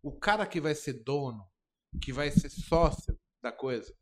O 0.02 0.18
cara 0.18 0.46
que 0.46 0.58
vai 0.58 0.74
ser 0.74 1.04
dono, 1.04 1.46
que 2.02 2.14
vai 2.14 2.30
ser 2.30 2.48
sócio 2.48 3.14
da 3.42 3.52
coisa, 3.52 3.94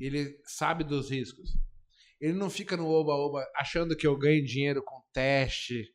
ele 0.00 0.40
sabe 0.46 0.82
dos 0.82 1.10
riscos. 1.10 1.50
Ele 2.18 2.32
não 2.32 2.48
fica 2.48 2.74
no 2.74 2.88
oba-oba 2.88 3.46
achando 3.54 3.94
que 3.94 4.06
eu 4.06 4.16
ganho 4.16 4.42
dinheiro 4.46 4.82
com 4.82 5.04
teste, 5.12 5.94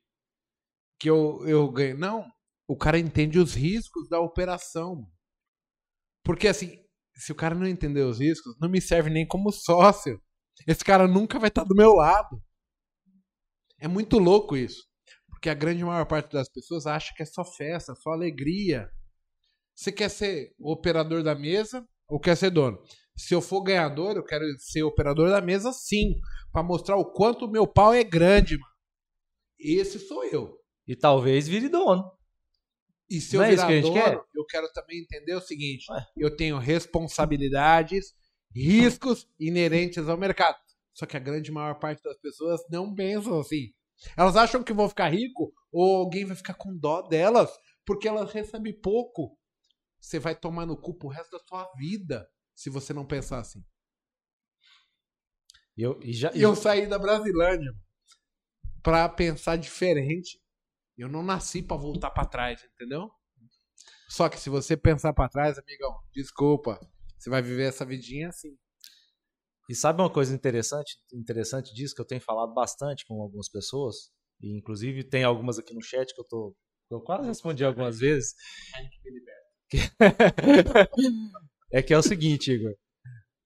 que 0.99 1.09
eu, 1.09 1.43
eu 1.47 1.67
ganho. 1.71 1.97
Não. 1.97 2.31
O 2.67 2.77
cara 2.77 2.99
entende 2.99 3.39
os 3.39 3.55
riscos 3.55 4.07
da 4.07 4.19
operação. 4.19 5.11
Porque 6.23 6.47
assim, 6.47 6.85
se 7.15 7.31
o 7.31 7.35
cara 7.35 7.55
não 7.55 7.65
entender 7.65 8.03
os 8.03 8.19
riscos, 8.19 8.55
não 8.59 8.69
me 8.69 8.79
serve 8.79 9.09
nem 9.09 9.27
como 9.27 9.51
sócio. 9.51 10.21
Esse 10.67 10.85
cara 10.85 11.07
nunca 11.07 11.39
vai 11.39 11.49
estar 11.49 11.63
do 11.63 11.75
meu 11.75 11.93
lado. 11.93 12.39
É 13.79 13.87
muito 13.87 14.19
louco 14.19 14.55
isso. 14.55 14.88
Porque 15.39 15.49
a 15.49 15.53
grande 15.53 15.85
maior 15.85 16.05
parte 16.05 16.33
das 16.33 16.49
pessoas 16.49 16.85
acha 16.85 17.13
que 17.15 17.23
é 17.23 17.25
só 17.25 17.45
festa, 17.45 17.95
só 17.95 18.09
alegria. 18.09 18.91
Você 19.73 19.89
quer 19.89 20.09
ser 20.09 20.53
operador 20.59 21.23
da 21.23 21.33
mesa 21.33 21.87
ou 22.09 22.19
quer 22.19 22.35
ser 22.35 22.49
dono? 22.49 22.77
Se 23.15 23.33
eu 23.33 23.39
for 23.39 23.63
ganhador, 23.63 24.17
eu 24.17 24.23
quero 24.23 24.43
ser 24.57 24.83
operador 24.83 25.29
da 25.29 25.39
mesa, 25.39 25.71
sim. 25.71 26.19
para 26.51 26.61
mostrar 26.61 26.97
o 26.97 27.13
quanto 27.13 27.45
o 27.45 27.49
meu 27.49 27.65
pau 27.65 27.93
é 27.93 28.03
grande, 28.03 28.57
mano. 28.57 28.73
Esse 29.57 29.97
sou 29.97 30.25
eu. 30.25 30.59
E 30.85 30.93
talvez 30.93 31.47
vire 31.47 31.69
dono. 31.69 32.11
E 33.09 33.21
se 33.21 33.37
eu 33.37 33.41
é 33.41 33.51
virar 33.51 33.67
a 33.67 33.71
gente 33.71 33.83
dono, 33.83 33.93
quer? 33.93 34.21
eu 34.35 34.45
quero 34.45 34.69
também 34.73 34.99
entender 34.99 35.35
o 35.35 35.41
seguinte: 35.41 35.89
Ué. 35.89 36.05
eu 36.17 36.35
tenho 36.35 36.57
responsabilidades, 36.57 38.13
riscos 38.53 39.25
inerentes 39.39 40.09
ao 40.09 40.17
mercado. 40.17 40.57
Só 40.93 41.05
que 41.05 41.15
a 41.15 41.19
grande 41.21 41.49
maior 41.49 41.79
parte 41.79 42.03
das 42.03 42.19
pessoas 42.19 42.59
não 42.69 42.93
pensam 42.93 43.39
assim. 43.39 43.71
Elas 44.15 44.35
acham 44.35 44.63
que 44.63 44.73
vão 44.73 44.89
ficar 44.89 45.09
rico 45.09 45.53
ou 45.71 45.97
alguém 45.97 46.25
vai 46.25 46.35
ficar 46.35 46.53
com 46.53 46.75
dó 46.75 47.01
delas 47.01 47.49
porque 47.85 48.07
elas 48.07 48.31
recebem 48.31 48.79
pouco. 48.79 49.37
Você 49.99 50.19
vai 50.19 50.35
tomar 50.35 50.65
no 50.65 50.79
cu 50.79 50.93
pro 50.97 51.09
resto 51.09 51.31
da 51.31 51.39
sua 51.39 51.69
vida 51.77 52.27
se 52.55 52.69
você 52.69 52.93
não 52.93 53.05
pensar 53.05 53.39
assim. 53.39 53.63
Eu, 55.75 55.99
e 56.03 56.13
já, 56.13 56.31
E 56.33 56.41
eu 56.41 56.55
saí 56.55 56.87
da 56.87 56.99
Brasilândia 56.99 57.73
pra 58.83 59.07
pensar 59.07 59.55
diferente. 59.57 60.41
Eu 60.97 61.07
não 61.07 61.23
nasci 61.23 61.61
pra 61.61 61.77
voltar 61.77 62.11
pra 62.11 62.25
trás, 62.25 62.63
entendeu? 62.75 63.09
Só 64.09 64.27
que 64.27 64.39
se 64.39 64.49
você 64.49 64.75
pensar 64.75 65.13
pra 65.13 65.29
trás, 65.29 65.57
amigão, 65.57 65.97
desculpa, 66.11 66.79
você 67.17 67.29
vai 67.29 67.41
viver 67.41 67.69
essa 67.69 67.85
vidinha 67.85 68.29
assim. 68.29 68.57
E 69.69 69.75
sabe 69.75 70.01
uma 70.01 70.09
coisa 70.09 70.33
interessante, 70.33 70.97
interessante 71.13 71.71
disso 71.75 71.93
que 71.93 72.01
eu 72.01 72.05
tenho 72.05 72.19
falado 72.19 72.51
bastante 72.55 73.05
com 73.05 73.21
algumas 73.21 73.47
pessoas, 73.47 74.09
e 74.41 74.57
inclusive 74.57 75.03
tem 75.03 75.23
algumas 75.23 75.59
aqui 75.59 75.75
no 75.75 75.83
chat 75.83 76.11
que 76.11 76.19
eu 76.19 76.25
tô 76.25 76.55
eu 76.89 76.99
quase 76.99 77.27
respondi 77.27 77.63
algumas 77.63 77.99
vezes. 77.99 78.33
é 81.71 81.83
que 81.83 81.93
é 81.93 81.97
o 81.99 82.01
seguinte, 82.01 82.51
Igor. 82.51 82.73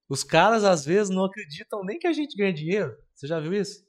Os 0.08 0.24
caras 0.24 0.64
às 0.64 0.82
vezes 0.82 1.14
não 1.14 1.26
acreditam 1.26 1.84
nem 1.84 1.98
que 1.98 2.06
a 2.06 2.12
gente 2.14 2.34
ganha 2.38 2.54
dinheiro. 2.54 2.96
Você 3.14 3.26
já 3.26 3.38
viu 3.38 3.52
isso? 3.52 3.86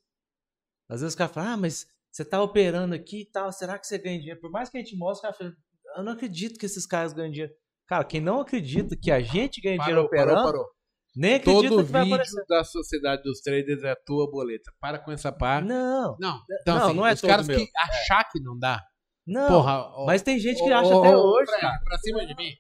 Às 0.90 1.00
vezes 1.00 1.16
o 1.16 1.18
cara 1.18 1.32
fala: 1.32 1.54
"Ah, 1.54 1.58
mas 1.58 1.88
você 2.12 2.26
tá 2.26 2.44
operando 2.44 2.94
aqui 2.94 3.22
e 3.22 3.26
tal, 3.26 3.50
será 3.54 3.80
que 3.80 3.88
você 3.88 3.98
ganha 3.98 4.20
dinheiro?" 4.20 4.42
Por 4.42 4.52
mais 4.52 4.70
que 4.70 4.78
a 4.78 4.82
gente 4.82 4.98
mostre, 4.98 5.20
o 5.20 5.32
cara 5.32 5.38
fala: 5.38 5.56
"Eu 5.96 6.04
não 6.04 6.12
acredito 6.12 6.60
que 6.60 6.66
esses 6.66 6.86
caras 6.86 7.14
ganham 7.14 7.32
dinheiro." 7.32 7.54
Cara, 7.88 8.04
quem 8.04 8.20
não 8.20 8.42
acredita 8.42 8.98
que 8.98 9.10
a 9.10 9.22
gente 9.22 9.62
ganha 9.62 9.78
dinheiro 9.78 10.02
Parou, 10.02 10.10
parou, 10.10 10.34
operando, 10.34 10.44
parou. 10.44 10.75
Nem 11.16 11.36
acredita 11.36 11.70
Todo 11.70 11.86
que 11.86 11.92
vai 11.92 12.02
vídeo 12.04 12.16
aparecer. 12.16 12.46
da 12.48 12.64
sociedade 12.64 13.24
dos 13.24 13.40
traders 13.42 13.84
é 13.84 13.96
tua 14.06 14.30
boleta. 14.30 14.72
Para 14.80 15.00
com 15.00 15.12
essa 15.12 15.32
parte. 15.32 15.68
Não, 15.68 16.16
Não, 16.20 16.40
então, 16.62 16.76
Não, 16.78 16.86
assim, 16.88 16.96
não 16.96 17.08
é 17.08 17.14
os 17.14 17.22
caras 17.22 17.48
meu. 17.48 17.58
que 17.58 17.70
achar 17.78 18.24
que 18.32 18.40
não 18.42 18.58
dá. 18.60 18.82
não. 19.26 19.48
Porra, 19.48 19.80
ó, 19.96 20.06
mas 20.06 20.22
tem 20.22 20.38
gente 20.40 20.64
que 20.64 20.72
ó, 20.72 20.80
acha 20.80 20.96
ó, 20.96 21.04
até 21.04 21.16
hoje, 21.18 21.46
pra, 21.52 21.60
cara. 21.62 21.80
pra 21.84 21.98
cima 22.00 22.26
de 22.26 22.36
mim. 22.36 22.52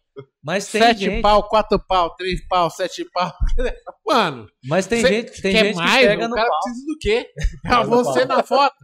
Mas 0.41 0.72
tem 0.72 0.82
Sete 0.82 0.99
gente, 1.01 1.22
pau, 1.22 1.47
quatro 1.49 1.78
pau, 1.86 2.16
três 2.16 2.47
pau, 2.47 2.70
sete 2.70 3.03
pau. 3.12 3.34
Mano, 4.08 4.47
mas 4.64 4.88
tem 4.88 5.06
gente, 5.06 5.41
tem 5.41 5.51
gente 5.51 5.76
mais? 5.76 5.91
que 6.01 6.08
pega 6.08 6.28
no 6.30 6.36
cara 6.36 6.47
pau. 6.47 6.60
precisa 6.64 6.86
do 6.86 6.97
quê? 6.99 7.30
Ah, 7.66 7.84
no 7.84 7.89
você 7.89 8.24
na 8.26 8.41
foto. 8.41 8.76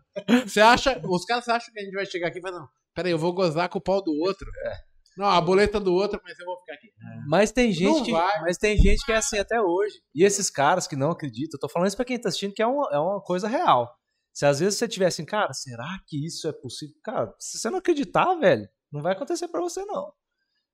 Você 0.46 0.60
acha, 0.60 1.02
os 1.06 1.24
caras 1.24 1.48
acham 1.48 1.74
que 1.74 1.80
a 1.80 1.84
gente 1.84 1.94
vai 1.94 2.06
chegar 2.06 2.28
aqui 2.28 2.40
e 2.40 2.42
falar, 2.42 2.60
não, 2.60 2.68
peraí, 2.94 3.12
eu 3.14 3.18
vou 3.18 3.32
gozar 3.32 3.70
com 3.70 3.78
o 3.78 3.82
pau 3.82 4.04
do 4.04 4.12
outro. 4.12 4.46
É. 4.66 4.91
Não, 5.18 5.28
a 5.28 5.42
boleta 5.42 5.80
do 5.80 5.94
outro, 5.94 6.20
mas 6.24 6.40
eu 6.40 6.46
vou 6.46 6.58
ficar 6.60 6.74
aqui. 6.74 6.88
Mas 7.28 7.52
tem 7.52 7.72
gente 7.72 7.98
Não 7.98 8.04
que, 8.04 8.12
vai. 8.12 8.42
mas 8.42 8.58
tem 8.58 8.78
gente 8.78 9.06
que 9.06 9.12
é 9.12 9.18
assim 9.18 9.38
até 9.38 9.62
hoje. 9.62 10.02
E 10.16 10.24
esses 10.24 10.50
caras 10.50 10.88
que 10.88 10.96
não 10.96 11.12
acreditam, 11.12 11.58
eu 11.58 11.60
tô 11.60 11.70
falando 11.70 11.88
isso 11.88 11.98
pra 11.98 12.06
quem 12.06 12.20
tá 12.20 12.30
assistindo 12.30 12.54
que 12.54 12.62
é 12.62 12.68
uma, 12.68 12.90
é 12.92 12.98
uma 12.98 13.22
coisa 13.22 13.48
real. 13.48 13.94
Se 14.34 14.46
às 14.46 14.60
vezes 14.60 14.80
você 14.80 14.88
tiver 14.88 15.08
assim, 15.08 15.26
cara, 15.26 15.52
será 15.54 16.00
que 16.08 16.26
isso 16.26 16.48
é 16.48 16.54
possível? 16.54 16.96
Cara, 17.04 17.34
se 17.38 17.60
você 17.60 17.70
não 17.70 17.80
acreditar, 17.80 18.34
velho, 18.36 18.68
não 18.92 19.02
vai 19.02 19.14
acontecer 19.14 19.48
pra 19.50 19.60
você 19.62 19.84
não. 19.86 20.14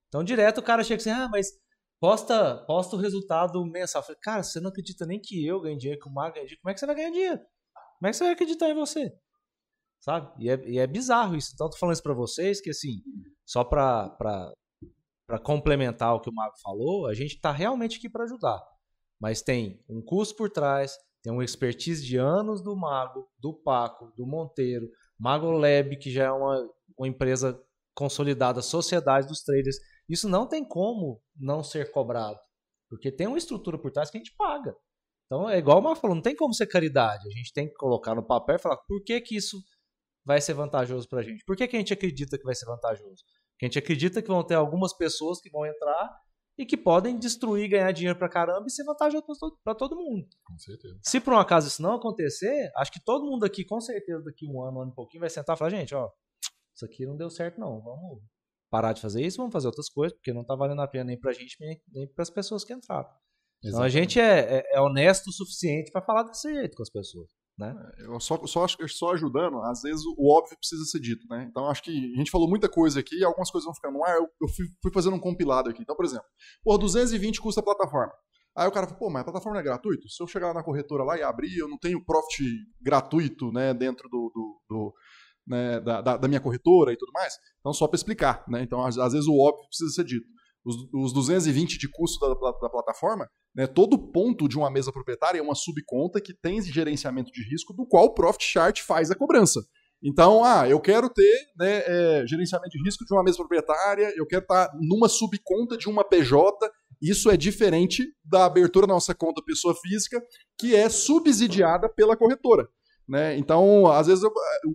Então 0.08 0.24
direto 0.24 0.60
o 0.60 0.64
cara 0.64 0.84
chega 0.84 1.02
assim, 1.02 1.10
ah, 1.10 1.28
mas 1.32 1.52
posta, 2.00 2.64
posta 2.68 2.96
o 2.96 3.00
resultado 3.00 3.64
mensal. 3.66 4.02
Eu 4.02 4.06
falei, 4.06 4.20
cara, 4.22 4.44
você 4.44 4.60
não 4.60 4.70
acredita 4.70 5.06
nem 5.06 5.20
que 5.20 5.46
eu 5.46 5.60
ganho 5.60 5.78
dinheiro, 5.78 6.00
que 6.00 6.08
o 6.08 6.14
Mago 6.14 6.36
ganha 6.36 6.46
dinheiro, 6.46 6.62
como 6.62 6.72
é 6.72 6.74
que 6.76 6.80
você 6.80 6.86
vai 6.86 6.96
ganhar 6.96 7.10
dinheiro? 7.12 7.40
Como 7.98 8.08
é 8.08 8.12
que 8.12 8.18
você 8.18 8.24
vai 8.24 8.34
acreditar 8.34 8.70
em 8.70 8.76
você? 8.76 9.12
Sabe? 10.00 10.32
E 10.40 10.50
é, 10.50 10.70
e 10.70 10.78
é 10.78 10.86
bizarro 10.86 11.36
isso. 11.36 11.52
Então, 11.54 11.66
eu 11.68 11.72
tô 11.72 11.78
falando 11.78 11.96
isso 11.96 12.04
pra 12.04 12.14
vocês, 12.14 12.62
que 12.62 12.70
assim, 12.70 13.02
só 13.48 13.64
pra 13.64 14.54
complementar 15.44 16.14
o 16.14 16.20
que 16.20 16.30
o 16.30 16.34
Mago 16.34 16.56
falou, 16.62 17.08
a 17.08 17.14
gente 17.14 17.40
tá 17.40 17.52
realmente 17.52 17.98
aqui 17.98 18.10
pra 18.10 18.26
ajudar. 18.26 18.62
Mas 19.20 19.42
tem 19.42 19.82
um 19.90 20.02
custo 20.02 20.36
por 20.36 20.50
trás, 20.50 20.98
tem 21.24 21.32
uma 21.32 21.46
expertise 21.46 22.06
de 22.06 22.18
anos 22.18 22.62
do 22.62 22.76
Mago, 22.76 23.28
do 23.40 23.54
Paco, 23.54 24.12
do 24.18 24.28
Monteiro, 24.28 24.90
Mago 25.18 25.50
Lab, 25.50 25.98
que 25.98 26.12
já 26.12 26.26
é 26.26 26.32
uma, 26.32 26.70
uma 26.98 27.08
empresa 27.08 27.60
consolidada, 27.96 28.62
sociedade 28.62 29.28
dos 29.28 29.42
traders. 29.42 29.78
Isso 30.08 30.30
não 30.30 30.46
tem 30.46 30.64
como 30.64 31.22
não 31.36 31.64
ser 31.64 31.90
cobrado. 31.92 32.38
Porque 32.90 33.12
tem 33.12 33.28
uma 33.28 33.38
estrutura 33.38 33.78
por 33.78 33.92
trás 33.92 34.12
que 34.12 34.18
a 34.18 34.20
gente 34.20 34.36
paga. 34.36 34.76
Então 35.26 35.50
é 35.50 35.58
igual 35.58 35.80
o 35.80 35.82
Mago 35.82 35.96
falou, 35.96 36.16
não 36.16 36.22
tem 36.22 36.36
como 36.36 36.54
ser 36.54 36.68
caridade. 36.68 37.28
A 37.28 37.32
gente 37.32 37.52
tem 37.54 37.68
que 37.68 37.76
colocar 37.76 38.14
no 38.14 38.26
papel 38.26 38.58
e 38.58 38.60
falar 38.60 38.78
por 38.78 39.04
que, 39.04 39.20
que 39.22 39.36
isso 39.36 39.58
vai 40.28 40.42
ser 40.42 40.54
vantajoso 40.54 41.08
pra 41.08 41.24
gente. 41.24 41.44
Por 41.46 41.56
que, 41.56 41.66
que 41.68 41.76
a 41.78 41.80
gente 41.80 41.94
acredita 41.94 42.38
que 42.38 42.44
vai 42.44 42.54
ser 42.54 42.66
vantajoso? 42.66 43.24
A 43.62 43.66
gente 43.66 43.80
acredita 43.80 44.22
que 44.22 44.28
vão 44.28 44.44
ter 44.44 44.56
algumas 44.56 44.96
pessoas 44.96 45.40
que 45.42 45.50
vão 45.50 45.66
entrar 45.66 46.16
e 46.58 46.66
que 46.66 46.76
podem 46.78 47.18
destruir, 47.20 47.70
ganhar 47.70 47.92
dinheiro 47.92 48.18
pra 48.18 48.28
caramba 48.30 48.66
e 48.68 48.72
ser 48.72 48.84
vantajoso 48.84 49.24
pra 49.64 49.76
todo, 49.76 49.96
mundo. 49.96 50.28
Com 50.44 50.58
certeza. 50.58 50.98
Se 51.04 51.20
por 51.20 51.34
um 51.34 51.38
acaso 51.40 51.68
isso 51.68 51.82
não 51.82 51.94
acontecer, 51.94 52.72
acho 52.76 52.92
que 52.92 53.04
todo 53.04 53.26
mundo 53.26 53.44
aqui, 53.46 53.64
com 53.64 53.80
certeza, 53.80 54.24
daqui 54.24 54.48
um 54.48 54.62
ano, 54.64 54.80
um 54.80 54.82
ano 54.82 54.92
e 54.92 54.96
pouquinho, 54.96 55.22
vai 55.22 55.30
sentar 55.30 55.56
e 55.56 55.60
falar, 55.60 55.70
gente, 55.72 55.94
ó, 55.94 56.10
isso 56.76 56.86
aqui 56.86 57.06
não 57.06 57.16
deu 57.16 57.30
certo 57.30 57.60
não, 57.60 57.82
vamos 57.82 58.22
parar 58.72 58.94
de 58.94 59.02
fazer 59.02 59.24
isso, 59.26 59.38
vamos 59.38 59.54
fazer 59.54 59.68
outras 59.68 59.88
coisas, 59.90 60.16
porque 60.18 60.34
não 60.34 60.44
tá 60.44 60.56
valendo 60.56 60.82
a 60.82 60.88
pena 60.88 61.06
nem 61.06 61.20
pra 61.20 61.32
gente, 61.32 61.56
nem, 61.60 61.80
nem 61.90 62.08
pras 62.08 62.30
pessoas 62.30 62.64
que 62.64 62.74
entraram. 62.74 63.10
Então 63.64 63.82
a 63.82 63.90
gente 63.90 64.20
é, 64.20 64.58
é- 64.60 64.76
é 64.78 64.82
honesto 64.82 65.28
o 65.28 65.34
suficiente 65.34 65.92
pra 65.92 66.02
falar 66.02 66.24
desse 66.24 66.52
jeito 66.54 66.76
com 66.76 66.84
as 66.84 66.90
pessoas, 66.90 67.30
né? 67.58 67.76
Eu 68.00 68.20
só, 68.20 68.46
só 68.46 68.66
só 68.88 69.12
ajudando, 69.14 69.62
às 69.64 69.82
vezes 69.82 70.04
o 70.06 70.32
óbvio 70.32 70.58
precisa 70.58 70.84
ser 70.86 71.00
dito, 71.00 71.26
né? 71.30 71.48
Então 71.50 71.68
acho 71.70 71.82
que 71.84 71.92
a 71.92 72.18
gente 72.18 72.30
falou 72.32 72.48
muita 72.50 72.70
coisa 72.70 73.00
aqui, 73.00 73.24
algumas 73.24 73.50
coisas 73.50 73.66
vão 73.66 73.74
ficar 73.74 73.92
no 73.92 74.04
ar, 74.06 74.16
eu, 74.16 74.28
eu 74.42 74.48
fui, 74.56 74.66
fui 74.82 74.92
fazendo 74.92 75.16
um 75.16 75.20
compilado 75.20 75.70
aqui. 75.70 75.82
Então, 75.82 75.96
por 75.96 76.06
exemplo, 76.06 76.26
pô, 76.64 76.78
220 76.78 77.42
custa 77.42 77.62
a 77.62 77.64
plataforma. 77.64 78.14
Aí 78.56 78.68
o 78.68 78.72
cara 78.72 78.88
fala, 78.88 78.98
pô, 79.00 79.10
mas 79.10 79.22
a 79.22 79.26
plataforma 79.26 79.60
é 79.60 79.64
gratuita? 79.64 80.08
Se 80.08 80.22
eu 80.22 80.28
chegar 80.28 80.48
lá 80.48 80.54
na 80.56 80.64
corretora 80.64 81.04
lá 81.04 81.18
e 81.18 81.22
abrir, 81.24 81.58
eu 81.58 81.68
não 81.68 81.78
tenho 81.78 82.04
profit 82.04 82.44
gratuito, 82.82 83.52
né, 83.52 83.74
dentro 83.74 84.10
do, 84.10 84.32
do- 84.34 84.62
do, 84.70 84.94
né, 85.48 85.80
da, 85.80 86.02
da- 86.02 86.18
da 86.18 86.28
minha 86.28 86.42
corretora 86.42 86.92
e 86.92 86.98
tudo 86.98 87.12
mais? 87.14 87.34
Então, 87.60 87.72
só 87.74 87.88
para 87.88 87.96
explicar, 87.98 88.44
né? 88.48 88.62
Então, 88.64 88.84
às, 88.86 88.98
às 88.98 89.14
vezes 89.14 89.28
o 89.28 89.38
óbvio 89.40 89.68
precisa 89.68 89.92
ser 89.92 90.04
dito. 90.04 90.28
Os, 90.68 90.76
os 90.94 91.14
220 91.14 91.78
de 91.78 91.88
custo 91.90 92.20
da, 92.20 92.34
da- 92.34 92.70
plataforma, 92.70 93.26
né, 93.56 93.66
todo 93.66 93.98
ponto 94.12 94.48
de 94.50 94.58
uma 94.58 94.70
mesa 94.70 94.92
proprietária 94.92 95.40
é 95.40 95.42
uma 95.42 95.56
subconta 95.56 96.20
que 96.20 96.34
tem 96.34 96.62
gerenciamento 96.62 97.32
de 97.32 97.42
risco, 97.50 97.74
do 97.74 97.88
qual 97.88 98.06
o 98.06 98.14
Profit 98.14 98.44
Chart 98.44 98.82
faz 98.82 99.10
a 99.10 99.16
cobrança. 99.16 99.62
Então, 100.04 100.44
ah, 100.44 100.68
eu 100.70 100.80
quero 100.80 101.10
ter 101.10 101.40
né, 101.58 101.84
é, 101.86 102.28
gerenciamento 102.28 102.70
de 102.70 102.84
risco 102.84 103.04
de 103.04 103.14
uma 103.14 103.24
mesa 103.24 103.38
proprietária, 103.38 104.14
eu 104.16 104.28
quero 104.28 104.44
estar 104.44 104.70
numa 104.80 105.10
subconta 105.10 105.76
de 105.78 105.90
uma 105.90 106.04
PJ. 106.04 106.70
Isso 107.02 107.32
é 107.32 107.38
diferente 107.38 108.04
da 108.24 108.46
abertura 108.46 108.86
da 108.86 108.94
nossa 108.94 109.16
conta 109.16 109.42
pessoa 109.44 109.74
física, 109.76 110.22
que 110.60 110.76
é 110.76 110.90
subsidiada 110.90 111.90
pela 111.90 112.16
corretora. 112.16 112.68
Né? 113.08 113.38
Então, 113.38 113.88
às 113.88 114.08
vezes, 114.08 114.22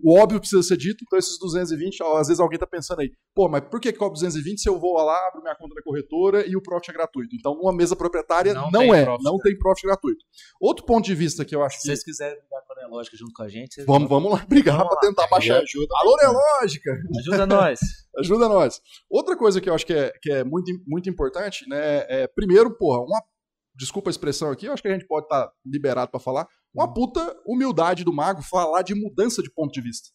o 0.03 0.19
óbvio 0.19 0.39
precisa 0.39 0.63
ser 0.63 0.75
dito, 0.75 1.03
então 1.05 1.19
esses 1.19 1.37
220, 1.37 2.01
ó, 2.01 2.17
às 2.17 2.27
vezes 2.27 2.39
alguém 2.39 2.55
está 2.55 2.65
pensando 2.65 3.01
aí, 3.01 3.11
pô, 3.35 3.47
mas 3.47 3.61
por 3.69 3.79
que 3.79 3.93
cobra 3.93 4.13
220 4.13 4.59
se 4.59 4.67
eu 4.67 4.79
vou 4.79 4.95
lá, 4.95 5.27
abro 5.27 5.43
minha 5.43 5.55
conta 5.55 5.75
da 5.75 5.83
corretora 5.83 6.43
e 6.47 6.55
o 6.55 6.61
profit 6.61 6.89
é 6.89 6.93
gratuito? 6.93 7.35
Então, 7.35 7.53
numa 7.53 7.71
mesa 7.71 7.95
proprietária, 7.95 8.51
Não 8.51 8.71
não, 8.71 8.91
é, 8.93 9.03
profit 9.05 9.23
não 9.23 9.37
tem 9.37 9.55
profit 9.59 9.85
gratuito. 9.85 10.25
Outro 10.59 10.83
ponto 10.83 11.05
de 11.05 11.13
vista 11.13 11.45
que 11.45 11.55
eu 11.55 11.61
acho 11.61 11.75
Se 11.75 11.81
que... 11.83 11.87
vocês 11.89 12.03
quiserem 12.03 12.39
brigar 12.39 12.63
com 12.65 12.73
a 12.73 12.75
Neológica 12.77 13.15
junto 13.15 13.33
com 13.33 13.43
a 13.43 13.47
gente, 13.47 13.75
vocês 13.75 13.85
Vamos, 13.85 14.09
vamos 14.09 14.31
lá 14.31 14.43
brigar 14.49 14.83
para 14.87 14.99
tentar 14.99 15.27
baixar. 15.27 15.61
ajuda. 15.61 15.93
Alô, 15.97 16.17
Neológica! 16.17 16.91
ajuda 17.19 17.45
nós. 17.45 17.79
Ajuda 18.17 18.47
nós. 18.47 18.79
Outra 19.09 19.35
coisa 19.35 19.59
que 19.59 19.67
eu 19.67 19.73
acho 19.73 19.85
que 19.87 19.93
é, 19.93 20.11
que 20.21 20.31
é 20.31 20.43
muito, 20.43 20.71
muito 20.87 21.09
importante, 21.09 21.67
né? 21.67 22.05
É, 22.07 22.27
primeiro, 22.27 22.75
porra, 22.77 22.99
uma. 22.99 23.19
Desculpa 23.75 24.09
a 24.09 24.11
expressão 24.11 24.51
aqui, 24.51 24.67
eu 24.67 24.73
acho 24.73 24.83
que 24.83 24.87
a 24.87 24.93
gente 24.93 25.07
pode 25.07 25.25
estar 25.25 25.51
liberado 25.65 26.11
para 26.11 26.19
falar. 26.19 26.47
Uma 26.73 26.91
puta 26.91 27.35
humildade 27.45 28.03
do 28.03 28.13
mago 28.13 28.41
falar 28.41 28.81
de 28.81 28.95
mudança 28.95 29.41
de 29.43 29.51
ponto 29.51 29.71
de 29.71 29.81
vista. 29.81 30.09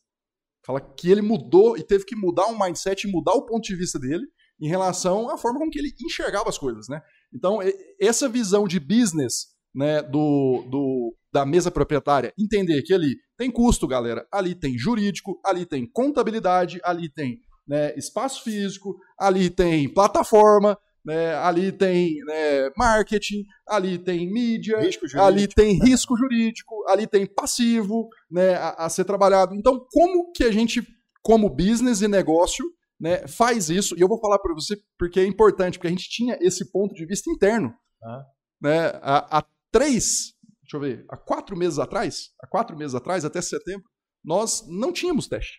Fala 0.65 0.81
que 0.81 1.11
ele 1.11 1.23
mudou 1.23 1.77
e 1.77 1.83
teve 1.83 2.05
que 2.05 2.17
mudar 2.17 2.47
o 2.47 2.59
mindset, 2.59 3.07
mudar 3.07 3.33
o 3.33 3.47
ponto 3.47 3.65
de 3.65 3.77
vista 3.77 3.99
dele, 3.99 4.27
em 4.61 4.69
relação 4.69 5.31
à 5.31 5.39
forma 5.39 5.59
como 5.59 5.71
que 5.71 5.79
ele 5.79 5.95
enxergava 6.05 6.49
as 6.49 6.59
coisas, 6.59 6.89
né? 6.89 7.01
Então, 7.33 7.61
essa 8.01 8.29
visão 8.29 8.67
de 8.67 8.81
business 8.81 9.47
né, 9.75 10.03
do, 10.03 10.67
do, 10.69 11.17
da 11.33 11.47
mesa 11.47 11.71
proprietária, 11.71 12.33
entender 12.39 12.83
que 12.83 12.93
ali 12.93 13.17
tem 13.37 13.51
custo, 13.51 13.87
galera, 13.87 14.27
ali 14.33 14.55
tem 14.55 14.77
jurídico, 14.77 15.41
ali 15.45 15.65
tem 15.65 15.87
contabilidade, 15.87 16.81
ali 16.83 17.09
tem 17.09 17.39
né, 17.67 17.95
espaço 17.97 18.43
físico, 18.43 18.97
ali 19.19 19.49
tem 19.51 19.93
plataforma, 19.93 20.77
né, 21.05 21.35
ali 21.37 21.73
tem 21.73 22.19
né, 22.25 22.71
marketing, 22.77 23.45
ali 23.67 23.99
tem 23.99 24.31
mídia, 24.31 24.79
ali 25.17 25.49
tem 25.49 25.79
risco 25.83 26.17
jurídico, 26.17 26.85
ali 26.89 27.07
tem 27.07 27.27
passivo 27.27 28.09
né, 28.31 28.55
a, 28.55 28.87
a, 28.87 28.89
ser 28.89 29.05
trabalhado. 29.05 29.55
Então, 29.55 29.87
como 29.91 30.33
que 30.33 30.45
a 30.45 30.53
gente, 30.53 30.87
como 31.23 31.49
business 31.49 32.03
e 32.03 32.09
negócio, 32.09 32.65
né, 33.01 33.27
faz 33.27 33.71
isso? 33.71 33.97
E 33.97 34.01
eu 34.01 34.09
vou 34.09 34.21
falar 34.21 34.39
para 34.39 34.55
você 34.55 34.77
porque 34.99 35.21
é 35.21 35.25
importante, 35.25 35.79
porque 35.79 35.89
a 35.89 35.91
gente 35.91 36.09
tinha 36.09 36.37
esse 36.41 36.71
ponto 36.71 36.95
de 36.95 37.07
vista 37.07 37.31
interno. 37.31 37.73
Ah. 38.03 38.25
Né, 38.61 38.87
há, 39.03 39.39
há 39.39 39.45
três, 39.71 40.35
deixa 40.63 40.77
eu 40.77 40.81
ver, 40.81 41.05
há 41.09 41.17
quatro 41.17 41.57
meses 41.57 41.79
atrás, 41.79 42.31
há 42.43 42.47
quatro 42.47 42.77
meses 42.77 42.95
atrás, 42.95 43.25
até 43.25 43.41
setembro, 43.41 43.89
nós 44.25 44.67
não 44.69 44.93
tínhamos 44.93 45.29
teste. 45.29 45.59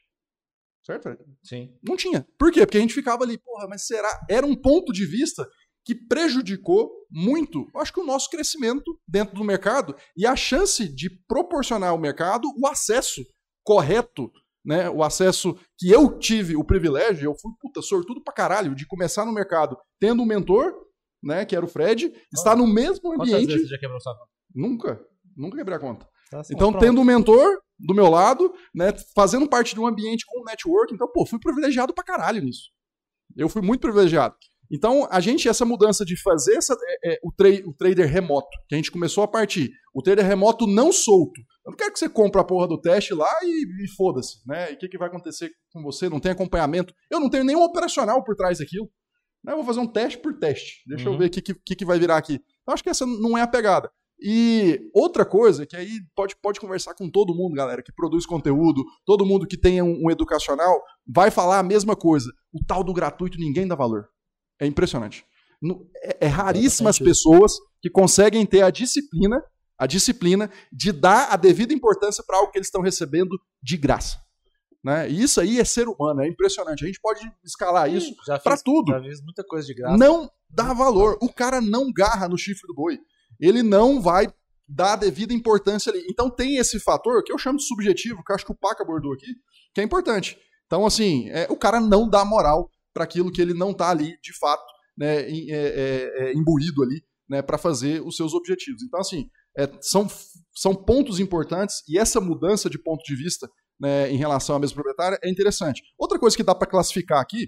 Certo? 0.86 1.10
Sim. 1.44 1.74
Não 1.84 1.96
tinha. 1.96 2.26
Por 2.38 2.52
quê? 2.52 2.66
Porque 2.66 2.78
a 2.78 2.82
gente 2.82 2.94
ficava 2.94 3.24
ali, 3.24 3.38
porra, 3.38 3.68
mas 3.68 3.86
será? 3.86 4.26
Era 4.30 4.46
um 4.46 4.56
ponto 4.56 4.92
de 4.92 5.06
vista 5.06 5.48
que 5.86 5.96
prejudicou 5.96 6.92
muito, 7.10 7.68
acho 7.76 7.92
que 7.92 8.00
o 8.00 8.06
nosso 8.06 8.30
crescimento 8.30 9.00
dentro 9.08 9.36
do 9.36 9.44
mercado 9.44 9.96
e 10.16 10.26
a 10.26 10.36
chance 10.36 10.88
de 10.88 11.10
proporcionar 11.28 11.90
ao 11.90 11.98
mercado 11.98 12.48
o 12.58 12.68
acesso 12.68 13.26
correto, 13.64 14.32
né? 14.64 14.90
O 14.90 15.04
acesso 15.04 15.58
que 15.78 15.90
eu 15.90 16.20
tive 16.20 16.56
o 16.56 16.64
privilégio, 16.64 17.26
eu 17.26 17.36
fui 17.36 17.52
puta 17.60 17.82
sortudo 17.82 18.24
pra 18.24 18.34
caralho 18.34 18.76
de 18.76 18.86
começar 18.86 19.26
no 19.26 19.34
mercado 19.34 19.78
tendo 20.00 20.22
um 20.22 20.26
mentor, 20.26 20.74
né, 21.24 21.44
que 21.44 21.56
era 21.56 21.66
o 21.66 21.70
Fred, 21.70 22.14
estar 22.34 22.56
no 22.56 22.68
mesmo 22.68 23.12
ambiente. 23.12 23.32
Quantas 23.32 23.48
vezes 23.48 23.68
você 23.68 23.74
já 23.74 23.80
quebrou 23.80 24.00
sua 24.00 24.14
conta? 24.14 24.30
Nunca, 24.54 25.02
nunca 25.36 25.58
quebrei 25.58 25.78
a 25.78 25.80
conta. 25.80 26.08
Tá 26.30 26.42
então, 26.52 26.72
pronto. 26.72 26.84
tendo 26.84 27.02
um 27.02 27.04
mentor 27.04 27.60
do 27.80 27.96
meu 27.96 28.10
lado, 28.10 28.54
né, 28.76 28.94
fazendo 29.16 29.48
parte 29.48 29.74
de 29.74 29.80
um 29.80 29.88
ambiente 29.88 30.26
com 30.28 30.44
network, 30.44 30.94
então, 30.94 31.08
pô, 31.12 31.26
fui 31.26 31.40
privilegiado 31.40 31.94
pra 31.94 32.04
caralho 32.04 32.42
nisso. 32.42 32.70
Eu 33.38 33.48
fui 33.48 33.62
muito 33.62 33.82
privilegiado. 33.82 34.36
Então, 34.72 35.08
a 35.10 35.20
gente, 35.20 35.50
essa 35.50 35.66
mudança 35.66 36.06
de 36.06 36.16
fazer 36.22 36.56
essa, 36.56 36.78
é, 37.04 37.14
é, 37.14 37.20
o, 37.24 37.32
tra 37.32 37.50
o 37.66 37.74
trader 37.74 38.08
remoto, 38.08 38.50
que 38.68 38.76
a 38.76 38.78
gente 38.78 38.92
começou 38.92 39.24
a 39.24 39.28
partir, 39.28 39.72
o 39.94 40.02
trader 40.02 40.26
remoto 40.26 40.68
não 40.68 40.92
solto. 40.92 41.42
Eu 41.66 41.72
não 41.72 41.76
quero 41.76 41.92
que 41.92 41.98
você 41.98 42.08
compre 42.08 42.40
a 42.40 42.44
porra 42.44 42.68
do 42.68 42.80
teste 42.80 43.14
lá 43.14 43.32
e, 43.42 43.84
e 43.84 43.88
foda-se, 43.96 44.38
né? 44.46 44.72
E 44.72 44.76
o 44.76 44.78
que, 44.78 44.88
que 44.88 44.98
vai 44.98 45.08
acontecer 45.08 45.50
com 45.72 45.82
você? 45.82 46.08
Não 46.08 46.20
tem 46.20 46.32
acompanhamento. 46.32 46.94
Eu 47.10 47.20
não 47.20 47.30
tenho 47.30 47.44
nenhum 47.44 47.64
operacional 47.64 48.24
por 48.24 48.36
trás 48.36 48.60
daquilo. 48.60 48.90
Né? 49.44 49.54
Eu 49.54 49.58
vou 49.58 49.66
fazer 49.66 49.80
um 49.80 49.88
teste 49.88 50.20
por 50.20 50.38
teste. 50.38 50.84
Deixa 50.88 51.08
uhum. 51.08 51.14
eu 51.14 51.20
ver 51.20 51.26
o 51.26 51.30
que, 51.30 51.42
que, 51.42 51.76
que 51.76 51.86
vai 51.86 51.98
virar 51.98 52.18
aqui. 52.18 52.40
Eu 52.68 52.74
acho 52.74 52.84
que 52.84 52.90
essa 52.90 53.06
não 53.06 53.36
é 53.38 53.42
a 53.42 53.48
pegada. 53.48 53.90
E 54.22 54.90
outra 54.94 55.26
coisa, 55.26 55.66
que 55.66 55.76
aí 55.76 56.00
pode, 56.14 56.36
pode 56.36 56.60
conversar 56.60 56.94
com 56.94 57.10
todo 57.10 57.34
mundo, 57.34 57.56
galera, 57.56 57.82
que 57.82 57.92
produz 57.92 58.26
conteúdo, 58.26 58.84
todo 59.06 59.26
mundo 59.26 59.48
que 59.48 59.58
tenha 59.58 59.84
um, 59.84 60.06
um 60.06 60.12
educacional, 60.12 60.82
vai 61.08 61.32
falar 61.32 61.60
a 61.60 61.64
mesma 61.64 61.96
coisa. 61.96 62.30
O 62.54 62.64
tal 62.66 62.84
do 62.84 62.94
gratuito 62.94 63.38
ninguém 63.38 63.68
dá 63.68 63.76
valor. 63.76 64.10
É 64.60 64.66
impressionante. 64.66 65.26
É, 66.04 66.26
é 66.26 66.28
raríssimas 66.28 67.00
pessoas 67.00 67.54
que 67.82 67.90
conseguem 67.90 68.46
ter 68.46 68.62
a 68.62 68.70
disciplina, 68.70 69.42
a 69.78 69.88
disciplina 69.88 70.52
de 70.72 70.92
dar 70.92 71.32
a 71.32 71.38
devida 71.38 71.74
importância 71.74 72.24
para 72.26 72.38
algo 72.38 72.52
que 72.52 72.58
eles 72.58 72.68
estão 72.68 72.82
recebendo 72.82 73.40
de 73.64 73.78
graça. 73.78 74.18
Né? 74.84 75.10
E 75.10 75.22
isso 75.22 75.40
aí 75.40 75.60
é 75.60 75.66
ser 75.66 75.88
humano, 75.88 76.22
é 76.22 76.28
impressionante. 76.28 76.84
A 76.84 76.88
gente 76.88 77.00
pode 77.02 77.22
escalar 77.44 77.90
isso 77.90 78.14
para 78.44 78.58
tudo. 78.58 78.92
Já 78.92 79.02
fiz 79.02 79.22
muita 79.22 79.44
coisa 79.46 79.66
de 79.66 79.74
graça. 79.74 79.98
Não 79.98 80.30
dá 80.50 80.74
valor. 80.74 81.18
O 81.22 81.32
cara 81.32 81.62
não 81.62 81.92
garra 81.92 82.28
no 82.28 82.38
chifre 82.38 82.68
do 82.68 82.74
boi 82.74 83.00
ele 83.40 83.64
não 83.64 84.02
vai 84.02 84.28
dar 84.68 84.94
a 84.94 84.98
devida 84.98 85.34
importância 85.34 85.92
ali. 85.92 86.06
Então 86.10 86.30
tem 86.30 86.58
esse 86.58 86.80
fator 86.80 87.24
que 87.24 87.32
eu 87.32 87.38
chamo 87.38 87.58
de 87.58 87.66
subjetivo, 87.66 88.24
que 88.24 88.32
eu 88.32 88.36
acho 88.36 88.46
que 88.46 88.52
o 88.52 88.58
Paco 88.58 88.84
abordou 88.84 89.14
aqui, 89.14 89.34
que 89.74 89.82
é 89.82 89.84
importante. 89.84 90.38
Então, 90.68 90.86
assim, 90.86 91.30
é, 91.30 91.48
o 91.50 91.58
cara 91.58 91.80
não 91.80 92.08
dá 92.08 92.24
moral 92.24 92.70
para 92.94 93.04
aquilo 93.04 93.32
que 93.32 93.42
ele 93.42 93.54
não 93.56 93.72
está 93.72 93.90
ali, 93.90 94.20
de 94.22 94.38
fato, 94.38 94.64
né, 94.96 95.22
é, 95.22 95.50
é, 95.50 96.30
é, 96.30 96.34
imbuído 96.34 96.84
ali, 96.84 97.04
né, 97.28 97.42
para 97.42 97.58
fazer 97.58 98.02
os 98.06 98.16
seus 98.16 98.34
objetivos. 98.34 98.84
Então, 98.84 99.00
assim, 99.00 99.28
é, 99.58 99.68
são, 99.82 100.08
são 100.56 100.76
pontos 100.76 101.20
importantes 101.20 101.82
e 101.88 101.98
essa 101.98 102.22
mudança 102.22 102.70
de 102.70 102.78
ponto 102.78 103.04
de 103.04 103.16
vista 103.16 103.50
né, 103.80 104.12
em 104.12 104.18
relação 104.18 104.58
à 104.58 104.60
mesa 104.60 104.74
proprietária 104.74 105.18
é 105.24 105.30
interessante. 105.30 105.82
Outra 105.98 106.20
coisa 106.20 106.38
que 106.38 106.44
dá 106.44 106.54
para 106.54 106.70
classificar 106.70 107.20
aqui, 107.20 107.48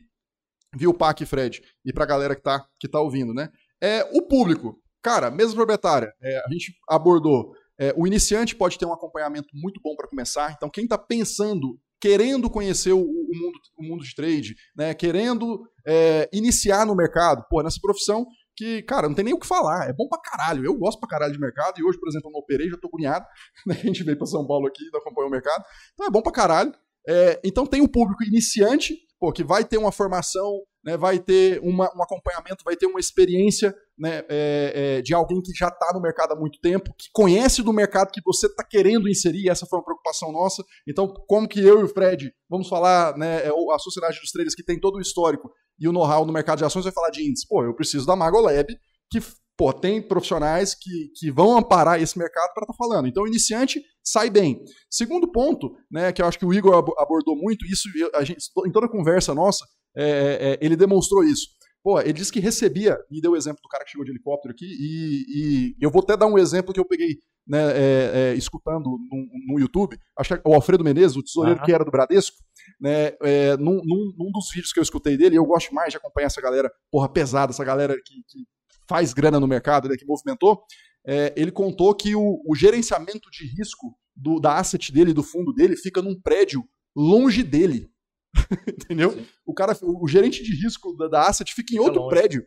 viu, 0.75 0.93
Pac 0.93 1.21
e 1.21 1.25
Fred, 1.25 1.61
e 1.85 1.93
para 1.93 2.05
a 2.05 2.07
galera 2.07 2.33
que 2.33 2.41
está 2.41 2.65
que 2.79 2.87
tá 2.87 2.99
ouvindo, 2.99 3.33
né, 3.33 3.49
é 3.81 4.09
o 4.13 4.23
público. 4.23 4.80
Cara, 5.01 5.31
mesa 5.31 5.53
proprietária, 5.53 6.13
é, 6.21 6.37
a 6.45 6.51
gente 6.51 6.73
abordou. 6.87 7.53
É, 7.79 7.93
o 7.97 8.05
iniciante 8.05 8.55
pode 8.55 8.77
ter 8.77 8.85
um 8.85 8.93
acompanhamento 8.93 9.49
muito 9.53 9.81
bom 9.83 9.95
para 9.95 10.07
começar. 10.07 10.53
Então, 10.55 10.69
quem 10.69 10.83
está 10.83 10.97
pensando, 10.97 11.79
querendo 11.99 12.49
conhecer 12.49 12.93
o, 12.93 12.99
o, 12.99 13.31
mundo, 13.33 13.59
o 13.77 13.83
mundo 13.83 14.03
de 14.03 14.13
trade, 14.13 14.55
né, 14.75 14.93
querendo 14.93 15.67
é, 15.87 16.29
iniciar 16.31 16.85
no 16.85 16.95
mercado, 16.95 17.43
pô, 17.49 17.63
nessa 17.63 17.79
profissão 17.81 18.25
que, 18.55 18.83
cara, 18.83 19.07
não 19.07 19.15
tem 19.15 19.25
nem 19.25 19.33
o 19.33 19.39
que 19.39 19.47
falar. 19.47 19.89
É 19.89 19.93
bom 19.93 20.07
pra 20.07 20.21
caralho. 20.21 20.63
Eu 20.63 20.77
gosto 20.77 20.99
pra 20.99 21.09
caralho 21.09 21.33
de 21.33 21.39
mercado 21.39 21.79
e 21.79 21.83
hoje, 21.83 21.99
por 21.99 22.07
exemplo, 22.07 22.29
eu 22.29 22.33
não 22.33 22.39
operei, 22.39 22.69
já 22.69 22.77
tô 22.77 22.87
agoniado. 22.87 23.25
Né, 23.65 23.75
a 23.81 23.85
gente 23.85 24.03
veio 24.03 24.17
pra 24.17 24.27
São 24.27 24.45
Paulo 24.45 24.67
aqui, 24.67 24.83
não 24.91 24.99
acompanhou 24.99 25.29
o 25.29 25.31
mercado. 25.31 25.63
Então 25.93 26.05
é 26.05 26.11
bom 26.11 26.21
pra 26.21 26.31
caralho. 26.31 26.71
É, 27.07 27.39
então 27.43 27.65
tem 27.65 27.81
o 27.81 27.87
público 27.87 28.23
iniciante, 28.23 28.95
pô, 29.19 29.31
que 29.31 29.43
vai 29.43 29.65
ter 29.65 29.77
uma 29.77 29.91
formação 29.91 30.61
né, 30.83 30.97
vai 30.97 31.19
ter 31.19 31.59
uma, 31.61 31.91
um 31.95 32.01
acompanhamento, 32.01 32.63
vai 32.63 32.75
ter 32.75 32.87
uma 32.87 32.99
experiência 32.99 33.75
né, 33.97 34.23
é, 34.29 34.73
é, 34.97 35.01
de 35.01 35.13
alguém 35.13 35.41
que 35.41 35.51
já 35.53 35.67
está 35.67 35.91
no 35.93 36.01
mercado 36.01 36.33
há 36.33 36.35
muito 36.35 36.59
tempo, 36.59 36.93
que 36.97 37.07
conhece 37.13 37.61
do 37.61 37.71
mercado 37.71 38.11
que 38.11 38.21
você 38.25 38.47
está 38.47 38.63
querendo 38.63 39.07
inserir, 39.07 39.49
essa 39.49 39.65
foi 39.65 39.79
uma 39.79 39.85
preocupação 39.85 40.31
nossa. 40.31 40.63
Então, 40.87 41.07
como 41.27 41.47
que 41.47 41.59
eu 41.59 41.81
e 41.81 41.83
o 41.83 41.87
Fred 41.87 42.33
vamos 42.49 42.67
falar, 42.67 43.15
né, 43.17 43.45
é, 43.45 43.49
a 43.49 43.79
Sociedade 43.79 44.19
dos 44.19 44.31
Traders 44.31 44.55
que 44.55 44.63
tem 44.63 44.79
todo 44.79 44.95
o 44.95 45.01
histórico 45.01 45.51
e 45.79 45.87
o 45.87 45.91
know-how 45.91 46.25
no 46.25 46.33
mercado 46.33 46.59
de 46.59 46.65
ações 46.65 46.85
vai 46.85 46.93
falar 46.93 47.09
de 47.09 47.27
índice. 47.27 47.47
Pô, 47.47 47.63
eu 47.63 47.75
preciso 47.75 48.05
da 48.05 48.15
Magolab, 48.15 48.67
que 49.11 49.19
pô, 49.57 49.71
tem 49.71 50.01
profissionais 50.01 50.73
que, 50.73 51.11
que 51.15 51.31
vão 51.31 51.57
amparar 51.57 52.01
esse 52.01 52.17
mercado 52.17 52.51
para 52.53 52.63
estar 52.63 52.73
tá 52.73 52.77
falando. 52.77 53.07
Então, 53.07 53.23
o 53.23 53.27
iniciante 53.27 53.79
sai 54.03 54.29
bem. 54.29 54.63
Segundo 54.89 55.31
ponto, 55.31 55.75
né, 55.91 56.11
que 56.11 56.21
eu 56.21 56.25
acho 56.25 56.39
que 56.39 56.45
o 56.45 56.53
Igor 56.53 56.73
abordou 56.97 57.35
muito, 57.35 57.65
isso 57.65 57.87
a 58.15 58.23
gente, 58.23 58.39
em 58.65 58.71
toda 58.71 58.87
a 58.87 58.91
conversa 58.91 59.35
nossa, 59.35 59.65
é, 59.95 60.03
é, 60.03 60.51
é, 60.53 60.59
ele 60.61 60.75
demonstrou 60.75 61.23
isso. 61.23 61.47
Pô, 61.83 61.99
ele 61.99 62.13
disse 62.13 62.31
que 62.31 62.39
recebia, 62.39 62.97
e 63.09 63.19
deu 63.19 63.31
o 63.31 63.35
exemplo 63.35 63.61
do 63.61 63.67
cara 63.67 63.83
que 63.83 63.91
chegou 63.91 64.05
de 64.05 64.11
helicóptero 64.11 64.53
aqui, 64.53 64.65
e, 64.65 65.25
e 65.29 65.75
eu 65.81 65.89
vou 65.89 66.03
até 66.03 66.15
dar 66.15 66.27
um 66.27 66.37
exemplo 66.37 66.73
que 66.73 66.79
eu 66.79 66.85
peguei 66.85 67.17
né, 67.47 67.71
é, 67.71 68.11
é, 68.13 68.33
escutando 68.35 68.85
no, 68.85 69.27
no, 69.47 69.59
YouTube, 69.59 69.97
acho 70.17 70.37
que 70.37 70.47
o 70.47 70.53
Alfredo 70.53 70.83
Menezes, 70.83 71.17
o 71.17 71.23
tesoureiro 71.23 71.59
uhum. 71.59 71.65
que 71.65 71.73
era 71.73 71.83
do 71.83 71.89
Bradesco, 71.89 72.37
né, 72.79 73.13
é, 73.23 73.57
num, 73.57 73.81
num, 73.83 74.13
num, 74.15 74.31
dos 74.31 74.49
vídeos 74.53 74.71
que 74.71 74.79
eu 74.79 74.83
escutei 74.83 75.17
dele, 75.17 75.37
eu 75.37 75.45
gosto 75.45 75.73
mais 75.73 75.91
de 75.91 75.97
acompanhar 75.97 76.27
essa 76.27 76.39
galera, 76.39 76.71
porra, 76.91 77.09
pesada, 77.09 77.51
essa 77.51 77.63
galera 77.63 77.95
que, 77.95 78.13
que 78.27 78.45
faz 78.87 79.11
grana 79.11 79.39
no 79.39 79.47
mercado, 79.47 79.89
né, 79.89 79.95
que 79.97 80.05
movimentou, 80.05 80.63
é, 81.05 81.33
ele 81.35 81.51
contou 81.51 81.95
que 81.95 82.15
o, 82.15 82.41
o 82.45 82.55
gerenciamento 82.55 83.29
de 83.31 83.45
risco 83.57 83.97
do, 84.15 84.39
da 84.39 84.57
asset 84.57 84.91
dele, 84.91 85.13
do 85.13 85.23
fundo 85.23 85.51
dele, 85.51 85.75
fica 85.75 86.01
num 86.01 86.19
prédio 86.19 86.63
longe 86.95 87.43
dele. 87.43 87.89
entendeu? 88.67 89.11
Sim. 89.11 89.25
O 89.45 89.53
cara, 89.53 89.77
o 89.81 90.07
gerente 90.07 90.43
de 90.43 90.55
risco 90.63 90.95
da, 90.95 91.07
da 91.07 91.27
asset 91.27 91.53
fica 91.53 91.73
em 91.73 91.77
fica 91.77 91.83
outro 91.83 92.01
longe. 92.01 92.15
prédio, 92.15 92.45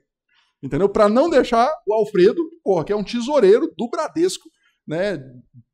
entendeu? 0.63 0.89
Para 0.89 1.09
não 1.09 1.29
deixar 1.29 1.71
o 1.87 1.95
Alfredo, 1.95 2.43
porra, 2.63 2.85
que 2.85 2.93
é 2.93 2.97
um 2.97 3.05
tesoureiro 3.05 3.73
do 3.77 3.89
Bradesco, 3.89 4.49
né? 4.87 5.23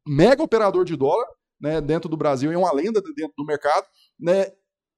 Mega 0.07 0.43
operador 0.43 0.85
de 0.85 0.97
dólar, 0.97 1.27
né? 1.61 1.81
Dentro 1.81 2.09
do 2.09 2.16
Brasil, 2.16 2.51
é 2.53 2.57
uma 2.57 2.73
lenda 2.73 3.01
dentro 3.15 3.35
do 3.37 3.45
mercado, 3.45 3.87
né? 4.19 4.47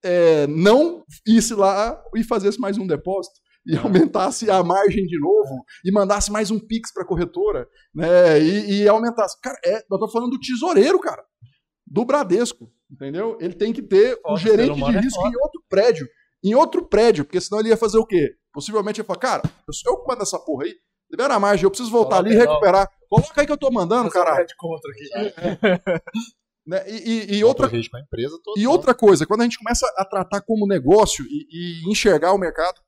É, 0.05 0.47
não 0.49 1.05
isse 1.27 1.55
lá 1.55 2.03
e 2.17 2.25
fazesse 2.25 2.59
mais 2.59 2.77
um 2.77 2.87
depósito 2.87 3.41
e 3.65 3.77
aumentasse 3.77 4.51
a 4.51 4.63
margem 4.63 5.07
de 5.07 5.19
novo 5.21 5.65
e 5.85 5.93
mandasse 5.93 6.33
mais 6.33 6.51
um 6.51 6.59
pix 6.59 6.93
para 6.93 7.05
a 7.05 7.07
corretora, 7.07 7.69
né? 7.95 8.41
E, 8.41 8.83
e 8.83 8.89
aumentasse. 8.89 9.41
Cara, 9.41 9.59
é, 9.65 9.85
eu 9.91 9.99
tô 9.99 10.09
falando 10.09 10.31
do 10.31 10.41
tesoureiro, 10.41 10.99
cara, 10.99 11.23
do 11.87 12.05
Bradesco. 12.05 12.71
Entendeu? 12.93 13.39
Ele 13.41 13.55
tem 13.55 13.73
que 13.73 13.81
ter 13.81 14.21
o 14.23 14.35
um 14.35 14.37
gerente 14.37 14.75
de 14.75 14.85
é 14.85 15.01
risco 15.01 15.27
é 15.27 15.31
em 15.31 15.37
outro 15.37 15.65
prédio. 15.69 16.07
Em 16.45 16.55
outro 16.55 16.87
prédio, 16.87 17.25
porque 17.25 17.41
senão 17.41 17.61
ele 17.61 17.71
ia 17.71 17.77
fazer 17.77 17.97
o 17.97 18.05
quê? 18.05 18.35
Possivelmente 18.53 19.01
ele 19.01 19.05
ia 19.05 19.07
falar, 19.07 19.19
cara, 19.19 19.43
eu 19.67 19.73
sou 19.73 19.93
eu 19.93 20.01
que 20.01 20.09
mando 20.09 20.23
essa 20.23 20.39
porra 20.39 20.65
aí, 20.65 20.75
libera 21.11 21.35
a 21.35 21.41
margem, 21.41 21.65
eu 21.65 21.71
preciso 21.71 21.91
voltar 21.91 22.17
Coloca 22.17 22.29
ali 22.29 22.37
e 22.37 22.39
recuperar. 22.39 22.91
Coloca 23.09 23.41
aí 23.41 23.47
que 23.47 23.53
eu 23.53 23.57
tô 23.57 23.71
mandando, 23.71 24.11
cara. 24.11 24.45
né? 26.67 26.85
E, 26.87 27.35
e, 27.35 27.37
e 27.37 27.45
outra, 27.45 27.67
empresa 27.67 28.39
toda, 28.45 28.61
e 28.61 28.67
outra 28.67 28.95
coisa, 28.95 29.27
quando 29.27 29.41
a 29.41 29.45
gente 29.45 29.59
começa 29.59 29.91
a 29.97 30.05
tratar 30.05 30.43
como 30.43 30.67
negócio 30.67 31.25
e, 31.25 31.47
e 31.51 31.91
enxergar 31.91 32.33
o 32.33 32.39
mercado 32.39 32.79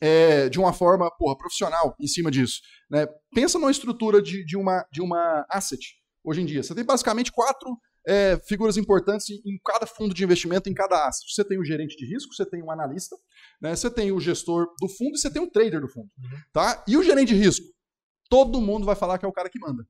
é, 0.00 0.48
de 0.48 0.58
uma 0.58 0.72
forma 0.72 1.10
porra, 1.18 1.36
profissional 1.36 1.94
em 2.00 2.06
cima 2.06 2.30
disso, 2.30 2.60
né? 2.90 3.06
pensa 3.34 3.58
numa 3.58 3.70
estrutura 3.70 4.22
de, 4.22 4.44
de, 4.44 4.56
uma, 4.56 4.86
de 4.90 5.02
uma 5.02 5.44
asset 5.50 5.96
hoje 6.22 6.40
em 6.40 6.46
dia. 6.46 6.62
Você 6.62 6.74
tem 6.74 6.84
basicamente 6.84 7.30
quatro 7.30 7.76
é, 8.06 8.38
figuras 8.46 8.76
importantes 8.76 9.30
em, 9.30 9.58
cada 9.64 9.86
fundo 9.86 10.14
de 10.14 10.22
investimento, 10.22 10.68
em 10.68 10.74
cada 10.74 11.06
asset. 11.06 11.32
Você 11.32 11.44
tem 11.44 11.58
o 11.58 11.64
gerente 11.64 11.96
de 11.96 12.06
risco, 12.06 12.34
você 12.34 12.44
tem 12.44 12.62
o 12.62 12.70
analista, 12.70 13.16
né? 13.60 13.74
você 13.74 13.90
tem 13.90 14.12
o 14.12 14.20
gestor 14.20 14.66
do 14.80 14.88
fundo 14.88 15.14
e 15.14 15.18
você 15.18 15.30
tem 15.30 15.42
o 15.42 15.50
trader 15.50 15.80
do 15.80 15.88
fundo. 15.88 16.10
Tá? 16.52 16.84
E 16.86 16.96
o 16.96 17.02
gerente 17.02 17.28
de 17.28 17.34
risco? 17.34 17.66
Todo 18.28 18.60
mundo 18.60 18.84
vai 18.84 18.94
falar 18.94 19.18
que 19.18 19.24
é 19.24 19.28
o 19.28 19.32
cara 19.32 19.48
que 19.48 19.58
manda. 19.58 19.84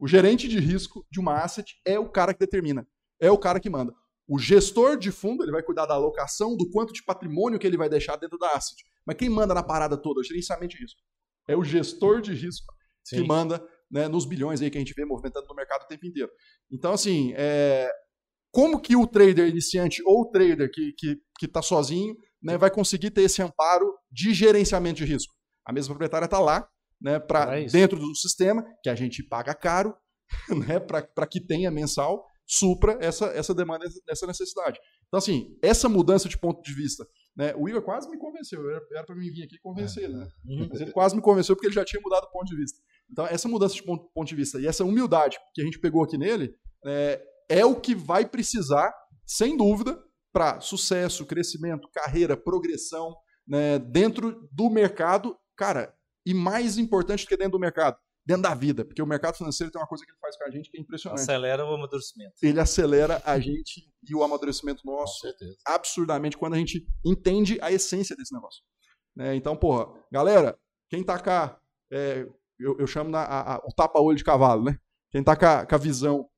O 0.00 0.06
gerente 0.06 0.48
de 0.48 0.58
risco 0.58 1.06
de 1.10 1.20
uma 1.20 1.42
asset 1.42 1.74
é 1.86 1.98
o 1.98 2.08
cara 2.08 2.32
que 2.32 2.40
determina, 2.40 2.86
é 3.20 3.30
o 3.30 3.38
cara 3.38 3.60
que 3.60 3.68
manda. 3.68 3.92
O 4.26 4.38
gestor 4.38 4.96
de 4.96 5.10
fundo 5.10 5.42
ele 5.42 5.52
vai 5.52 5.62
cuidar 5.62 5.86
da 5.86 5.94
alocação, 5.94 6.56
do 6.56 6.70
quanto 6.70 6.92
de 6.92 7.02
patrimônio 7.02 7.58
que 7.58 7.66
ele 7.66 7.76
vai 7.76 7.88
deixar 7.88 8.16
dentro 8.16 8.38
da 8.38 8.52
asset. 8.52 8.82
Mas 9.06 9.16
quem 9.16 9.28
manda 9.28 9.54
na 9.54 9.62
parada 9.62 9.96
toda? 9.96 10.20
O 10.20 10.24
gerenciamento 10.24 10.76
de 10.76 10.82
risco. 10.82 11.00
É 11.46 11.56
o 11.56 11.64
gestor 11.64 12.20
de 12.20 12.34
risco 12.34 12.72
Sim. 13.04 13.16
que 13.16 13.26
manda 13.26 13.66
né, 13.90 14.08
nos 14.08 14.24
bilhões 14.26 14.60
aí 14.60 14.70
que 14.70 14.76
a 14.76 14.80
gente 14.80 14.94
vê 14.94 15.04
movimentando 15.04 15.46
no 15.48 15.54
mercado 15.54 15.82
o 15.82 15.86
tempo 15.86 16.06
inteiro. 16.06 16.30
Então, 16.70 16.92
assim, 16.92 17.32
é, 17.36 17.90
como 18.50 18.80
que 18.80 18.96
o 18.96 19.06
trader 19.06 19.48
iniciante 19.48 20.02
ou 20.04 20.22
o 20.22 20.30
trader 20.30 20.70
que 20.70 20.88
está 20.88 20.96
que, 20.98 21.20
que 21.38 21.48
tá 21.48 21.62
sozinho 21.62 22.14
né, 22.42 22.56
vai 22.56 22.70
conseguir 22.70 23.10
ter 23.10 23.22
esse 23.22 23.42
amparo 23.42 23.92
de 24.10 24.32
gerenciamento 24.34 24.98
de 24.98 25.04
risco? 25.04 25.34
A 25.66 25.72
mesa 25.72 25.88
proprietária 25.88 26.24
está 26.24 26.38
lá, 26.38 26.68
né, 27.00 27.18
pra, 27.18 27.60
isso. 27.60 27.72
dentro 27.72 27.98
do 27.98 28.14
sistema, 28.14 28.64
que 28.82 28.88
a 28.88 28.94
gente 28.94 29.22
paga 29.22 29.54
caro, 29.54 29.94
né, 30.66 30.78
para 30.80 31.26
que 31.26 31.40
tenha 31.40 31.70
mensal, 31.70 32.24
supra 32.46 32.96
essa, 33.00 33.26
essa 33.26 33.54
demanda, 33.54 33.84
essa 34.08 34.26
necessidade. 34.26 34.78
Então, 35.06 35.18
assim, 35.18 35.56
essa 35.62 35.88
mudança 35.88 36.28
de 36.28 36.38
ponto 36.38 36.62
de 36.62 36.74
vista, 36.74 37.06
né, 37.36 37.54
o 37.56 37.68
Igor 37.68 37.82
quase 37.82 38.10
me 38.10 38.18
convenceu, 38.18 38.68
era 38.70 39.04
para 39.04 39.14
mim 39.14 39.30
vir 39.30 39.44
aqui 39.44 39.58
convencer 39.58 40.04
ele, 40.04 40.14
né? 40.14 40.28
Mas 40.70 40.80
ele 40.80 40.92
quase 40.92 41.14
me 41.14 41.22
convenceu 41.22 41.54
porque 41.54 41.66
ele 41.66 41.74
já 41.74 41.84
tinha 41.84 42.00
mudado 42.02 42.24
o 42.24 42.30
ponto 42.30 42.46
de 42.46 42.56
vista. 42.56 42.78
Então, 43.10 43.26
essa 43.26 43.48
mudança 43.48 43.74
de 43.74 43.82
ponto, 43.82 44.10
ponto 44.14 44.28
de 44.28 44.34
vista 44.34 44.60
e 44.60 44.66
essa 44.66 44.84
humildade 44.84 45.38
que 45.54 45.60
a 45.60 45.64
gente 45.64 45.78
pegou 45.78 46.02
aqui 46.02 46.18
nele 46.18 46.54
é, 46.84 47.22
é 47.48 47.64
o 47.64 47.80
que 47.80 47.94
vai 47.94 48.26
precisar, 48.26 48.92
sem 49.26 49.56
dúvida, 49.56 49.98
para 50.32 50.60
sucesso, 50.60 51.26
crescimento, 51.26 51.88
carreira, 51.92 52.36
progressão 52.36 53.16
né, 53.46 53.78
dentro 53.78 54.48
do 54.52 54.68
mercado. 54.68 55.36
Cara, 55.56 55.94
e 56.24 56.34
mais 56.34 56.76
importante 56.76 57.24
do 57.24 57.28
que 57.28 57.36
dentro 57.36 57.52
do 57.52 57.58
mercado, 57.58 57.96
dentro 58.24 58.42
da 58.42 58.54
vida. 58.54 58.84
Porque 58.84 59.00
o 59.00 59.06
mercado 59.06 59.36
financeiro 59.36 59.72
tem 59.72 59.80
uma 59.80 59.88
coisa 59.88 60.04
que 60.04 60.10
ele 60.10 60.18
faz 60.20 60.36
com 60.36 60.44
a 60.44 60.50
gente 60.50 60.70
que 60.70 60.76
é 60.76 60.80
impressionante. 60.80 61.22
Acelera 61.22 61.64
o 61.64 61.74
amadurecimento. 61.74 62.34
Ele 62.42 62.60
acelera 62.60 63.22
a 63.24 63.40
gente 63.40 63.90
e 64.06 64.14
o 64.14 64.22
amadurecimento 64.22 64.82
nosso 64.84 65.20
certeza. 65.20 65.56
absurdamente 65.66 66.36
quando 66.36 66.54
a 66.54 66.58
gente 66.58 66.86
entende 67.04 67.58
a 67.62 67.72
essência 67.72 68.14
desse 68.14 68.34
negócio. 68.34 68.62
Né? 69.16 69.34
Então, 69.34 69.56
porra, 69.56 69.92
galera, 70.12 70.58
quem 70.90 71.02
tá 71.02 71.18
cá, 71.18 71.58
é, 71.90 72.28
eu, 72.58 72.76
eu 72.78 72.86
chamo 72.86 73.10
na, 73.10 73.20
a- 73.22 73.54
a- 73.56 73.58
o 73.64 73.72
tapa-olho 73.74 74.16
de 74.16 74.24
cavalo, 74.24 74.64
né? 74.64 74.78
Quem 75.10 75.22
tá 75.22 75.34
com 75.36 75.66
com 75.66 75.74
a 75.74 75.78
visão 75.78 76.28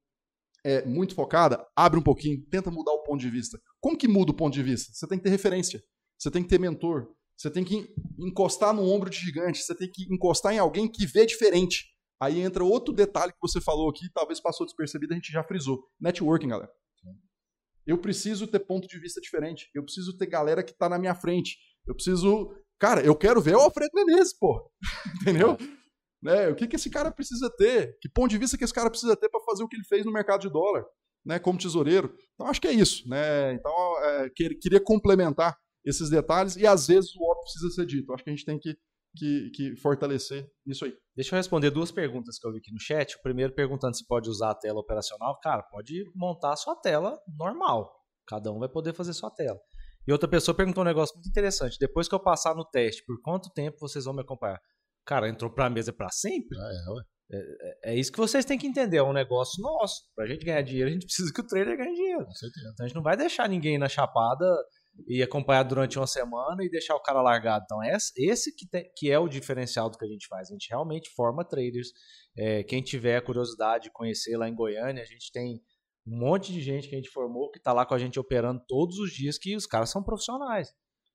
é, 0.64 0.84
muito 0.84 1.14
focada, 1.14 1.66
abre 1.74 1.98
um 1.98 2.02
pouquinho, 2.02 2.44
tenta 2.50 2.70
mudar 2.70 2.92
o 2.92 3.02
ponto 3.02 3.20
de 3.20 3.30
vista. 3.30 3.58
Como 3.80 3.96
que 3.96 4.06
muda 4.06 4.30
o 4.30 4.34
ponto 4.36 4.52
de 4.54 4.62
vista? 4.62 4.92
Você 4.92 5.06
tem 5.08 5.18
que 5.18 5.24
ter 5.24 5.30
referência, 5.30 5.82
você 6.18 6.30
tem 6.30 6.42
que 6.42 6.48
ter 6.48 6.58
mentor, 6.60 7.08
você 7.36 7.50
tem 7.50 7.64
que 7.64 7.88
encostar 8.18 8.74
no 8.74 8.82
ombro 8.84 9.08
de 9.08 9.16
gigante, 9.18 9.62
você 9.62 9.74
tem 9.74 9.90
que 9.90 10.04
encostar 10.12 10.52
em 10.52 10.58
alguém 10.58 10.86
que 10.90 11.06
vê 11.06 11.24
diferente. 11.24 11.86
Aí 12.20 12.40
entra 12.40 12.62
outro 12.62 12.92
detalhe 12.92 13.32
que 13.32 13.38
você 13.40 13.60
falou 13.62 13.88
aqui, 13.88 14.10
talvez 14.12 14.38
passou 14.40 14.66
despercebido, 14.66 15.14
a 15.14 15.16
gente 15.16 15.32
já 15.32 15.42
frisou. 15.42 15.82
Networking, 15.98 16.48
galera. 16.48 16.70
Eu 17.86 17.96
preciso 17.98 18.46
ter 18.46 18.60
ponto 18.60 18.86
de 18.86 18.98
vista 19.00 19.20
diferente. 19.20 19.68
Eu 19.74 19.82
preciso 19.82 20.16
ter 20.16 20.26
galera 20.26 20.62
que 20.62 20.72
tá 20.74 20.88
na 20.88 20.98
minha 20.98 21.14
frente. 21.14 21.56
Eu 21.86 21.94
preciso. 21.94 22.54
Cara, 22.78 23.00
eu 23.00 23.16
quero 23.16 23.40
ver 23.40 23.56
o 23.56 23.60
Alfredo 23.60 23.90
Menezes, 23.94 24.38
pô. 24.38 24.70
Entendeu? 25.22 25.56
Né? 26.22 26.48
O 26.48 26.54
que, 26.54 26.66
que 26.66 26.76
esse 26.76 26.90
cara 26.90 27.10
precisa 27.10 27.50
ter? 27.56 27.96
Que 28.00 28.08
ponto 28.08 28.30
de 28.30 28.38
vista 28.38 28.58
que 28.58 28.64
esse 28.64 28.74
cara 28.74 28.90
precisa 28.90 29.16
ter 29.16 29.28
para 29.28 29.40
fazer 29.44 29.62
o 29.64 29.68
que 29.68 29.76
ele 29.76 29.84
fez 29.84 30.04
no 30.04 30.12
mercado 30.12 30.40
de 30.42 30.50
dólar, 30.50 30.84
né? 31.24 31.38
Como 31.38 31.58
tesoureiro. 31.58 32.14
Então, 32.34 32.46
acho 32.46 32.60
que 32.60 32.68
é 32.68 32.72
isso, 32.72 33.08
né? 33.08 33.52
Então, 33.54 33.72
é, 34.04 34.30
que- 34.34 34.54
queria 34.56 34.80
complementar 34.80 35.56
esses 35.84 36.10
detalhes 36.10 36.56
e 36.56 36.66
às 36.66 36.88
vezes 36.88 37.10
o 37.16 37.22
óbvio 37.24 37.42
precisa 37.44 37.70
ser 37.70 37.86
dito. 37.86 38.12
Acho 38.12 38.22
que 38.22 38.28
a 38.30 38.34
gente 38.34 38.44
tem 38.44 38.58
que, 38.58 38.76
que, 39.16 39.50
que 39.54 39.76
fortalecer 39.76 40.46
isso 40.66 40.84
aí. 40.84 40.92
Deixa 41.16 41.34
eu 41.34 41.38
responder 41.38 41.70
duas 41.70 41.90
perguntas 41.90 42.38
que 42.38 42.46
eu 42.46 42.52
vi 42.52 42.58
aqui 42.58 42.70
no 42.70 42.78
chat. 42.78 43.16
O 43.16 43.22
primeiro 43.22 43.54
perguntando 43.54 43.96
se 43.96 44.06
pode 44.06 44.28
usar 44.28 44.50
a 44.50 44.54
tela 44.54 44.78
operacional. 44.80 45.38
Cara, 45.42 45.62
pode 45.62 46.04
montar 46.14 46.52
a 46.52 46.56
sua 46.56 46.76
tela 46.76 47.18
normal. 47.38 47.90
Cada 48.26 48.52
um 48.52 48.58
vai 48.58 48.68
poder 48.68 48.92
fazer 48.94 49.14
sua 49.14 49.30
tela. 49.30 49.58
E 50.06 50.12
outra 50.12 50.28
pessoa 50.28 50.54
perguntou 50.54 50.82
um 50.82 50.86
negócio 50.86 51.14
muito 51.14 51.28
interessante. 51.28 51.78
Depois 51.80 52.08
que 52.08 52.14
eu 52.14 52.20
passar 52.20 52.54
no 52.54 52.64
teste, 52.64 53.02
por 53.06 53.20
quanto 53.22 53.50
tempo 53.52 53.78
vocês 53.80 54.04
vão 54.04 54.12
me 54.14 54.20
acompanhar? 54.20 54.60
Cara, 55.04 55.28
entrou 55.28 55.50
pra 55.52 55.70
mesa 55.70 55.92
pra 55.92 56.08
sempre? 56.10 56.56
Ah, 56.58 56.70
é, 56.72 56.92
ué. 56.92 57.02
É 57.84 57.94
isso 57.94 58.10
que 58.10 58.18
vocês 58.18 58.44
têm 58.44 58.58
que 58.58 58.66
entender. 58.66 58.96
É 58.96 59.02
um 59.02 59.12
negócio 59.12 59.62
nosso. 59.62 60.02
Pra 60.16 60.26
gente 60.26 60.44
ganhar 60.44 60.62
dinheiro, 60.62 60.88
a 60.90 60.92
gente 60.92 61.06
precisa 61.06 61.32
que 61.32 61.40
o 61.40 61.46
trader 61.46 61.76
ganhe 61.76 61.94
dinheiro. 61.94 62.24
Com 62.24 62.32
certeza. 62.34 62.70
Então 62.72 62.84
a 62.84 62.88
gente 62.88 62.96
não 62.96 63.02
vai 63.02 63.16
deixar 63.16 63.48
ninguém 63.48 63.78
na 63.78 63.88
chapada 63.88 64.44
e 65.08 65.22
acompanhar 65.22 65.62
durante 65.62 65.96
uma 65.98 66.06
semana 66.08 66.62
e 66.64 66.68
deixar 66.68 66.94
o 66.96 67.00
cara 67.02 67.22
largado. 67.22 67.64
Então 67.64 67.82
esse, 67.84 68.12
esse 68.16 68.54
que, 68.54 68.68
tem- 68.68 68.90
que 68.96 69.10
é 69.10 69.18
o 69.18 69.28
diferencial 69.28 69.88
do 69.88 69.96
que 69.96 70.04
a 70.04 70.08
gente 70.08 70.26
faz. 70.26 70.48
A 70.50 70.52
gente 70.52 70.68
realmente 70.68 71.08
forma 71.14 71.44
traders. 71.44 71.88
É, 72.36 72.64
quem 72.64 72.82
tiver 72.82 73.16
a 73.16 73.22
curiosidade 73.22 73.84
de 73.84 73.92
conhecer 73.92 74.36
lá 74.36 74.48
em 74.48 74.54
Goiânia, 74.54 75.02
a 75.02 75.06
gente 75.06 75.30
tem 75.32 75.60
um 76.06 76.18
monte 76.18 76.52
de 76.52 76.60
gente 76.60 76.88
que 76.88 76.94
a 76.94 76.98
gente 76.98 77.10
formou 77.10 77.50
que 77.50 77.58
está 77.58 77.72
lá 77.72 77.86
com 77.86 77.94
a 77.94 77.98
gente 77.98 78.18
operando 78.18 78.60
todos 78.66 78.98
os 78.98 79.12
dias, 79.12 79.38
que 79.38 79.54
os 79.54 79.66
caras 79.66 79.90
são 79.90 80.02
profissionais. 80.02 80.68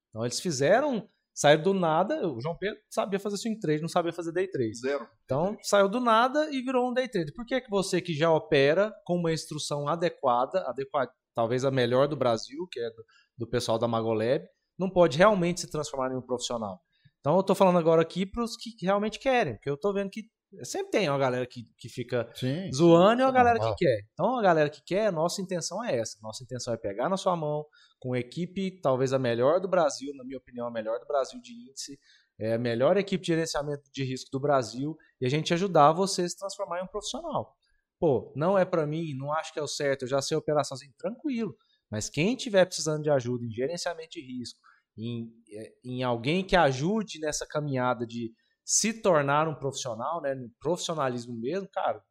Então 0.10 0.24
eles 0.24 0.40
fizeram, 0.40 1.10
saíram 1.36 1.62
do 1.62 1.74
nada. 1.74 2.28
O 2.28 2.40
João 2.40 2.58
Pedro 2.58 2.80
sabia 2.90 3.20
fazer 3.20 3.38
swing 3.38 3.60
trade, 3.60 3.82
não 3.82 3.90
sabia 3.90 4.14
fazer 4.14 4.32
day 4.32 4.48
trade. 4.48 4.78
Zero. 4.78 5.08
Então, 5.26 5.58
saiu 5.62 5.90
do 5.90 6.00
nada 6.00 6.50
e 6.52 6.62
virou 6.62 6.90
um 6.90 6.94
day 6.94 7.08
trade. 7.08 7.34
Por 7.34 7.46
que, 7.46 7.60
que 7.60 7.70
você 7.70 8.02
que 8.02 8.14
já 8.14 8.32
opera 8.32 8.94
com 9.06 9.18
uma 9.18 9.34
instrução 9.34 9.88
adequada, 9.88 10.62
adequada 10.68 11.12
talvez 11.36 11.66
a 11.66 11.70
melhor 11.70 12.08
do 12.08 12.16
Brasil, 12.16 12.66
que 12.72 12.80
é 12.80 12.90
do, 12.90 13.06
do 13.40 13.48
pessoal 13.48 13.78
da 13.78 13.88
Magolab, 13.88 14.46
não 14.80 14.90
pode 14.90 15.18
realmente 15.18 15.62
se 15.62 15.70
transformar 15.70 16.12
em 16.12 16.16
um 16.16 16.22
profissional? 16.22 16.80
Então, 17.20 17.34
eu 17.36 17.42
estou 17.42 17.56
falando 17.56 17.80
agora 17.80 18.02
aqui 18.02 18.26
para 18.26 18.44
os 18.44 18.56
que 18.56 18.72
realmente 18.82 19.20
querem, 19.20 19.56
porque 19.56 19.70
eu 19.70 19.76
estou 19.76 19.94
vendo 19.94 20.10
que 20.10 20.24
sempre 20.64 20.92
tem 20.92 21.10
uma 21.10 21.18
galera 21.18 21.46
que, 21.46 21.64
que 21.78 21.90
fica 21.90 22.30
Sim. 22.36 22.72
zoando 22.74 23.22
e 23.22 23.26
uma 23.26 23.32
galera 23.32 23.60
que 23.60 23.76
quer. 23.76 24.02
Então, 24.14 24.38
a 24.38 24.42
galera 24.42 24.70
que 24.70 24.82
quer, 24.84 25.12
nossa 25.12 25.42
intenção 25.42 25.84
é 25.84 25.98
essa. 25.98 26.18
Nossa 26.22 26.44
intenção 26.44 26.74
é 26.74 26.78
pegar 26.78 27.10
na 27.10 27.18
sua 27.18 27.36
mão, 27.36 27.66
com 28.00 28.10
uma 28.10 28.20
equipe, 28.20 28.80
talvez 28.82 29.14
a 29.14 29.20
melhor 29.20 29.60
do 29.60 29.68
Brasil, 29.68 30.14
na 30.16 30.24
minha 30.24 30.38
opinião, 30.38 30.68
a 30.68 30.72
melhor 30.72 31.00
do 31.00 31.06
Brasil 31.06 31.42
de 31.42 31.54
índice, 31.54 32.00
é 32.40 32.54
a 32.54 32.60
melhor 32.60 32.98
equipe 32.98 33.22
de 33.22 33.28
gerenciamento 33.28 33.84
de 33.92 34.04
risco 34.04 34.30
do 34.32 34.40
Brasil, 34.40 34.96
e 35.20 35.26
a 35.26 35.30
gente 35.30 35.54
ajudar 35.54 35.92
você 35.94 36.24
a 36.24 36.30
se 36.30 36.38
transformar 36.38 36.80
em 36.80 36.84
um 36.84 36.88
profissional. 36.88 37.56
Pô, 38.00 38.34
não 38.36 38.58
é 38.58 38.66
para 38.66 38.86
mim, 38.86 39.14
não 39.16 39.32
acho 39.32 39.54
que 39.54 39.60
é 39.60 39.64
o 39.64 39.68
certo, 39.68 40.04
eu 40.04 40.08
já 40.08 40.22
sei 40.22 40.36
a 40.36 40.40
operação 40.40 40.76
assim, 40.76 40.92
tranquilo. 40.98 41.56
Mas 41.90 42.10
quem 42.10 42.36
tiver 42.36 42.66
precisando 42.66 43.04
de 43.04 43.10
ajuda 43.10 43.46
em 43.46 43.52
gerenciamento 43.52 44.10
de 44.12 44.22
risco, 44.22 44.60
em, 44.98 45.32
eh, 45.52 45.74
em 45.84 46.04
alguém 46.04 46.44
que 46.44 46.56
ajude 46.56 47.20
nessa 47.20 47.46
caminhada 47.46 48.06
de 48.06 48.34
se 48.66 48.92
tornar 48.94 49.48
um 49.48 49.54
profissional, 49.56 50.22
né, 50.22 50.34
no 50.34 50.50
profissionalismo 50.60 51.40
mesmo, 51.40 51.70
cara, 51.72 52.02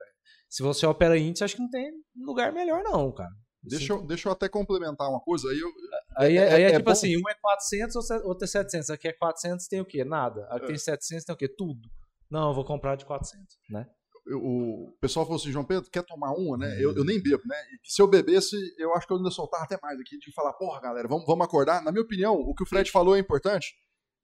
se 0.48 0.62
você 0.62 0.86
opera 0.86 1.18
índice, 1.18 1.42
acho 1.44 1.56
que 1.56 1.62
não 1.62 1.68
tem 1.70 1.90
lugar 2.16 2.52
melhor 2.52 2.82
não, 2.84 3.12
cara. 3.12 3.30
Deixa 3.60 3.92
eu, 3.94 4.06
deixa 4.06 4.28
eu 4.28 4.32
até 4.32 4.46
complementar 4.48 5.08
uma 5.10 5.20
coisa. 5.20 5.48
Aí 5.50 5.58
eu, 5.58 5.68
Aí 6.16 6.36
é, 6.36 6.40
É- 6.42 6.52
aí 6.54 6.62
é 6.62 6.66
é 6.66 6.72
tipo 6.72 6.84
bom- 6.84 6.90
assim, 6.92 7.16
um 7.16 7.28
é 7.28 7.34
400, 7.34 7.96
outro 7.96 8.14
é- 8.14 8.22
outro 8.24 8.44
é 8.44 8.46
700. 8.46 8.90
Aqui 8.90 9.08
é 9.08 9.12
400, 9.12 9.66
tem 9.66 9.80
o 9.80 9.84
quê? 9.86 10.04
Nada. 10.04 10.44
Aqui 10.50 10.64
É. 10.64 10.68
tem 10.68 10.76
700, 10.78 11.24
tem 11.24 11.34
o 11.34 11.38
quê? 11.38 11.48
Tudo. 11.48 11.88
Não, 12.30 12.48
eu 12.50 12.54
vou 12.54 12.64
comprar 12.64 12.94
de 12.96 13.04
400, 13.04 13.56
né? 13.70 13.86
eu- 14.26 14.38
o 14.42 14.96
pessoal 15.02 15.26
falou 15.26 15.38
assim, 15.38 15.50
João 15.52 15.66
Pedro, 15.66 15.90
quer 15.90 16.02
tomar 16.02 16.32
uma, 16.32 16.56
né? 16.56 16.76
Eu, 16.82 16.94
eu 16.96 17.04
nem 17.04 17.20
bebo, 17.22 17.42
né? 17.46 17.56
E 17.74 17.78
se 17.92 18.00
eu 18.00 18.06
bebesse, 18.08 18.56
eu 18.78 18.94
acho 18.94 19.06
que 19.06 19.12
eu 19.12 19.18
ainda 19.18 19.30
soltava 19.30 19.64
até 19.64 19.78
mais 19.82 20.00
aqui, 20.00 20.16
de 20.18 20.32
falar, 20.32 20.54
porra, 20.54 20.80
galera, 20.80 21.06
vamos, 21.06 21.26
vamos 21.26 21.44
acordar. 21.44 21.82
Na 21.82 21.92
minha 21.92 22.02
opinião, 22.02 22.34
o 22.34 22.54
que 22.54 22.62
o 22.62 22.66
Fred 22.66 22.90
falou 22.90 23.14
é 23.16 23.18
importante. 23.18 23.74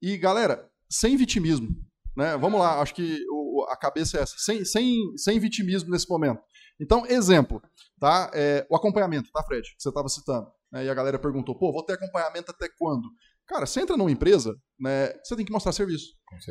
E, 0.01 0.17
galera, 0.17 0.67
sem 0.89 1.15
vitimismo, 1.15 1.67
né? 2.15 2.37
Vamos 2.37 2.59
lá, 2.59 2.81
acho 2.81 2.93
que 2.93 3.23
o- 3.29 3.65
a 3.69 3.75
cabeça 3.77 4.17
é 4.17 4.21
essa. 4.21 4.35
Sem, 4.37 4.63
sem, 4.65 4.95
sem 5.17 5.39
vitimismo 5.39 5.89
nesse 5.89 6.09
momento. 6.09 6.41
Então, 6.79 7.05
exemplo, 7.05 7.61
tá? 7.99 8.31
É, 8.33 8.65
o 8.69 8.75
acompanhamento, 8.75 9.29
tá, 9.31 9.43
Fred? 9.43 9.61
Que 9.75 9.81
você 9.81 9.89
estava 9.89 10.09
citando. 10.09 10.47
né? 10.71 10.85
E 10.85 10.89
a 10.89 10.93
galera 10.93 11.19
perguntou, 11.19 11.57
pô, 11.57 11.71
vou 11.71 11.83
ter 11.83 11.93
acompanhamento 11.93 12.49
até 12.51 12.67
quando? 12.77 13.07
Cara, 13.47 13.65
você 13.65 13.81
entra 13.81 13.97
numa 13.97 14.09
empresa, 14.11 14.55
né? 14.79 15.13
Você 15.23 15.35
tem 15.35 15.45
que 15.45 15.51
mostrar 15.51 15.71
serviço. 15.73 16.05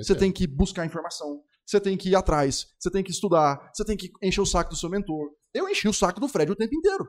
Você 0.05 0.15
tem 0.15 0.31
que 0.31 0.47
buscar 0.47 0.85
informação, 0.85 1.41
você 1.66 1.81
tem 1.81 1.97
que 1.97 2.11
ir 2.11 2.15
atrás, 2.15 2.66
você 2.78 2.91
tem 2.91 3.03
que 3.03 3.11
estudar, 3.11 3.70
você 3.74 3.85
tem 3.85 3.97
que 3.97 4.11
encher 4.23 4.41
o 4.43 4.47
saco 4.47 4.70
do 4.70 4.77
seu 4.77 4.91
mentor. 4.91 5.31
Eu 5.55 5.69
enchi 5.69 5.89
o 5.89 5.93
saco 5.95 6.20
do 6.20 6.28
Fred 6.28 6.53
o 6.53 6.57
tempo 6.57 6.74
inteiro. 6.77 7.09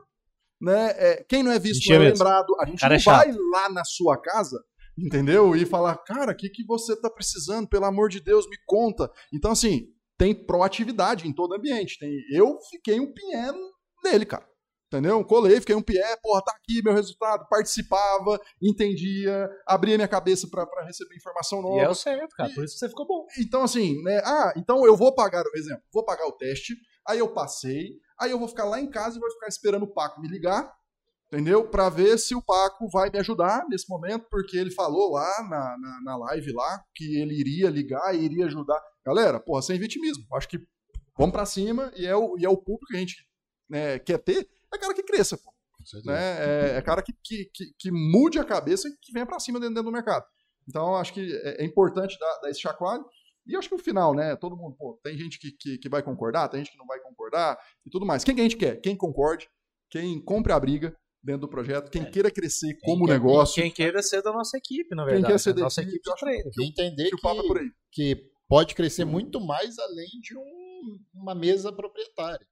Né? 0.60 0.90
É, 0.96 1.24
quem 1.28 1.42
não 1.42 1.52
é 1.52 1.58
visto 1.58 1.86
não 1.88 1.96
é 1.96 1.98
lembrado. 2.18 2.56
A 2.60 2.66
gente 2.66 2.80
Cara 2.80 2.94
não 2.94 3.00
é 3.00 3.04
vai 3.04 3.32
lá 3.52 3.68
na 3.68 3.84
sua 3.84 4.16
casa, 4.20 4.58
entendeu? 4.96 5.54
E 5.56 5.66
falar, 5.66 5.96
cara, 5.98 6.32
o 6.32 6.36
que, 6.36 6.48
que 6.48 6.64
você 6.64 6.94
tá 7.00 7.10
precisando? 7.10 7.68
Pelo 7.68 7.86
amor 7.86 8.08
de 8.08 8.20
Deus, 8.20 8.48
me 8.48 8.56
conta. 8.66 9.10
Então, 9.32 9.52
assim, 9.52 9.88
tem 10.18 10.34
proatividade 10.34 11.26
em 11.26 11.34
todo 11.34 11.54
ambiente. 11.54 11.98
Tem, 11.98 12.10
eu 12.32 12.58
fiquei 12.70 13.00
um 13.00 13.12
pié 13.12 13.52
nele, 14.04 14.26
cara. 14.26 14.46
Entendeu? 14.86 15.24
Colei, 15.24 15.58
fiquei 15.58 15.74
um 15.74 15.80
pié, 15.80 16.16
porra, 16.22 16.42
tá 16.44 16.52
aqui 16.52 16.82
meu 16.82 16.92
resultado. 16.92 17.46
Participava, 17.48 18.38
entendia, 18.62 19.48
abria 19.66 19.96
minha 19.96 20.08
cabeça 20.08 20.46
pra 20.50 20.66
receber 20.84 21.16
informação 21.16 21.62
nova. 21.62 21.76
E 21.76 21.80
é 21.80 21.88
o 21.88 21.94
certo, 21.94 22.36
cara. 22.36 22.52
Por 22.52 22.62
isso 22.62 22.74
que 22.74 22.80
você 22.80 22.88
ficou 22.90 23.06
bom. 23.06 23.26
Então, 23.38 23.62
assim, 23.62 24.02
né? 24.02 24.20
Ah, 24.22 24.52
então 24.54 24.84
eu 24.84 24.94
vou 24.94 25.14
pagar, 25.14 25.42
por 25.44 25.56
exemplo, 25.56 25.82
vou 25.90 26.04
pagar 26.04 26.26
o 26.26 26.32
teste, 26.32 26.74
aí 27.08 27.20
eu 27.20 27.32
passei, 27.32 27.98
Aí 28.22 28.30
eu 28.30 28.38
vou 28.38 28.46
ficar 28.46 28.64
lá 28.64 28.80
em 28.80 28.88
casa 28.88 29.16
e 29.16 29.20
vou 29.20 29.28
ficar 29.32 29.48
esperando 29.48 29.82
o 29.82 29.92
Paco 29.92 30.20
me 30.20 30.28
ligar, 30.28 30.72
entendeu? 31.32 31.66
Para 31.66 31.88
ver 31.88 32.18
se 32.18 32.34
o 32.34 32.42
Paco 32.42 32.86
vai 32.90 33.08
me 33.08 33.18
ajudar 33.18 33.64
nesse 33.68 33.88
momento, 33.88 34.26
porque 34.30 34.56
ele 34.56 34.70
falou 34.70 35.12
lá 35.12 35.48
na, 35.48 35.78
na, 35.78 36.00
na 36.04 36.16
live 36.16 36.52
lá 36.52 36.84
que 36.94 37.16
ele 37.16 37.34
iria 37.34 37.70
ligar 37.70 38.14
e 38.14 38.22
iria 38.22 38.44
ajudar. 38.46 38.80
Galera, 39.04 39.40
porra, 39.40 39.62
sem 39.62 39.78
vitimismo. 39.78 40.26
Acho 40.34 40.48
que 40.48 40.60
vamos 41.16 41.32
para 41.32 41.46
cima 41.46 41.90
e 41.96 42.06
é, 42.06 42.14
o, 42.14 42.36
e 42.38 42.44
é 42.44 42.48
o 42.48 42.56
público 42.56 42.86
que 42.88 42.96
a 42.96 43.00
gente 43.00 43.26
né, 43.68 43.98
quer 43.98 44.18
ter, 44.18 44.46
é 44.72 44.78
cara 44.78 44.92
que 44.92 45.02
cresça, 45.02 45.38
pô. 45.38 45.50
Né? 46.04 46.14
É, 46.14 46.76
é, 46.76 46.82
cara 46.82 47.02
que, 47.02 47.12
que, 47.24 47.50
que, 47.52 47.74
que, 47.76 47.90
mude 47.90 48.38
a 48.38 48.44
cabeça 48.44 48.86
e 48.86 48.92
que 49.00 49.12
venha 49.12 49.26
para 49.26 49.40
cima 49.40 49.58
dentro, 49.58 49.74
dentro, 49.74 49.90
do 49.90 49.92
mercado. 49.92 50.24
Então, 50.68 50.94
acho 50.94 51.12
que 51.12 51.20
é, 51.42 51.62
é 51.62 51.64
importante 51.64 52.16
dar, 52.20 52.40
dar, 52.40 52.50
esse 52.50 52.60
chacoalho. 52.60 53.04
E 53.44 53.56
acho 53.56 53.68
que 53.68 53.74
no 53.74 53.82
final, 53.82 54.14
né? 54.14 54.36
Todo 54.36 54.56
mundo, 54.56 54.76
pô, 54.76 55.00
tem 55.02 55.18
gente 55.18 55.40
que, 55.40 55.50
que, 55.50 55.78
que, 55.78 55.88
vai 55.88 56.00
concordar, 56.00 56.48
tem 56.48 56.60
gente 56.60 56.70
que 56.70 56.78
não 56.78 56.86
vai 56.86 57.00
concordar 57.00 57.58
e 57.84 57.90
tudo 57.90 58.06
mais. 58.06 58.22
Quem 58.22 58.32
que 58.32 58.40
a 58.40 58.44
gente 58.44 58.56
quer? 58.56 58.80
Quem 58.80 58.96
concorde, 58.96 59.48
quem 59.90 60.22
compre 60.24 60.52
a 60.52 60.60
briga 60.60 60.96
dentro 61.22 61.42
do 61.42 61.48
projeto, 61.48 61.90
quem 61.90 62.02
é. 62.02 62.10
queira 62.10 62.30
crescer 62.30 62.78
como 62.82 63.04
quem 63.04 63.14
negócio. 63.14 63.62
Quem 63.62 63.70
queira 63.70 64.02
ser 64.02 64.22
da 64.22 64.32
nossa 64.32 64.56
equipe, 64.56 64.94
na 64.94 65.04
verdade. 65.04 65.24
Quem 65.24 65.32
quer 65.32 65.38
ser 65.38 65.52
da 65.52 65.62
nossa 65.62 65.80
equipe, 65.80 65.96
equipe 65.96 66.50
de 66.50 66.56
Quem 66.56 66.68
entender 66.68 67.10
que, 67.10 67.16
que, 67.16 67.70
que, 67.92 68.30
pode 68.48 68.74
crescer 68.74 69.04
muito 69.04 69.40
mais 69.40 69.78
além 69.78 70.08
de 70.20 70.36
um, 70.36 70.98
uma 71.14 71.34
mesa 71.34 71.72
proprietária. 71.72 72.46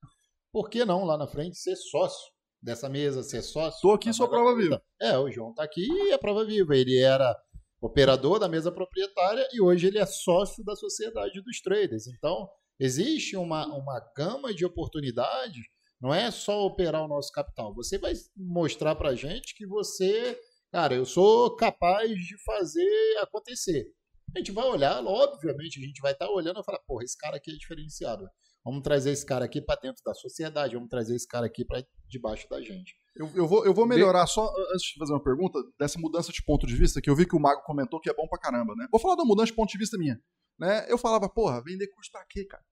Por 0.52 0.70
que 0.70 0.84
não 0.84 1.04
lá 1.04 1.18
na 1.18 1.26
frente 1.26 1.58
ser 1.58 1.76
sócio? 1.76 2.30
dessa 2.62 2.88
mesa, 2.88 3.22
ser 3.22 3.42
sócio. 3.42 3.76
Estou 3.76 3.92
aqui, 3.94 4.12
sou 4.12 4.28
prova 4.28 4.54
viva. 4.54 4.82
É, 5.00 5.16
o 5.18 5.30
João 5.30 5.50
está 5.50 5.64
aqui 5.64 5.86
e 5.86 6.12
é 6.12 6.18
prova 6.18 6.44
viva. 6.44 6.76
Ele 6.76 6.98
era 6.98 7.36
operador 7.80 8.38
da 8.38 8.48
mesa 8.48 8.70
proprietária 8.70 9.46
e 9.52 9.60
hoje 9.60 9.86
ele 9.86 9.98
é 9.98 10.06
sócio 10.06 10.62
da 10.64 10.76
sociedade 10.76 11.40
dos 11.42 11.60
traders. 11.60 12.06
Então, 12.06 12.48
existe 12.78 13.36
uma, 13.36 13.66
uma 13.66 14.00
gama 14.16 14.52
de 14.52 14.64
oportunidades. 14.64 15.64
Não 16.00 16.14
é 16.14 16.30
só 16.30 16.64
operar 16.64 17.04
o 17.04 17.08
nosso 17.08 17.30
capital. 17.32 17.74
Você 17.74 17.98
vai 17.98 18.14
mostrar 18.36 18.94
para 18.94 19.14
gente 19.14 19.54
que 19.54 19.66
você, 19.66 20.38
cara, 20.72 20.94
eu 20.94 21.04
sou 21.04 21.54
capaz 21.56 22.10
de 22.10 22.42
fazer 22.42 23.16
acontecer. 23.20 23.86
A 24.34 24.38
gente 24.38 24.52
vai 24.52 24.64
olhar, 24.64 25.04
obviamente, 25.04 25.78
a 25.78 25.86
gente 25.86 26.00
vai 26.00 26.12
estar 26.12 26.26
tá 26.26 26.32
olhando 26.32 26.60
e 26.60 26.64
falar, 26.64 26.78
porra, 26.86 27.04
esse 27.04 27.18
cara 27.18 27.36
aqui 27.36 27.50
é 27.50 27.54
diferenciado. 27.54 28.28
Vamos 28.64 28.82
trazer 28.82 29.10
esse 29.10 29.24
cara 29.24 29.44
aqui 29.44 29.60
para 29.60 29.80
dentro 29.80 30.02
da 30.04 30.14
sociedade, 30.14 30.74
vamos 30.74 30.88
trazer 30.88 31.16
esse 31.16 31.26
cara 31.26 31.46
aqui 31.46 31.64
para 31.64 31.84
debaixo 32.06 32.48
da 32.48 32.60
gente. 32.60 32.94
Eu, 33.16 33.28
eu, 33.34 33.46
vou, 33.46 33.66
eu 33.66 33.74
vou 33.74 33.86
melhorar 33.86 34.26
só, 34.26 34.48
antes 34.72 34.92
de 34.92 34.98
fazer 34.98 35.12
uma 35.12 35.22
pergunta, 35.22 35.58
dessa 35.78 35.98
mudança 35.98 36.30
de 36.30 36.42
ponto 36.44 36.66
de 36.66 36.76
vista, 36.76 37.00
que 37.00 37.10
eu 37.10 37.16
vi 37.16 37.26
que 37.26 37.34
o 37.34 37.40
Mago 37.40 37.62
comentou 37.62 38.00
que 38.00 38.08
é 38.08 38.14
bom 38.14 38.28
pra 38.28 38.38
caramba, 38.38 38.74
né? 38.76 38.86
Vou 38.90 39.00
falar 39.00 39.16
da 39.16 39.24
mudança 39.24 39.46
de 39.46 39.54
ponto 39.54 39.70
de 39.70 39.78
vista 39.78 39.98
minha. 39.98 40.20
Né? 40.58 40.86
Eu 40.90 40.98
falava, 40.98 41.28
porra, 41.28 41.62
vender 41.62 41.88
curso 41.88 42.10
pra 42.12 42.24
quê, 42.28 42.44
cara? 42.44 42.62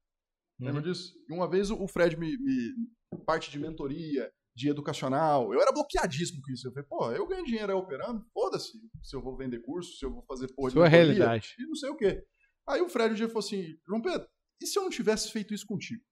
Uhum. 0.60 0.66
Lembra 0.66 0.82
disso? 0.82 1.14
E 1.28 1.32
uma 1.32 1.48
vez 1.48 1.70
o 1.70 1.88
Fred 1.88 2.16
me, 2.16 2.36
me. 2.38 2.74
Parte 3.24 3.50
de 3.50 3.58
mentoria, 3.58 4.32
de 4.58 4.68
educacional, 4.68 5.52
eu 5.54 5.60
era 5.60 5.72
bloqueadíssimo 5.72 6.42
com 6.42 6.52
isso. 6.52 6.66
Eu 6.66 6.72
falei, 6.72 6.88
pô, 6.88 7.12
eu 7.12 7.26
ganho 7.26 7.44
dinheiro 7.44 7.72
aí 7.72 7.78
operando, 7.78 8.26
foda-se 8.32 8.72
se 9.02 9.14
eu 9.14 9.22
vou 9.22 9.36
vender 9.36 9.60
curso, 9.60 9.96
se 9.96 10.04
eu 10.04 10.12
vou 10.12 10.24
fazer 10.24 10.52
porra 10.52 10.70
Sua 10.70 10.88
realidade. 10.88 11.54
E 11.58 11.66
não 11.66 11.76
sei 11.76 11.90
o 11.90 11.96
quê. 11.96 12.24
Aí 12.68 12.80
o 12.80 12.88
Fred 12.88 13.12
um 13.12 13.16
dia 13.16 13.28
falou 13.28 13.38
assim, 13.38 13.78
João 13.86 14.02
Pedro, 14.02 14.28
e 14.60 14.66
se 14.66 14.78
eu 14.78 14.82
não 14.82 14.90
tivesse 14.90 15.30
feito 15.30 15.54
isso 15.54 15.64
contigo? 15.64 16.02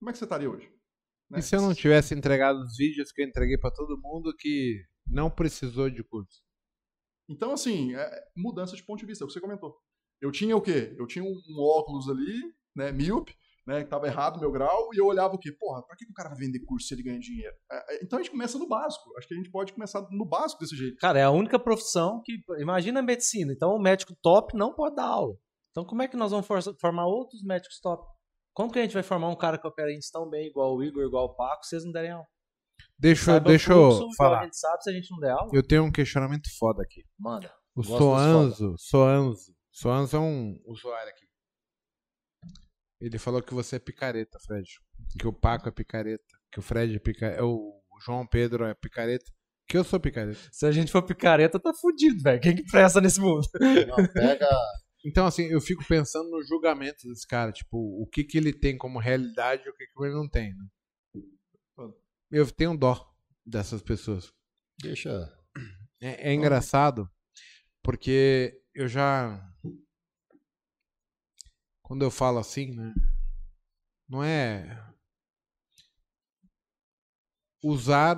Como 0.00 0.10
é 0.10 0.12
que 0.12 0.18
você 0.18 0.24
estaria 0.24 0.50
hoje? 0.50 0.68
Né? 1.30 1.38
E 1.38 1.42
se 1.42 1.54
eu 1.54 1.62
não 1.62 1.72
tivesse 1.72 2.12
entregado 2.12 2.58
os 2.60 2.76
vídeos 2.76 3.12
que 3.12 3.22
eu 3.22 3.26
entreguei 3.26 3.56
para 3.56 3.70
todo 3.70 4.00
mundo 4.00 4.34
que 4.36 4.84
não 5.06 5.30
precisou 5.30 5.88
de 5.88 6.02
curso? 6.02 6.42
Então, 7.28 7.52
assim, 7.52 7.94
é 7.94 8.24
mudança 8.36 8.74
de 8.74 8.82
ponto 8.82 8.98
de 8.98 9.06
vista, 9.06 9.22
é 9.22 9.24
o 9.24 9.28
que 9.28 9.32
você 9.32 9.40
comentou. 9.40 9.78
Eu 10.20 10.32
tinha 10.32 10.56
o 10.56 10.60
quê? 10.60 10.94
Eu 10.98 11.06
tinha 11.06 11.24
um, 11.24 11.40
um 11.48 11.60
óculos 11.60 12.08
ali, 12.08 12.52
né, 12.74 12.90
míope, 12.90 13.34
né, 13.66 13.84
que 13.84 13.90
tava 13.90 14.06
errado 14.06 14.36
o 14.36 14.40
meu 14.40 14.50
grau, 14.50 14.88
e 14.92 14.98
eu 15.00 15.06
olhava 15.06 15.34
o 15.34 15.38
quê? 15.38 15.52
Porra, 15.52 15.82
pra 15.82 15.96
que 15.96 16.04
o 16.04 16.12
cara 16.12 16.30
vai 16.30 16.38
vender 16.38 16.60
curso 16.60 16.88
se 16.88 16.94
ele 16.94 17.02
ganha 17.02 17.18
dinheiro? 17.18 17.54
É, 17.70 17.94
é, 17.94 18.04
então 18.04 18.18
a 18.18 18.22
gente 18.22 18.30
começa 18.30 18.58
no 18.58 18.68
básico. 18.68 19.16
Acho 19.16 19.28
que 19.28 19.34
a 19.34 19.36
gente 19.36 19.50
pode 19.50 19.72
começar 19.72 20.06
no 20.10 20.24
básico 20.24 20.60
desse 20.60 20.76
jeito. 20.76 20.96
Cara, 20.98 21.18
é 21.18 21.24
a 21.24 21.30
única 21.30 21.58
profissão 21.58 22.20
que. 22.24 22.42
Imagina 22.58 23.00
a 23.00 23.02
medicina. 23.02 23.52
Então 23.52 23.74
o 23.74 23.80
médico 23.80 24.14
top 24.20 24.56
não 24.56 24.74
pode 24.74 24.96
dar 24.96 25.06
aula. 25.06 25.36
Então, 25.70 25.84
como 25.84 26.02
é 26.02 26.08
que 26.08 26.16
nós 26.16 26.30
vamos 26.30 26.46
formar 26.78 27.06
outros 27.06 27.42
médicos 27.42 27.80
top? 27.80 28.06
Como 28.52 28.70
que 28.70 28.78
a 28.78 28.82
gente 28.82 28.92
vai 28.92 29.02
formar 29.02 29.30
um 29.30 29.36
cara 29.36 29.56
que 29.56 29.66
opera 29.66 29.90
isso 29.90 30.10
tão 30.12 30.28
bem, 30.28 30.46
igual 30.46 30.76
o 30.76 30.84
Igor, 30.84 31.02
igual 31.02 31.24
o 31.24 31.34
Paco, 31.34 31.64
se 31.64 31.70
vocês 31.70 31.84
não 31.84 31.92
derem 31.92 32.10
aula? 32.10 32.26
Deixa, 32.98 33.40
deixa 33.40 33.72
eu 33.72 34.08
falar. 34.16 34.40
A 34.40 34.44
gente 34.44 34.58
sabe 34.58 34.82
se 34.82 34.90
a 34.90 34.92
gente 34.92 35.10
não 35.10 35.18
der 35.18 35.30
aula. 35.30 35.48
Eu 35.52 35.66
tenho 35.66 35.84
um 35.84 35.90
questionamento 35.90 36.48
foda 36.58 36.82
aqui. 36.82 37.02
Manda. 37.18 37.50
O 37.74 37.82
Soanzo, 37.82 38.74
Soanzo, 38.76 39.54
Soanzo 39.70 40.16
é 40.16 40.20
um 40.20 40.60
usuário 40.66 41.08
aqui. 41.08 41.26
Ele 43.02 43.18
falou 43.18 43.42
que 43.42 43.52
você 43.52 43.76
é 43.76 43.80
picareta, 43.80 44.38
Fred. 44.46 44.68
Que 45.18 45.26
o 45.26 45.32
Paco 45.32 45.68
é 45.68 45.72
picareta. 45.72 46.24
Que 46.52 46.60
o 46.60 46.62
Fred 46.62 46.94
é 46.94 46.98
picareta. 47.00 47.44
O 47.44 47.82
João 48.06 48.24
Pedro 48.24 48.64
é 48.64 48.74
picareta. 48.74 49.24
Que 49.66 49.76
eu 49.76 49.82
sou 49.82 49.98
picareta. 49.98 50.38
Se 50.52 50.64
a 50.66 50.70
gente 50.70 50.92
for 50.92 51.02
picareta, 51.02 51.58
tá 51.58 51.74
fudido, 51.74 52.22
velho. 52.22 52.40
Quem 52.40 52.54
que 52.54 52.64
presta 52.64 53.00
nesse 53.00 53.20
mundo? 53.20 53.42
Não, 53.88 54.06
pega 54.06 54.48
então, 55.04 55.26
assim, 55.26 55.46
eu 55.46 55.60
fico 55.60 55.84
pensando 55.88 56.30
no 56.30 56.44
julgamento 56.44 57.08
desse 57.08 57.26
cara, 57.26 57.50
tipo, 57.50 57.76
o 57.76 58.06
que 58.06 58.22
que 58.22 58.38
ele 58.38 58.52
tem 58.52 58.78
como 58.78 59.00
realidade 59.00 59.64
e 59.66 59.70
o 59.70 59.74
que 59.74 59.84
que 59.84 60.04
ele 60.04 60.14
não 60.14 60.28
tem, 60.28 60.54
né? 60.54 60.64
Eu 62.30 62.48
tenho 62.52 62.76
dó 62.76 63.12
dessas 63.44 63.82
pessoas. 63.82 64.32
Deixa. 64.80 65.28
É, 66.00 66.30
é 66.30 66.32
engraçado, 66.32 67.10
porque 67.82 68.62
eu 68.72 68.86
já. 68.86 69.44
Quando 71.92 72.06
eu 72.06 72.10
falo 72.10 72.38
assim, 72.38 72.74
né? 72.74 72.94
Não 74.08 74.24
é. 74.24 74.82
Usar 77.62 78.16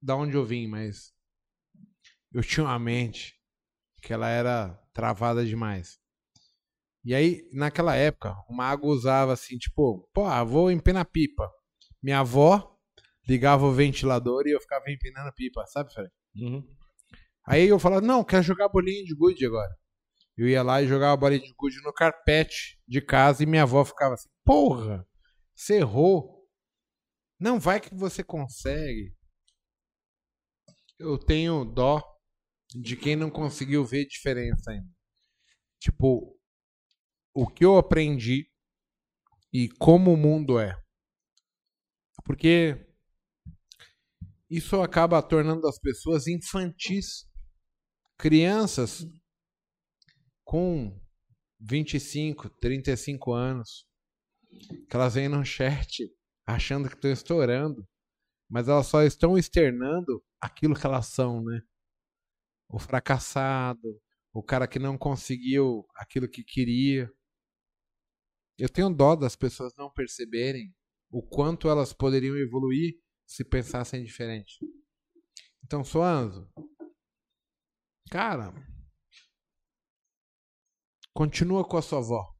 da 0.00 0.14
onde 0.14 0.36
eu 0.36 0.44
vim, 0.44 0.68
mas. 0.68 1.12
Eu 2.32 2.44
tinha 2.44 2.62
uma 2.62 2.78
mente 2.78 3.34
que 4.00 4.12
ela 4.12 4.28
era 4.28 4.68
travada 4.92 5.44
demais. 5.44 5.98
E 7.04 7.12
aí, 7.12 7.42
naquela 7.52 7.96
época, 7.96 8.36
o 8.48 8.54
mago 8.54 8.86
usava 8.86 9.32
assim, 9.32 9.58
tipo, 9.58 10.08
pô, 10.14 10.24
ah, 10.24 10.44
vou 10.44 10.70
empinar 10.70 11.04
pipa. 11.04 11.50
Minha 12.00 12.20
avó 12.20 12.78
ligava 13.28 13.66
o 13.66 13.72
ventilador 13.72 14.46
e 14.46 14.52
eu 14.52 14.60
ficava 14.60 14.92
empinando 14.92 15.34
pipa, 15.34 15.66
sabe, 15.66 15.92
Fred? 15.92 16.08
Uhum. 16.36 16.64
Aí 17.44 17.66
eu 17.66 17.80
falava, 17.80 18.00
não, 18.00 18.22
quero 18.22 18.44
jogar 18.44 18.68
bolinha 18.68 19.02
de 19.02 19.12
gude 19.12 19.44
agora. 19.44 19.76
Eu 20.38 20.48
ia 20.48 20.62
lá 20.62 20.80
e 20.80 20.86
jogava 20.86 21.16
bolinha 21.16 21.40
de 21.40 21.52
gude 21.52 21.82
no 21.82 21.92
carpete 21.92 22.80
de 22.86 23.00
casa 23.00 23.42
e 23.42 23.46
minha 23.46 23.64
avó 23.64 23.84
ficava 23.84 24.14
assim, 24.14 24.28
porra, 24.44 25.04
você 25.52 25.78
errou. 25.78 26.48
Não, 27.40 27.58
vai 27.58 27.80
que 27.80 27.92
você 27.92 28.22
consegue. 28.22 29.12
Eu 30.96 31.18
tenho 31.18 31.64
dó 31.64 32.00
de 32.72 32.96
quem 32.96 33.16
não 33.16 33.30
conseguiu 33.30 33.84
ver 33.84 34.06
diferença 34.06 34.70
ainda. 34.70 34.88
Tipo, 35.80 36.38
o 37.34 37.44
que 37.48 37.64
eu 37.64 37.76
aprendi 37.76 38.48
e 39.52 39.68
como 39.68 40.12
o 40.12 40.16
mundo 40.16 40.60
é. 40.60 40.80
Porque 42.24 42.86
isso 44.48 44.80
acaba 44.80 45.20
tornando 45.20 45.66
as 45.66 45.80
pessoas 45.80 46.28
infantis. 46.28 47.26
Crianças 48.16 49.04
com 50.48 50.98
25, 51.60 52.48
35 52.58 53.34
anos, 53.34 53.86
que 54.88 54.96
elas 54.96 55.14
vêm 55.14 55.28
no 55.28 55.44
chat 55.44 56.10
achando 56.46 56.88
que 56.88 56.94
estão 56.94 57.12
estourando, 57.12 57.86
mas 58.48 58.66
elas 58.66 58.86
só 58.86 59.02
estão 59.02 59.36
externando 59.36 60.24
aquilo 60.40 60.74
que 60.74 60.86
elas 60.86 61.08
são, 61.08 61.44
né? 61.44 61.60
O 62.66 62.78
fracassado, 62.78 64.00
o 64.32 64.42
cara 64.42 64.66
que 64.66 64.78
não 64.78 64.96
conseguiu 64.96 65.86
aquilo 65.94 66.26
que 66.26 66.42
queria. 66.42 67.12
Eu 68.56 68.70
tenho 68.70 68.88
dó 68.88 69.14
das 69.14 69.36
pessoas 69.36 69.74
não 69.76 69.92
perceberem 69.92 70.74
o 71.10 71.20
quanto 71.20 71.68
elas 71.68 71.92
poderiam 71.92 72.38
evoluir 72.38 72.94
se 73.26 73.44
pensassem 73.44 74.02
diferente. 74.02 74.58
Então, 75.62 75.84
Soanzo, 75.84 76.50
cara, 78.10 78.54
continua 81.18 81.64
com 81.64 81.76
a 81.76 81.82
sua 81.82 81.98
avó. 81.98 82.32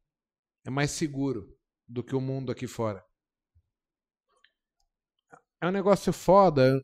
É 0.65 0.71
mais 0.71 0.93
seguro 0.93 1.53
do 1.89 2.01
que 2.01 2.15
o 2.15 2.21
mundo 2.21 2.53
aqui 2.53 2.69
fora. 2.69 3.05
É 5.61 5.67
um 5.67 5.73
negócio 5.73 6.13
foda, 6.13 6.81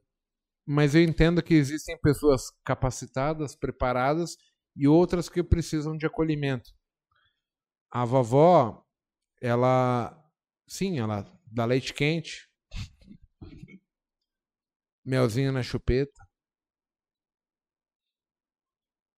mas 0.67 0.97
eu 0.97 1.05
entendo 1.05 1.41
que 1.41 1.55
existem 1.55 1.97
pessoas 2.01 2.51
capacitadas, 2.65 3.55
preparadas 3.55 4.37
e 4.75 4.89
outras 4.89 5.29
que 5.29 5.41
precisam 5.41 5.97
de 5.97 6.05
acolhimento. 6.05 6.69
A 7.89 8.05
vovó, 8.05 8.85
ela, 9.41 10.21
sim, 10.67 10.99
ela 10.99 11.25
dá 11.47 11.65
leite 11.65 11.95
quente, 11.95 12.51
melzinho 15.07 15.53
na 15.53 15.63
chupeta. 15.63 16.24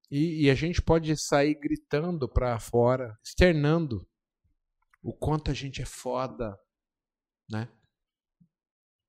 E, 0.09 0.45
e, 0.45 0.49
a 0.49 0.55
gente 0.55 0.81
pode 0.81 1.15
sair 1.17 1.55
gritando 1.55 2.29
para 2.29 2.59
fora, 2.59 3.17
externando 3.23 4.07
o 5.01 5.11
quanto 5.13 5.49
a 5.51 5.53
gente 5.53 5.81
é 5.81 5.85
foda, 5.85 6.57
né? 7.49 7.67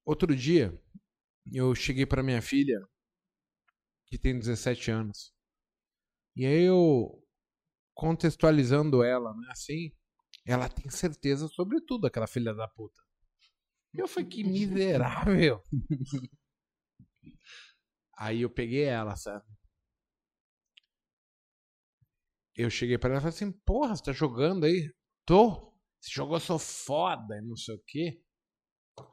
Outro 0.05 0.35
dia, 0.35 0.79
eu 1.53 1.75
cheguei 1.75 2.07
para 2.07 2.23
minha 2.23 2.41
filha, 2.41 2.79
que 4.07 4.19
tem 4.19 4.39
17 4.39 4.91
anos. 4.91 5.35
E 6.35 6.45
aí 6.47 6.63
eu 6.63 7.23
contextualizando 7.95 9.03
ela, 9.03 9.35
né, 9.35 9.49
assim, 9.51 9.91
ela 10.45 10.69
tem 10.69 10.91
certeza 10.91 11.49
sobre 11.49 11.81
tudo, 11.81 12.07
aquela 12.07 12.27
filha 12.27 12.55
da 12.55 12.69
puta. 12.69 13.03
Eu 13.95 14.07
falei, 14.07 14.29
que 14.29 14.45
miserável. 14.45 15.63
aí 18.19 18.43
eu 18.43 18.51
peguei 18.51 18.85
ela, 18.85 19.17
sabe? 19.17 19.56
Eu 22.57 22.71
cheguei 22.71 22.97
para 22.99 23.11
ela 23.11 23.19
e 23.19 23.23
falei 23.23 23.35
assim, 23.37 23.53
porra, 23.53 23.95
você 23.95 24.03
tá 24.03 24.13
jogando 24.13 24.65
aí? 24.65 24.93
Tô. 25.27 25.75
Esse 26.03 26.13
jogo 26.15 26.35
eu 26.37 26.41
sou 26.41 26.59
foda 26.59 27.37
e 27.37 27.43
não 27.43 27.57
sei 27.57 27.75
o 27.75 27.83
quê. 27.87 28.23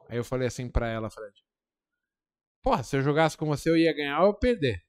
Aí 0.08 0.16
eu 0.16 0.24
falei 0.24 0.48
assim 0.48 0.70
pra 0.70 0.88
ela, 0.88 1.10
Fred. 1.10 1.34
Porra, 2.62 2.82
se 2.82 2.96
eu 2.96 3.02
jogasse 3.02 3.36
com 3.36 3.46
você, 3.46 3.68
eu 3.70 3.76
ia 3.76 3.94
ganhar 3.94 4.20
ou 4.22 4.28
eu 4.28 4.34
perder? 4.38 4.82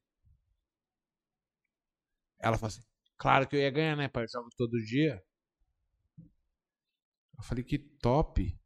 Ela 2.39 2.57
falou 2.57 2.67
assim, 2.69 2.81
claro 3.17 3.47
que 3.47 3.55
eu 3.55 3.59
ia 3.59 3.71
ganhar, 3.71 3.97
né, 3.97 4.07
pai? 4.07 4.23
Eu 4.23 4.29
jogo 4.29 4.49
todo 4.57 4.77
dia. 4.85 5.21
Eu 7.37 7.43
falei, 7.43 7.63
que 7.63 7.77
top. 7.77 8.57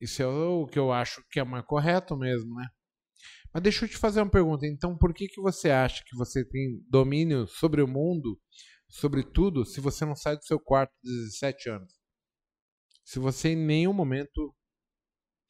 Isso 0.00 0.22
é 0.22 0.26
o 0.26 0.66
que 0.66 0.78
eu 0.78 0.92
acho 0.92 1.24
que 1.30 1.40
é 1.40 1.44
mais 1.44 1.64
correto 1.64 2.16
mesmo, 2.16 2.54
né? 2.54 2.66
Mas 3.52 3.62
deixa 3.62 3.84
eu 3.84 3.88
te 3.88 3.96
fazer 3.96 4.20
uma 4.20 4.30
pergunta. 4.30 4.66
Então, 4.66 4.96
por 4.96 5.14
que, 5.14 5.26
que 5.28 5.40
você 5.40 5.70
acha 5.70 6.04
que 6.04 6.16
você 6.16 6.44
tem 6.44 6.84
domínio 6.88 7.46
sobre 7.46 7.82
o 7.82 7.88
mundo, 7.88 8.40
sobre 8.88 9.22
tudo, 9.22 9.64
se 9.64 9.80
você 9.80 10.04
não 10.04 10.14
sai 10.14 10.36
do 10.36 10.44
seu 10.44 10.60
quarto 10.60 10.92
de 11.02 11.10
17 11.10 11.70
anos? 11.70 11.98
Se 13.04 13.18
você 13.18 13.50
em 13.50 13.56
nenhum 13.56 13.92
momento 13.92 14.54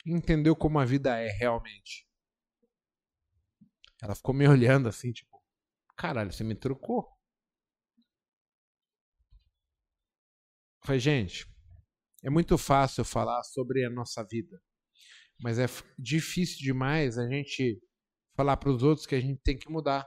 entendeu 0.07 0.55
como 0.55 0.79
a 0.79 0.85
vida 0.85 1.19
é 1.19 1.29
realmente. 1.29 2.07
Ela 4.01 4.15
ficou 4.15 4.35
me 4.35 4.47
olhando 4.47 4.89
assim, 4.89 5.13
tipo, 5.13 5.43
caralho, 5.97 6.33
você 6.33 6.45
me 6.45 6.55
trocou. 6.55 7.07
Falei, 10.85 11.01
gente, 11.01 11.47
é 12.23 12.31
muito 12.31 12.57
fácil 12.57 13.05
falar 13.05 13.43
sobre 13.43 13.85
a 13.85 13.91
nossa 13.91 14.25
vida, 14.25 14.63
mas 15.41 15.59
é 15.59 15.67
difícil 15.99 16.59
demais 16.61 17.19
a 17.19 17.29
gente 17.29 17.81
falar 18.39 18.57
para 18.57 18.71
os 18.71 18.85
outros 18.85 19.05
que 19.05 19.17
a 19.17 19.21
gente 19.21 19.41
tem 19.43 19.59
que 19.59 19.69
mudar, 19.69 20.07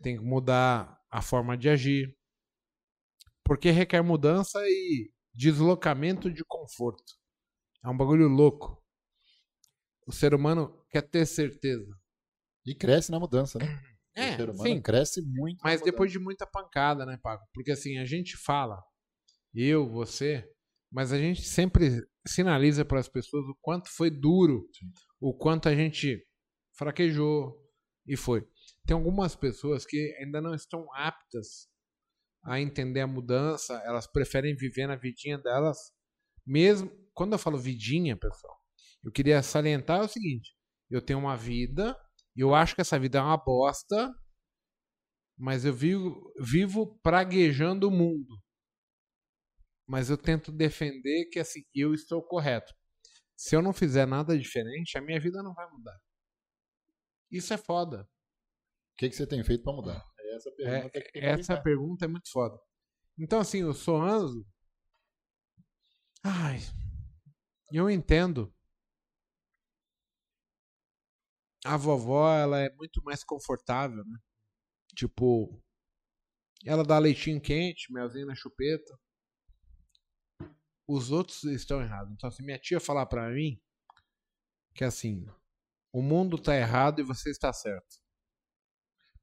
tem 0.00 0.16
que 0.16 0.22
mudar 0.22 0.96
a 1.10 1.20
forma 1.20 1.58
de 1.58 1.68
agir, 1.68 2.16
porque 3.44 3.72
requer 3.72 4.02
mudança 4.02 4.60
e 4.68 5.10
deslocamento 5.34 6.32
de 6.32 6.44
conforto. 6.44 7.12
É 7.84 7.88
um 7.88 7.96
bagulho 7.96 8.28
louco. 8.28 8.80
O 10.06 10.12
ser 10.12 10.32
humano 10.32 10.80
quer 10.90 11.02
ter 11.02 11.26
certeza. 11.26 11.92
E 12.64 12.72
cresce 12.72 13.10
na 13.10 13.18
mudança, 13.18 13.58
né? 13.58 13.66
É, 14.14 14.34
o 14.34 14.36
ser 14.36 14.50
humano 14.50 14.70
sim. 14.70 14.80
cresce 14.80 15.20
muito. 15.20 15.60
Mas 15.62 15.82
depois 15.82 16.10
de 16.10 16.18
muita 16.18 16.46
pancada, 16.46 17.04
né, 17.04 17.18
Paco? 17.20 17.44
Porque 17.52 17.72
assim, 17.72 17.98
a 17.98 18.04
gente 18.04 18.36
fala, 18.36 18.80
eu, 19.52 19.88
você, 19.88 20.48
mas 20.90 21.12
a 21.12 21.18
gente 21.18 21.42
sempre 21.42 22.02
sinaliza 22.26 22.84
para 22.84 23.00
as 23.00 23.08
pessoas 23.08 23.44
o 23.44 23.56
quanto 23.60 23.88
foi 23.90 24.08
duro, 24.08 24.68
Sim. 24.72 24.86
o 25.20 25.34
quanto 25.34 25.68
a 25.68 25.74
gente 25.74 26.25
fraquejou 26.76 27.56
e 28.06 28.16
foi. 28.16 28.46
Tem 28.86 28.94
algumas 28.94 29.34
pessoas 29.34 29.84
que 29.84 30.14
ainda 30.20 30.40
não 30.40 30.54
estão 30.54 30.86
aptas 30.94 31.68
a 32.44 32.60
entender 32.60 33.00
a 33.00 33.06
mudança, 33.06 33.74
elas 33.84 34.06
preferem 34.06 34.54
viver 34.54 34.86
na 34.86 34.94
vidinha 34.94 35.36
delas, 35.36 35.76
mesmo 36.46 36.90
quando 37.12 37.32
eu 37.32 37.38
falo 37.38 37.58
vidinha, 37.58 38.16
pessoal, 38.16 38.56
eu 39.02 39.10
queria 39.10 39.42
salientar 39.42 40.00
o 40.02 40.08
seguinte: 40.08 40.54
eu 40.90 41.02
tenho 41.02 41.18
uma 41.18 41.36
vida, 41.36 41.98
eu 42.36 42.54
acho 42.54 42.74
que 42.74 42.80
essa 42.80 42.98
vida 42.98 43.18
é 43.18 43.22
uma 43.22 43.36
bosta, 43.36 44.14
mas 45.36 45.64
eu 45.64 45.74
vivo, 45.74 46.32
vivo 46.40 46.98
praguejando 47.02 47.88
o 47.88 47.90
mundo. 47.90 48.40
Mas 49.88 50.10
eu 50.10 50.18
tento 50.18 50.52
defender 50.52 51.26
que 51.26 51.38
assim, 51.38 51.62
eu 51.74 51.94
estou 51.94 52.22
correto. 52.22 52.72
Se 53.36 53.54
eu 53.54 53.62
não 53.62 53.72
fizer 53.72 54.06
nada 54.06 54.36
diferente, 54.38 54.96
a 54.98 55.00
minha 55.00 55.20
vida 55.20 55.42
não 55.42 55.54
vai 55.54 55.68
mudar. 55.70 55.96
Isso 57.30 57.52
é 57.52 57.56
foda. 57.56 58.08
O 58.92 58.96
que, 58.98 59.10
que 59.10 59.16
você 59.16 59.26
tem 59.26 59.42
feito 59.44 59.62
para 59.62 59.72
mudar? 59.72 60.06
É 60.18 60.36
essa 60.36 60.48
a 60.48 60.52
pergunta 60.52 61.00
que 61.00 61.12
tem 61.12 61.22
que 61.22 61.28
Essa 61.28 61.62
pergunta 61.62 62.04
é 62.04 62.08
muito 62.08 62.30
foda. 62.30 62.58
Então, 63.18 63.40
assim, 63.40 63.62
o 63.64 63.72
Soanzo. 63.72 64.46
Ai. 66.22 66.58
Eu 67.72 67.90
entendo. 67.90 68.54
A 71.64 71.76
vovó, 71.76 72.32
ela 72.32 72.60
é 72.60 72.70
muito 72.74 73.02
mais 73.02 73.24
confortável, 73.24 74.04
né? 74.04 74.18
Tipo. 74.94 75.62
Ela 76.64 76.82
dá 76.84 76.98
leitinho 76.98 77.40
quente, 77.40 77.92
melzinho 77.92 78.26
na 78.26 78.34
chupeta. 78.34 78.98
Os 80.88 81.10
outros 81.10 81.44
estão 81.44 81.82
errados. 81.82 82.12
Então, 82.12 82.30
se 82.30 82.42
minha 82.42 82.58
tia 82.58 82.80
falar 82.80 83.06
pra 83.06 83.28
mim 83.30 83.60
que 84.76 84.84
assim, 84.84 85.26
o 85.96 86.02
mundo 86.02 86.36
tá 86.36 86.54
errado 86.54 87.00
e 87.00 87.02
você 87.02 87.30
está 87.30 87.50
certo. 87.54 87.96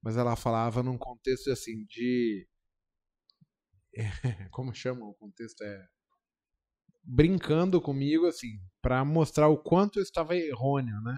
Mas 0.02 0.18
ela 0.18 0.36
falava 0.36 0.82
num 0.82 0.98
contexto 0.98 1.52
assim 1.52 1.86
de 1.86 2.50
como 4.50 4.74
chama 4.74 5.06
o 5.06 5.14
contexto? 5.14 5.64
É 5.64 5.88
brincando 7.04 7.80
comigo 7.80 8.26
assim 8.26 8.60
para 8.82 9.06
mostrar 9.06 9.50
o 9.50 9.62
quanto 9.62 10.00
eu 10.00 10.04
estava 10.04 10.36
errôneo 10.36 11.00
né? 11.02 11.16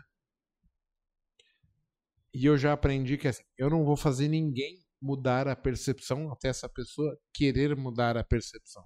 E 2.34 2.45
eu 2.45 2.57
já 2.57 2.73
aprendi 2.73 3.18
que 3.18 3.30
assim, 3.30 3.44
eu 3.57 3.69
não 3.69 3.86
vou 3.86 3.95
fazer 3.95 4.27
ninguém 4.27 4.86
mudar 5.02 5.48
a 5.48 5.56
percepção 5.56 6.34
até 6.34 6.49
essa 6.49 6.68
pessoa 6.68 7.18
querer 7.34 7.77
mudar 7.77 8.18
a 8.18 8.26
percepção. 8.26 8.86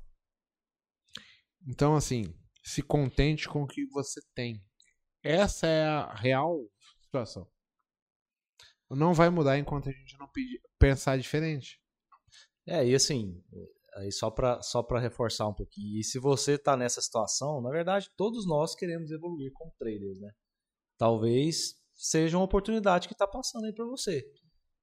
Então 1.68 1.96
assim 1.96 2.26
se 2.64 2.84
contente 2.84 3.50
com 3.50 3.64
o 3.64 3.68
que 3.68 3.88
você 3.88 4.22
tem 4.36 4.64
essa 5.24 5.68
é 5.68 5.86
a 5.86 6.14
real 6.14 6.60
situação 7.02 7.48
não 8.96 9.14
vai 9.14 9.30
mudar 9.30 9.58
enquanto 9.58 9.90
a 9.90 9.92
gente 9.92 10.18
não 10.18 10.28
pedir, 10.28 10.62
pensar 10.78 11.18
diferente. 11.18 11.80
É, 12.68 12.86
e 12.86 12.96
assim, 12.96 13.42
aí 13.96 14.12
só 14.12 14.30
para 14.30 14.62
só 14.62 14.82
pra 14.84 15.00
reforçar 15.00 15.48
um 15.48 15.54
pouquinho, 15.54 16.00
e 16.00 16.04
se 16.04 16.20
você 16.20 16.58
tá 16.58 16.76
nessa 16.76 17.02
situação, 17.02 17.62
na 17.62 17.70
verdade, 17.70 18.10
todos 18.16 18.48
nós 18.48 18.76
queremos 18.76 19.12
evoluir 19.12 19.52
como 19.54 19.74
traders, 19.78 20.20
né? 20.20 20.32
Talvez 20.98 21.76
seja 21.96 22.38
uma 22.38 22.46
oportunidade 22.46 23.08
que 23.08 23.16
tá 23.16 23.28
passando 23.28 23.66
aí 23.66 23.74
para 23.74 23.86
você. 23.86 24.26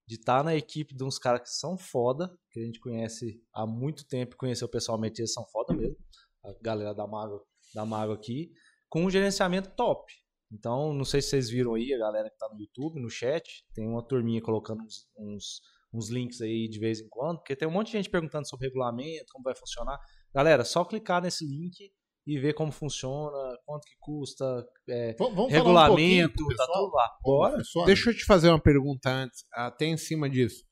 De 0.06 0.14
estar 0.14 0.38
tá 0.38 0.44
na 0.44 0.54
equipe 0.54 0.94
de 0.94 1.02
uns 1.02 1.18
caras 1.18 1.42
que 1.42 1.50
são 1.50 1.76
foda, 1.76 2.32
que 2.50 2.60
a 2.60 2.62
gente 2.62 2.78
conhece 2.78 3.42
há 3.52 3.66
muito 3.66 4.06
tempo, 4.06 4.36
conheceu 4.36 4.68
pessoalmente, 4.68 5.20
eles 5.20 5.32
são 5.32 5.44
foda 5.46 5.74
mesmo. 5.74 5.96
A 6.44 6.52
galera 6.62 6.94
da 6.94 7.06
Mago, 7.06 7.44
da 7.74 7.84
Mago 7.84 8.12
aqui, 8.12 8.52
com 8.88 9.04
um 9.04 9.10
gerenciamento 9.10 9.70
top. 9.70 10.12
Então, 10.52 10.92
não 10.92 11.04
sei 11.04 11.20
se 11.20 11.30
vocês 11.30 11.50
viram 11.50 11.74
aí, 11.74 11.92
a 11.92 11.98
galera 11.98 12.30
que 12.30 12.38
tá 12.38 12.48
no 12.52 12.60
YouTube, 12.60 13.00
no 13.00 13.10
chat, 13.10 13.64
tem 13.74 13.86
uma 13.86 14.06
turminha 14.06 14.40
colocando 14.40 14.82
uns, 14.82 15.08
uns, 15.18 15.60
uns, 15.92 16.08
links 16.08 16.40
aí 16.40 16.68
de 16.68 16.78
vez 16.78 17.00
em 17.00 17.08
quando, 17.08 17.38
porque 17.38 17.56
tem 17.56 17.66
um 17.66 17.72
monte 17.72 17.86
de 17.86 17.94
gente 17.94 18.10
perguntando 18.10 18.48
sobre 18.48 18.66
regulamento, 18.66 19.26
como 19.32 19.42
vai 19.42 19.56
funcionar. 19.56 19.98
Galera, 20.32 20.64
só 20.64 20.84
clicar 20.84 21.20
nesse 21.20 21.44
link 21.44 21.90
e 22.26 22.38
ver 22.38 22.54
como 22.54 22.72
funciona, 22.72 23.56
quanto 23.64 23.84
que 23.84 23.96
custa, 24.00 24.66
é, 24.88 25.14
Vamos, 25.18 25.52
regulamento, 25.52 26.44
um 26.44 26.56
tá 26.56 26.66
tudo 26.66 26.92
lá. 26.94 27.16
Bora. 27.22 27.62
Deixa 27.84 28.10
eu 28.10 28.16
te 28.16 28.24
fazer 28.24 28.48
uma 28.48 28.60
pergunta 28.60 29.10
antes, 29.10 29.44
até 29.52 29.86
em 29.86 29.96
cima 29.96 30.28
disso. 30.28 30.64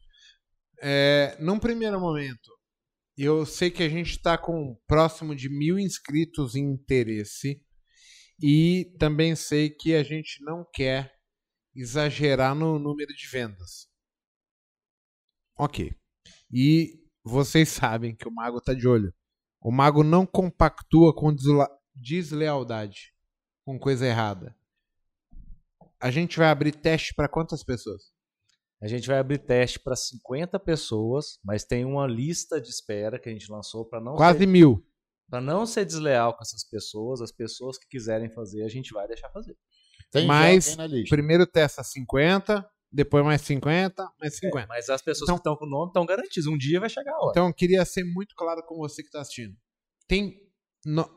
É, 0.80 1.36
num 1.40 1.58
primeiro 1.58 2.00
momento, 2.00 2.50
eu 3.16 3.46
sei 3.46 3.70
que 3.70 3.82
a 3.82 3.88
gente 3.88 4.10
está 4.10 4.36
com 4.36 4.76
próximo 4.86 5.34
de 5.34 5.48
mil 5.48 5.78
inscritos 5.78 6.56
em 6.56 6.64
interesse. 6.64 7.62
E 8.40 8.94
também 8.98 9.36
sei 9.36 9.70
que 9.70 9.94
a 9.94 10.02
gente 10.02 10.42
não 10.42 10.66
quer 10.72 11.14
exagerar 11.74 12.54
no 12.54 12.78
número 12.78 13.12
de 13.14 13.26
vendas. 13.28 13.88
Ok. 15.56 15.92
E 16.52 17.00
vocês 17.22 17.68
sabem 17.68 18.14
que 18.14 18.28
o 18.28 18.32
mago 18.32 18.58
está 18.58 18.74
de 18.74 18.86
olho. 18.86 19.14
O 19.60 19.72
mago 19.72 20.04
não 20.04 20.26
compactua 20.26 21.14
com 21.14 21.34
deslealdade, 21.94 23.14
com 23.64 23.78
coisa 23.78 24.06
errada. 24.06 24.54
A 26.00 26.10
gente 26.10 26.38
vai 26.38 26.48
abrir 26.48 26.72
teste 26.72 27.14
para 27.14 27.28
quantas 27.28 27.64
pessoas? 27.64 28.12
A 28.82 28.86
gente 28.86 29.08
vai 29.08 29.18
abrir 29.18 29.38
teste 29.38 29.80
para 29.80 29.96
50 29.96 30.60
pessoas, 30.60 31.38
mas 31.42 31.64
tem 31.64 31.86
uma 31.86 32.06
lista 32.06 32.60
de 32.60 32.68
espera 32.68 33.18
que 33.18 33.28
a 33.30 33.32
gente 33.32 33.50
lançou 33.50 33.86
para 33.86 34.00
não 34.00 34.14
Quase 34.14 34.40
ser, 34.40 34.46
mil. 34.46 34.86
Pra 35.28 35.40
não 35.40 35.66
ser 35.66 35.84
desleal 35.84 36.34
com 36.36 36.42
essas 36.42 36.64
pessoas. 36.68 37.20
As 37.20 37.32
pessoas 37.32 37.78
que 37.78 37.86
quiserem 37.88 38.30
fazer, 38.30 38.62
a 38.64 38.68
gente 38.68 38.92
vai 38.92 39.06
deixar 39.08 39.30
fazer. 39.30 39.56
Tem 40.10 40.26
Mas 40.26 40.68
alguém 40.70 40.76
na 40.78 40.86
lista. 40.86 41.14
primeiro 41.16 41.46
testa 41.46 41.82
50, 41.82 42.64
depois 42.92 43.24
mais 43.24 43.40
50, 43.42 44.08
mais 44.20 44.36
50. 44.38 44.66
Mas 44.68 44.88
as 44.88 45.02
pessoas 45.02 45.28
Então- 45.28 45.36
que 45.36 45.40
estão 45.40 45.56
com 45.56 45.66
o 45.66 45.68
nome 45.68 45.88
estão 45.88 46.06
garantidas. 46.06 46.46
Um 46.46 46.56
dia 46.56 46.78
vai 46.78 46.88
chegar 46.88 47.12
a 47.14 47.18
hora. 47.18 47.30
Então 47.32 47.48
eu 47.48 47.54
queria 47.54 47.84
ser 47.84 48.04
muito 48.04 48.34
claro 48.36 48.62
com 48.66 48.76
você 48.76 49.02
que 49.02 49.08
está 49.08 49.20
assistindo. 49.20 49.56
Tem. 50.06 50.40
no- 50.86 51.10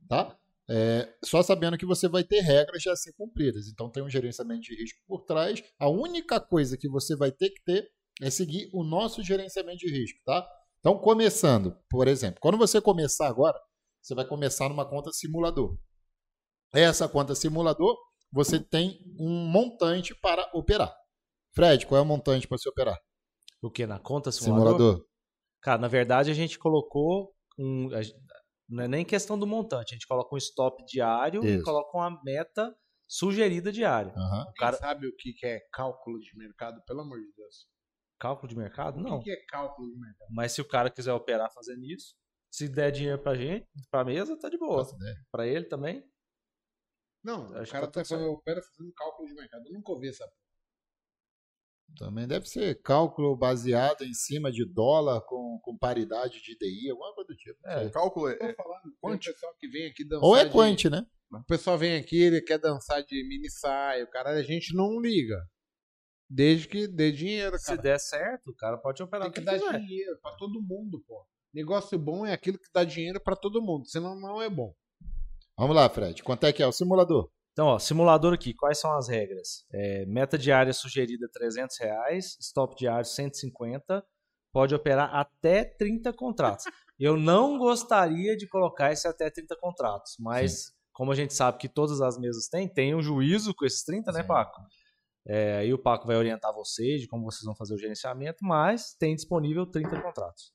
tá? 0.08 0.38
É, 0.72 1.12
só 1.24 1.42
sabendo 1.42 1.76
que 1.76 1.84
você 1.84 2.08
vai 2.08 2.22
ter 2.22 2.40
regras 2.42 2.86
a 2.86 2.94
ser 2.94 3.12
cumpridas. 3.14 3.66
Então, 3.66 3.90
tem 3.90 4.02
um 4.02 4.08
gerenciamento 4.08 4.60
de 4.60 4.76
risco 4.76 5.00
por 5.06 5.22
trás. 5.24 5.62
A 5.78 5.88
única 5.88 6.38
coisa 6.40 6.76
que 6.78 6.88
você 6.88 7.16
vai 7.16 7.32
ter 7.32 7.50
que 7.50 7.62
ter 7.64 7.90
é 8.22 8.30
seguir 8.30 8.70
o 8.72 8.84
nosso 8.84 9.22
gerenciamento 9.22 9.78
de 9.78 9.90
risco, 9.90 10.20
tá? 10.24 10.46
Então, 10.78 10.96
começando, 10.96 11.76
por 11.90 12.06
exemplo, 12.06 12.38
quando 12.40 12.56
você 12.56 12.80
começar 12.80 13.26
agora, 13.26 13.58
você 14.00 14.14
vai 14.14 14.24
começar 14.24 14.68
numa 14.68 14.88
conta 14.88 15.10
simulador. 15.12 15.76
Essa 16.72 17.08
conta 17.08 17.34
simulador, 17.34 17.96
você 18.32 18.60
tem 18.60 19.00
um 19.18 19.46
montante 19.50 20.14
para 20.14 20.48
operar. 20.54 20.94
Fred, 21.52 21.84
qual 21.84 21.98
é 21.98 22.02
o 22.02 22.06
montante 22.06 22.46
para 22.46 22.58
se 22.58 22.68
operar? 22.68 22.96
O 23.60 23.70
que? 23.70 23.86
Na 23.86 23.98
conta 23.98 24.30
simulador? 24.30 24.78
simulador? 24.78 25.06
Cara, 25.60 25.80
na 25.80 25.88
verdade 25.88 26.30
a 26.30 26.34
gente 26.34 26.58
colocou 26.58 27.34
um. 27.58 27.88
Não 28.70 28.84
é 28.84 28.88
nem 28.88 29.04
questão 29.04 29.36
do 29.36 29.46
montante, 29.46 29.92
a 29.92 29.96
gente 29.96 30.06
coloca 30.06 30.32
um 30.34 30.38
stop 30.38 30.84
diário 30.86 31.44
Isso. 31.44 31.60
e 31.60 31.62
coloca 31.62 31.96
uma 31.98 32.22
meta 32.22 32.74
sugerida 33.08 33.72
diária. 33.72 34.14
Uhum. 34.16 34.42
O 34.42 34.54
cara 34.54 34.76
sabe 34.76 35.08
o 35.08 35.16
que 35.16 35.34
é 35.44 35.58
cálculo 35.72 36.20
de 36.20 36.36
mercado, 36.36 36.80
pelo 36.86 37.00
amor 37.00 37.18
de 37.18 37.32
Deus. 37.36 37.66
Cálculo 38.20 38.48
de 38.48 38.56
mercado? 38.56 39.00
Não. 39.00 39.16
O 39.16 39.20
que 39.20 39.32
é 39.32 39.44
cálculo 39.48 39.90
de 39.90 39.98
mercado? 39.98 40.28
Mas 40.30 40.52
se 40.52 40.60
o 40.60 40.68
cara 40.68 40.88
quiser 40.88 41.12
operar 41.12 41.52
fazendo 41.52 41.84
isso, 41.84 42.14
se 42.52 42.68
der 42.68 42.92
dinheiro 42.92 43.20
pra 43.20 43.34
gente, 43.34 43.66
pra 43.90 44.04
mesa, 44.04 44.38
tá 44.38 44.48
de 44.48 44.58
boa. 44.58 44.86
Pra 45.32 45.46
ele 45.46 45.64
também. 45.64 46.08
Não, 47.24 47.46
Acho 47.56 47.70
o 47.70 47.72
cara 47.72 47.86
tá, 47.86 48.02
tá 48.02 48.16
opera 48.16 48.62
fazendo 48.62 48.92
cálculo 48.94 49.28
de 49.28 49.34
mercado. 49.34 49.66
Eu 49.66 49.72
nunca 49.72 49.92
ouvi 49.92 50.08
essa 50.08 50.30
também 51.96 52.26
deve 52.26 52.46
ser 52.46 52.80
cálculo 52.82 53.36
baseado 53.36 54.02
em 54.02 54.14
cima 54.14 54.50
de 54.50 54.64
dólar 54.64 55.20
com, 55.22 55.58
com 55.62 55.76
paridade 55.76 56.40
de 56.42 56.56
DI, 56.56 56.90
alguma 56.90 57.14
coisa 57.14 57.28
do 57.28 57.36
tipo. 57.36 57.58
É, 57.66 57.86
o 57.86 57.90
cálculo 57.90 58.28
é, 58.28 58.38
é 58.40 58.54
quant. 59.00 59.24
pessoal 59.24 59.54
que 59.58 59.68
vem 59.68 59.86
aqui 59.86 60.04
dançar 60.04 60.24
Ou 60.28 60.36
é 60.36 60.48
quant, 60.48 60.76
de... 60.76 60.90
né? 60.90 61.06
O 61.32 61.44
pessoal 61.44 61.78
vem 61.78 61.96
aqui, 61.96 62.20
ele 62.20 62.40
quer 62.40 62.58
dançar 62.58 63.04
de 63.04 63.26
mini 63.28 63.50
saia, 63.50 64.04
o 64.04 64.10
cara 64.10 64.30
a 64.30 64.42
gente 64.42 64.74
não 64.74 65.00
liga. 65.00 65.38
Desde 66.28 66.68
que 66.68 66.88
dê 66.88 67.10
dinheiro, 67.10 67.52
cara. 67.52 67.76
Se 67.76 67.76
der 67.76 67.98
certo, 67.98 68.50
o 68.50 68.54
cara 68.54 68.78
pode 68.78 69.02
operar 69.02 69.30
Tem 69.30 69.32
que 69.32 69.40
dar 69.40 69.58
quiser. 69.58 69.80
dinheiro 69.80 70.18
pra 70.20 70.32
todo 70.36 70.62
mundo, 70.62 71.02
pô. 71.06 71.26
Negócio 71.52 71.98
bom 71.98 72.24
é 72.24 72.32
aquilo 72.32 72.58
que 72.58 72.68
dá 72.72 72.84
dinheiro 72.84 73.20
para 73.20 73.34
todo 73.34 73.62
mundo, 73.62 73.86
senão 73.86 74.18
não 74.18 74.40
é 74.40 74.48
bom. 74.48 74.72
Vamos 75.58 75.74
lá, 75.74 75.88
Fred. 75.88 76.22
Quanto 76.22 76.46
é 76.46 76.52
que 76.52 76.62
é 76.62 76.66
o 76.66 76.72
simulador? 76.72 77.30
Então, 77.60 77.68
ó, 77.68 77.78
simulador 77.78 78.32
aqui, 78.32 78.54
quais 78.54 78.80
são 78.80 78.90
as 78.96 79.06
regras? 79.06 79.66
É, 79.70 80.06
meta 80.06 80.38
diária 80.38 80.72
sugerida 80.72 81.28
300 81.30 81.78
reais, 81.78 82.38
stop 82.40 82.74
diário 82.74 83.04
150, 83.04 84.02
pode 84.50 84.74
operar 84.74 85.14
até 85.14 85.62
30 85.62 86.10
contratos. 86.14 86.64
Eu 86.98 87.18
não 87.18 87.58
gostaria 87.58 88.34
de 88.34 88.48
colocar 88.48 88.92
esse 88.92 89.06
até 89.06 89.28
30 89.28 89.58
contratos, 89.60 90.16
mas 90.18 90.52
Sim. 90.52 90.72
como 90.90 91.12
a 91.12 91.14
gente 91.14 91.34
sabe 91.34 91.58
que 91.58 91.68
todas 91.68 92.00
as 92.00 92.16
mesas 92.16 92.48
têm, 92.48 92.66
tem 92.66 92.94
um 92.94 93.02
juízo 93.02 93.54
com 93.54 93.66
esses 93.66 93.84
30, 93.84 94.10
né, 94.10 94.16
Sim. 94.16 94.22
né, 94.22 94.26
Paco? 94.26 94.62
É, 95.26 95.58
aí 95.58 95.74
o 95.74 95.78
Paco 95.78 96.06
vai 96.06 96.16
orientar 96.16 96.54
vocês 96.54 97.02
de 97.02 97.08
como 97.08 97.30
vocês 97.30 97.44
vão 97.44 97.54
fazer 97.54 97.74
o 97.74 97.78
gerenciamento, 97.78 98.38
mas 98.42 98.94
tem 98.94 99.14
disponível 99.14 99.66
30 99.66 100.00
contratos. 100.00 100.50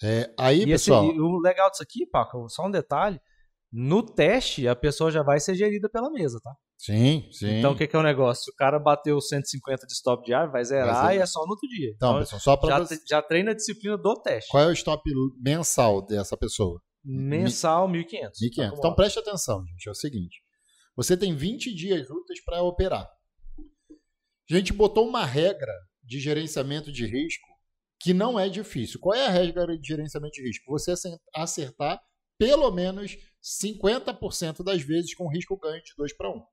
É, 0.00 0.32
aí, 0.38 0.62
e 0.62 0.66
pessoal. 0.66 1.10
Esse, 1.10 1.18
o 1.18 1.40
legal 1.40 1.68
disso 1.72 1.82
aqui, 1.82 2.06
Paco, 2.06 2.48
só 2.48 2.66
um 2.66 2.70
detalhe: 2.70 3.20
no 3.76 4.06
teste, 4.06 4.68
a 4.68 4.76
pessoa 4.76 5.10
já 5.10 5.24
vai 5.24 5.40
ser 5.40 5.56
gerida 5.56 5.88
pela 5.88 6.08
mesa, 6.08 6.38
tá? 6.40 6.54
Sim, 6.78 7.28
sim. 7.32 7.58
Então, 7.58 7.72
o 7.72 7.76
que, 7.76 7.88
que 7.88 7.96
é 7.96 7.98
o 7.98 8.04
negócio? 8.04 8.44
Se 8.44 8.50
o 8.52 8.54
cara 8.54 8.78
bateu 8.78 9.20
150 9.20 9.84
de 9.84 9.92
stop 9.94 10.24
diário, 10.24 10.52
vai 10.52 10.64
zerar 10.64 11.02
vai 11.02 11.16
e 11.18 11.20
é 11.20 11.26
só 11.26 11.40
no 11.44 11.50
outro 11.50 11.68
dia. 11.68 11.90
Então, 11.96 12.10
então 12.10 12.20
pessoal, 12.20 12.40
só 12.40 12.56
pra 12.56 12.84
já, 12.84 12.96
já 13.08 13.20
treina 13.20 13.50
a 13.50 13.54
disciplina 13.54 13.98
do 13.98 14.14
teste. 14.22 14.48
Qual 14.48 14.62
é 14.62 14.66
o 14.68 14.72
stop 14.72 15.02
mensal 15.42 16.06
dessa 16.06 16.36
pessoa? 16.36 16.80
Mensal, 17.04 17.88
1.500. 17.88 18.30
1.500. 18.40 18.78
Então, 18.78 18.94
preste 18.94 19.18
atenção, 19.18 19.64
gente. 19.66 19.88
É 19.88 19.90
o 19.90 19.94
seguinte. 19.94 20.40
Você 20.94 21.16
tem 21.16 21.34
20 21.34 21.74
dias 21.74 22.08
úteis 22.08 22.44
para 22.44 22.62
operar. 22.62 23.10
A 24.48 24.54
gente 24.54 24.72
botou 24.72 25.08
uma 25.08 25.24
regra 25.24 25.72
de 26.00 26.20
gerenciamento 26.20 26.92
de 26.92 27.06
risco 27.06 27.48
que 27.98 28.14
não 28.14 28.38
é 28.38 28.48
difícil. 28.48 29.00
Qual 29.00 29.18
é 29.18 29.26
a 29.26 29.30
regra 29.30 29.66
de 29.76 29.84
gerenciamento 29.84 30.34
de 30.34 30.46
risco? 30.46 30.70
Você 30.70 30.94
acertar 31.34 32.00
pelo 32.38 32.70
menos 32.70 33.16
50% 33.44 34.64
das 34.64 34.80
vezes 34.82 35.14
com 35.14 35.28
risco 35.28 35.58
ganho 35.58 35.82
de 35.82 35.92
2 35.96 36.16
para 36.16 36.30
1. 36.30 36.32
O 36.32 36.44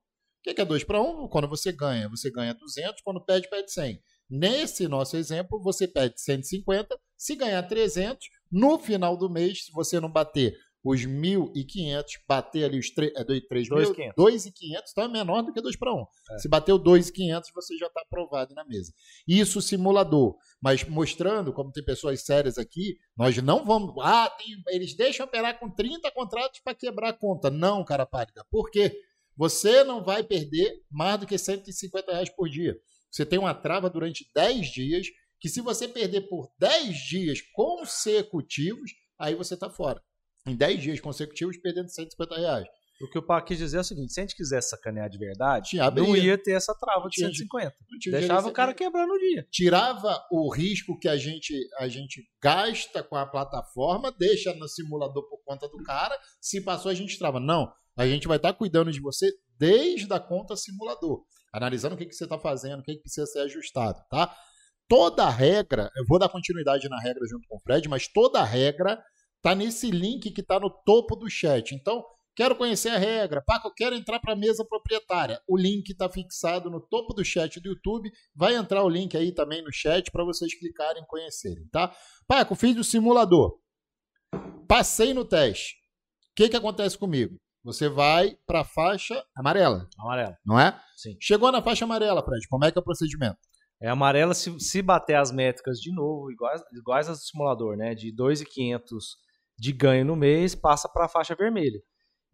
que 0.42 0.60
é 0.60 0.64
2 0.64 0.84
para 0.84 1.00
1? 1.00 1.28
Quando 1.28 1.48
você 1.48 1.72
ganha, 1.72 2.08
você 2.08 2.30
ganha 2.30 2.52
200, 2.52 3.00
quando 3.02 3.24
perde, 3.24 3.48
perde 3.48 3.72
100. 3.72 4.02
Nesse 4.28 4.86
nosso 4.86 5.16
exemplo, 5.16 5.62
você 5.62 5.88
perde 5.88 6.20
150, 6.20 6.98
se 7.16 7.34
ganhar 7.34 7.62
300, 7.62 8.28
no 8.50 8.78
final 8.78 9.16
do 9.16 9.30
mês, 9.30 9.64
se 9.64 9.72
você 9.72 10.00
não 10.00 10.10
bater 10.10 10.54
os 10.84 11.02
1.500, 11.02 12.04
bater 12.26 12.64
ali 12.64 12.78
os 12.78 12.90
3, 12.90 13.12
é, 13.14 13.24
2.500, 13.24 14.14
2.500, 14.18 14.52
então 14.90 15.04
é 15.04 15.08
menor 15.08 15.42
do 15.42 15.52
que 15.52 15.62
2 15.62 15.76
para 15.76 15.94
1. 15.94 16.00
É. 16.32 16.38
Se 16.38 16.48
bater 16.48 16.72
o 16.72 16.78
2.500, 16.78 17.42
você 17.54 17.76
já 17.76 17.86
está 17.86 18.02
aprovado 18.02 18.54
na 18.54 18.64
mesa. 18.64 18.92
Isso 19.26 19.62
simulador, 19.62 20.36
mas 20.60 20.84
mostrando, 20.84 21.52
como 21.52 21.70
tem 21.70 21.84
pessoas 21.84 22.22
sérias 22.22 22.58
aqui, 22.58 22.96
nós 23.16 23.36
não 23.38 23.64
vamos, 23.64 23.94
ah, 24.00 24.28
tem, 24.30 24.60
eles 24.68 24.96
deixam 24.96 25.24
operar 25.24 25.58
com 25.58 25.70
30 25.70 26.10
contratos 26.10 26.60
para 26.60 26.74
quebrar 26.74 27.10
a 27.10 27.16
conta. 27.16 27.48
Não, 27.48 27.84
cara 27.84 28.04
pálida. 28.04 28.44
Por 28.50 28.70
quê? 28.70 28.92
Você 29.36 29.84
não 29.84 30.04
vai 30.04 30.22
perder 30.22 30.82
mais 30.90 31.20
do 31.20 31.26
que 31.26 31.38
150 31.38 32.12
reais 32.12 32.28
por 32.28 32.48
dia. 32.48 32.76
Você 33.10 33.24
tem 33.24 33.38
uma 33.38 33.54
trava 33.54 33.88
durante 33.88 34.28
10 34.34 34.66
dias, 34.66 35.06
que 35.38 35.48
se 35.48 35.60
você 35.60 35.86
perder 35.86 36.22
por 36.22 36.50
10 36.58 36.96
dias 36.96 37.40
consecutivos, 37.54 38.90
aí 39.18 39.34
você 39.34 39.54
está 39.54 39.70
fora 39.70 40.02
em 40.46 40.54
10 40.56 40.82
dias 40.82 41.00
consecutivos 41.00 41.56
perdendo 41.56 41.88
150 41.88 42.36
reais. 42.36 42.66
O 43.02 43.08
que 43.08 43.18
o 43.18 43.22
Paco 43.22 43.48
quis 43.48 43.58
dizer 43.58 43.78
é 43.78 43.80
o 43.80 43.84
seguinte: 43.84 44.12
se 44.12 44.20
a 44.20 44.22
gente 44.22 44.36
quisesse 44.36 44.70
sacanear 44.70 45.10
de 45.10 45.18
verdade, 45.18 45.70
tinha, 45.70 45.90
não 45.90 46.16
ia 46.16 46.38
ter 46.38 46.52
essa 46.52 46.72
trava 46.74 47.08
de 47.08 47.16
tinha, 47.16 47.28
150. 47.28 47.74
Deixava 48.10 48.48
o 48.48 48.52
cara 48.52 48.72
quebrando 48.72 49.12
o 49.12 49.18
dia. 49.18 49.46
Tirava 49.50 50.24
o 50.30 50.48
risco 50.52 50.98
que 50.98 51.08
a 51.08 51.16
gente, 51.16 51.52
a 51.78 51.88
gente 51.88 52.22
gasta 52.40 53.02
com 53.02 53.16
a 53.16 53.26
plataforma, 53.26 54.14
deixa 54.16 54.54
no 54.54 54.68
simulador 54.68 55.28
por 55.28 55.42
conta 55.44 55.68
do 55.68 55.82
cara. 55.82 56.16
Se 56.40 56.60
passou, 56.60 56.90
a 56.90 56.94
gente 56.94 57.18
trava. 57.18 57.40
Não. 57.40 57.72
A 57.96 58.06
gente 58.06 58.28
vai 58.28 58.36
estar 58.36 58.52
cuidando 58.54 58.92
de 58.92 59.00
você 59.00 59.30
desde 59.58 60.12
a 60.12 60.20
conta 60.20 60.56
simulador, 60.56 61.24
analisando 61.52 61.94
o 61.94 61.98
que, 61.98 62.06
que 62.06 62.14
você 62.14 62.24
está 62.24 62.38
fazendo, 62.38 62.80
o 62.80 62.82
que, 62.82 62.94
que 62.94 63.02
precisa 63.02 63.26
ser 63.26 63.40
ajustado, 63.40 64.00
tá? 64.08 64.34
Toda 64.88 65.28
regra, 65.28 65.90
eu 65.96 66.04
vou 66.06 66.18
dar 66.18 66.28
continuidade 66.28 66.88
na 66.88 67.00
regra 67.00 67.26
junto 67.28 67.46
com 67.48 67.56
o 67.56 67.60
Fred, 67.60 67.88
mas 67.88 68.08
toda 68.08 68.42
regra 68.42 69.02
Tá 69.42 69.56
nesse 69.56 69.90
link 69.90 70.30
que 70.30 70.40
está 70.40 70.60
no 70.60 70.70
topo 70.70 71.16
do 71.16 71.28
chat. 71.28 71.74
Então, 71.74 72.04
quero 72.36 72.54
conhecer 72.54 72.90
a 72.90 72.98
regra. 72.98 73.42
Paco, 73.44 73.68
eu 73.68 73.74
quero 73.74 73.96
entrar 73.96 74.20
para 74.20 74.34
a 74.34 74.36
mesa 74.36 74.64
proprietária. 74.64 75.40
O 75.48 75.56
link 75.56 75.90
está 75.90 76.08
fixado 76.08 76.70
no 76.70 76.80
topo 76.80 77.12
do 77.12 77.24
chat 77.24 77.60
do 77.60 77.68
YouTube. 77.68 78.10
Vai 78.34 78.54
entrar 78.54 78.84
o 78.84 78.88
link 78.88 79.16
aí 79.16 79.32
também 79.32 79.60
no 79.62 79.72
chat 79.72 80.12
para 80.12 80.24
vocês 80.24 80.56
clicarem 80.56 81.02
e 81.02 81.06
conhecerem, 81.06 81.66
tá? 81.72 81.92
Paco, 82.26 82.54
fiz 82.54 82.76
o 82.76 82.84
simulador. 82.84 83.58
Passei 84.68 85.12
no 85.12 85.24
teste. 85.24 85.74
O 86.30 86.34
que, 86.36 86.48
que 86.48 86.56
acontece 86.56 86.96
comigo? 86.96 87.36
Você 87.64 87.88
vai 87.88 88.36
para 88.46 88.60
a 88.60 88.64
faixa 88.64 89.24
amarela. 89.36 89.88
Amarela. 89.98 90.38
Não 90.46 90.58
é? 90.58 90.80
Sim. 90.96 91.16
Chegou 91.20 91.50
na 91.50 91.60
faixa 91.60 91.84
amarela, 91.84 92.24
Fred. 92.24 92.46
Como 92.48 92.64
é 92.64 92.72
que 92.72 92.78
é 92.78 92.80
o 92.80 92.84
procedimento? 92.84 93.38
É 93.80 93.88
amarela 93.88 94.34
se, 94.34 94.58
se 94.60 94.80
bater 94.80 95.16
as 95.16 95.32
métricas 95.32 95.78
de 95.78 95.92
novo, 95.92 96.30
iguais, 96.30 96.62
iguais 96.72 97.08
as 97.08 97.18
do 97.18 97.24
simulador, 97.24 97.76
né? 97.76 97.94
De 97.94 98.12
2,500 98.12 99.16
de 99.62 99.70
ganho 99.72 100.04
no 100.04 100.16
mês 100.16 100.56
passa 100.56 100.88
para 100.88 101.04
a 101.04 101.08
faixa 101.08 101.36
vermelha. 101.36 101.80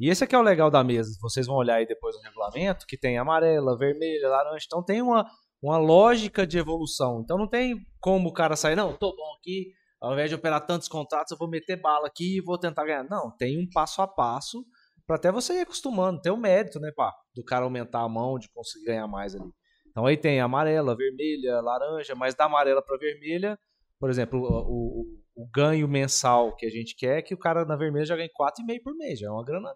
E 0.01 0.09
esse 0.09 0.25
aqui 0.25 0.35
é 0.35 0.39
o 0.39 0.43
legal 0.43 0.71
da 0.71 0.83
mesa. 0.83 1.11
Vocês 1.21 1.47
vão 1.47 1.57
olhar 1.57 1.75
aí 1.75 1.87
depois 1.87 2.17
no 2.17 2.23
regulamento, 2.23 2.87
que 2.87 2.97
tem 2.97 3.19
amarela, 3.19 3.77
vermelha, 3.77 4.31
laranja. 4.31 4.65
Então 4.65 4.83
tem 4.83 5.03
uma, 5.03 5.27
uma 5.63 5.77
lógica 5.77 6.47
de 6.47 6.57
evolução. 6.57 7.21
Então 7.23 7.37
não 7.37 7.47
tem 7.47 7.77
como 8.01 8.31
o 8.31 8.33
cara 8.33 8.57
sair, 8.57 8.75
não, 8.75 8.97
tô 8.97 9.15
bom 9.15 9.37
aqui, 9.39 9.75
ao 10.01 10.15
invés 10.15 10.31
de 10.31 10.37
operar 10.37 10.65
tantos 10.65 10.89
contratos, 10.89 11.31
eu 11.31 11.37
vou 11.37 11.51
meter 11.51 11.77
bala 11.77 12.07
aqui 12.07 12.39
e 12.39 12.41
vou 12.41 12.57
tentar 12.57 12.87
ganhar. 12.87 13.05
Não, 13.05 13.31
tem 13.37 13.63
um 13.63 13.69
passo 13.69 14.01
a 14.01 14.09
passo 14.09 14.65
para 15.07 15.17
até 15.17 15.31
você 15.31 15.53
ir 15.59 15.61
acostumando. 15.61 16.23
Tem 16.23 16.33
o 16.33 16.35
um 16.35 16.41
mérito, 16.41 16.81
né, 16.81 16.91
pá, 16.97 17.15
do 17.35 17.45
cara 17.45 17.65
aumentar 17.65 18.01
a 18.01 18.09
mão, 18.09 18.39
de 18.39 18.49
conseguir 18.49 18.87
ganhar 18.87 19.07
mais 19.07 19.35
ali. 19.35 19.53
Então 19.91 20.07
aí 20.07 20.17
tem 20.17 20.41
amarela, 20.41 20.97
vermelha, 20.97 21.61
laranja, 21.61 22.15
mas 22.15 22.35
da 22.35 22.47
amarela 22.47 22.81
para 22.81 22.97
vermelha, 22.97 23.59
por 24.01 24.09
exemplo, 24.09 24.41
o, 24.41 25.03
o, 25.03 25.05
o, 25.43 25.49
ganho 25.49 25.89
mensal 25.89 26.55
que 26.57 26.67
a 26.67 26.71
gente 26.71 26.97
quer 26.97 27.19
é 27.19 27.23
que 27.23 27.35
o 27.35 27.39
cara 27.39 27.65
na 27.65 27.77
vermelha 27.77 28.05
já 28.05 28.17
ganhe 28.17 28.31
4,5 28.31 28.83
por 28.83 28.95
mês. 28.95 29.19
Já 29.19 29.29
é 29.29 29.31
uma 29.31 29.45
grana 29.45 29.75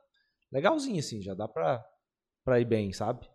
legalzinha, 0.53 1.01
assim, 1.01 1.23
já 1.23 1.35
dá 1.35 1.49
pra, 1.49 1.85
pra 2.45 2.61
ir 2.61 2.65
bem, 2.65 2.93
sabe? 2.93 3.29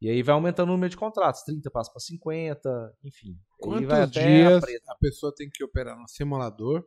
E 0.00 0.08
aí 0.08 0.22
vai 0.22 0.34
aumentando 0.34 0.70
o 0.70 0.72
número 0.72 0.90
de 0.90 0.96
contratos, 0.96 1.42
30 1.42 1.70
passa 1.70 1.90
para 1.90 2.00
50, 2.00 2.96
enfim. 3.04 3.38
Quantos 3.58 4.10
dias 4.10 4.64
a, 4.64 4.92
a, 4.92 4.96
pessoa 4.96 5.34
tem 5.34 5.50
que 5.52 5.62
operar 5.62 5.98
no 5.98 6.08
simulador 6.08 6.86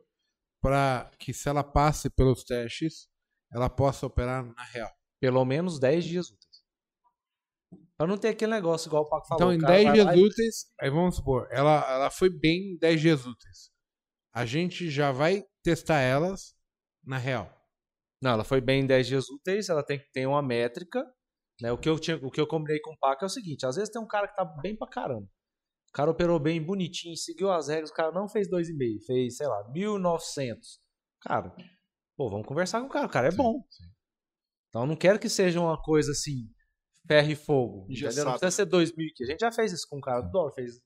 para 0.60 1.10
que 1.18 1.32
se 1.32 1.48
ela 1.48 1.62
passe 1.62 2.10
pelos 2.10 2.42
testes, 2.42 3.08
ela 3.52 3.70
possa 3.70 4.06
operar 4.06 4.44
na 4.44 4.64
real? 4.64 4.90
Pelo 5.20 5.44
menos 5.44 5.78
10 5.78 6.04
dias 6.04 6.26
úteis. 6.26 6.64
Pra 7.96 8.06
não 8.08 8.18
ter 8.18 8.28
aquele 8.28 8.50
negócio 8.50 8.88
igual 8.88 9.04
o 9.04 9.08
Paco 9.08 9.28
falou. 9.28 9.52
Então, 9.52 9.68
em 9.68 9.82
10 9.84 9.92
dias 9.92 10.06
lá... 10.06 10.12
úteis, 10.12 10.66
aí 10.80 10.90
vamos 10.90 11.14
supor, 11.14 11.46
ela, 11.52 11.88
ela 11.88 12.10
foi 12.10 12.28
bem 12.28 12.72
em 12.72 12.78
10 12.78 13.00
dias 13.00 13.26
úteis. 13.26 13.73
A 14.34 14.44
gente 14.44 14.90
já 14.90 15.12
vai 15.12 15.44
testar 15.62 16.00
elas 16.00 16.54
na 17.04 17.16
real. 17.18 17.48
Não, 18.20 18.32
ela 18.32 18.44
foi 18.44 18.60
bem 18.60 18.82
em 18.82 18.86
10 18.86 19.06
dias 19.06 19.28
úteis, 19.28 19.68
ela 19.68 19.84
tem 19.84 19.98
que 19.98 20.10
ter 20.10 20.26
uma 20.26 20.42
métrica. 20.42 21.04
Né? 21.60 21.70
O, 21.70 21.78
que 21.78 21.88
eu 21.88 21.98
tinha, 21.98 22.16
o 22.16 22.30
que 22.30 22.40
eu 22.40 22.46
combinei 22.46 22.80
com 22.80 22.92
o 22.92 22.98
Paco 22.98 23.24
é 23.24 23.26
o 23.26 23.30
seguinte: 23.30 23.64
às 23.64 23.76
vezes 23.76 23.90
tem 23.90 24.02
um 24.02 24.06
cara 24.06 24.26
que 24.26 24.34
tá 24.34 24.44
bem 24.44 24.76
pra 24.76 24.88
caramba. 24.88 25.28
O 25.88 25.92
cara 25.92 26.10
operou 26.10 26.40
bem, 26.40 26.60
bonitinho, 26.60 27.16
seguiu 27.16 27.52
as 27.52 27.68
regras, 27.68 27.90
o 27.90 27.94
cara 27.94 28.10
não 28.10 28.28
fez 28.28 28.50
2,5, 28.50 29.04
fez, 29.06 29.36
sei 29.36 29.46
lá, 29.46 29.70
1.900. 29.70 30.58
Cara, 31.20 31.54
pô, 32.16 32.28
vamos 32.28 32.46
conversar 32.46 32.80
com 32.80 32.88
o 32.88 32.90
cara, 32.90 33.06
o 33.06 33.10
cara 33.10 33.28
é 33.28 33.32
bom. 33.32 33.60
Sim, 33.70 33.84
sim. 33.84 33.90
Então 34.68 34.82
eu 34.82 34.86
não 34.88 34.96
quero 34.96 35.20
que 35.20 35.28
seja 35.28 35.60
uma 35.60 35.80
coisa 35.80 36.10
assim, 36.10 36.50
ferro 37.06 37.30
e 37.30 37.36
fogo. 37.36 37.86
Não 38.24 38.32
precisa 38.32 38.50
ser 38.50 38.64
2000 38.64 39.06
A 39.20 39.24
gente 39.24 39.40
já 39.40 39.52
fez 39.52 39.72
isso 39.72 39.86
com 39.88 39.98
o 39.98 40.00
cara 40.00 40.22
do 40.22 40.30
dólar, 40.32 40.50
fez 40.50 40.80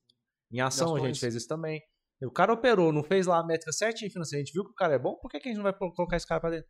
em 0.53 0.61
ação 0.61 0.95
a 0.95 1.01
gente 1.01 1.19
fez 1.19 1.35
isso 1.35 1.49
também. 1.49 1.81
O 2.23 2.33
cara 2.33 2.53
operou, 2.53 2.93
não 2.93 3.05
fez 3.05 3.27
lá 3.27 3.39
a 3.39 3.47
métrica 3.47 3.73
certinha 3.73 4.11
financeira, 4.11 4.43
a 4.43 4.45
gente 4.45 4.53
viu 4.53 4.65
que 4.65 4.71
o 4.71 4.75
cara 4.75 4.95
é 4.95 4.99
bom, 4.99 5.17
por 5.17 5.31
que, 5.31 5.39
que 5.39 5.49
a 5.49 5.53
gente 5.53 5.59
não 5.59 5.71
vai 5.71 5.73
colocar 5.73 6.17
esse 6.17 6.27
cara 6.27 6.41
pra 6.41 6.51
dentro? 6.51 6.69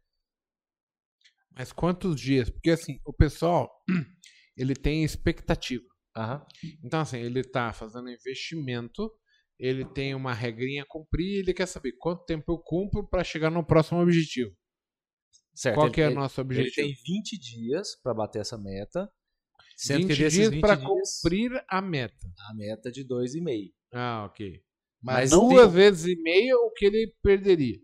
Mas 1.51 1.73
quantos 1.73 2.21
dias? 2.21 2.51
Porque 2.51 2.71
assim, 2.71 3.01
o 3.05 3.13
pessoal, 3.13 3.71
ele 4.57 4.75
tem 4.75 5.03
expectativa. 5.03 5.85
Uhum. 6.17 6.41
Então 6.85 7.01
assim, 7.01 7.19
ele 7.19 7.43
tá 7.43 7.73
fazendo 7.73 8.11
investimento, 8.11 9.11
ele 9.59 9.85
tem 9.85 10.15
uma 10.15 10.35
regrinha 10.35 10.83
a 10.83 10.87
cumprir, 10.87 11.41
ele 11.41 11.55
quer 11.55 11.67
saber 11.67 11.93
quanto 11.99 12.25
tempo 12.25 12.53
eu 12.53 12.59
cumpro 12.59 13.09
para 13.09 13.25
chegar 13.25 13.51
no 13.51 13.65
próximo 13.65 14.01
objetivo. 14.01 14.55
Certo. 15.55 15.75
Qual 15.75 15.91
que 15.91 16.01
é 16.01 16.09
o 16.09 16.15
nosso 16.15 16.41
objetivo? 16.41 16.87
Ele 16.87 16.95
tem 16.95 17.03
20 17.05 17.39
dias 17.39 17.97
para 18.01 18.15
bater 18.15 18.41
essa 18.41 18.57
meta. 18.57 19.11
Sendo 19.77 20.07
20 20.07 20.17
que 20.17 20.29
dias 20.29 20.61
para 20.61 20.77
cumprir 20.77 21.65
a 21.69 21.83
meta. 21.83 22.33
A 22.49 22.55
meta 22.55 22.93
de 22.93 23.05
2,5. 23.05 23.73
Ah, 23.93 24.25
ok. 24.27 24.63
Mas, 25.03 25.31
Mas 25.31 25.41
duas 25.41 25.67
tem... 25.67 25.75
vezes 25.75 26.07
e 26.07 26.23
meia 26.23 26.57
o 26.57 26.71
que 26.73 26.87
ele 26.87 27.15
perderia? 27.23 27.79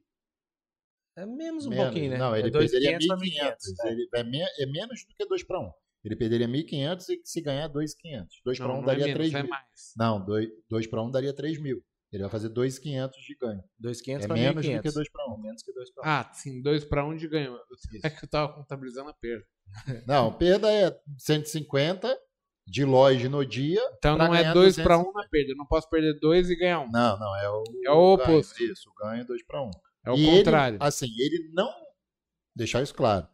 É 1.16 1.24
menos 1.24 1.66
um 1.66 1.70
menos. 1.70 1.84
pouquinho, 1.84 2.10
né? 2.10 2.18
Não, 2.18 2.36
ele 2.36 2.48
é 2.48 2.50
perderia 2.50 2.98
1.500. 2.98 3.56
É. 3.84 3.92
Ele 3.92 4.08
é, 4.12 4.62
é 4.62 4.66
menos 4.66 5.04
do 5.04 5.14
que 5.14 5.24
2 5.24 5.44
para 5.44 5.60
1. 5.60 5.70
Ele 6.04 6.16
perderia 6.16 6.48
1.500 6.48 7.08
e 7.08 7.20
se 7.24 7.40
ganhar 7.40 7.68
2.500. 7.68 8.26
2 8.44 8.58
para 8.58 8.74
1 8.74 8.84
daria 8.84 9.10
é 9.10 9.14
3 9.14 9.32
mil. 9.32 9.44
É 9.44 9.48
não, 9.96 10.24
2 10.68 10.86
para 10.88 11.02
1 11.02 11.10
daria 11.10 11.32
3 11.32 11.58
mil. 11.60 11.82
Ele 12.12 12.22
vai 12.22 12.30
fazer 12.30 12.48
2,500 12.48 13.18
de 13.18 13.36
ganho. 13.36 13.64
2,500 13.78 14.24
é 14.24 14.28
para 14.28 14.36
menos 14.36 14.66
1.500. 14.66 14.76
do 14.76 14.82
que 14.82 14.90
2 14.92 15.10
para 15.10 15.26
1. 15.26 15.34
É 15.34 15.42
menos 15.42 15.62
que 15.62 15.72
2 15.72 15.90
para 15.92 16.02
1. 16.04 16.06
Ah, 16.06 16.32
sim, 16.34 16.62
2 16.62 16.84
para 16.84 17.06
1 17.06 17.16
de 17.16 17.28
ganho. 17.28 17.58
É 18.04 18.10
que 18.10 18.24
eu 18.24 18.28
tava 18.28 18.52
contabilizando 18.52 19.10
a 19.10 19.14
perda. 19.14 19.46
Não, 20.06 20.32
perda 20.32 20.70
é 20.70 20.96
150 21.18 22.16
de 22.66 22.84
loja 22.84 23.28
no 23.28 23.44
dia. 23.44 23.82
Então 23.98 24.16
não 24.16 24.34
é 24.34 24.52
2 24.52 24.76
para 24.76 24.98
1 24.98 25.12
na 25.12 25.28
perda. 25.28 25.52
Eu 25.52 25.56
não 25.56 25.66
posso 25.66 25.88
perder 25.88 26.18
2 26.18 26.50
e 26.50 26.56
ganhar 26.56 26.80
1. 26.80 26.82
Um. 26.84 26.90
Não, 26.90 27.18
não, 27.18 27.36
é 27.36 27.50
o, 27.50 27.64
é 27.84 27.90
o 27.90 28.14
oposto. 28.14 28.58
Ganho, 28.58 28.72
isso, 28.72 28.90
o 28.90 28.94
ganho 28.94 29.20
é 29.20 29.24
2 29.24 29.42
para 29.44 29.62
1. 29.62 29.70
É 30.06 30.10
o 30.10 30.16
e 30.16 30.26
contrário. 30.26 30.76
Ele, 30.76 30.84
assim, 30.84 31.08
ele 31.18 31.50
não. 31.52 31.70
Deixar 32.54 32.82
isso 32.82 32.94
claro. 32.94 33.26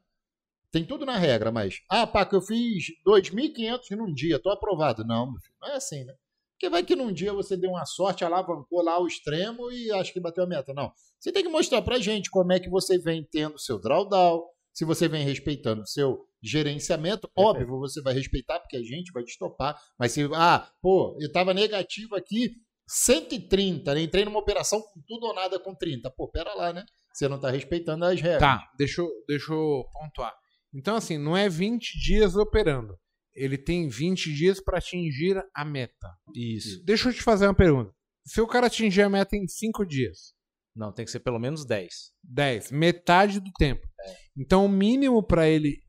Tem 0.70 0.84
tudo 0.84 1.04
na 1.04 1.16
regra, 1.16 1.50
mas. 1.50 1.82
Ah, 1.88 2.06
Paco, 2.06 2.36
eu 2.36 2.42
fiz 2.42 2.86
2.500 3.06 3.96
num 3.96 4.12
dia, 4.12 4.38
tô 4.38 4.50
aprovado. 4.50 5.04
Não, 5.04 5.30
meu 5.30 5.40
filho, 5.40 5.56
não 5.60 5.68
é 5.68 5.76
assim, 5.76 6.04
né? 6.04 6.14
Porque 6.52 6.68
vai 6.68 6.82
que 6.82 6.94
num 6.94 7.12
dia 7.12 7.32
você 7.32 7.56
deu 7.56 7.70
uma 7.70 7.86
sorte, 7.86 8.24
alavancou 8.24 8.82
lá 8.82 9.00
o 9.00 9.06
extremo 9.06 9.72
e 9.72 9.90
acho 9.92 10.12
que 10.12 10.20
bateu 10.20 10.44
a 10.44 10.46
meta. 10.46 10.74
Não. 10.74 10.92
Você 11.18 11.32
tem 11.32 11.42
que 11.42 11.48
mostrar 11.48 11.82
pra 11.82 11.98
gente 11.98 12.30
como 12.30 12.52
é 12.52 12.60
que 12.60 12.68
você 12.68 12.98
vem 12.98 13.26
tendo 13.30 13.58
seu 13.58 13.78
drawdown, 13.78 14.44
se 14.72 14.84
você 14.84 15.08
vem 15.08 15.24
respeitando 15.24 15.82
o 15.82 15.86
seu 15.86 16.26
gerenciamento, 16.42 17.30
óbvio, 17.36 17.78
você 17.78 18.00
vai 18.00 18.14
respeitar, 18.14 18.60
porque 18.60 18.76
a 18.76 18.82
gente 18.82 19.12
vai 19.12 19.22
te 19.22 19.38
topar. 19.38 19.80
Mas 19.98 20.12
se, 20.12 20.28
ah, 20.34 20.68
pô, 20.80 21.16
eu 21.20 21.30
tava 21.30 21.52
negativo 21.52 22.16
aqui, 22.16 22.54
130, 22.88 23.94
né? 23.94 24.02
entrei 24.02 24.24
numa 24.24 24.38
operação 24.38 24.80
com 24.80 25.00
tudo 25.06 25.26
ou 25.26 25.34
nada 25.34 25.60
com 25.60 25.74
30. 25.74 26.10
Pô, 26.10 26.28
pera 26.28 26.52
lá, 26.54 26.72
né? 26.72 26.84
Você 27.12 27.28
não 27.28 27.38
tá 27.38 27.50
respeitando 27.50 28.04
as 28.04 28.20
regras. 28.20 28.40
Tá, 28.40 28.68
deixa 28.76 29.00
eu, 29.00 29.08
deixa 29.28 29.52
eu 29.52 29.84
pontuar. 29.92 30.34
Então, 30.74 30.96
assim, 30.96 31.18
não 31.18 31.36
é 31.36 31.48
20 31.48 31.98
dias 32.00 32.34
operando. 32.36 32.98
Ele 33.34 33.56
tem 33.56 33.88
20 33.88 34.32
dias 34.34 34.60
para 34.60 34.78
atingir 34.78 35.40
a 35.54 35.64
meta. 35.64 36.08
Isso. 36.34 36.84
Deixa 36.84 37.08
eu 37.08 37.14
te 37.14 37.22
fazer 37.22 37.46
uma 37.46 37.54
pergunta. 37.54 37.92
Se 38.24 38.40
o 38.40 38.46
cara 38.46 38.66
atingir 38.66 39.02
a 39.02 39.08
meta 39.08 39.36
em 39.36 39.46
5 39.46 39.84
dias. 39.86 40.34
Não, 40.74 40.92
tem 40.92 41.04
que 41.04 41.10
ser 41.10 41.20
pelo 41.20 41.38
menos 41.38 41.64
10. 41.64 42.12
10. 42.24 42.72
Metade 42.72 43.40
do 43.40 43.50
tempo. 43.58 43.86
É. 44.04 44.16
Então, 44.36 44.64
o 44.64 44.68
mínimo 44.68 45.22
para 45.22 45.48
ele 45.48 45.80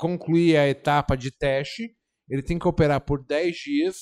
concluir 0.00 0.56
a 0.56 0.66
etapa 0.66 1.14
de 1.14 1.30
teste, 1.30 1.94
ele 2.26 2.42
tem 2.42 2.58
que 2.58 2.66
operar 2.66 3.02
por 3.04 3.22
10 3.22 3.54
dias 3.54 3.96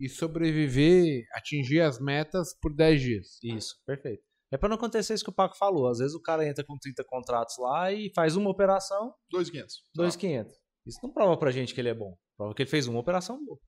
e 0.00 0.08
sobreviver, 0.08 1.24
atingir 1.32 1.80
as 1.80 2.00
metas 2.00 2.52
por 2.60 2.74
10 2.74 3.00
dias. 3.00 3.26
Isso, 3.44 3.76
perfeito. 3.86 4.22
É 4.52 4.56
para 4.56 4.68
não 4.68 4.76
acontecer 4.76 5.14
isso 5.14 5.22
que 5.22 5.30
o 5.30 5.34
Paco 5.34 5.56
falou. 5.56 5.88
Às 5.88 5.98
vezes 5.98 6.14
o 6.14 6.20
cara 6.20 6.46
entra 6.46 6.64
com 6.64 6.76
30 6.76 7.04
contratos 7.04 7.54
lá 7.58 7.92
e 7.92 8.10
faz 8.12 8.34
uma 8.34 8.50
operação. 8.50 9.14
2,500. 9.30 9.76
2,500. 9.94 10.54
Isso 10.84 10.98
não 11.02 11.12
prova 11.12 11.36
pra 11.36 11.52
gente 11.52 11.72
que 11.74 11.80
ele 11.80 11.90
é 11.90 11.94
bom. 11.94 12.16
Prova 12.36 12.52
que 12.52 12.62
ele 12.62 12.70
fez 12.70 12.88
uma 12.88 12.98
operação 12.98 13.42
boa. 13.44 13.58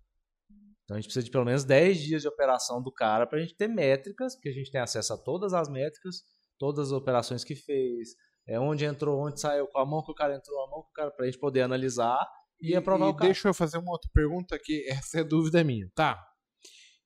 Então 0.85 0.97
a 0.97 1.01
gente 1.01 1.07
precisa 1.07 1.25
de 1.25 1.31
pelo 1.31 1.45
menos 1.45 1.65
10 1.65 1.99
dias 1.99 2.23
de 2.23 2.29
operação 2.29 2.83
do 2.83 2.93
cara 2.93 3.27
pra 3.27 3.39
gente 3.39 3.55
ter 3.57 3.69
métricas, 3.69 4.35
porque 4.35 4.49
a 4.49 4.53
gente 4.53 4.71
tem 4.71 4.81
acesso 4.81 5.13
a 5.13 5.19
todas 5.19 5.53
as 5.53 5.69
métricas, 5.69 6.23
todas 6.59 6.89
as 6.89 6.93
operações 6.93 7.45
que 7.45 7.55
fez, 7.55 8.11
é 8.49 8.59
onde 8.59 8.87
entrou, 8.87 9.21
onde 9.21 9.39
saiu, 9.39 9.67
com 9.67 9.79
a 9.79 9.85
mão 9.85 10.03
que 10.03 10.11
o 10.11 10.15
cara 10.15 10.35
entrou, 10.35 10.65
a 10.65 10.71
mão 10.71 10.83
que 10.83 10.89
o 10.89 10.93
cara, 10.93 11.11
pra 11.11 11.27
gente 11.27 11.39
poder 11.39 11.61
analisar 11.61 12.27
e, 12.59 12.71
e 12.71 12.75
aprovar 12.75 13.07
e 13.07 13.11
o 13.11 13.15
cara. 13.15 13.27
Deixa 13.27 13.49
eu 13.49 13.55
fazer 13.55 13.77
uma 13.77 13.93
outra 13.93 14.11
pergunta 14.13 14.57
aqui, 14.57 14.85
essa 14.89 15.21
é 15.21 15.25
dúvida 15.25 15.63
minha, 15.63 15.89
tá? 15.95 16.19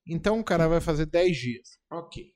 Então 0.07 0.39
o 0.39 0.45
cara 0.45 0.69
vai 0.69 0.81
fazer 0.81 1.07
10 1.07 1.37
dias. 1.37 1.79
Ok. 1.91 2.33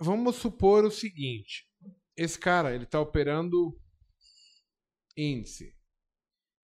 Vamos 0.00 0.36
supor 0.36 0.84
o 0.84 0.90
seguinte: 0.90 1.68
esse 2.16 2.38
cara 2.38 2.74
ele 2.74 2.84
está 2.84 3.00
operando 3.00 3.78
índice. 5.16 5.74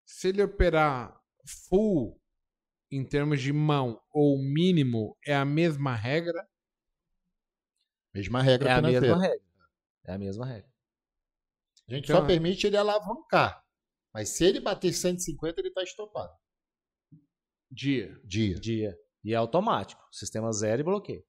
Se 0.06 0.28
ele 0.28 0.42
operar 0.42 1.20
full 1.68 2.20
em 2.90 3.04
termos 3.04 3.40
de 3.40 3.52
mão 3.52 4.00
ou 4.10 4.38
mínimo, 4.38 5.16
é 5.24 5.34
a 5.34 5.44
mesma 5.44 5.94
regra? 5.94 6.48
Mesma 8.14 8.40
regra 8.40 8.70
é 8.70 8.72
a 8.72 8.82
mesma 8.82 9.20
regra. 9.20 9.47
É 10.08 10.14
a 10.14 10.18
mesma 10.18 10.46
regra. 10.46 10.70
A 11.86 11.94
gente 11.94 12.04
então, 12.04 12.20
só 12.20 12.26
permite 12.26 12.66
ele 12.66 12.78
alavancar. 12.78 13.62
Mas 14.12 14.30
se 14.30 14.44
ele 14.44 14.58
bater 14.58 14.92
150, 14.92 15.60
ele 15.60 15.68
está 15.68 15.82
estopado. 15.82 16.34
Dia. 17.70 18.18
Dia. 18.24 18.58
Dia. 18.58 18.98
E 19.22 19.34
é 19.34 19.36
automático. 19.36 20.02
Sistema 20.10 20.50
zero 20.50 20.80
e 20.80 20.84
bloqueio. 20.84 21.22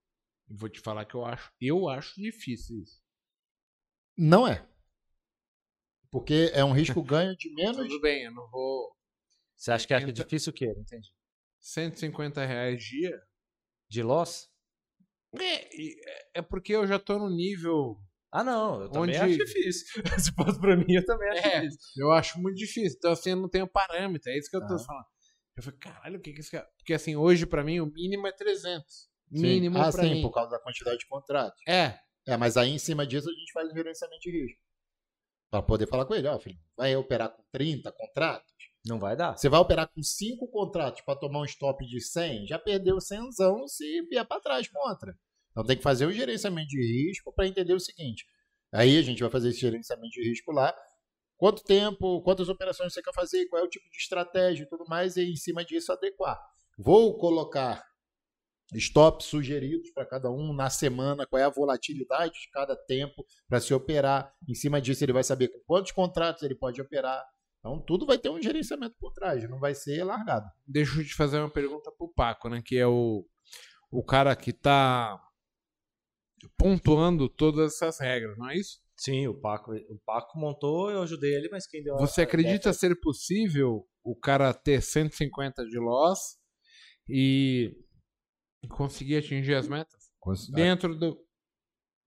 Vou 0.48 0.70
te 0.70 0.80
falar 0.80 1.06
que 1.06 1.16
eu 1.16 1.26
acho, 1.26 1.52
eu 1.60 1.90
acho 1.90 2.20
difícil 2.22 2.82
isso. 2.82 3.04
Não 4.18 4.48
é. 4.48 4.66
Porque 6.10 6.50
é 6.54 6.64
um 6.64 6.72
risco 6.72 7.04
ganho 7.04 7.36
de 7.36 7.54
menos. 7.54 7.78
Tudo 7.78 8.00
bem, 8.00 8.24
eu 8.24 8.32
não 8.32 8.50
vou. 8.50 8.96
Você 9.58 9.72
acha 9.72 9.86
que 9.86 9.94
é 9.94 10.00
difícil 10.12 10.52
o 10.52 10.56
quê? 10.56 10.74
Não 10.74 10.82
entendi. 10.82 11.14
150 11.60 12.46
reais 12.46 12.82
dia? 12.82 13.22
De 13.90 14.02
loss? 14.02 14.50
É, 15.38 16.40
é 16.40 16.42
porque 16.42 16.74
eu 16.74 16.88
já 16.88 16.98
tô 16.98 17.20
no 17.20 17.30
nível. 17.30 18.02
Ah, 18.32 18.44
não, 18.44 18.82
eu 18.82 18.90
também 18.90 19.16
onde... 19.16 19.18
acho 19.18 19.46
difícil. 19.46 20.04
Se 20.20 20.32
fosse 20.34 20.60
pra 20.60 20.76
mim, 20.76 20.94
eu 20.94 21.06
também 21.06 21.30
acho 21.30 21.48
é, 21.48 21.62
difícil. 21.62 21.80
Eu 21.98 22.12
acho 22.12 22.40
muito 22.40 22.58
difícil. 22.58 22.98
Então, 22.98 23.12
assim, 23.12 23.32
eu 23.32 23.38
não 23.38 23.50
tenho 23.50 23.68
parâmetro. 23.68 24.30
É 24.30 24.38
isso 24.38 24.50
que 24.50 24.56
eu 24.56 24.66
tô 24.68 24.76
ah. 24.76 24.80
falando. 24.80 25.06
Eu 25.58 25.64
falei, 25.64 25.80
caralho, 25.80 26.20
o 26.20 26.22
que 26.22 26.34
que 26.34 26.40
esse 26.40 26.52
cara. 26.52 26.68
Porque, 26.78 26.94
assim, 26.94 27.16
hoje, 27.16 27.46
pra 27.46 27.64
mim, 27.64 27.80
o 27.80 27.88
mínimo 27.88 28.28
é 28.28 28.32
300 28.32 29.10
mínimo 29.32 29.78
ah, 29.78 29.92
para 29.92 30.04
sim, 30.04 30.14
mim. 30.16 30.22
por 30.22 30.32
causa 30.32 30.52
da 30.52 30.60
quantidade 30.60 31.00
de 31.00 31.08
contratos. 31.08 31.62
É. 31.68 32.00
É, 32.28 32.38
mas 32.38 32.58
aí 32.58 32.70
em 32.70 32.78
cima 32.78 33.08
disso 33.08 33.30
a 33.30 33.34
gente 33.34 33.52
faz 33.52 33.70
o 33.70 33.74
gerenciamento 33.74 34.22
de 34.22 34.32
risco. 34.32 34.62
Para 35.50 35.64
poder 35.64 35.88
falar 35.88 36.06
com 36.06 36.14
ele, 36.14 36.28
ó, 36.28 36.38
filho, 36.38 36.60
vai 36.78 36.96
operar 36.96 37.30
com 37.30 37.44
30 37.52 37.92
contratos? 37.92 38.54
Não 38.86 39.00
vai 39.00 39.16
dar. 39.16 39.36
Você 39.36 39.50
vai 39.50 39.60
operar 39.60 39.88
com 39.88 40.02
5 40.02 40.48
contratos 40.48 41.02
para 41.02 41.20
tomar 41.20 41.42
um 41.42 41.46
stop 41.46 41.86
de 41.86 42.00
100? 42.00 42.48
Já 42.48 42.60
perdeu 42.60 43.00
100 43.00 43.32
se 43.68 44.02
vier 44.04 44.26
para 44.26 44.42
trás 44.42 44.68
contra. 44.68 45.18
Então 45.60 45.68
tem 45.68 45.76
que 45.76 45.84
fazer 45.84 46.06
o 46.06 46.12
gerenciamento 46.14 46.70
de 46.70 46.80
risco 46.80 47.34
para 47.34 47.46
entender 47.46 47.74
o 47.74 47.80
seguinte. 47.82 48.26
Aí 48.72 48.98
a 48.98 49.02
gente 49.02 49.20
vai 49.20 49.30
fazer 49.30 49.50
esse 49.50 49.60
gerenciamento 49.60 50.12
de 50.12 50.30
risco 50.30 50.54
lá. 50.54 50.74
quanto 51.36 51.62
tempo, 51.64 52.22
quantas 52.22 52.48
operações 52.48 52.94
você 52.94 53.02
quer 53.02 53.14
fazer, 53.14 53.46
qual 53.48 53.62
é 53.62 53.66
o 53.66 53.70
tipo 53.70 53.90
de 53.90 53.98
estratégia 53.98 54.64
e 54.64 54.70
tudo 54.70 54.86
mais, 54.88 55.18
e 55.18 55.24
em 55.24 55.36
cima 55.36 55.66
disso 55.66 55.92
adequar. 55.92 56.40
Vou 56.78 57.18
colocar 57.18 57.86
stops 58.74 59.26
sugeridos 59.26 59.92
para 59.92 60.06
cada 60.06 60.32
um 60.32 60.54
na 60.54 60.70
semana, 60.70 61.26
qual 61.26 61.42
é 61.42 61.44
a 61.44 61.50
volatilidade 61.50 62.34
de 62.34 62.50
cada 62.52 62.74
tempo 62.74 63.26
para 63.50 63.60
se 63.60 63.74
operar. 63.74 64.34
Em 64.48 64.56
cima 64.56 64.82
disso, 64.82 65.04
ele 65.04 65.14
vai 65.14 65.26
saber 65.26 65.50
quantos 65.68 65.92
contratos 65.92 66.44
ele 66.44 66.56
pode 66.56 66.82
operar. 66.82 67.22
Então, 67.60 67.82
tudo 67.82 68.06
vai 68.06 68.18
ter 68.18 68.30
um 68.30 68.42
gerenciamento 68.42 68.96
por 68.98 69.12
trás, 69.12 69.50
não 69.50 69.60
vai 69.60 69.76
ser 69.76 70.06
largado. 70.06 70.50
Deixa 70.66 71.02
eu 71.02 71.06
te 71.06 71.16
fazer 71.16 71.40
uma 71.40 71.50
pergunta 71.50 71.92
pro 71.92 72.14
Paco, 72.14 72.48
né? 72.48 72.62
Que 72.64 72.78
é 72.78 72.88
o, 72.88 73.26
o 73.92 74.02
cara 74.02 74.34
que 74.38 74.54
tá 74.54 75.20
pontuando 76.58 77.28
todas 77.30 77.74
essas 77.76 78.00
regras, 78.00 78.38
não 78.38 78.50
é 78.50 78.56
isso? 78.58 78.80
Sim, 78.98 79.28
o 79.28 79.34
Paco, 79.40 79.74
o 79.74 79.98
Paco 80.06 80.38
montou, 80.38 80.92
eu 80.92 81.02
ajudei 81.02 81.34
ele, 81.34 81.50
mas 81.50 81.66
quem 81.66 81.82
deu 81.84 81.96
a- 81.96 82.00
Você 82.00 82.22
a 82.22 82.24
acredita 82.26 82.56
ideia 82.70 82.74
ser 82.74 83.00
possível 83.00 83.88
o 84.04 84.16
cara 84.16 84.54
ter 84.54 84.82
150 84.82 85.66
de 85.66 85.80
loss 85.80 86.38
e 87.08 87.74
conseguir 88.70 89.18
atingir 89.18 89.56
as 89.56 89.68
metas 89.68 90.10
Cons- 90.20 90.50
dentro 90.50 90.96
do, 90.98 91.18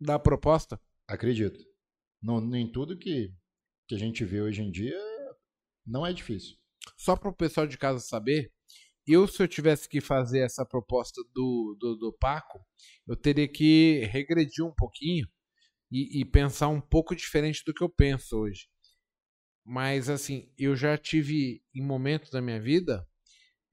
da 0.00 0.18
proposta? 0.18 0.80
Acredito. 1.09 1.59
No, 2.22 2.54
em 2.56 2.70
tudo 2.70 2.98
que, 2.98 3.32
que 3.88 3.94
a 3.94 3.98
gente 3.98 4.24
vê 4.24 4.40
hoje 4.40 4.62
em 4.62 4.70
dia, 4.70 4.98
não 5.86 6.06
é 6.06 6.12
difícil. 6.12 6.56
Só 6.96 7.16
para 7.16 7.30
o 7.30 7.34
pessoal 7.34 7.66
de 7.66 7.78
casa 7.78 8.00
saber, 8.00 8.52
eu 9.07 9.27
se 9.27 9.43
eu 9.43 9.49
tivesse 9.49 9.89
que 9.89 10.01
fazer 10.01 10.41
essa 10.41 10.65
proposta 10.65 11.20
do, 11.35 11.77
do, 11.79 11.97
do 11.97 12.12
Paco, 12.12 12.61
eu 13.07 13.16
teria 13.16 13.49
que 13.49 14.05
regredir 14.12 14.65
um 14.65 14.74
pouquinho 14.74 15.27
e, 15.91 16.20
e 16.20 16.24
pensar 16.24 16.69
um 16.69 16.81
pouco 16.81 17.15
diferente 17.15 17.62
do 17.66 17.74
que 17.74 17.83
eu 17.83 17.89
penso 17.89 18.37
hoje. 18.37 18.69
Mas 19.65 20.09
assim, 20.09 20.53
eu 20.59 20.74
já 20.74 20.97
tive 20.97 21.62
em 21.74 21.85
momentos 21.85 22.31
da 22.31 22.41
minha 22.41 22.61
vida 22.61 23.07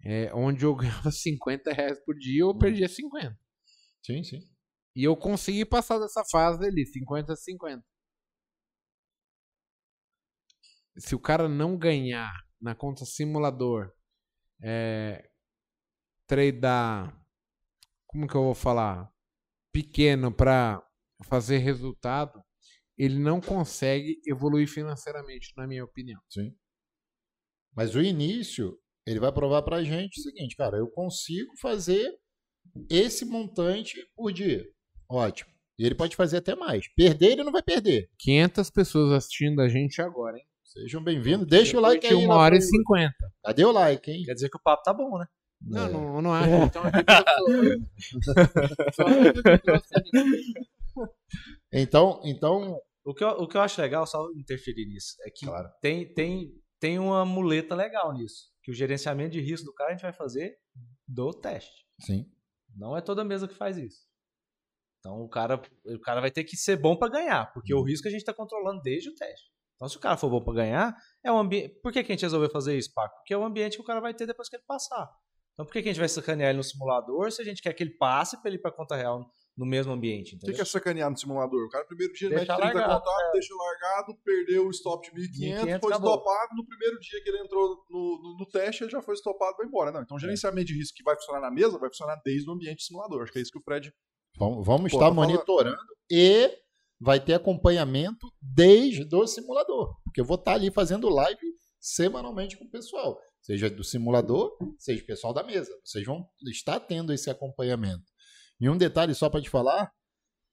é, 0.03 0.33
onde 0.33 0.65
eu 0.65 0.75
ganhava 0.75 1.11
50 1.11 1.71
reais 1.73 1.99
por 2.03 2.15
dia 2.15 2.41
eu 2.41 2.57
perdia 2.57 2.87
50. 2.87 3.37
Sim, 4.05 4.23
sim. 4.23 4.39
E 4.95 5.03
eu 5.03 5.15
consegui 5.15 5.65
passar 5.65 5.99
dessa 5.99 6.23
fase 6.31 6.65
ali, 6.65 6.85
50 6.85 7.33
a 7.33 7.35
50. 7.35 7.85
Se 10.97 11.15
o 11.15 11.19
cara 11.19 11.47
não 11.47 11.77
ganhar 11.77 12.31
na 12.59 12.75
conta 12.75 13.05
simulador, 13.05 13.93
é, 14.61 15.29
tradear, 16.27 17.15
como 18.07 18.27
que 18.27 18.35
eu 18.35 18.43
vou 18.43 18.55
falar? 18.55 19.11
Pequeno 19.71 20.31
para 20.31 20.83
fazer 21.25 21.57
resultado, 21.57 22.43
ele 22.97 23.17
não 23.17 23.39
consegue 23.39 24.19
evoluir 24.27 24.67
financeiramente, 24.67 25.53
na 25.55 25.67
minha 25.67 25.83
opinião. 25.83 26.21
Sim. 26.29 26.55
Mas 27.75 27.95
o 27.95 28.01
início, 28.01 28.77
ele 29.05 29.19
vai 29.19 29.31
provar 29.31 29.61
pra 29.61 29.83
gente 29.83 30.19
o 30.19 30.23
seguinte, 30.23 30.55
cara, 30.55 30.77
eu 30.77 30.89
consigo 30.89 31.55
fazer 31.61 32.13
esse 32.89 33.25
montante 33.25 33.95
por 34.15 34.31
dia. 34.31 34.65
Ótimo. 35.09 35.51
E 35.77 35.85
ele 35.85 35.95
pode 35.95 36.15
fazer 36.15 36.37
até 36.37 36.55
mais. 36.55 36.87
Perder, 36.93 37.31
ele 37.31 37.43
não 37.43 37.53
vai 37.53 37.63
perder. 37.63 38.09
500 38.19 38.69
pessoas 38.69 39.11
assistindo 39.13 39.61
a 39.61 39.69
gente 39.69 40.01
agora, 40.01 40.37
hein? 40.37 40.45
Sejam 40.69 41.03
bem-vindos. 41.03 41.47
Deixa 41.47 41.75
o 41.77 41.81
like 41.81 42.05
aí. 42.05 42.13
uma 42.13 42.35
hora 42.35 42.55
e 42.55 42.61
cinquenta. 42.61 43.15
Cadê 43.43 43.65
o 43.65 43.71
like, 43.71 44.11
hein? 44.11 44.23
Quer 44.23 44.33
dizer 44.35 44.49
que 44.49 44.57
o 44.57 44.61
papo 44.61 44.83
tá 44.83 44.93
bom, 44.93 45.17
né? 45.17 45.25
Não, 45.61 45.85
É. 45.87 45.91
não, 45.91 46.21
não 46.21 46.31
acho. 46.33 46.49
Então, 46.49 46.83
eu 46.85 46.91
só- 48.93 49.03
só- 50.13 51.09
Então, 51.73 52.21
então, 52.23 52.79
O 53.05 53.13
que, 53.15 53.23
eu, 53.23 53.29
o 53.29 53.47
que 53.47 53.57
eu 53.57 53.61
acho 53.61 53.81
legal, 53.81 54.05
só 54.05 54.29
interferir 54.35 54.85
nisso, 54.85 55.15
é 55.25 55.31
que 55.31 55.45
Claro. 55.47 55.69
tem, 55.81 56.13
tem, 56.13 56.51
tem 56.79 56.99
uma 56.99 57.25
muleta 57.25 57.73
legal 57.73 58.13
nisso. 58.13 58.49
Que 58.61 58.69
o 58.71 58.73
gerenciamento 58.73 59.31
de 59.31 59.41
risco 59.41 59.65
do 59.65 59.73
cara 59.73 59.89
a 59.89 59.93
gente 59.93 60.03
vai 60.03 60.13
fazer 60.13 60.55
do 61.07 61.31
teste. 61.33 61.85
sim. 62.01 62.31
Não 62.75 62.95
é 62.95 63.01
toda 63.01 63.23
mesa 63.25 63.47
que 63.47 63.55
faz 63.55 63.77
isso. 63.77 64.05
Então 64.99 65.21
o 65.21 65.27
cara, 65.27 65.59
o 65.85 65.99
cara 65.99 66.21
vai 66.21 66.29
ter 66.29 66.43
que 66.43 66.55
ser 66.55 66.77
bom 66.77 66.95
para 66.95 67.11
ganhar, 67.11 67.51
porque 67.51 67.73
o 67.73 67.81
risco 67.81 68.07
a 68.07 68.11
gente 68.11 68.19
está 68.21 68.31
controlando 68.33 68.79
desde 68.83 69.09
o 69.09 69.15
teste. 69.15 69.49
Então 69.79 69.87
se 69.87 69.95
o 69.95 69.99
cara 69.99 70.17
for 70.17 70.29
bom 70.29 70.41
para 70.43 70.53
ganhar, 70.55 70.93
é 71.23 71.31
um 71.31 71.37
ambiente. 71.37 71.69
Por 71.81 71.93
que, 71.93 72.03
que 72.03 72.11
a 72.11 72.15
gente 72.15 72.23
resolveu 72.23 72.49
fazer 72.49 72.77
isso, 72.77 72.91
Paco? 72.93 73.15
Porque 73.15 73.33
é 73.33 73.37
o 73.37 73.45
ambiente 73.45 73.77
que 73.77 73.81
o 73.81 73.85
cara 73.85 74.01
vai 74.01 74.13
ter 74.13 74.27
depois 74.27 74.49
que 74.49 74.57
ele 74.57 74.63
passar. 74.67 75.09
Então 75.53 75.65
por 75.65 75.71
que, 75.71 75.81
que 75.81 75.89
a 75.89 75.91
gente 75.93 75.99
vai 75.99 76.09
sacanear 76.09 76.49
ele 76.49 76.57
no 76.57 76.63
simulador 76.63 77.31
se 77.31 77.41
a 77.41 77.45
gente 77.45 77.61
quer 77.61 77.71
que 77.73 77.81
ele 77.83 77.91
passe 77.97 78.39
para 78.41 78.49
ele 78.49 78.57
ir 78.57 78.61
para 78.61 78.71
conta 78.71 78.95
real 78.95 79.25
no 79.57 79.65
mesmo 79.65 79.91
ambiente? 79.93 80.35
O 80.35 80.39
que, 80.39 80.61
é 80.61 80.65
sacanear 80.65 81.09
no 81.09 81.17
simulador? 81.17 81.65
O 81.65 81.69
cara 81.69 81.85
primeiro 81.85 82.11
dia 82.13 82.29
Deixa 82.29 82.41
mete 82.45 82.61
30 82.61 82.73
largado, 82.77 82.99
contatos, 83.05 83.31
deixa 83.33 83.53
largado, 83.55 84.17
perdeu 84.23 84.67
o 84.67 84.69
stop 84.71 85.09
de 85.13 85.21
1.500, 85.21 85.63
1.500, 85.63 85.79
foi 85.79 85.93
acabou. 85.93 86.11
estopado. 86.15 86.55
No 86.55 86.65
primeiro 86.65 86.99
dia 86.99 87.23
que 87.23 87.29
ele 87.29 87.39
entrou 87.39 87.85
no, 87.89 88.21
no, 88.21 88.37
no 88.39 88.45
teste, 88.49 88.83
ele 88.83 88.91
já 88.91 89.01
foi 89.01 89.15
estopado 89.15 89.53
e 89.53 89.57
vai 89.57 89.65
embora. 89.67 89.91
Não, 89.91 90.01
então 90.01 90.17
É. 90.17 90.19
gerenciamento 90.19 90.67
de 90.67 90.77
risco 90.77 90.95
que 90.95 91.03
vai 91.03 91.15
funcionar 91.15 91.41
na 91.41 91.51
mesa, 91.51 91.77
vai 91.77 91.89
funcionar 91.89 92.21
desde 92.23 92.49
o 92.49 92.53
ambiente 92.53 92.83
simulador. 92.83 93.23
Acho 93.23 93.31
que 93.33 93.39
é 93.39 93.41
isso 93.41 93.51
que 93.51 93.59
o 93.59 93.63
Fred 93.63 93.93
Vamos, 94.37 94.65
vamos 94.65 94.91
Pô, 94.91 94.97
estar 94.97 95.09
tá 95.09 95.15
falando- 95.15 95.31
monitorando 95.31 95.77
e 96.09 96.49
vai 96.99 97.19
ter 97.19 97.33
acompanhamento 97.33 98.27
desde 98.41 99.07
o 99.15 99.27
simulador. 99.27 99.95
Porque 100.03 100.21
eu 100.21 100.25
vou 100.25 100.35
estar 100.35 100.53
ali 100.53 100.71
fazendo 100.71 101.09
live 101.09 101.39
semanalmente 101.79 102.57
com 102.57 102.65
o 102.65 102.69
pessoal. 102.69 103.19
Seja 103.41 103.69
do 103.69 103.83
simulador, 103.83 104.51
seja 104.77 105.01
o 105.01 105.05
pessoal 105.05 105.33
da 105.33 105.43
mesa. 105.43 105.71
Vocês 105.83 106.05
vão 106.05 106.27
estar 106.43 106.79
tendo 106.81 107.13
esse 107.13 107.29
acompanhamento. 107.29 108.03
E 108.59 108.69
um 108.69 108.77
detalhe 108.77 109.15
só 109.15 109.29
para 109.29 109.41
te 109.41 109.49
falar: 109.49 109.89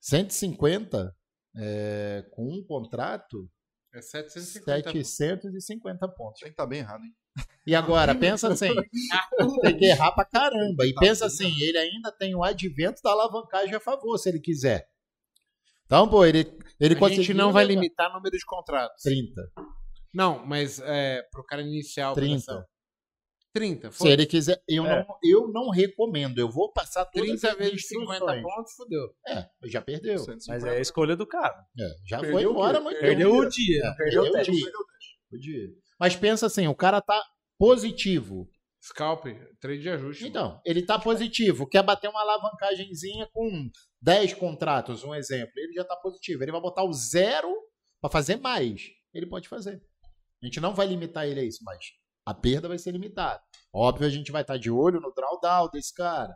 150 0.01 1.13
é, 1.57 2.25
com 2.31 2.45
um 2.45 2.65
contrato, 2.65 3.51
É 3.93 4.01
750. 4.01 4.93
750 5.05 6.09
pontos. 6.09 6.41
tem 6.41 6.49
que 6.49 6.53
estar 6.53 6.67
bem 6.67 6.79
errado, 6.81 7.03
hein? 7.03 7.13
E 7.67 7.75
agora, 7.75 8.15
pensa 8.15 8.49
assim, 8.53 8.73
tem 9.63 9.77
que 9.77 9.85
errar 9.87 10.13
pra 10.13 10.25
caramba. 10.25 10.87
E 10.87 10.95
pensa 10.95 11.27
assim, 11.27 11.51
ele 11.61 11.77
ainda 11.77 12.13
tem 12.13 12.35
o 12.35 12.45
advento 12.45 13.03
da 13.03 13.11
alavancagem 13.11 13.75
a 13.75 13.81
favor, 13.81 14.17
se 14.17 14.29
ele 14.29 14.41
quiser. 14.41 14.87
Então, 15.87 16.09
pô, 16.09 16.25
ele, 16.25 16.41
ele 16.41 16.55
a 16.81 16.89
gente 16.89 16.99
conseguiu 16.99 17.35
não 17.37 17.53
vai 17.53 17.65
levar 17.65 17.81
limitar 17.81 18.11
o 18.11 18.15
número 18.15 18.37
de 18.37 18.45
contratos. 18.45 19.03
30. 19.03 19.41
Não, 20.13 20.45
mas 20.47 20.81
é, 20.81 21.23
pro 21.31 21.45
cara 21.45 21.63
iniciar 21.63 22.11
a 22.11 22.15
30. 22.15 22.35
operação. 22.43 22.65
30. 23.53 23.91
Se 23.91 23.99
Foi. 23.99 24.11
ele 24.11 24.27
quiser, 24.27 24.63
eu, 24.69 24.85
É. 24.85 24.99
não, 25.07 25.17
eu 25.23 25.49
não 25.49 25.71
recomendo. 25.71 26.39
Eu 26.39 26.51
vou 26.51 26.71
passar 26.73 27.07
todas 27.07 27.27
30 27.41 27.51
as 27.51 27.57
vezes 27.57 27.87
50 27.89 28.13
instruções. 28.15 28.43
pontos, 28.43 28.73
fodeu. 28.75 29.09
É, 29.27 29.47
já 29.65 29.81
perdeu. 29.81 30.19
150. 30.19 30.47
Mas 30.49 30.65
é 30.65 30.77
a 30.77 30.81
escolha 30.81 31.17
do 31.17 31.27
cara. 31.27 31.57
É, 31.79 31.89
já 32.07 32.19
Perdeu 32.21 32.39
foi 32.41 32.51
embora 32.51 32.81
muito 32.81 33.01
Perdeu 33.01 33.35
o 33.35 33.49
dia, 33.49 33.83
É, 33.85 33.95
perdeu 33.95 34.23
o 34.23 34.25
perdeu 34.25 34.31
o 34.31 34.33
teste. 34.33 34.53
dia. 34.53 34.73
O 35.33 35.39
dia. 35.39 35.69
Mas 35.99 36.17
pensa 36.17 36.47
assim, 36.47 36.67
o 36.67 36.75
cara 36.75 37.01
tá 37.01 37.23
positivo. 37.59 38.47
Scalp, 38.83 39.25
trade 39.59 39.81
de 39.83 39.89
ajuste. 39.89 40.29
Então, 40.29 40.61
ele 40.65 40.83
tá 40.85 40.99
positivo, 40.99 41.67
quer 41.67 41.83
bater 41.83 42.09
uma 42.09 42.21
alavancagenzinha 42.21 43.27
com 43.33 43.69
10 44.07 44.35
contratos, 44.35 45.03
um 45.03 45.13
exemplo. 45.13 45.51
Ele 45.57 45.73
já 45.73 45.85
tá 45.85 45.97
positivo. 45.97 46.41
Ele 46.45 46.53
vai 46.53 46.61
botar 46.61 46.85
o 46.85 46.93
zero 46.93 47.53
para 48.01 48.09
fazer 48.09 48.37
mais. 48.37 48.83
Ele 49.13 49.27
pode 49.27 49.49
fazer. 49.49 49.83
A 50.41 50.47
gente 50.47 50.61
não 50.61 50.73
vai 50.73 50.87
limitar 50.87 51.27
ele 51.27 51.41
a 51.41 51.45
isso, 51.45 51.59
mas 51.65 51.85
a 52.25 52.33
perda 52.33 52.69
vai 52.69 52.79
ser 52.79 52.93
limitada. 52.93 53.41
Óbvio, 53.75 54.07
a 54.07 54.11
gente 54.11 54.31
vai 54.31 54.43
estar 54.43 54.59
de 54.59 54.71
olho 54.71 55.01
no 55.01 55.13
drawdown 55.13 55.69
desse 55.73 55.93
cara. 55.93 56.33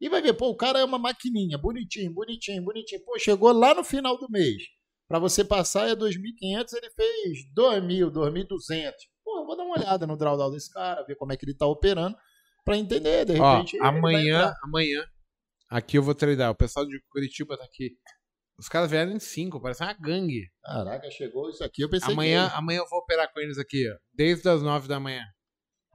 E 0.00 0.08
vai 0.08 0.22
ver, 0.22 0.34
pô, 0.34 0.50
o 0.50 0.56
cara 0.56 0.78
é 0.78 0.84
uma 0.84 0.98
maquininha, 0.98 1.58
bonitinho, 1.58 2.12
bonitinho, 2.12 2.62
bonitinho. 2.62 3.04
Pô, 3.04 3.18
chegou 3.18 3.52
lá 3.52 3.74
no 3.74 3.82
final 3.82 4.16
do 4.16 4.30
mês. 4.30 4.62
Para 5.08 5.18
você 5.18 5.44
passar 5.44 5.88
é 5.88 5.96
2.500, 5.96 6.72
ele 6.74 6.90
fez 6.90 7.38
2.000, 7.56 8.12
2.200. 8.12 8.92
Pô, 9.24 9.40
eu 9.40 9.46
vou 9.46 9.56
dar 9.56 9.64
uma 9.64 9.76
olhada 9.76 10.06
no 10.06 10.16
drawdown 10.16 10.52
desse 10.52 10.72
cara, 10.72 11.02
ver 11.02 11.16
como 11.16 11.32
é 11.32 11.36
que 11.36 11.44
ele 11.44 11.56
tá 11.56 11.66
operando, 11.66 12.16
para 12.64 12.76
entender, 12.76 13.24
de 13.24 13.40
Ó, 13.40 13.56
repente. 13.56 13.76
vai 13.76 13.88
amanhã, 13.88 14.54
amanhã, 14.62 15.04
aqui 15.72 15.98
eu 15.98 16.02
vou 16.02 16.14
tradar. 16.14 16.50
O 16.50 16.54
pessoal 16.54 16.86
de 16.86 17.00
Curitiba 17.08 17.56
tá 17.56 17.64
aqui. 17.64 17.96
Os 18.58 18.68
caras 18.68 18.90
vieram 18.90 19.12
em 19.12 19.18
5, 19.18 19.60
parece 19.60 19.82
uma 19.82 19.94
gangue. 19.94 20.52
Caraca, 20.62 21.10
chegou 21.10 21.48
isso 21.48 21.64
aqui, 21.64 21.82
eu 21.82 21.90
pensei 21.90 22.12
Amanhã, 22.12 22.48
amanhã 22.54 22.78
eu 22.80 22.88
vou 22.88 23.00
operar 23.00 23.32
com 23.32 23.40
eles 23.40 23.58
aqui, 23.58 23.90
ó. 23.90 23.96
Desde 24.12 24.48
as 24.48 24.62
9 24.62 24.86
da 24.86 25.00
manhã. 25.00 25.24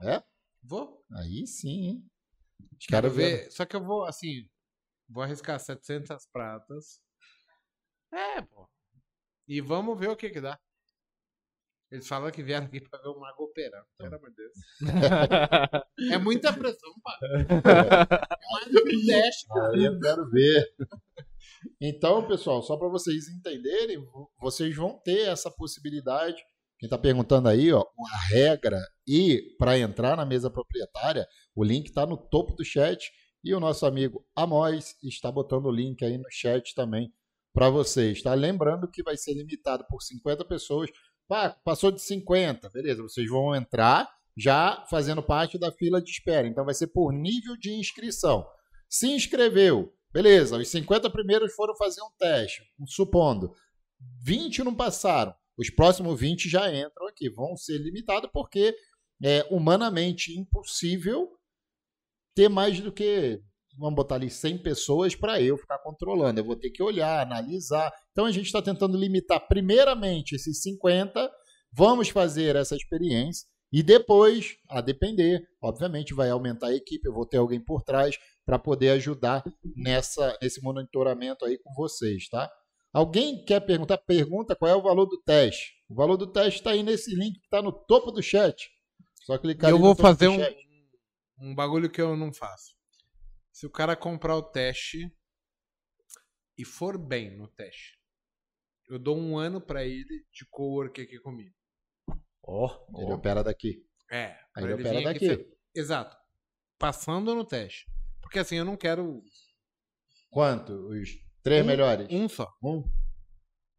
É? 0.02 0.22
Vou. 0.62 0.98
que... 0.98 1.14
Aí 1.14 1.46
sim, 1.46 1.88
hein? 1.88 2.10
Quero 2.88 3.10
ver. 3.10 3.44
ver. 3.44 3.52
Só 3.52 3.64
que 3.64 3.76
eu 3.76 3.82
vou, 3.82 4.04
assim, 4.04 4.48
vou 5.08 5.22
arriscar 5.22 5.58
700 5.58 6.26
pratas. 6.26 7.00
É, 8.12 8.42
pô. 8.42 8.68
E 9.46 9.60
vamos 9.60 9.98
ver 9.98 10.10
o 10.10 10.16
que 10.16 10.28
que 10.28 10.40
dá. 10.40 10.58
Eles 11.90 12.06
falam 12.06 12.30
que 12.30 12.42
vieram 12.42 12.66
aqui 12.66 12.80
pra 12.80 13.00
ver 13.00 13.08
o 13.08 13.18
Mago 13.18 13.44
operar. 13.44 13.82
Pelo 13.96 14.14
amor 14.14 14.30
de 14.30 14.36
Deus. 14.36 14.54
É 16.12 16.18
muita 16.18 16.52
pressão, 16.52 16.92
pá. 17.02 17.18
Mais 18.52 18.66
do 18.72 18.84
que 18.84 19.06
teste, 19.06 19.46
cara. 19.52 19.72
Aí 19.74 19.84
eu 19.84 19.98
quero 20.00 20.30
ver. 20.30 20.68
Então, 21.80 22.26
pessoal, 22.26 22.62
só 22.62 22.76
para 22.76 22.88
vocês 22.88 23.28
entenderem, 23.28 23.98
vo- 23.98 24.30
vocês 24.40 24.74
vão 24.74 24.98
ter 25.04 25.28
essa 25.28 25.50
possibilidade. 25.50 26.36
Quem 26.78 26.86
está 26.86 26.96
perguntando 26.96 27.48
aí, 27.48 27.72
ó, 27.72 27.80
a 27.80 28.26
regra 28.34 28.80
e 29.06 29.42
para 29.58 29.78
entrar 29.78 30.16
na 30.16 30.24
mesa 30.24 30.48
proprietária, 30.50 31.26
o 31.54 31.64
link 31.64 31.86
está 31.88 32.06
no 32.06 32.16
topo 32.16 32.54
do 32.54 32.64
chat 32.64 33.10
e 33.42 33.52
o 33.54 33.58
nosso 33.60 33.84
amigo 33.84 34.24
Amós 34.36 34.94
está 35.02 35.30
botando 35.32 35.66
o 35.66 35.72
link 35.72 36.04
aí 36.04 36.16
no 36.16 36.30
chat 36.30 36.74
também 36.76 37.12
para 37.52 37.68
vocês, 37.68 38.22
tá? 38.22 38.32
Lembrando 38.34 38.88
que 38.88 39.02
vai 39.02 39.16
ser 39.16 39.34
limitado 39.34 39.84
por 39.88 40.00
50 40.00 40.44
pessoas. 40.44 40.88
Pá, 41.26 41.50
passou 41.64 41.90
de 41.90 42.00
50, 42.00 42.70
beleza, 42.70 43.02
vocês 43.02 43.28
vão 43.28 43.54
entrar 43.56 44.08
já 44.38 44.86
fazendo 44.88 45.20
parte 45.20 45.58
da 45.58 45.72
fila 45.72 46.00
de 46.00 46.10
espera. 46.10 46.46
Então 46.46 46.64
vai 46.64 46.74
ser 46.74 46.86
por 46.86 47.12
nível 47.12 47.56
de 47.56 47.72
inscrição. 47.72 48.46
Se 48.88 49.08
inscreveu, 49.08 49.92
beleza, 50.12 50.56
os 50.56 50.68
50 50.68 51.10
primeiros 51.10 51.52
foram 51.54 51.76
fazer 51.76 52.00
um 52.02 52.10
teste, 52.16 52.62
supondo. 52.86 53.52
20 54.22 54.62
não 54.62 54.74
passaram. 54.74 55.34
Os 55.58 55.70
próximos 55.70 56.18
20 56.20 56.48
já 56.48 56.72
entram 56.72 57.08
aqui, 57.08 57.28
vão 57.28 57.56
ser 57.56 57.78
limitados 57.78 58.30
porque 58.32 58.76
é 59.20 59.44
humanamente 59.50 60.38
impossível 60.38 61.28
ter 62.32 62.48
mais 62.48 62.78
do 62.78 62.92
que, 62.92 63.42
vamos 63.76 63.96
botar 63.96 64.14
ali, 64.14 64.30
100 64.30 64.58
pessoas 64.58 65.16
para 65.16 65.42
eu 65.42 65.58
ficar 65.58 65.78
controlando. 65.78 66.38
Eu 66.38 66.44
vou 66.44 66.54
ter 66.54 66.70
que 66.70 66.80
olhar, 66.80 67.20
analisar. 67.20 67.92
Então 68.12 68.24
a 68.24 68.30
gente 68.30 68.46
está 68.46 68.62
tentando 68.62 68.96
limitar 68.96 69.48
primeiramente 69.48 70.36
esses 70.36 70.62
50, 70.62 71.28
vamos 71.72 72.08
fazer 72.10 72.54
essa 72.54 72.76
experiência 72.76 73.44
e 73.72 73.82
depois, 73.82 74.56
a 74.68 74.80
depender, 74.80 75.46
obviamente 75.60 76.14
vai 76.14 76.30
aumentar 76.30 76.68
a 76.68 76.74
equipe, 76.74 77.06
eu 77.06 77.12
vou 77.12 77.26
ter 77.26 77.36
alguém 77.36 77.60
por 77.60 77.82
trás 77.82 78.18
para 78.44 78.58
poder 78.58 78.90
ajudar 78.90 79.44
nessa 79.76 80.38
nesse 80.40 80.62
monitoramento 80.62 81.44
aí 81.44 81.58
com 81.58 81.72
vocês, 81.74 82.28
tá? 82.28 82.50
Alguém 82.92 83.44
quer 83.44 83.60
perguntar? 83.60 83.98
Pergunta 83.98 84.56
qual 84.56 84.70
é 84.70 84.74
o 84.74 84.82
valor 84.82 85.06
do 85.06 85.20
teste. 85.22 85.74
O 85.88 85.94
valor 85.94 86.16
do 86.16 86.26
teste 86.26 86.60
está 86.60 86.70
aí 86.70 86.82
nesse 86.82 87.14
link 87.14 87.38
que 87.38 87.44
está 87.44 87.60
no 87.60 87.70
topo 87.70 88.10
do 88.10 88.22
chat. 88.22 88.70
Só 89.24 89.36
clicar 89.36 89.70
Eu 89.70 89.78
vou 89.78 89.94
fazer 89.94 90.28
um, 90.28 90.38
um 91.38 91.54
bagulho 91.54 91.90
que 91.90 92.00
eu 92.00 92.16
não 92.16 92.32
faço. 92.32 92.74
Se 93.52 93.66
o 93.66 93.70
cara 93.70 93.94
comprar 93.94 94.36
o 94.36 94.42
teste 94.42 95.14
e 96.56 96.64
for 96.64 96.96
bem 96.96 97.36
no 97.36 97.48
teste, 97.48 97.98
eu 98.88 98.98
dou 98.98 99.18
um 99.18 99.36
ano 99.36 99.60
para 99.60 99.84
ele 99.84 100.24
de 100.32 100.46
co-work 100.48 101.00
aqui 101.00 101.18
comigo. 101.18 101.54
Ó, 102.50 102.66
oh, 102.66 103.02
ele 103.02 103.12
oh. 103.12 103.16
opera 103.16 103.44
daqui. 103.44 103.84
É. 104.10 104.34
Aí 104.56 104.64
ele, 104.64 104.72
ele 104.72 104.82
opera 104.82 105.02
daqui. 105.02 105.26
Ser... 105.26 105.46
Exato. 105.74 106.16
Passando 106.78 107.34
no 107.34 107.44
teste. 107.44 107.86
Porque 108.22 108.38
assim, 108.38 108.56
eu 108.56 108.64
não 108.64 108.76
quero. 108.76 109.22
Quanto? 110.30 110.72
Os 110.88 111.10
três 111.42 111.62
um, 111.62 111.66
melhores? 111.66 112.08
Um 112.10 112.26
só. 112.26 112.48
Um. 112.62 112.82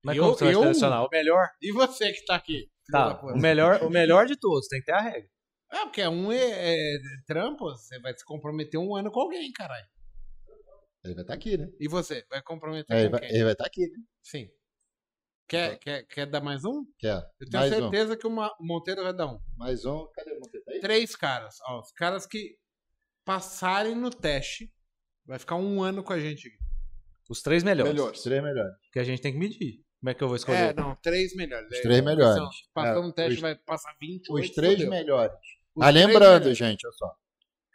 Mas 0.03 0.17
eu, 0.17 0.23
como 0.23 0.35
você 0.35 0.45
vai 0.45 0.53
selecionar? 0.53 1.03
O 1.03 1.09
melhor? 1.11 1.49
E 1.59 1.71
você 1.71 2.11
que 2.13 2.23
tá 2.25 2.35
aqui? 2.35 2.69
Tá, 2.91 3.19
o 3.21 3.37
melhor, 3.37 3.83
o 3.83 3.89
melhor 3.89 4.25
de 4.25 4.35
todos, 4.35 4.67
tem 4.67 4.79
que 4.79 4.87
ter 4.87 4.93
a 4.93 5.01
regra. 5.01 5.29
É, 5.71 5.81
porque 5.81 6.07
um 6.07 6.31
é, 6.31 6.73
é 6.73 6.97
trampo, 7.27 7.65
você 7.65 7.99
vai 7.99 8.17
se 8.17 8.25
comprometer 8.25 8.79
um 8.79 8.95
ano 8.95 9.11
com 9.11 9.19
alguém, 9.19 9.51
caralho. 9.51 9.85
Ele 11.03 11.13
vai 11.13 11.23
estar 11.23 11.25
tá 11.25 11.33
aqui, 11.33 11.57
né? 11.57 11.69
E 11.79 11.87
você? 11.87 12.25
Vai 12.29 12.41
comprometer 12.41 12.95
é, 12.95 12.99
com 12.99 13.01
ele 13.01 13.09
vai, 13.09 13.19
quem? 13.19 13.29
Ele 13.29 13.43
vai 13.43 13.51
estar 13.53 13.63
tá 13.63 13.67
aqui, 13.67 13.87
né? 13.87 13.97
Sim. 14.23 14.49
Quer, 15.49 15.71
Tá. 15.71 15.77
quer, 15.79 16.03
quer 16.07 16.25
dar 16.27 16.41
mais 16.41 16.63
um? 16.63 16.85
Quer. 16.99 17.15
Eu 17.39 17.49
tenho 17.49 17.63
Mais 17.63 17.73
certeza 17.73 18.15
que 18.15 18.27
uma- 18.27 18.55
o 18.59 18.63
Monteiro 18.65 19.01
vai 19.03 19.13
dar 19.13 19.25
um. 19.25 19.35
um. 19.35 19.39
Mais 19.57 19.83
um. 19.83 20.07
Cadê 20.13 20.31
o 20.33 20.39
Monteiro? 20.39 20.63
Tá 20.65 20.71
aí? 20.73 20.79
Três 20.79 21.15
caras. 21.15 21.55
Ó, 21.67 21.79
os 21.79 21.91
caras 21.91 22.25
que 22.27 22.55
passarem 23.25 23.95
no 23.95 24.09
teste 24.09 24.71
vai 25.25 25.39
ficar 25.39 25.55
um 25.55 25.81
ano 25.81 26.03
com 26.03 26.13
a 26.13 26.19
gente 26.19 26.47
aqui. 26.47 26.57
Os 27.29 27.41
três 27.41 27.63
melhores. 27.63 27.91
Melhores. 27.93 28.17
Os 28.19 28.23
três 28.23 28.43
melhores. 28.43 28.73
Que 28.93 28.99
a 28.99 29.03
gente 29.03 29.21
tem 29.21 29.33
que 29.33 29.39
medir. 29.39 29.83
Como 29.99 30.09
é 30.09 30.13
que 30.13 30.23
eu 30.23 30.27
vou 30.27 30.35
É, 30.35 30.39
escolher? 30.39 30.75
não, 30.75 30.95
três 30.95 31.35
melhores. 31.35 31.67
Os 31.71 31.77
É, 31.77 31.81
três 31.81 32.01
porque, 32.01 32.15
melhores. 32.15 32.41
ó, 32.41 32.49
Passando 32.73 32.99
É, 33.03 33.07
no 33.07 33.13
teste 33.13 33.33
os- 33.35 33.41
vai 33.41 33.55
passar 33.55 33.93
20. 33.99 34.31
Os 34.31 34.49
três 34.51 34.73
fodeu. 34.75 34.89
melhores. 34.89 35.33
Os 35.75 35.83
ah, 35.83 35.91
três 35.91 36.05
lembrando, 36.07 36.33
melhores. 36.43 36.57
gente, 36.57 36.85
olha 36.87 36.93
só. 36.93 37.11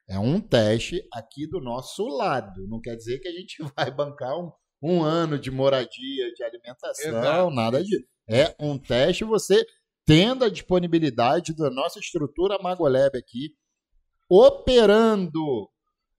É 0.09 0.19
um 0.19 0.41
teste 0.41 1.07
aqui 1.13 1.47
do 1.49 1.61
nosso 1.61 2.07
lado. 2.07 2.67
Não 2.69 2.81
quer 2.81 2.97
dizer 2.97 3.19
que 3.21 3.29
a 3.29 3.33
gente 3.33 3.57
vai 3.77 3.91
bancar 3.91 4.39
um, 4.39 4.51
um 4.83 5.03
ano 5.03 5.39
de 5.39 5.51
moradia, 5.51 6.33
de 6.35 6.45
alimentação, 6.45 7.19
Exato. 7.19 7.51
nada 7.51 7.83
disso. 7.83 8.05
É 8.29 8.55
um 8.59 8.79
teste 8.79 9.25
você 9.25 9.65
tendo 10.07 10.45
a 10.45 10.51
disponibilidade 10.51 11.55
da 11.55 11.71
nossa 11.71 11.99
estrutura 11.99 12.59
Magolab 12.59 13.17
aqui, 13.17 13.55
operando 14.29 15.69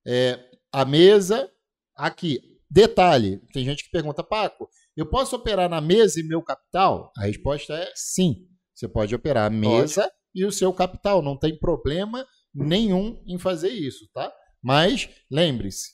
é, 0.05 0.39
a 0.71 0.85
mesa 0.85 1.49
aqui. 1.95 2.39
Detalhe, 2.69 3.39
tem 3.53 3.63
gente 3.63 3.83
que 3.83 3.91
pergunta, 3.91 4.23
Paco, 4.23 4.67
eu 4.97 5.05
posso 5.05 5.35
operar 5.35 5.69
na 5.69 5.79
mesa 5.79 6.19
e 6.19 6.23
meu 6.23 6.41
capital? 6.41 7.11
A 7.17 7.25
resposta 7.25 7.73
é 7.73 7.91
sim. 7.95 8.47
Você 8.73 8.87
pode 8.87 9.13
operar 9.13 9.45
a 9.45 9.49
mesa 9.49 10.11
e 10.33 10.45
o 10.45 10.51
seu 10.51 10.73
capital. 10.73 11.21
Não 11.21 11.37
tem 11.37 11.57
problema 11.57 12.25
nenhum 12.53 13.21
em 13.25 13.37
fazer 13.37 13.69
isso, 13.69 14.09
tá? 14.13 14.33
Mas 14.61 15.09
lembre-se, 15.29 15.93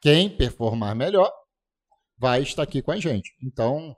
quem 0.00 0.28
performar 0.28 0.94
melhor 0.94 1.32
vai 2.18 2.42
estar 2.42 2.62
aqui 2.62 2.82
com 2.82 2.90
a 2.92 2.96
gente. 2.98 3.32
Então, 3.42 3.96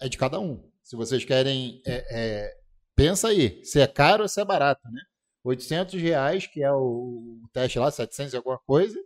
é 0.00 0.08
de 0.08 0.18
cada 0.18 0.38
um. 0.40 0.70
Se 0.82 0.96
vocês 0.96 1.24
querem, 1.24 1.80
é, 1.86 2.04
é, 2.10 2.54
pensa 2.94 3.28
aí, 3.28 3.64
se 3.64 3.80
é 3.80 3.86
caro 3.86 4.22
ou 4.22 4.28
se 4.28 4.40
é 4.40 4.44
barato, 4.44 4.82
né? 4.90 5.00
800 5.44 6.00
reais, 6.00 6.46
que 6.46 6.62
é 6.62 6.72
o, 6.72 7.40
o 7.44 7.48
teste 7.52 7.78
lá, 7.78 7.90
700 7.90 8.32
e 8.32 8.36
alguma 8.36 8.58
coisa, 8.60 8.98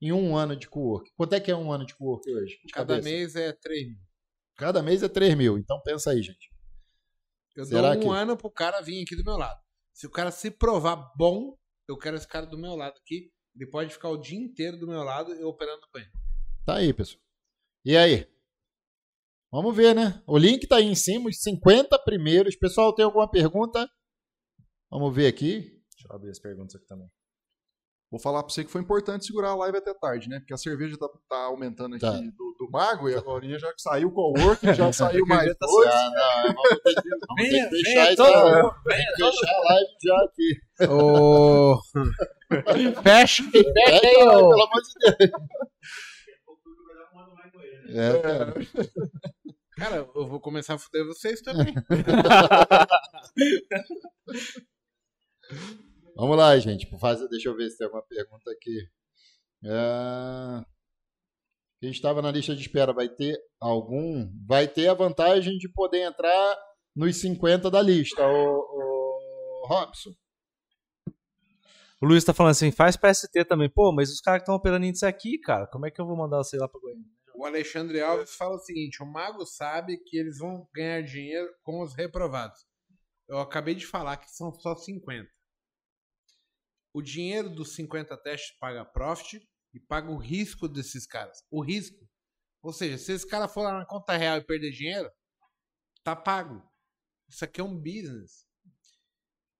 em 0.00 0.12
um 0.12 0.36
ano 0.36 0.56
de 0.56 0.68
co-work. 0.68 1.10
Quanto 1.16 1.34
é 1.34 1.40
que 1.40 1.50
é 1.50 1.56
um 1.56 1.70
ano 1.72 1.86
de 1.86 1.94
co-work 1.96 2.28
hoje? 2.30 2.58
De 2.64 2.72
Cada 2.72 2.94
cabeça? 2.94 3.08
mês 3.08 3.36
é 3.36 3.52
3 3.52 3.86
mil. 3.88 3.98
Cada 4.56 4.82
mês 4.82 5.02
é 5.02 5.08
3 5.08 5.34
mil. 5.34 5.56
Então 5.58 5.80
pensa 5.82 6.10
aí, 6.10 6.22
gente. 6.22 6.50
Eu 7.54 7.64
Será 7.64 7.94
dou 7.94 8.04
um 8.04 8.12
que- 8.12 8.16
ano 8.18 8.36
pro 8.36 8.50
cara 8.50 8.80
vir 8.80 9.02
aqui 9.02 9.14
do 9.16 9.24
meu 9.24 9.36
lado. 9.36 9.60
Se 9.92 10.06
o 10.06 10.10
cara 10.10 10.30
se 10.30 10.50
provar 10.50 10.96
bom, 11.16 11.56
eu 11.88 11.96
quero 11.96 12.16
esse 12.16 12.26
cara 12.26 12.46
do 12.46 12.58
meu 12.58 12.74
lado 12.74 12.94
aqui. 12.98 13.30
Ele 13.54 13.70
pode 13.70 13.92
ficar 13.92 14.08
o 14.08 14.16
dia 14.16 14.38
inteiro 14.38 14.78
do 14.78 14.86
meu 14.86 15.02
lado 15.02 15.32
eu 15.34 15.48
operando 15.48 15.82
com 15.92 15.98
ele. 15.98 16.10
Tá 16.66 16.76
aí, 16.76 16.92
pessoal. 16.92 17.21
E 17.84 17.96
aí? 17.96 18.26
Vamos 19.50 19.76
ver, 19.76 19.94
né? 19.94 20.22
O 20.26 20.38
link 20.38 20.66
tá 20.66 20.76
aí 20.76 20.86
em 20.86 20.94
cima, 20.94 21.28
os 21.28 21.40
50 21.42 21.98
primeiros. 22.04 22.56
Pessoal, 22.56 22.94
tem 22.94 23.04
alguma 23.04 23.28
pergunta? 23.30 23.88
Vamos 24.90 25.14
ver 25.14 25.26
aqui. 25.26 25.60
Deixa 25.90 26.08
eu 26.08 26.16
abrir 26.16 26.30
as 26.30 26.38
perguntas 26.38 26.74
aqui 26.76 26.86
também. 26.86 27.08
Vou 28.10 28.20
falar 28.20 28.42
pra 28.42 28.52
você 28.52 28.62
que 28.62 28.70
foi 28.70 28.82
importante 28.82 29.24
segurar 29.26 29.50
a 29.50 29.54
live 29.56 29.78
até 29.78 29.94
tarde, 29.94 30.28
né? 30.28 30.38
Porque 30.38 30.52
a 30.52 30.58
cerveja 30.58 30.98
tá, 30.98 31.08
tá 31.28 31.44
aumentando 31.44 31.94
aqui 31.96 32.04
Tá. 32.04 32.12
do, 32.12 32.56
do 32.58 32.70
mago 32.70 33.08
e 33.08 33.14
agora 33.14 33.58
já 33.58 33.72
saiu 33.78 34.08
o 34.08 34.12
coworking, 34.12 34.74
já 34.74 34.92
saiu 34.92 35.24
mais 35.26 35.48
Tá 35.56 35.66
dois. 35.66 35.88
Ah, 35.88 36.10
não, 36.44 36.54
vamos 36.54 36.82
ter 36.84 36.94
que, 36.94 37.08
vamos 37.26 37.48
ter 37.48 37.68
que 37.70 37.76
fechar, 37.76 37.94
venha 37.94 38.12
então, 38.12 38.26
todo 38.26 38.86
né? 38.86 38.96
que 39.16 39.24
fechar 39.24 39.54
a 39.54 39.62
live 39.72 39.90
já 40.04 40.24
aqui. 40.24 40.60
Ô. 40.92 41.78
Fecha, 43.02 43.02
fecha 43.02 43.42
Fecha 43.50 44.06
aí, 44.06 44.14
pelo 44.14 44.62
amor 44.62 44.82
de 44.82 45.16
Deus. 45.16 45.30
É, 47.88 48.22
cara. 48.22 48.54
Cara, 49.74 49.96
eu 49.96 50.28
vou 50.28 50.38
começar 50.38 50.74
a 50.74 50.78
fuder 50.78 51.04
vocês 51.06 51.40
também. 51.42 51.74
Vamos 56.14 56.36
lá, 56.36 56.56
gente. 56.58 56.86
Faz, 56.98 57.26
deixa 57.30 57.48
eu 57.48 57.56
ver 57.56 57.70
se 57.70 57.78
tem 57.78 57.86
alguma 57.86 58.02
pergunta 58.02 58.50
aqui. 58.50 58.88
É... 59.64 60.64
Quem 61.80 61.90
estava 61.90 62.20
na 62.22 62.30
lista 62.30 62.54
de 62.54 62.60
espera 62.60 62.92
vai 62.92 63.08
ter 63.08 63.36
algum? 63.58 64.30
Vai 64.46 64.68
ter 64.68 64.88
a 64.88 64.94
vantagem 64.94 65.56
de 65.56 65.68
poder 65.72 66.02
entrar 66.02 66.56
nos 66.94 67.16
50 67.16 67.70
da 67.70 67.80
lista, 67.80 68.24
o, 68.24 68.58
o 68.58 69.66
Robson. 69.66 70.10
O 72.00 72.06
Luiz 72.06 72.22
tá 72.22 72.34
falando 72.34 72.52
assim, 72.52 72.70
faz 72.70 72.96
PST 72.96 73.44
também. 73.46 73.70
Pô, 73.70 73.90
mas 73.90 74.12
os 74.12 74.20
caras 74.20 74.40
que 74.40 74.42
estão 74.42 74.54
operando 74.54 74.84
índice 74.84 75.06
aqui, 75.06 75.38
cara, 75.38 75.66
como 75.66 75.86
é 75.86 75.90
que 75.90 76.00
eu 76.00 76.06
vou 76.06 76.16
mandar 76.16 76.38
você 76.38 76.56
lá 76.56 76.68
pra 76.68 76.80
Goiânia? 76.80 77.04
O 77.34 77.44
Alexandre 77.44 78.00
Alves 78.00 78.34
fala 78.34 78.56
o 78.56 78.60
seguinte: 78.60 79.02
o 79.02 79.06
Mago 79.06 79.44
sabe 79.46 79.98
que 79.98 80.16
eles 80.16 80.38
vão 80.38 80.68
ganhar 80.74 81.02
dinheiro 81.02 81.52
com 81.62 81.80
os 81.82 81.94
reprovados. 81.94 82.66
Eu 83.28 83.38
acabei 83.38 83.74
de 83.74 83.86
falar 83.86 84.16
que 84.16 84.30
são 84.30 84.52
só 84.52 84.76
50. 84.76 85.30
O 86.92 87.00
dinheiro 87.00 87.48
dos 87.48 87.74
50 87.74 88.16
testes 88.18 88.56
paga 88.58 88.84
profit 88.84 89.48
e 89.72 89.80
paga 89.80 90.10
o 90.10 90.18
risco 90.18 90.68
desses 90.68 91.06
caras. 91.06 91.42
O 91.50 91.62
risco. 91.62 92.06
Ou 92.62 92.72
seja, 92.72 92.98
se 92.98 93.12
esse 93.12 93.26
cara 93.26 93.48
for 93.48 93.62
lá 93.62 93.78
na 93.78 93.86
conta 93.86 94.16
real 94.16 94.38
e 94.38 94.44
perder 94.44 94.70
dinheiro, 94.70 95.10
tá 96.04 96.14
pago. 96.14 96.62
Isso 97.28 97.44
aqui 97.44 97.60
é 97.60 97.64
um 97.64 97.76
business. 97.76 98.46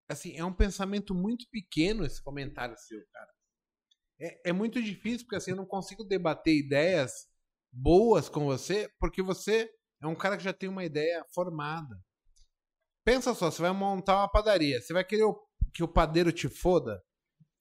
Assim, 0.08 0.36
é 0.36 0.44
um 0.44 0.52
pensamento 0.52 1.14
muito 1.14 1.48
pequeno 1.50 2.04
esse 2.04 2.22
comentário 2.22 2.76
seu, 2.76 3.02
cara. 3.10 3.32
É, 4.20 4.50
é 4.50 4.52
muito 4.52 4.82
difícil, 4.82 5.26
porque 5.26 5.36
assim, 5.36 5.52
eu 5.52 5.56
não 5.56 5.66
consigo 5.66 6.04
debater 6.04 6.54
ideias 6.54 7.31
boas 7.72 8.28
com 8.28 8.44
você, 8.44 8.90
porque 8.98 9.22
você 9.22 9.70
é 10.02 10.06
um 10.06 10.14
cara 10.14 10.36
que 10.36 10.44
já 10.44 10.52
tem 10.52 10.68
uma 10.68 10.84
ideia 10.84 11.24
formada. 11.34 11.96
Pensa 13.04 13.34
só, 13.34 13.50
você 13.50 13.62
vai 13.62 13.72
montar 13.72 14.16
uma 14.16 14.30
padaria, 14.30 14.80
você 14.80 14.92
vai 14.92 15.04
querer 15.04 15.24
que 15.72 15.82
o 15.82 15.88
padeiro 15.88 16.30
te 16.30 16.48
foda, 16.48 17.02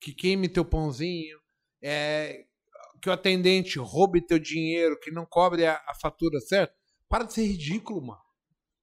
que 0.00 0.12
queime 0.14 0.48
teu 0.48 0.64
pãozinho, 0.64 1.38
é, 1.82 2.44
que 3.00 3.08
o 3.08 3.12
atendente 3.12 3.78
roube 3.78 4.24
teu 4.24 4.38
dinheiro, 4.38 4.98
que 5.00 5.10
não 5.10 5.26
cobre 5.26 5.66
a, 5.66 5.82
a 5.88 5.94
fatura 6.00 6.38
certo? 6.40 6.74
Para 7.08 7.24
de 7.24 7.32
ser 7.32 7.44
ridículo, 7.44 8.00
mano. 8.00 8.22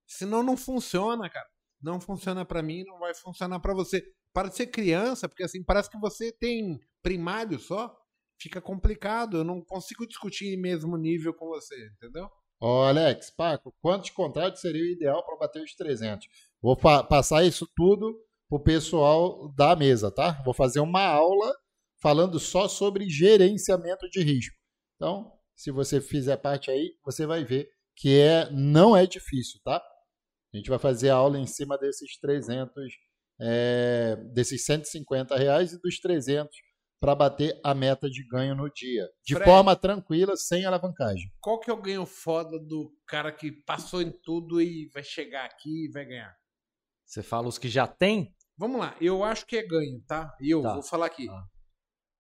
Senão 0.05 0.43
não 0.43 0.57
funciona, 0.57 1.29
cara. 1.29 1.47
Não 1.81 2.01
funciona 2.01 2.43
pra 2.43 2.61
mim, 2.61 2.83
não 2.85 2.99
vai 2.99 3.13
funcionar 3.13 3.59
pra 3.59 3.73
você. 3.73 4.03
Para 4.33 4.49
de 4.49 4.57
ser 4.57 4.67
criança, 4.67 5.29
porque 5.29 5.43
assim, 5.43 5.63
parece 5.63 5.89
que 5.89 5.99
você 5.99 6.31
tem 6.31 6.79
primário 7.01 7.59
só 7.59 7.95
fica 8.39 8.61
complicado. 8.61 9.37
Eu 9.37 9.43
não 9.43 9.61
consigo 9.61 10.07
discutir 10.07 10.53
em 10.53 10.57
mesmo 10.57 10.97
nível 10.97 11.33
com 11.33 11.47
você, 11.47 11.75
entendeu? 11.95 12.29
Ó, 12.61 12.87
Alex, 12.87 13.31
Paco, 13.31 13.73
quantos 13.81 14.09
contratos 14.09 14.61
seria 14.61 14.83
o 14.83 14.87
ideal 14.87 15.25
para 15.25 15.37
bater 15.37 15.63
os 15.63 15.73
300? 15.75 16.27
Vou 16.61 16.75
pa 16.75 17.03
passar 17.03 17.43
isso 17.43 17.67
tudo 17.75 18.19
pro 18.49 18.59
pessoal 18.59 19.53
da 19.53 19.75
mesa, 19.75 20.11
tá? 20.11 20.41
Vou 20.43 20.53
fazer 20.53 20.79
uma 20.79 21.05
aula 21.05 21.53
falando 22.01 22.39
só 22.39 22.67
sobre 22.67 23.09
gerenciamento 23.09 24.09
de 24.09 24.21
risco. 24.21 24.55
Então, 24.95 25.31
se 25.55 25.71
você 25.71 26.01
fizer 26.01 26.37
parte 26.37 26.71
aí, 26.71 26.93
você 27.03 27.25
vai 27.25 27.45
ver 27.45 27.69
que 27.95 28.19
é 28.19 28.49
não 28.51 28.95
é 28.95 29.05
difícil, 29.05 29.59
tá? 29.63 29.81
A 30.53 30.57
gente 30.57 30.69
vai 30.69 30.79
fazer 30.79 31.09
aula 31.09 31.37
em 31.37 31.45
cima 31.45 31.77
desses 31.77 32.17
300, 32.19 32.73
é, 33.39 34.15
desses 34.33 34.65
150 34.65 35.37
reais 35.37 35.73
e 35.73 35.81
dos 35.81 35.99
300 35.99 36.49
para 36.99 37.15
bater 37.15 37.59
a 37.63 37.73
meta 37.73 38.09
de 38.09 38.23
ganho 38.27 38.55
no 38.55 38.69
dia. 38.69 39.07
De 39.23 39.33
Fred. 39.35 39.49
forma 39.49 39.75
tranquila, 39.75 40.35
sem 40.35 40.65
alavancagem. 40.65 41.31
Qual 41.39 41.59
que 41.59 41.69
é 41.69 41.73
o 41.73 41.81
ganho 41.81 42.05
foda 42.05 42.59
do 42.59 42.91
cara 43.07 43.31
que 43.31 43.51
passou 43.51 44.01
em 44.01 44.11
tudo 44.11 44.61
e 44.61 44.89
vai 44.93 45.03
chegar 45.03 45.45
aqui 45.45 45.85
e 45.85 45.91
vai 45.91 46.05
ganhar? 46.05 46.35
Você 47.05 47.23
fala 47.23 47.47
os 47.47 47.57
que 47.57 47.69
já 47.69 47.87
tem? 47.87 48.35
Vamos 48.57 48.79
lá, 48.81 48.95
eu 48.99 49.23
acho 49.23 49.45
que 49.45 49.55
é 49.57 49.65
ganho, 49.65 50.01
tá? 50.05 50.35
E 50.41 50.49
eu 50.53 50.61
Tá. 50.61 50.73
vou 50.73 50.83
falar 50.83 51.05
aqui. 51.05 51.27
Ah. 51.29 51.43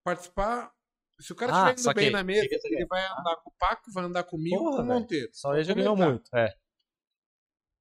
Participar. 0.03 0.71
Se 1.19 1.33
o 1.33 1.35
cara 1.35 1.51
Ah, 1.51 1.55
estiver 1.55 1.71
indo 1.73 1.81
saquei. 1.83 2.03
bem 2.05 2.11
na 2.13 2.23
mesa, 2.23 2.47
ele 2.63 2.85
vai 2.85 3.05
andar 3.05 3.35
com 3.43 3.49
o 3.49 3.53
Paco, 3.59 3.91
vai 3.91 4.05
andar 4.05 4.23
comigo, 4.23 4.55
Porra, 4.57 4.77
com 4.77 4.83
o. 4.83 4.85
Monteiro. 4.85 5.29
Só 5.33 5.53
ele 5.53 5.65
já 5.65 5.73
ganhou 5.73 5.97
muito. 5.97 6.33
É. 6.33 6.55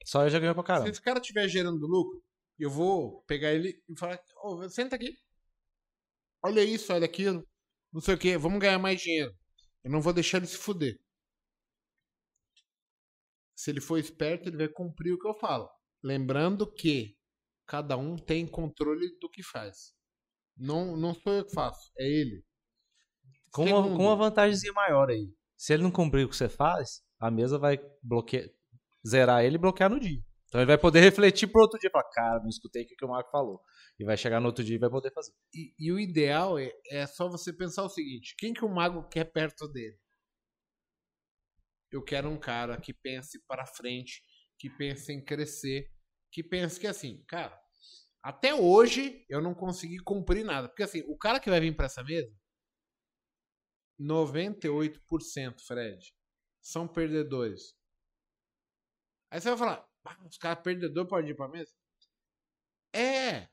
Só 0.05 0.23
ele 0.23 0.31
já 0.31 0.41
ganhou 0.41 0.55
pra 0.57 0.63
Se 0.65 0.67
caramba. 0.67 0.89
esse 0.91 1.01
cara 1.01 1.21
estiver 1.21 1.47
gerando 1.49 1.87
lucro, 1.87 2.21
eu 2.59 2.69
vou 2.69 3.23
pegar 3.23 3.53
ele 3.53 3.81
e 3.89 3.97
falar: 3.97 4.19
Ô, 4.43 4.69
senta 4.69 4.97
aqui. 4.97 5.17
Olha 6.43 6.63
isso, 6.63 6.93
olha 6.93 7.05
aquilo. 7.05 7.47
Não 7.93 8.01
sei 8.01 8.15
o 8.15 8.19
que, 8.19 8.37
vamos 8.37 8.61
ganhar 8.61 8.79
mais 8.79 9.01
dinheiro. 9.01 9.35
Eu 9.83 9.91
não 9.91 10.01
vou 10.01 10.13
deixar 10.13 10.39
ele 10.39 10.47
se 10.47 10.57
fuder. 10.57 10.99
Se 13.57 13.71
ele 13.71 13.81
for 13.81 13.99
esperto, 13.99 14.49
ele 14.49 14.57
vai 14.57 14.69
cumprir 14.69 15.13
o 15.13 15.19
que 15.19 15.27
eu 15.27 15.35
falo. 15.35 15.69
Lembrando 16.03 16.71
que 16.71 17.17
cada 17.67 17.97
um 17.97 18.17
tem 18.17 18.47
controle 18.47 19.19
do 19.21 19.29
que 19.29 19.43
faz. 19.43 19.93
Não, 20.57 20.97
não 20.97 21.15
sou 21.15 21.33
eu 21.33 21.45
que 21.45 21.53
faço, 21.53 21.91
é 21.99 22.05
ele. 22.05 22.45
Com 23.53 23.65
uma, 23.65 23.83
com 23.83 24.03
uma 24.05 24.17
vantagemzinha 24.17 24.73
maior 24.73 25.11
aí. 25.11 25.33
Se 25.57 25.73
ele 25.73 25.83
não 25.83 25.91
cumprir 25.91 26.25
o 26.25 26.29
que 26.29 26.37
você 26.37 26.49
faz, 26.49 27.03
a 27.19 27.31
mesa 27.31 27.59
vai 27.59 27.79
bloquear, 28.03 28.49
zerar 29.07 29.45
ele 29.45 29.57
e 29.57 29.59
bloquear 29.59 29.91
no 29.91 29.99
dia. 29.99 30.23
Então 30.49 30.61
ele 30.61 30.67
vai 30.67 30.79
poder 30.79 31.01
refletir 31.01 31.47
pro 31.47 31.63
outro 31.63 31.79
dia. 31.79 31.91
Falar, 31.91 32.11
cara, 32.11 32.41
não 32.41 32.49
escutei 32.49 32.83
o 32.83 32.87
que 32.87 33.05
o 33.05 33.09
Marco 33.09 33.31
falou. 33.31 33.61
E 33.99 34.05
vai 34.05 34.17
chegar 34.17 34.41
no 34.41 34.47
outro 34.47 34.65
dia 34.65 34.77
e 34.77 34.79
vai 34.79 34.91
poder 34.91 35.13
fazer. 35.13 35.33
E, 35.55 35.75
e 35.79 35.93
o 35.93 35.99
ideal 35.99 36.59
é, 36.59 36.73
é 36.91 37.07
só 37.07 37.29
você 37.29 37.53
pensar 37.53 37.85
o 37.85 37.89
seguinte: 37.91 38.35
quem 38.39 38.53
que 38.53 38.65
o 38.65 38.69
mago 38.69 39.07
quer 39.09 39.25
perto 39.25 39.69
dele? 39.69 39.99
Eu 41.91 42.03
quero 42.03 42.29
um 42.29 42.39
cara 42.39 42.79
que 42.81 42.93
pense 42.93 43.43
para 43.47 43.67
frente, 43.67 44.23
que 44.59 44.69
pense 44.71 45.13
em 45.13 45.25
crescer, 45.25 45.91
que 46.31 46.43
pense 46.43 46.79
que 46.79 46.87
assim, 46.87 47.25
cara, 47.27 47.59
até 48.23 48.55
hoje 48.55 49.25
eu 49.29 49.41
não 49.41 49.55
consegui 49.55 49.99
cumprir 49.99 50.45
nada. 50.45 50.69
Porque 50.69 50.83
assim, 50.83 51.03
o 51.09 51.17
cara 51.17 51.41
que 51.41 51.51
vai 51.51 51.61
vir 51.61 51.75
para 51.75 51.87
essa 51.87 52.03
mesa, 52.05 52.31
98%, 54.01 55.61
Fred, 55.67 56.15
são 56.63 56.87
perdedores. 56.87 57.75
Aí 59.31 59.41
você 59.41 59.49
vai 59.51 59.59
falar, 59.59 59.75
"Ah, 59.75 59.88
os 60.27 60.39
caras 60.39 60.63
perdedores 60.63 61.09
podem 61.09 61.31
ir 61.31 61.35
pra 61.35 61.49
mesa? 61.49 61.73
É, 62.95 63.49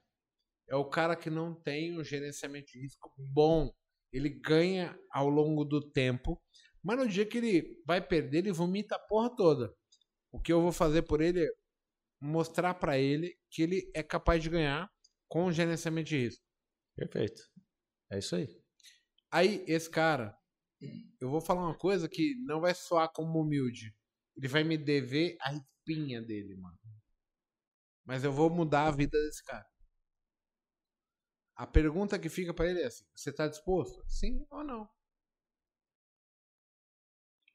é 0.67 0.75
o 0.75 0.85
cara 0.85 1.15
que 1.15 1.29
não 1.29 1.53
tem 1.53 1.97
um 1.99 2.03
gerenciamento 2.03 2.71
de 2.71 2.79
risco 2.79 3.11
bom. 3.17 3.73
Ele 4.11 4.29
ganha 4.29 4.97
ao 5.11 5.29
longo 5.29 5.65
do 5.65 5.81
tempo, 5.91 6.41
mas 6.81 6.97
no 6.97 7.07
dia 7.07 7.25
que 7.25 7.37
ele 7.37 7.81
vai 7.85 8.01
perder, 8.01 8.39
ele 8.39 8.51
vomita 8.51 8.95
a 8.95 8.99
porra 8.99 9.35
toda. 9.35 9.75
O 10.31 10.39
que 10.39 10.53
eu 10.53 10.61
vou 10.61 10.71
fazer 10.71 11.01
por 11.03 11.21
ele 11.21 11.45
é 11.45 11.49
mostrar 12.19 12.73
pra 12.75 12.97
ele 12.97 13.37
que 13.49 13.61
ele 13.61 13.91
é 13.93 14.01
capaz 14.01 14.41
de 14.41 14.49
ganhar 14.49 14.89
com 15.27 15.51
gerenciamento 15.51 16.09
de 16.09 16.17
risco. 16.17 16.43
Perfeito. 16.95 17.41
É 18.09 18.19
isso 18.19 18.35
aí. 18.35 18.47
Aí, 19.31 19.65
esse 19.67 19.89
cara, 19.89 20.37
eu 21.19 21.29
vou 21.29 21.41
falar 21.41 21.61
uma 21.61 21.77
coisa 21.77 22.07
que 22.07 22.35
não 22.45 22.61
vai 22.61 22.73
soar 22.73 23.11
como 23.11 23.41
humilde. 23.41 23.93
Ele 24.37 24.47
vai 24.47 24.63
me 24.63 24.77
dever 24.77 25.35
a 25.41 25.53
espinha 25.85 26.21
dele, 26.21 26.55
mano. 26.55 26.77
Mas 28.03 28.23
eu 28.23 28.31
vou 28.31 28.49
mudar 28.49 28.87
a 28.87 28.91
vida 28.91 29.17
desse 29.19 29.43
cara. 29.43 29.65
A 31.55 31.65
pergunta 31.65 32.19
que 32.19 32.29
fica 32.29 32.53
pra 32.53 32.67
ele 32.67 32.81
é 32.81 32.87
assim: 32.87 33.05
você 33.15 33.31
tá 33.31 33.47
disposto? 33.47 34.03
Sim 34.07 34.45
ou 34.49 34.63
não? 34.63 34.89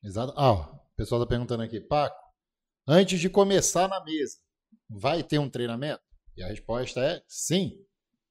Exato. 0.02 0.32
Ah, 0.36 0.52
ó, 0.52 0.74
o 0.74 0.94
pessoal 0.96 1.20
tá 1.20 1.26
perguntando 1.26 1.62
aqui, 1.62 1.80
Paco, 1.80 2.16
antes 2.86 3.20
de 3.20 3.28
começar 3.28 3.88
na 3.88 4.02
mesa, 4.02 4.38
vai 4.88 5.22
ter 5.22 5.38
um 5.38 5.50
treinamento? 5.50 6.02
E 6.36 6.42
a 6.42 6.48
resposta 6.48 7.00
é 7.00 7.22
sim. 7.28 7.72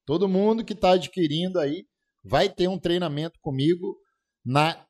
Todo 0.05 0.27
mundo 0.27 0.65
que 0.65 0.73
está 0.73 0.93
adquirindo 0.93 1.59
aí 1.59 1.87
vai 2.23 2.49
ter 2.49 2.67
um 2.67 2.79
treinamento 2.79 3.39
comigo 3.39 3.95
na 4.43 4.87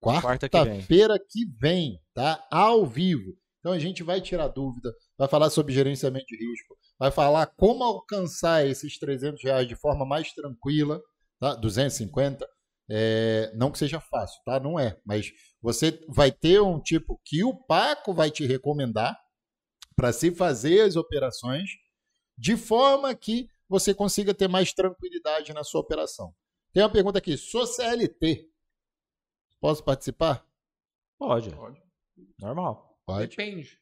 Quarta 0.00 0.48
que 0.48 0.56
vem. 0.56 0.74
quarta-feira 0.74 1.18
que 1.18 1.46
vem, 1.58 2.00
tá? 2.12 2.46
Ao 2.52 2.86
vivo. 2.86 3.36
Então 3.68 3.76
a 3.76 3.78
gente 3.78 4.02
vai 4.02 4.18
tirar 4.18 4.48
dúvida, 4.48 4.94
vai 5.18 5.28
falar 5.28 5.50
sobre 5.50 5.74
gerenciamento 5.74 6.24
de 6.24 6.36
risco, 6.38 6.74
vai 6.98 7.10
falar 7.10 7.44
como 7.48 7.84
alcançar 7.84 8.66
esses 8.66 8.98
300 8.98 9.44
reais 9.44 9.68
de 9.68 9.76
forma 9.76 10.06
mais 10.06 10.32
tranquila, 10.32 10.98
tá? 11.38 11.54
250. 11.54 12.48
É, 12.90 13.52
não 13.54 13.70
que 13.70 13.78
seja 13.78 14.00
fácil, 14.00 14.40
tá? 14.42 14.58
Não 14.58 14.80
é. 14.80 14.98
Mas 15.04 15.30
você 15.60 16.02
vai 16.08 16.32
ter 16.32 16.62
um 16.62 16.80
tipo 16.80 17.20
que 17.22 17.44
o 17.44 17.54
Paco 17.54 18.14
vai 18.14 18.30
te 18.30 18.46
recomendar 18.46 19.14
para 19.94 20.14
se 20.14 20.34
fazer 20.34 20.80
as 20.80 20.96
operações 20.96 21.68
de 22.38 22.56
forma 22.56 23.14
que 23.14 23.50
você 23.68 23.92
consiga 23.92 24.32
ter 24.32 24.48
mais 24.48 24.72
tranquilidade 24.72 25.52
na 25.52 25.62
sua 25.62 25.82
operação. 25.82 26.34
Tem 26.72 26.82
uma 26.82 26.90
pergunta 26.90 27.18
aqui: 27.18 27.36
sou 27.36 27.66
CLT. 27.66 28.48
Posso 29.60 29.84
participar? 29.84 30.42
Pode. 31.18 31.54
Pode. 31.54 31.82
Normal. 32.38 32.87
Pode. 33.08 33.28
Depende. 33.28 33.78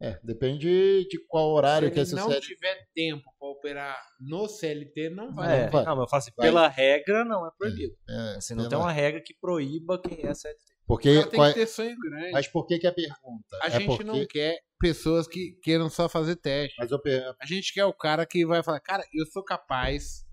É, 0.00 0.18
depende 0.24 1.06
de 1.08 1.24
qual 1.28 1.50
horário 1.52 1.86
Se 1.88 1.94
que 1.94 2.00
é 2.00 2.02
ele 2.02 2.10
seu 2.10 2.18
não 2.18 2.40
tiver 2.40 2.88
tempo 2.92 3.22
pra 3.38 3.48
operar 3.48 3.96
no 4.20 4.48
CLT, 4.48 5.10
não 5.10 5.32
vai. 5.32 5.60
É, 5.62 5.70
vai. 5.70 5.84
não, 5.84 5.94
mas 5.96 6.02
eu 6.02 6.08
falo 6.08 6.18
assim, 6.20 6.32
Vai. 6.36 6.46
pela 6.48 6.68
regra 6.68 7.24
não 7.24 7.46
é 7.46 7.50
proibido. 7.56 7.94
É, 8.10 8.36
Assim, 8.36 8.54
não 8.54 8.68
tem 8.68 8.76
uma 8.76 8.90
regra 8.90 9.22
que 9.22 9.32
proíba 9.40 9.98
quem 10.02 10.26
é 10.26 10.34
CLT. 10.34 10.60
Porque, 10.86 11.22
tem 11.26 11.38
qual 11.38 11.46
é- 11.48 11.52
que 11.54 11.60
ter 11.60 11.66
sonho 11.68 11.96
grande. 11.98 12.32
Mas 12.32 12.48
por 12.48 12.66
que, 12.66 12.78
que 12.78 12.86
é 12.86 12.90
a 12.90 12.92
pergunta? 12.94 13.56
A 13.62 13.68
é 13.68 13.70
gente 13.70 13.86
porque... 13.86 14.04
não 14.04 14.26
quer 14.26 14.58
pessoas 14.80 15.26
que 15.28 15.52
queiram 15.62 15.88
só 15.88 16.08
fazer 16.08 16.36
teste. 16.36 16.74
Mas 16.78 16.90
eu 16.90 17.00
per- 17.00 17.32
A 17.40 17.46
gente 17.46 17.72
quer 17.72 17.84
o 17.86 17.94
cara 17.94 18.26
que 18.26 18.44
vai 18.44 18.62
falar, 18.64 18.80
cara, 18.80 19.04
eu 19.14 19.24
sou 19.26 19.42
capaz, 19.44 20.26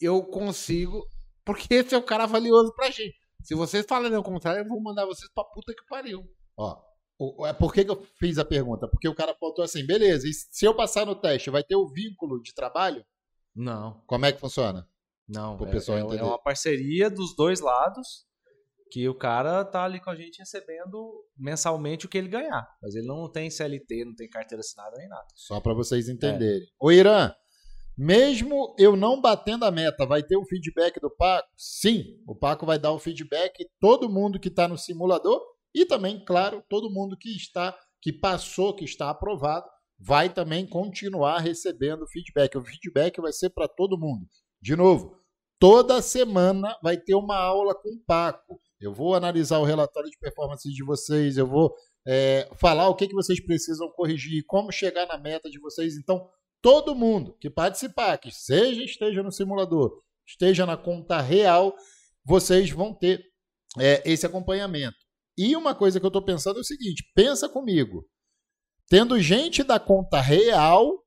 eu 0.00 0.22
consigo, 0.24 1.04
porque 1.44 1.74
esse 1.74 1.94
é 1.94 1.98
o 1.98 2.02
cara 2.02 2.24
valioso 2.26 2.72
pra 2.74 2.90
gente. 2.90 3.18
Se 3.42 3.54
vocês 3.54 3.84
falarem 3.86 4.16
o 4.16 4.22
contrário, 4.22 4.60
eu 4.62 4.68
vou 4.68 4.80
mandar 4.80 5.04
vocês 5.04 5.28
pra 5.34 5.44
puta 5.44 5.74
que 5.74 5.84
pariu. 5.88 6.22
Ó, 6.56 6.72
é 6.72 6.87
por 7.58 7.72
que, 7.74 7.84
que 7.84 7.90
eu 7.90 8.02
fiz 8.18 8.38
a 8.38 8.44
pergunta? 8.44 8.86
Porque 8.88 9.08
o 9.08 9.14
cara 9.14 9.34
faltou 9.34 9.64
assim, 9.64 9.84
beleza, 9.84 10.26
e 10.28 10.32
se 10.32 10.64
eu 10.64 10.74
passar 10.74 11.04
no 11.04 11.14
teste, 11.16 11.50
vai 11.50 11.62
ter 11.64 11.74
o 11.76 11.88
vínculo 11.88 12.40
de 12.40 12.54
trabalho? 12.54 13.04
Não, 13.54 14.00
Como 14.06 14.24
é 14.24 14.32
que 14.32 14.38
funciona? 14.40 14.88
não. 15.28 15.54
É, 15.66 15.70
pessoal 15.70 15.98
é- 15.98 16.00
entender. 16.02 16.20
é 16.20 16.24
uma 16.24 16.40
parceria 16.40 17.10
dos 17.10 17.34
dois 17.36 17.60
lados 17.60 18.26
que 18.90 19.06
o 19.08 19.14
cara 19.14 19.64
tá 19.66 19.84
ali 19.84 20.00
com 20.00 20.08
a 20.08 20.14
gente 20.16 20.38
recebendo 20.38 21.22
mensalmente 21.36 22.06
o 22.06 22.08
que 22.08 22.16
ele 22.16 22.28
ganhar. 22.28 22.66
Mas 22.80 22.94
ele 22.94 23.06
não 23.06 23.30
tem 23.30 23.50
CLT, 23.50 24.04
não 24.06 24.14
tem 24.14 24.28
carteira 24.30 24.60
assinada 24.60 24.96
nem 24.96 25.06
nada. 25.08 25.26
Só 25.34 25.60
para 25.60 25.74
vocês 25.74 26.08
É. 26.08 26.12
entenderem. 26.12 26.66
Ô 26.80 26.90
Irã, 26.90 27.34
mesmo 27.96 28.74
eu 28.78 28.96
não 28.96 29.20
batendo 29.20 29.64
a 29.64 29.70
meta, 29.70 30.06
vai 30.06 30.22
ter 30.22 30.36
o 30.36 30.44
feedback 30.46 31.00
do 31.00 31.10
Paco? 31.10 31.48
Sim, 31.56 32.04
o 32.26 32.34
Paco 32.34 32.64
vai 32.64 32.78
dar 32.78 32.92
o 32.92 32.98
feedback, 32.98 33.66
todo 33.80 34.08
mundo 34.08 34.38
que 34.38 34.48
está 34.48 34.68
no 34.68 34.78
simulador 34.78 35.42
e 35.74 35.84
também, 35.84 36.24
claro, 36.24 36.62
todo 36.68 36.90
mundo 36.90 37.16
que 37.16 37.34
está, 37.36 37.78
que 38.00 38.12
passou, 38.12 38.74
que 38.74 38.84
está 38.84 39.10
aprovado, 39.10 39.66
vai 39.98 40.32
também 40.32 40.66
continuar 40.66 41.38
recebendo 41.38 42.06
feedback. 42.06 42.56
O 42.56 42.64
feedback 42.64 43.20
vai 43.20 43.32
ser 43.32 43.50
para 43.50 43.66
todo 43.66 43.98
mundo. 43.98 44.26
De 44.60 44.76
novo, 44.76 45.16
toda 45.58 46.00
semana 46.00 46.76
vai 46.82 46.96
ter 46.96 47.14
uma 47.14 47.36
aula 47.36 47.74
com 47.74 47.88
o 47.90 48.00
Paco. 48.06 48.60
Eu 48.80 48.94
vou 48.94 49.14
analisar 49.14 49.58
o 49.58 49.64
relatório 49.64 50.08
de 50.08 50.18
performance 50.18 50.68
de 50.72 50.84
vocês, 50.84 51.36
eu 51.36 51.46
vou 51.46 51.74
é, 52.06 52.48
falar 52.54 52.88
o 52.88 52.94
que, 52.94 53.08
que 53.08 53.14
vocês 53.14 53.44
precisam 53.44 53.90
corrigir, 53.90 54.44
como 54.46 54.70
chegar 54.70 55.06
na 55.06 55.18
meta 55.18 55.50
de 55.50 55.58
vocês. 55.58 55.96
Então, 55.96 56.28
todo 56.62 56.94
mundo 56.94 57.36
que 57.40 57.50
participar, 57.50 58.16
que 58.18 58.30
seja 58.30 58.82
esteja 58.84 59.22
no 59.22 59.32
simulador, 59.32 59.92
esteja 60.26 60.64
na 60.64 60.76
conta 60.76 61.20
real, 61.20 61.74
vocês 62.24 62.70
vão 62.70 62.94
ter 62.94 63.24
é, 63.78 64.02
esse 64.10 64.24
acompanhamento. 64.24 64.96
E 65.38 65.54
uma 65.54 65.74
coisa 65.74 66.00
que 66.00 66.04
eu 66.04 66.08
estou 66.08 66.22
pensando 66.22 66.58
é 66.58 66.60
o 66.60 66.64
seguinte: 66.64 67.08
pensa 67.14 67.48
comigo. 67.48 68.04
Tendo 68.88 69.20
gente 69.20 69.62
da 69.62 69.78
conta 69.78 70.20
real 70.20 71.04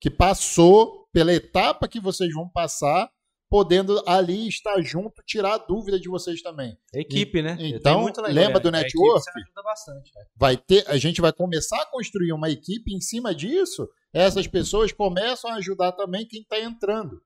que 0.00 0.10
passou 0.10 1.06
pela 1.12 1.32
etapa 1.32 1.86
que 1.86 2.00
vocês 2.00 2.32
vão 2.34 2.48
passar 2.48 3.08
podendo 3.50 4.00
ali 4.06 4.46
estar 4.48 4.80
junto, 4.80 5.20
tirar 5.26 5.54
a 5.54 5.58
dúvida 5.58 5.98
de 5.98 6.08
vocês 6.08 6.40
também. 6.40 6.78
Equipe, 6.94 7.42
né? 7.42 7.56
Então, 7.58 8.06
lembra 8.28 8.60
do 8.60 8.68
A 8.68 8.72
network? 8.72 9.24
você 9.24 9.30
ajuda 9.30 9.62
bastante. 9.64 10.12
né? 10.14 10.24
vai 10.36 10.56
ter, 10.56 10.84
a 10.88 10.96
gente 10.96 11.20
vai 11.20 11.32
começar 11.32 11.82
a 11.82 11.86
construir 11.86 12.32
uma 12.32 12.48
equipe 12.48 12.94
em 12.94 13.00
cima 13.00 13.34
disso. 13.34 13.88
Essas 14.12 14.46
pessoas 14.46 14.92
começam 14.92 15.50
a 15.50 15.56
ajudar 15.56 15.92
também 15.92 16.26
quem 16.26 16.42
está 16.42 16.60
entrando. 16.60 17.20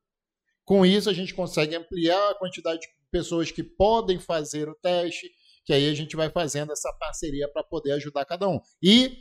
Com 0.64 0.84
isso, 0.86 1.10
a 1.10 1.12
gente 1.12 1.34
consegue 1.34 1.76
ampliar 1.76 2.30
a 2.30 2.34
quantidade 2.34 2.80
de 2.80 2.88
pessoas 3.10 3.50
que 3.50 3.62
podem 3.62 4.18
fazer 4.18 4.66
o 4.66 4.74
teste, 4.74 5.30
que 5.64 5.72
aí 5.72 5.88
a 5.88 5.94
gente 5.94 6.14
vai 6.16 6.30
fazendo 6.30 6.72
essa 6.72 6.92
parceria 6.98 7.48
para 7.50 7.62
poder 7.64 7.92
ajudar 7.92 8.24
cada 8.24 8.48
um. 8.48 8.60
E, 8.82 9.16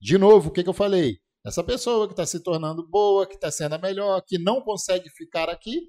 de 0.00 0.18
novo, 0.18 0.48
o 0.48 0.52
que, 0.52 0.62
que 0.62 0.68
eu 0.68 0.74
falei? 0.74 1.18
Essa 1.44 1.62
pessoa 1.62 2.06
que 2.06 2.12
está 2.12 2.26
se 2.26 2.40
tornando 2.42 2.86
boa, 2.88 3.26
que 3.26 3.34
está 3.34 3.50
sendo 3.50 3.74
a 3.74 3.78
melhor, 3.78 4.20
que 4.26 4.36
não 4.38 4.60
consegue 4.60 5.08
ficar 5.10 5.48
aqui, 5.48 5.80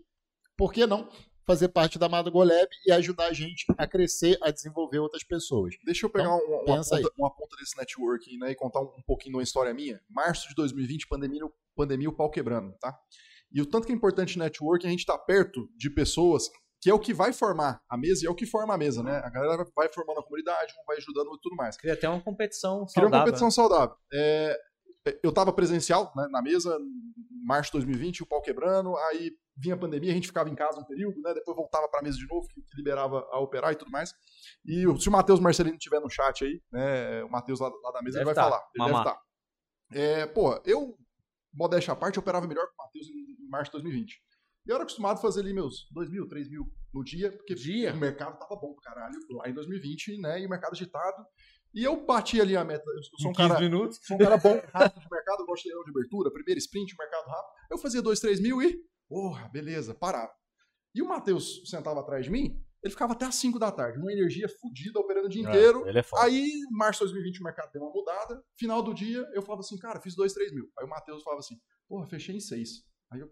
por 0.55 0.71
que 0.71 0.85
não 0.85 1.09
fazer 1.45 1.69
parte 1.69 1.97
da 1.97 2.09
Madruga 2.09 2.39
Lab 2.39 2.67
e 2.85 2.91
ajudar 2.91 3.27
a 3.27 3.33
gente 3.33 3.65
a 3.77 3.87
crescer, 3.87 4.37
a 4.41 4.51
desenvolver 4.51 4.99
outras 4.99 5.23
pessoas? 5.23 5.75
Deixa 5.85 6.05
eu 6.05 6.09
pegar 6.09 6.25
Então, 6.25 6.37
um- 6.37 6.63
uma, 6.71 6.79
aí. 6.81 7.01
ponta, 7.01 7.13
uma 7.17 7.33
ponta 7.35 7.55
desse 7.57 7.75
networking 7.77 8.37
né, 8.37 8.51
e 8.51 8.55
contar 8.55 8.81
um, 8.81 8.85
um 8.97 9.03
pouquinho 9.05 9.31
de 9.33 9.37
uma 9.37 9.43
história 9.43 9.73
minha. 9.73 9.99
Março 10.09 10.47
de 10.49 10.55
2020, 10.55 11.07
pandemia, 11.07 11.41
pandemia, 11.75 12.09
o 12.09 12.13
pau 12.15 12.29
quebrando, 12.29 12.73
tá? 12.79 12.95
E 13.51 13.61
o 13.61 13.65
tanto 13.65 13.87
que 13.87 13.93
é 13.93 13.95
importante 13.95 14.37
networking, 14.37 14.87
a 14.87 14.91
gente 14.91 15.05
tá 15.05 15.17
perto 15.17 15.69
de 15.77 15.89
pessoas 15.89 16.49
que 16.81 16.89
é 16.89 16.93
o 16.93 16.99
que 16.99 17.13
vai 17.13 17.33
formar 17.33 17.81
a 17.89 17.97
mesa 17.97 18.23
e 18.23 18.27
é 18.27 18.29
o 18.29 18.35
que 18.35 18.45
forma 18.45 18.73
a 18.73 18.77
mesa, 18.77 19.01
né? 19.01 19.17
A 19.23 19.29
galera 19.29 19.65
vai 19.75 19.89
formando 19.89 20.19
a 20.19 20.23
comunidade, 20.23 20.73
um 20.79 20.85
vai 20.85 20.97
ajudando 20.97 21.33
e 21.35 21.41
tudo 21.41 21.55
mais. 21.55 21.75
Cria 21.75 21.93
até 21.93 22.07
uma 22.07 22.21
competição 22.21 22.85
Cria 22.85 23.05
uma 23.05 23.09
saudável. 23.09 23.25
competição 23.25 23.51
saudável. 23.51 23.95
É, 24.13 24.59
eu 25.23 25.29
estava 25.29 25.51
presencial 25.51 26.11
né, 26.15 26.27
na 26.29 26.41
mesa 26.41 26.77
em 26.79 27.45
março 27.45 27.71
de 27.71 27.79
2020, 27.79 28.23
o 28.23 28.25
pau 28.25 28.41
quebrando, 28.41 28.95
aí 28.97 29.31
vinha 29.55 29.73
a 29.73 29.77
pandemia, 29.77 30.11
a 30.11 30.13
gente 30.13 30.27
ficava 30.27 30.49
em 30.49 30.55
casa 30.55 30.79
um 30.79 30.83
período, 30.83 31.19
né, 31.21 31.33
depois 31.33 31.55
voltava 31.57 31.87
para 31.87 32.01
a 32.01 32.03
mesa 32.03 32.17
de 32.17 32.27
novo, 32.27 32.47
que, 32.47 32.61
que 32.61 32.77
liberava 32.77 33.27
a 33.31 33.39
operar 33.39 33.71
e 33.71 33.75
tudo 33.75 33.89
mais. 33.89 34.13
E 34.65 34.83
se 34.99 35.09
o 35.09 35.11
Matheus 35.11 35.39
Marcelino 35.39 35.77
estiver 35.77 35.99
no 35.99 36.09
chat 36.09 36.43
aí, 36.45 36.61
né, 36.71 37.23
o 37.23 37.29
Matheus 37.29 37.59
lá, 37.59 37.69
lá 37.83 37.91
da 37.91 38.01
mesa, 38.01 38.19
Deve 38.19 38.29
ele 38.29 38.35
vai 38.35 38.35
tá. 38.35 38.43
falar. 38.43 38.63
Ele 38.75 38.91
Mamá. 38.91 39.03
deve 39.03 39.09
estar. 39.09 39.27
É, 39.93 40.25
pô, 40.27 40.61
eu, 40.65 40.97
modéstia 41.53 41.93
à 41.93 41.95
parte, 41.95 42.19
operava 42.19 42.45
melhor 42.45 42.67
que 42.67 42.73
o 42.73 42.83
Matheus 42.83 43.07
em, 43.07 43.45
em 43.45 43.49
março 43.49 43.71
de 43.71 43.77
2020. 43.81 44.21
E 44.67 44.69
eu 44.69 44.75
era 44.75 44.83
acostumado 44.83 45.17
a 45.17 45.21
fazer 45.21 45.39
ali 45.41 45.53
meus 45.53 45.87
2 45.91 46.09
mil, 46.09 46.27
3 46.27 46.49
mil 46.49 46.65
no 46.93 47.03
dia, 47.03 47.31
porque 47.31 47.55
Dia? 47.55 47.93
o 47.93 47.97
mercado 47.97 48.37
tava 48.37 48.55
bom 48.55 48.73
pro 48.73 48.81
caralho 48.81 49.15
lá 49.29 49.49
em 49.49 49.53
2020, 49.53 50.19
né, 50.19 50.41
e 50.41 50.45
o 50.45 50.49
mercado 50.49 50.73
agitado. 50.73 51.25
E 51.73 51.83
eu 51.83 52.05
bati 52.05 52.41
ali 52.41 52.55
a 52.55 52.63
meta. 52.63 52.83
Eu 52.89 53.03
sou 53.21 53.31
um 53.31 53.33
cara, 53.33 53.59
minutos. 53.59 53.99
sou 54.03 54.15
um 54.15 54.19
cara 54.19 54.37
bom, 54.37 54.59
rápido 54.73 55.01
de 55.01 55.07
mercado, 55.11 55.41
eu 55.41 55.45
gosto 55.45 55.63
de 55.63 55.69
leilão 55.69 55.83
de 55.85 55.91
abertura, 55.91 56.31
primeiro 56.31 56.59
sprint, 56.59 56.95
mercado 56.97 57.27
rápido. 57.27 57.53
Eu 57.71 57.77
fazia 57.77 58.01
2, 58.01 58.19
3 58.19 58.39
mil 58.41 58.61
e, 58.61 58.77
porra, 59.07 59.47
beleza, 59.49 59.93
parava. 59.93 60.33
E 60.93 61.01
o 61.01 61.07
Matheus 61.07 61.61
sentava 61.69 61.99
atrás 61.99 62.25
de 62.25 62.31
mim, 62.31 62.59
ele 62.83 62.91
ficava 62.91 63.13
até 63.13 63.25
às 63.25 63.35
5 63.35 63.57
da 63.59 63.71
tarde, 63.71 63.99
uma 63.99 64.11
energia 64.11 64.47
fodida, 64.47 64.99
operando 64.99 65.27
o 65.27 65.29
dia 65.29 65.41
inteiro. 65.41 65.87
Ele 65.87 65.99
é 65.99 66.03
foda. 66.03 66.23
Aí, 66.23 66.51
março 66.71 66.99
de 66.99 67.05
2020, 67.05 67.41
o 67.41 67.43
mercado 67.43 67.71
deu 67.71 67.81
uma 67.81 67.91
mudada. 67.91 68.43
Final 68.57 68.81
do 68.81 68.93
dia, 68.93 69.27
eu 69.33 69.41
falava 69.41 69.61
assim, 69.61 69.77
cara, 69.77 69.99
fiz 69.99 70.15
2, 70.15 70.33
3 70.33 70.53
mil. 70.53 70.69
Aí 70.77 70.85
o 70.85 70.89
Matheus 70.89 71.23
falava 71.23 71.39
assim, 71.39 71.59
porra, 71.87 72.05
fechei 72.07 72.35
em 72.35 72.39
6. 72.39 72.69
Aí 73.11 73.19
eu. 73.19 73.29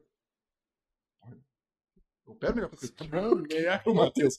Eu 2.26 2.34
opero 2.34 2.56
melhor 2.56 2.70
que 2.70 3.90
o 3.90 3.94
Matheus. 3.96 4.36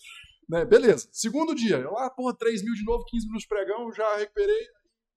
Né, 0.48 0.64
beleza. 0.64 1.08
Segundo 1.12 1.54
dia, 1.54 1.78
eu 1.78 1.92
lá, 1.92 2.08
porra, 2.10 2.36
3 2.36 2.62
mil 2.62 2.74
de 2.74 2.84
novo, 2.84 3.04
15 3.04 3.26
minutos 3.26 3.42
de 3.42 3.48
pregão, 3.48 3.92
já 3.92 4.16
recuperei. 4.16 4.66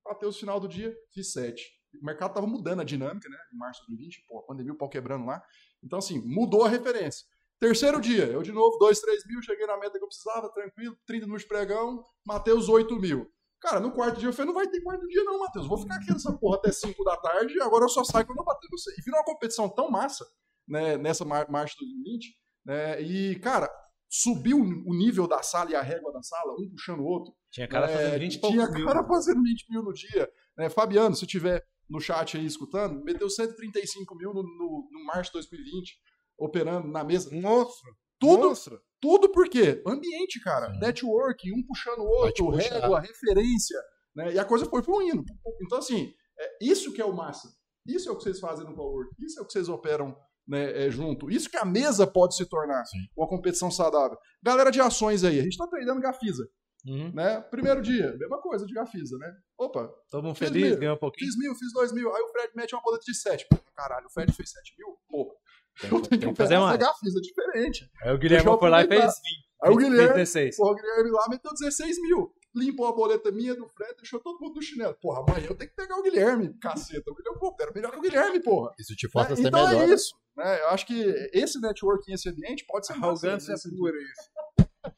Matheus, 0.06 0.40
final 0.40 0.60
do 0.60 0.68
dia, 0.68 0.96
fiz 1.14 1.32
7. 1.32 1.64
O 2.02 2.06
mercado 2.06 2.34
tava 2.34 2.48
mudando 2.48 2.82
a 2.82 2.84
dinâmica, 2.84 3.30
né? 3.30 3.38
Em 3.54 3.58
março 3.58 3.82
de 3.82 3.88
2020, 3.88 4.26
pô, 4.28 4.44
pandemia, 4.44 4.74
o 4.74 4.78
pau 4.78 4.90
quebrando 4.90 5.26
lá. 5.26 5.44
Então, 5.84 6.00
assim, 6.00 6.20
mudou 6.20 6.64
a 6.64 6.70
referência. 6.70 7.26
Terceiro 7.60 8.00
dia, 8.00 8.26
eu 8.26 8.42
de 8.42 8.52
novo, 8.52 8.78
2, 8.78 9.02
3 9.02 9.26
mil, 9.28 9.42
cheguei 9.42 9.68
na 9.68 9.78
meta 9.78 9.98
que 9.98 10.04
eu 10.04 10.08
precisava, 10.08 10.50
tranquilo, 10.54 10.98
30 11.06 11.26
minutos 11.26 11.44
de 11.44 11.50
pregão, 11.50 12.04
Matheus, 12.26 12.70
8 12.70 12.96
mil. 12.96 13.30
Cara, 13.60 13.82
no 13.82 13.92
quarto 13.92 14.18
dia 14.18 14.30
eu 14.30 14.34
falei, 14.34 14.48
não 14.48 14.54
vai 14.54 14.68
ter 14.68 14.82
quarto 14.82 15.06
dia 15.08 15.24
não, 15.26 15.40
Matheus. 15.40 15.68
Vou 15.68 15.78
ficar 15.78 15.96
aqui 15.96 16.10
nessa 16.10 16.32
porra 16.38 16.56
até 16.56 16.72
5 16.72 17.04
da 17.04 17.18
tarde, 17.18 17.62
agora 17.62 17.84
eu 17.84 17.90
só 17.90 18.04
saio 18.06 18.26
quando 18.26 18.40
eu 18.40 18.46
bater 18.46 18.70
você. 18.72 18.92
E 18.98 19.04
virou 19.04 19.20
uma 19.20 19.26
competição 19.26 19.68
tão 19.68 19.92
massa, 19.92 20.26
né, 20.66 20.98
nessa 20.98 21.26
mar 21.26 21.50
marcha 21.50 21.76
2020, 21.80 22.34
né, 22.66 23.02
e, 23.02 23.40
cara, 23.40 23.70
subiu 24.10 24.58
o 24.60 24.94
nível 24.94 25.28
da 25.28 25.42
sala 25.44 25.72
e 25.72 25.76
a 25.76 25.82
régua 25.82 26.12
da 26.12 26.22
sala, 26.22 26.54
um 26.54 26.70
puxando 26.70 27.00
o 27.02 27.06
outro. 27.06 27.34
Tinha 27.52 27.68
cara 27.68 27.90
É, 27.90 27.96
fazendo 27.96 28.20
20 28.20 28.34
e 28.34 28.40
Tinha 28.40 28.42
poucos 28.42 28.76
mil. 28.76 28.86
cara 28.86 29.08
fazendo 29.08 29.42
20 29.44 29.66
mil 29.70 29.84
no 29.84 29.94
dia. 29.94 30.30
Né, 30.58 30.70
Fabiano, 30.70 31.16
se 31.16 31.26
tiver 31.26 31.64
no 31.90 32.00
chat 32.00 32.38
aí 32.38 32.46
escutando, 32.46 33.04
meteu 33.04 33.30
135 33.30 34.16
mil 34.16 34.34
no, 34.34 34.44
no, 34.44 34.88
no 34.92 35.06
março 35.06 35.32
de 35.32 35.38
2020, 35.40 35.98
operando 36.38 36.88
na 36.88 37.04
mesa. 37.04 37.30
Monstro. 37.34 37.96
Tudo, 38.20 38.50
Monstro. 38.50 38.82
tudo 39.00 39.30
por 39.32 39.48
quê? 39.50 39.82
Ambiente, 39.88 40.40
cara. 40.42 40.72
Sim. 40.74 40.80
Network, 40.80 41.52
um 41.54 41.66
puxando 41.66 42.00
o 42.00 42.08
outro, 42.08 42.50
régua, 42.50 43.00
referência. 43.00 43.80
Né? 44.16 44.34
E 44.34 44.40
a 44.40 44.46
coisa 44.46 44.66
foi 44.66 44.84
fluindo. 44.84 45.24
Então, 45.62 45.78
assim, 45.80 46.14
é 46.38 46.58
isso 46.62 46.92
que 46.92 47.02
é 47.02 47.06
o 47.06 47.14
massa. 47.16 47.48
Isso 47.88 48.10
é 48.10 48.12
o 48.12 48.18
que 48.18 48.24
vocês 48.24 48.40
fazem 48.40 48.66
no 48.66 48.76
Cowork. 48.76 49.10
Isso 49.24 49.40
é 49.40 49.42
o 49.42 49.46
que 49.46 49.54
vocês 49.54 49.70
operam 49.70 50.16
né, 50.50 50.88
é, 50.88 50.90
junto. 50.90 51.30
Isso 51.30 51.50
que 51.50 51.58
a 51.58 51.64
mesa 51.64 52.08
pode 52.08 52.36
se 52.36 52.46
tornar. 52.46 52.84
Sim. 52.86 52.98
Uma 53.16 53.28
competição 53.28 53.70
saudável. 53.70 54.18
Galera 54.42 54.72
de 54.72 54.82
ações 54.82 55.24
aí, 55.24 55.40
a 55.40 55.44
gente 55.44 55.58
tá 55.58 55.68
treinando 55.68 56.02
Gafisa. 56.02 56.50
Uhum. 56.86 57.12
Né? 57.14 57.42
Primeiro 57.52 57.82
dia, 57.82 58.16
mesma 58.18 58.42
coisa 58.42 58.66
de 58.66 58.74
Gafisa, 58.74 59.18
né? 59.18 59.32
Opa, 59.58 59.90
Todo 60.10 60.34
Fiz 60.34 60.48
feliz, 60.48 60.76
ganhou 60.78 60.96
um 60.96 61.00
pouquinho. 61.00 61.30
fiz 61.30 61.38
mil, 61.38 61.54
fiz 61.54 61.72
dois 61.74 61.92
mil. 61.92 62.14
Aí 62.16 62.22
o 62.24 62.28
Fred 62.30 62.52
mete 62.56 62.74
uma 62.74 62.82
boleta 62.82 63.04
de 63.06 63.14
sete. 63.14 63.46
Caralho, 63.76 64.08
o 64.08 64.10
Fred 64.10 64.32
fez 64.32 64.50
sete 64.50 64.74
mil? 64.78 64.98
Pô, 65.10 65.36
Tem, 65.82 65.92
eu 65.92 66.02
tenho 66.02 66.32
que 66.32 66.38
fazer 66.38 66.56
essa 66.56 66.78
Gafisa 66.78 67.22
diferente. 67.22 67.90
Aí 68.02 68.14
o 68.14 68.18
Guilherme 68.18 68.58
foi 68.58 68.70
lá 68.70 68.82
e 68.82 68.88
fez 68.88 69.02
aproveitar. 69.02 69.22
20. 69.22 69.50
Aí 69.62 69.72
o 69.72 69.76
20, 69.78 69.90
Guilherme, 69.90 70.14
16. 70.14 70.56
Porra, 70.56 70.72
o 70.72 70.76
Guilherme 70.76 71.12
lá 71.12 71.26
meteu 71.30 71.52
16 71.52 72.02
mil. 72.02 72.34
Limpou 72.56 72.88
a 72.88 72.94
boleta 72.94 73.30
minha 73.30 73.54
do 73.56 73.68
Fred, 73.68 73.96
deixou 73.98 74.20
todo 74.22 74.40
mundo 74.40 74.56
no 74.56 74.62
chinelo. 74.62 74.96
Porra, 75.02 75.20
amanhã 75.20 75.48
eu 75.50 75.56
tenho 75.56 75.70
que 75.70 75.76
pegar 75.76 75.98
o 75.98 76.02
Guilherme, 76.02 76.58
caceta. 76.60 77.12
O 77.12 77.14
Guilherme, 77.14 77.40
pô, 77.40 77.54
quero 77.56 77.74
melhor 77.76 77.92
que 77.92 77.98
o 77.98 78.02
Guilherme, 78.02 78.42
porra. 78.42 78.72
Isso 78.80 78.96
te 78.96 79.08
força 79.10 79.34
a 79.34 79.36
ser 79.36 79.48
então 79.48 79.68
melhor. 79.68 79.90
é 79.90 79.94
isso. 79.94 80.16
Né? 80.40 80.62
Eu 80.62 80.70
acho 80.70 80.86
que 80.86 81.30
esse 81.34 81.60
networking, 81.60 82.14
esse 82.14 82.30
ambiente, 82.30 82.64
pode 82.66 82.88
ser 82.88 82.94
Arrogância 82.94 83.52
nesse 83.52 83.70
pura 83.76 83.98
isso. 83.98 84.30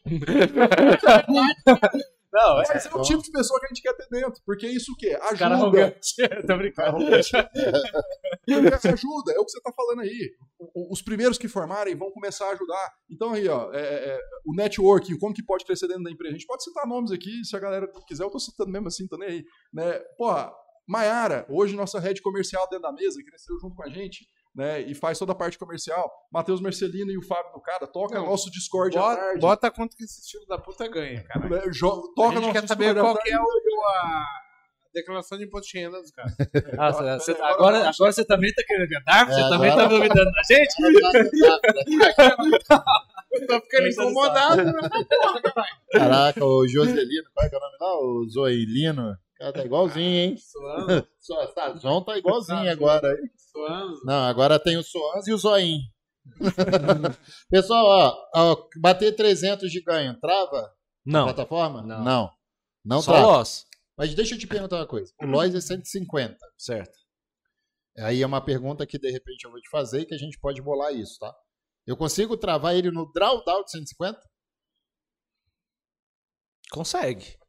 Não, 2.31 2.61
é. 2.61 2.63
Mas 2.69 2.85
é 2.85 2.95
o 2.95 3.01
tipo 3.01 3.21
de 3.21 3.29
pessoa 3.31 3.59
que 3.59 3.65
a 3.65 3.69
gente 3.69 3.81
quer 3.81 3.93
ter 3.93 4.07
dentro. 4.09 4.41
Porque 4.45 4.65
isso 4.67 4.93
o 4.93 4.95
quê? 4.95 5.17
Ajuda. 5.21 5.37
Cara 5.37 5.55
arrogante. 5.55 6.15
Tô 6.47 6.57
brincando. 6.57 6.97
Porque 6.97 7.15
ajuda, 8.87 9.33
é 9.33 9.39
o 9.39 9.45
que 9.45 9.51
você 9.51 9.61
tá 9.61 9.73
falando 9.75 9.99
aí. 10.01 10.31
Os 10.89 11.01
primeiros 11.01 11.37
que 11.37 11.49
formarem 11.49 11.95
vão 11.95 12.09
começar 12.11 12.47
a 12.47 12.51
ajudar. 12.51 12.93
Então 13.09 13.33
aí, 13.33 13.49
ó, 13.49 13.73
é, 13.73 13.81
é, 13.81 14.19
o 14.45 14.53
networking, 14.55 15.17
como 15.17 15.33
que 15.33 15.43
pode 15.43 15.65
crescer 15.65 15.87
dentro 15.87 16.03
da 16.03 16.11
empresa? 16.11 16.35
A 16.35 16.37
gente 16.37 16.47
pode 16.47 16.63
citar 16.63 16.87
nomes 16.87 17.11
aqui, 17.11 17.43
se 17.43 17.53
a 17.55 17.59
galera 17.59 17.91
quiser, 18.07 18.23
eu 18.23 18.29
tô 18.29 18.39
citando 18.39 18.71
mesmo 18.71 18.87
assim, 18.87 19.07
nem 19.19 19.27
aí. 19.27 19.43
Né? 19.73 19.99
Porra, 20.17 20.53
Maiara, 20.87 21.45
hoje 21.49 21.75
nossa 21.75 21.99
rede 21.99 22.21
comercial 22.21 22.65
dentro 22.69 22.83
da 22.83 22.93
mesa, 22.93 23.19
cresceu 23.25 23.59
junto 23.59 23.75
com 23.75 23.83
a 23.83 23.89
gente, 23.89 24.25
né? 24.53 24.81
E 24.81 24.93
faz 24.93 25.17
toda 25.17 25.31
a 25.31 25.35
parte 25.35 25.57
comercial. 25.57 26.11
Matheus 26.31 26.59
Marcelino 26.61 27.11
e 27.11 27.17
o 27.17 27.21
Fábio 27.21 27.51
Ducada, 27.53 27.87
toca 27.87 28.15
Não, 28.15 28.25
nosso 28.25 28.51
Discord 28.51 28.97
à 28.97 29.01
Bota, 29.01 29.15
tarde. 29.21 29.39
bota 29.39 29.71
quanto 29.71 29.95
que 29.95 30.03
esse 30.03 30.21
estilo 30.21 30.45
da 30.45 30.57
puta 30.57 30.87
ganha, 30.87 31.23
cara. 31.23 31.47
né? 31.49 31.61
Jo- 31.71 31.87
A 31.87 32.15
Toca 32.15 32.33
gente 32.35 32.41
nosso 32.41 32.53
quer 32.53 32.67
saber 32.67 32.97
à 32.97 33.01
qual 33.01 33.17
é 33.25 33.37
o, 33.39 33.85
a 33.87 34.25
declaração 34.93 35.37
de 35.37 35.45
imposto 35.45 35.71
de 35.71 35.79
renda 35.79 36.01
dos 36.01 36.11
caras. 36.11 36.33
Ah, 36.77 36.91
você- 36.91 37.03
você- 37.17 37.31
Agora- 37.41 37.53
agora, 37.53 37.77
agora 37.95 38.11
você 38.11 38.25
também 38.25 38.53
tá 38.53 38.61
querendo 38.67 38.89
ganhar? 38.89 39.25
Você 39.25 39.39
É, 39.39 39.49
também 39.49 39.69
tá 39.75 39.83
agora- 39.85 39.89
duvidando 39.89 40.31
da 40.31 40.43
gente? 40.43 40.73
Eu 43.31 43.47
tô 43.47 43.61
ficando 43.61 43.87
incomodado. 43.87 44.63
né? 44.65 44.73
Caraca, 45.93 46.43
o 46.45 46.67
Joselino, 46.67 47.29
qual 47.33 47.45
é 47.45 47.49
que 47.49 47.55
é 47.55 47.57
o 47.57 47.61
nome 47.61 47.77
lá? 47.79 47.99
O 47.99 48.25
Zoelino. 48.29 49.15
Cara, 49.41 49.53
tá 49.53 49.65
igualzinho, 49.65 50.05
hein? 50.05 50.37
Suando, 50.37 51.07
Só, 51.17 51.47
tá, 51.47 51.75
João 51.75 52.03
tá 52.03 52.15
igualzinho 52.15 52.69
agora. 52.71 53.07
hein? 53.11 53.27
suando. 53.35 53.99
Não, 54.05 54.23
agora 54.25 54.59
tem 54.59 54.77
o 54.77 54.83
Soans 54.83 55.25
e 55.27 55.33
o 55.33 55.37
Zoinho. 55.37 55.81
Pessoal, 57.49 57.83
ó, 57.83 58.29
ó, 58.35 58.69
bater 58.79 59.15
300 59.15 59.71
de 59.71 59.81
ganho, 59.81 60.15
trava 60.19 60.71
Não. 61.03 61.21
a 61.21 61.33
plataforma? 61.33 61.81
Não. 61.81 62.03
Não, 62.03 62.31
não 62.85 63.01
Só 63.01 63.13
trava. 63.13 63.27
loss. 63.29 63.65
Mas 63.97 64.13
deixa 64.13 64.35
eu 64.35 64.39
te 64.39 64.45
perguntar 64.45 64.75
uma 64.75 64.85
coisa. 64.85 65.11
O 65.19 65.25
Lois 65.25 65.55
é 65.55 65.59
150. 65.59 66.37
Certo. 66.55 66.95
Aí 67.97 68.21
é 68.21 68.25
uma 68.27 68.45
pergunta 68.45 68.85
que 68.85 68.99
de 68.99 69.09
repente 69.09 69.43
eu 69.45 69.51
vou 69.51 69.59
te 69.59 69.69
fazer 69.71 70.01
e 70.01 70.05
que 70.05 70.13
a 70.13 70.19
gente 70.19 70.39
pode 70.39 70.61
bolar 70.61 70.93
isso, 70.93 71.17
tá? 71.19 71.35
Eu 71.87 71.97
consigo 71.97 72.37
travar 72.37 72.75
ele 72.75 72.91
no 72.91 73.11
drawdown 73.11 73.63
de 73.63 73.71
150? 73.71 74.21
Consegue. 76.71 77.40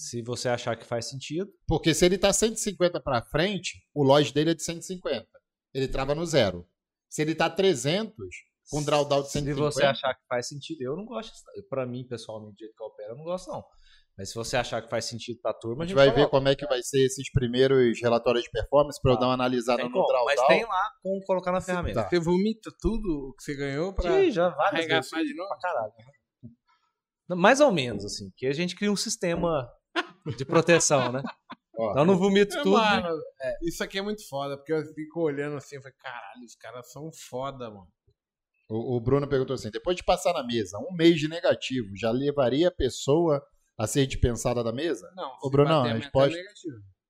Se 0.00 0.22
você 0.22 0.48
achar 0.48 0.76
que 0.76 0.84
faz 0.86 1.08
sentido. 1.08 1.50
Porque 1.66 1.92
se 1.92 2.04
ele 2.06 2.16
tá 2.18 2.32
150 2.32 3.00
para 3.00 3.20
frente, 3.22 3.78
o 3.92 4.02
loja 4.04 4.32
dele 4.32 4.50
é 4.50 4.54
de 4.54 4.62
150. 4.62 5.26
Ele 5.74 5.88
trava 5.88 6.14
no 6.14 6.24
zero. 6.24 6.66
Se 7.08 7.22
ele 7.22 7.34
tá 7.34 7.50
300, 7.50 8.14
com 8.70 8.82
drawdown 8.82 9.22
de 9.22 9.26
Se 9.28 9.32
150, 9.40 9.70
você 9.72 9.84
achar 9.84 10.14
que 10.14 10.20
faz 10.28 10.46
sentido, 10.48 10.82
eu 10.82 10.94
não 10.96 11.04
gosto. 11.04 11.32
Pra 11.68 11.84
mim, 11.86 12.06
pessoalmente, 12.06 12.54
do 12.54 12.58
jeito 12.58 12.74
que 12.76 12.82
eu 12.82 12.86
opero, 12.86 13.12
eu 13.12 13.16
não 13.16 13.24
gosto, 13.24 13.50
não. 13.50 13.64
Mas 14.16 14.28
se 14.30 14.34
você 14.34 14.56
achar 14.56 14.82
que 14.82 14.88
faz 14.90 15.04
sentido 15.04 15.40
pra 15.40 15.52
turma, 15.54 15.84
A 15.84 15.86
gente 15.86 15.94
vai 15.96 16.10
ver 16.12 16.28
como 16.28 16.48
é 16.48 16.54
que 16.54 16.66
vai 16.66 16.82
ser 16.82 17.04
esses 17.04 17.30
primeiros 17.32 18.00
relatórios 18.02 18.44
de 18.44 18.50
performance 18.50 19.00
para 19.00 19.12
eu 19.12 19.14
Tá. 19.16 19.20
dar 19.20 19.26
uma 19.28 19.34
analisada 19.34 19.78
Tem 19.78 19.86
no 19.86 19.92
como, 19.92 20.24
mas 20.24 20.34
drawdown. 20.36 20.56
tem 20.58 20.66
lá 20.66 20.90
como 21.02 21.24
colocar 21.24 21.52
na 21.52 21.60
ferramenta. 21.60 22.02
Tá. 22.02 22.08
Você 22.08 22.18
vomita 22.20 22.70
tudo 22.80 23.30
o 23.30 23.34
que 23.36 23.42
você 23.44 23.54
ganhou 23.56 23.92
pra 23.92 24.20
Ih, 24.22 24.30
já 24.30 24.48
vezes. 24.48 24.60
arregaçar 24.64 25.24
de 25.24 25.34
novo? 25.34 25.48
pra 25.48 25.58
caralho. 25.58 25.92
Mais 27.30 27.60
ou 27.60 27.70
menos, 27.72 28.04
assim, 28.04 28.30
que 28.36 28.46
a 28.46 28.52
gente 28.52 28.74
cria 28.74 28.90
um 28.90 28.96
sistema 28.96 29.68
de 30.36 30.44
proteção, 30.44 31.12
né? 31.12 31.22
Ó, 31.76 31.90
Então 31.90 32.02
eu 32.02 32.06
não 32.06 32.16
vomito 32.18 32.56
É, 32.56 32.62
tudo. 32.62 32.76
né? 32.80 33.00
mano, 33.00 33.16
isso 33.62 33.82
aqui 33.84 33.98
é 33.98 34.02
muito 34.02 34.26
foda, 34.28 34.56
porque 34.56 34.72
eu 34.72 34.84
fico 34.94 35.20
olhando 35.22 35.56
assim 35.56 35.76
e 35.76 35.80
falei, 35.80 35.96
caralho, 35.98 36.44
os 36.44 36.54
caras 36.56 36.90
são 36.90 37.10
foda, 37.12 37.70
mano. 37.70 37.86
O, 38.68 38.96
o 38.96 39.00
Bruno 39.00 39.26
perguntou 39.28 39.54
assim: 39.54 39.70
depois 39.70 39.96
de 39.96 40.04
passar 40.04 40.32
na 40.34 40.42
mesa 40.44 40.76
um 40.78 40.94
mês 40.94 41.18
de 41.18 41.28
negativo, 41.28 41.88
já 41.96 42.10
levaria 42.10 42.68
a 42.68 42.72
pessoa 42.72 43.42
a 43.78 43.86
ser 43.86 44.06
dispensada 44.06 44.62
da 44.62 44.72
mesa? 44.72 45.08
Não, 45.16 45.30
Ô, 45.40 45.46
se 45.46 45.50
Brunão, 45.50 45.82
bater 45.82 45.90
a 45.90 45.94
meta 45.94 46.04
resposta- 46.04 46.38
é. 46.38 46.42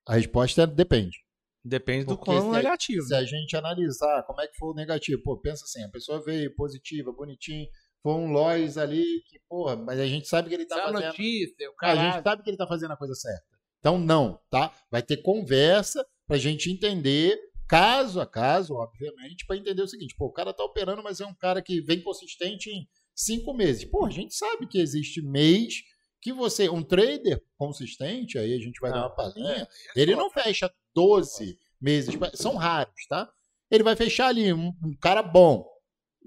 A 0.06 0.14
resposta 0.14 0.62
é 0.62 0.66
depende. 0.66 1.16
Depende 1.64 2.04
do 2.04 2.16
Porque 2.16 2.30
quão 2.30 2.40
se 2.42 2.48
a- 2.48 2.52
negativo. 2.52 3.02
Se 3.02 3.14
a 3.14 3.24
gente 3.24 3.56
analisar 3.56 4.22
como 4.24 4.40
é 4.40 4.46
que 4.46 4.56
foi 4.56 4.70
o 4.70 4.74
negativo, 4.74 5.20
pô, 5.22 5.36
pensa 5.40 5.64
assim, 5.64 5.82
a 5.82 5.90
pessoa 5.90 6.22
veio 6.22 6.54
positiva, 6.54 7.12
bonitinho, 7.12 7.66
foi 8.02 8.12
um 8.14 8.30
Lois 8.32 8.78
ali 8.78 9.04
que, 9.28 9.38
porra, 9.48 9.76
mas 9.76 9.98
a 9.98 10.06
gente 10.06 10.28
sabe 10.28 10.48
que 10.48 10.54
ele 10.54 10.66
tá 10.66 10.76
Essa 10.76 10.92
fazendo. 10.92 11.06
notícia, 11.06 11.70
o 11.70 11.74
a 11.84 11.94
gente 11.94 12.10
cara. 12.12 12.22
sabe 12.22 12.42
que 12.42 12.50
ele 12.50 12.56
tá 12.56 12.66
fazendo 12.66 12.92
a 12.92 12.96
coisa 12.96 13.14
certa. 13.14 13.44
Então, 13.80 13.98
não, 13.98 14.40
tá? 14.50 14.72
Vai 14.90 15.02
ter 15.02 15.18
conversa 15.18 16.04
pra 16.26 16.36
gente 16.36 16.70
entender, 16.70 17.38
caso 17.68 18.20
a 18.20 18.26
caso, 18.26 18.74
obviamente, 18.74 19.46
pra 19.46 19.56
entender 19.56 19.82
o 19.82 19.88
seguinte: 19.88 20.14
pô, 20.16 20.26
o 20.26 20.32
cara 20.32 20.52
tá 20.52 20.64
operando, 20.64 21.02
mas 21.02 21.20
é 21.20 21.26
um 21.26 21.34
cara 21.34 21.62
que 21.62 21.80
vem 21.80 22.02
consistente 22.02 22.70
em 22.70 22.88
cinco 23.14 23.52
meses. 23.54 23.84
Pô, 23.84 24.06
a 24.06 24.10
gente 24.10 24.34
sabe 24.34 24.66
que 24.66 24.78
existe 24.78 25.22
mês 25.22 25.74
que 26.20 26.32
você, 26.32 26.68
um 26.68 26.82
trader 26.82 27.40
consistente, 27.56 28.38
aí 28.38 28.52
a 28.54 28.58
gente 28.58 28.80
vai 28.80 28.90
dar 28.90 29.02
uma 29.02 29.14
palhinha, 29.14 29.68
ele 29.94 30.16
não 30.16 30.28
fecha 30.30 30.68
12 30.94 31.56
meses, 31.80 32.12
são 32.34 32.56
raros, 32.56 33.06
tá? 33.08 33.30
Ele 33.70 33.84
vai 33.84 33.94
fechar 33.94 34.28
ali 34.28 34.52
um, 34.52 34.72
um 34.82 34.96
cara 35.00 35.22
bom, 35.22 35.64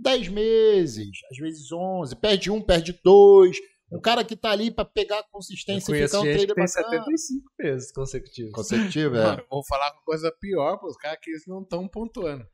10 0.02 0.28
meses, 0.30 1.08
às 1.32 1.38
vezes 1.38 1.72
11, 1.72 2.16
perde 2.16 2.50
um, 2.52 2.62
perde 2.62 3.00
dois. 3.04 3.58
Um 3.92 4.00
cara 4.00 4.24
que 4.24 4.38
tá 4.38 4.52
ali 4.52 4.72
pra 4.72 4.86
pegar 4.86 5.18
Eu 5.18 5.24
consistência 5.32 5.94
e 5.94 6.06
ficar 6.06 6.20
um 6.20 6.24
trader 6.24 6.48
tem 6.48 6.56
bacana. 6.56 6.66
75 7.04 7.52
meses 7.60 7.92
consecutivos. 7.92 8.52
Consecutivo, 8.54 9.16
é. 9.18 9.24
Mano, 9.24 9.44
vou 9.52 9.66
falar 9.66 9.92
uma 9.92 10.02
coisa 10.04 10.32
pior 10.40 10.78
pros 10.78 10.96
caras 10.98 11.20
que 11.22 11.30
eles 11.30 11.44
não 11.46 11.62
estão 11.62 11.88
pontuando. 11.90 12.46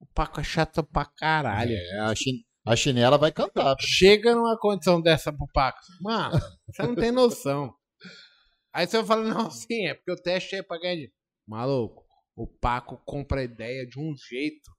O 0.00 0.06
Paco 0.06 0.40
é 0.40 0.42
chato 0.44 0.82
pra 0.82 1.04
caralho. 1.04 1.72
É, 1.74 1.98
a, 2.00 2.14
chin- 2.14 2.42
a 2.66 2.74
chinela 2.74 3.18
vai 3.18 3.30
cantar. 3.30 3.76
Chega 3.80 4.34
numa 4.34 4.58
condição 4.58 5.02
dessa 5.02 5.30
pro 5.30 5.46
Paco. 5.52 5.80
Mano, 6.00 6.40
você 6.70 6.82
não 6.82 6.94
tem 6.94 7.12
noção. 7.12 7.74
Aí 8.72 8.86
você 8.86 9.04
fala, 9.04 9.22
não, 9.22 9.50
sim, 9.50 9.86
é 9.86 9.94
porque 9.94 10.12
o 10.12 10.16
teste 10.16 10.54
é 10.56 10.62
pra 10.62 10.78
ganhar 10.78 10.94
dinheiro. 10.94 11.12
Maluco, 11.46 12.04
o 12.34 12.46
Paco 12.46 12.96
compra 13.04 13.40
a 13.42 13.44
ideia 13.44 13.86
de 13.86 14.00
um 14.00 14.14
jeito. 14.16 14.70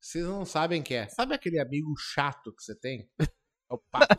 Vocês 0.00 0.24
não 0.24 0.44
sabem 0.44 0.82
que 0.82 0.94
é. 0.94 1.08
Sabe 1.08 1.34
aquele 1.34 1.60
amigo 1.60 1.92
chato 1.96 2.52
que 2.54 2.62
você 2.62 2.74
tem? 2.78 3.08
É 3.20 3.74
o 3.74 3.78
Paco. 3.90 4.14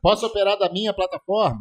Posso 0.00 0.26
operar 0.26 0.58
da 0.58 0.70
minha 0.72 0.92
plataforma? 0.94 1.60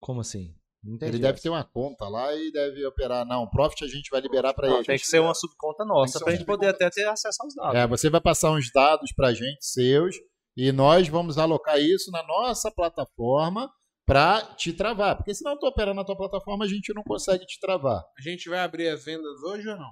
Como 0.00 0.20
assim? 0.20 0.54
Entendi 0.84 1.12
Ele 1.12 1.18
deve 1.18 1.34
essa. 1.34 1.42
ter 1.42 1.48
uma 1.48 1.64
conta 1.64 2.08
lá 2.08 2.32
e 2.34 2.52
deve 2.52 2.86
operar. 2.86 3.26
Não, 3.26 3.42
o 3.42 3.50
Profit 3.50 3.84
a 3.84 3.88
gente 3.88 4.08
vai 4.10 4.20
liberar 4.20 4.54
pra 4.54 4.68
Não, 4.68 4.76
ele. 4.76 4.84
tem 4.84 4.96
que 4.98 5.06
ser 5.06 5.18
uma 5.20 5.34
subconta 5.34 5.84
nossa 5.84 6.20
pra 6.20 6.30
ser 6.30 6.38
gente 6.38 6.46
poder 6.46 6.68
até 6.68 6.88
ter 6.90 7.06
acesso 7.08 7.42
aos 7.42 7.54
dados. 7.54 7.74
É, 7.74 7.86
você 7.86 8.08
vai 8.08 8.20
passar 8.20 8.52
uns 8.52 8.70
dados 8.72 9.12
pra 9.12 9.32
gente, 9.34 9.58
seus, 9.66 10.14
e 10.56 10.70
nós 10.70 11.08
vamos 11.08 11.38
alocar 11.38 11.80
isso 11.80 12.10
na 12.12 12.22
nossa 12.24 12.70
plataforma 12.70 13.68
pra 14.06 14.40
te 14.54 14.72
travar. 14.72 15.16
Porque 15.16 15.34
se 15.34 15.42
não 15.42 15.58
tô 15.58 15.66
operando 15.66 15.96
na 15.96 16.04
tua 16.04 16.16
plataforma, 16.16 16.64
a 16.64 16.68
gente 16.68 16.94
não 16.94 17.02
consegue 17.02 17.44
te 17.44 17.58
travar. 17.58 18.04
A 18.16 18.22
gente 18.22 18.48
vai 18.48 18.60
abrir 18.60 18.88
as 18.88 19.04
vendas 19.04 19.42
hoje 19.42 19.68
ou 19.68 19.76
não? 19.76 19.90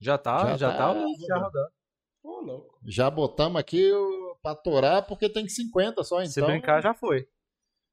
Já 0.00 0.16
tá, 0.18 0.50
Já 0.50 0.56
já, 0.56 0.70
tá 0.72 0.94
tá, 0.94 1.00
já 1.26 1.36
rodando. 1.38 1.68
Ô, 2.22 2.40
louco. 2.40 2.78
Já 2.86 3.10
botamos 3.10 3.60
aqui 3.60 3.92
o- 3.92 4.36
pra 4.42 4.54
torar, 4.54 5.06
porque 5.06 5.28
tem 5.28 5.48
50 5.48 6.02
só, 6.04 6.16
então. 6.20 6.30
Se 6.32 6.42
brincar, 6.42 6.80
já 6.82 6.94
foi. 6.94 7.26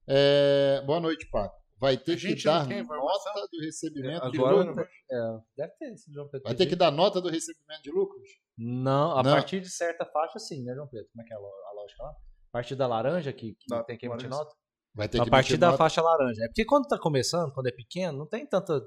É, 0.08 0.82
Boa 0.86 1.00
noite, 1.00 1.28
Paco. 1.30 1.56
Vai 1.78 1.96
ter 1.98 2.12
que 2.16 2.28
gente 2.28 2.46
não 2.46 2.54
dar 2.54 2.66
nota 2.96 3.48
do 3.52 3.60
recebimento 3.60 4.30
de 4.30 4.38
lucros. 4.38 4.88
É, 5.10 5.38
deve 5.58 5.72
ter 5.78 5.92
esse 5.92 6.10
João 6.10 6.26
Pedro. 6.28 6.44
Vai 6.44 6.54
ter 6.54 6.66
que 6.66 6.74
dar 6.76 6.90
nota 6.90 7.20
do 7.20 7.28
recebimento 7.28 7.82
de 7.82 7.90
lucros? 7.90 8.26
Não, 8.56 9.12
a 9.18 9.22
Não. 9.22 9.30
partir 9.32 9.60
de 9.60 9.68
certa 9.68 10.06
faixa, 10.06 10.38
sim, 10.38 10.62
né, 10.64 10.74
João 10.74 10.88
Pedro? 10.88 11.06
Como 11.12 11.22
é 11.22 11.26
que 11.26 11.34
é 11.34 11.36
a 11.36 11.38
lógica 11.38 12.02
lá? 12.02 12.10
A 12.10 12.52
partir 12.52 12.76
da 12.76 12.86
laranja, 12.86 13.30
que, 13.32 13.52
que 13.54 13.66
Da 13.68 13.82
tem 13.84 13.98
que 13.98 14.06
emitir 14.06 14.30
nota? 14.30 14.54
Vai 14.94 15.06
ter 15.08 15.20
A 15.20 15.24
que 15.24 15.30
partir 15.30 15.58
da 15.58 15.66
nota? 15.66 15.76
faixa 15.78 16.00
laranja. 16.00 16.44
É 16.44 16.46
porque 16.48 16.64
quando 16.64 16.86
tá 16.88 16.98
começando, 16.98 17.52
quando 17.52 17.66
é 17.66 17.72
pequeno, 17.72 18.16
não 18.16 18.26
tem 18.26 18.46
tanta, 18.46 18.80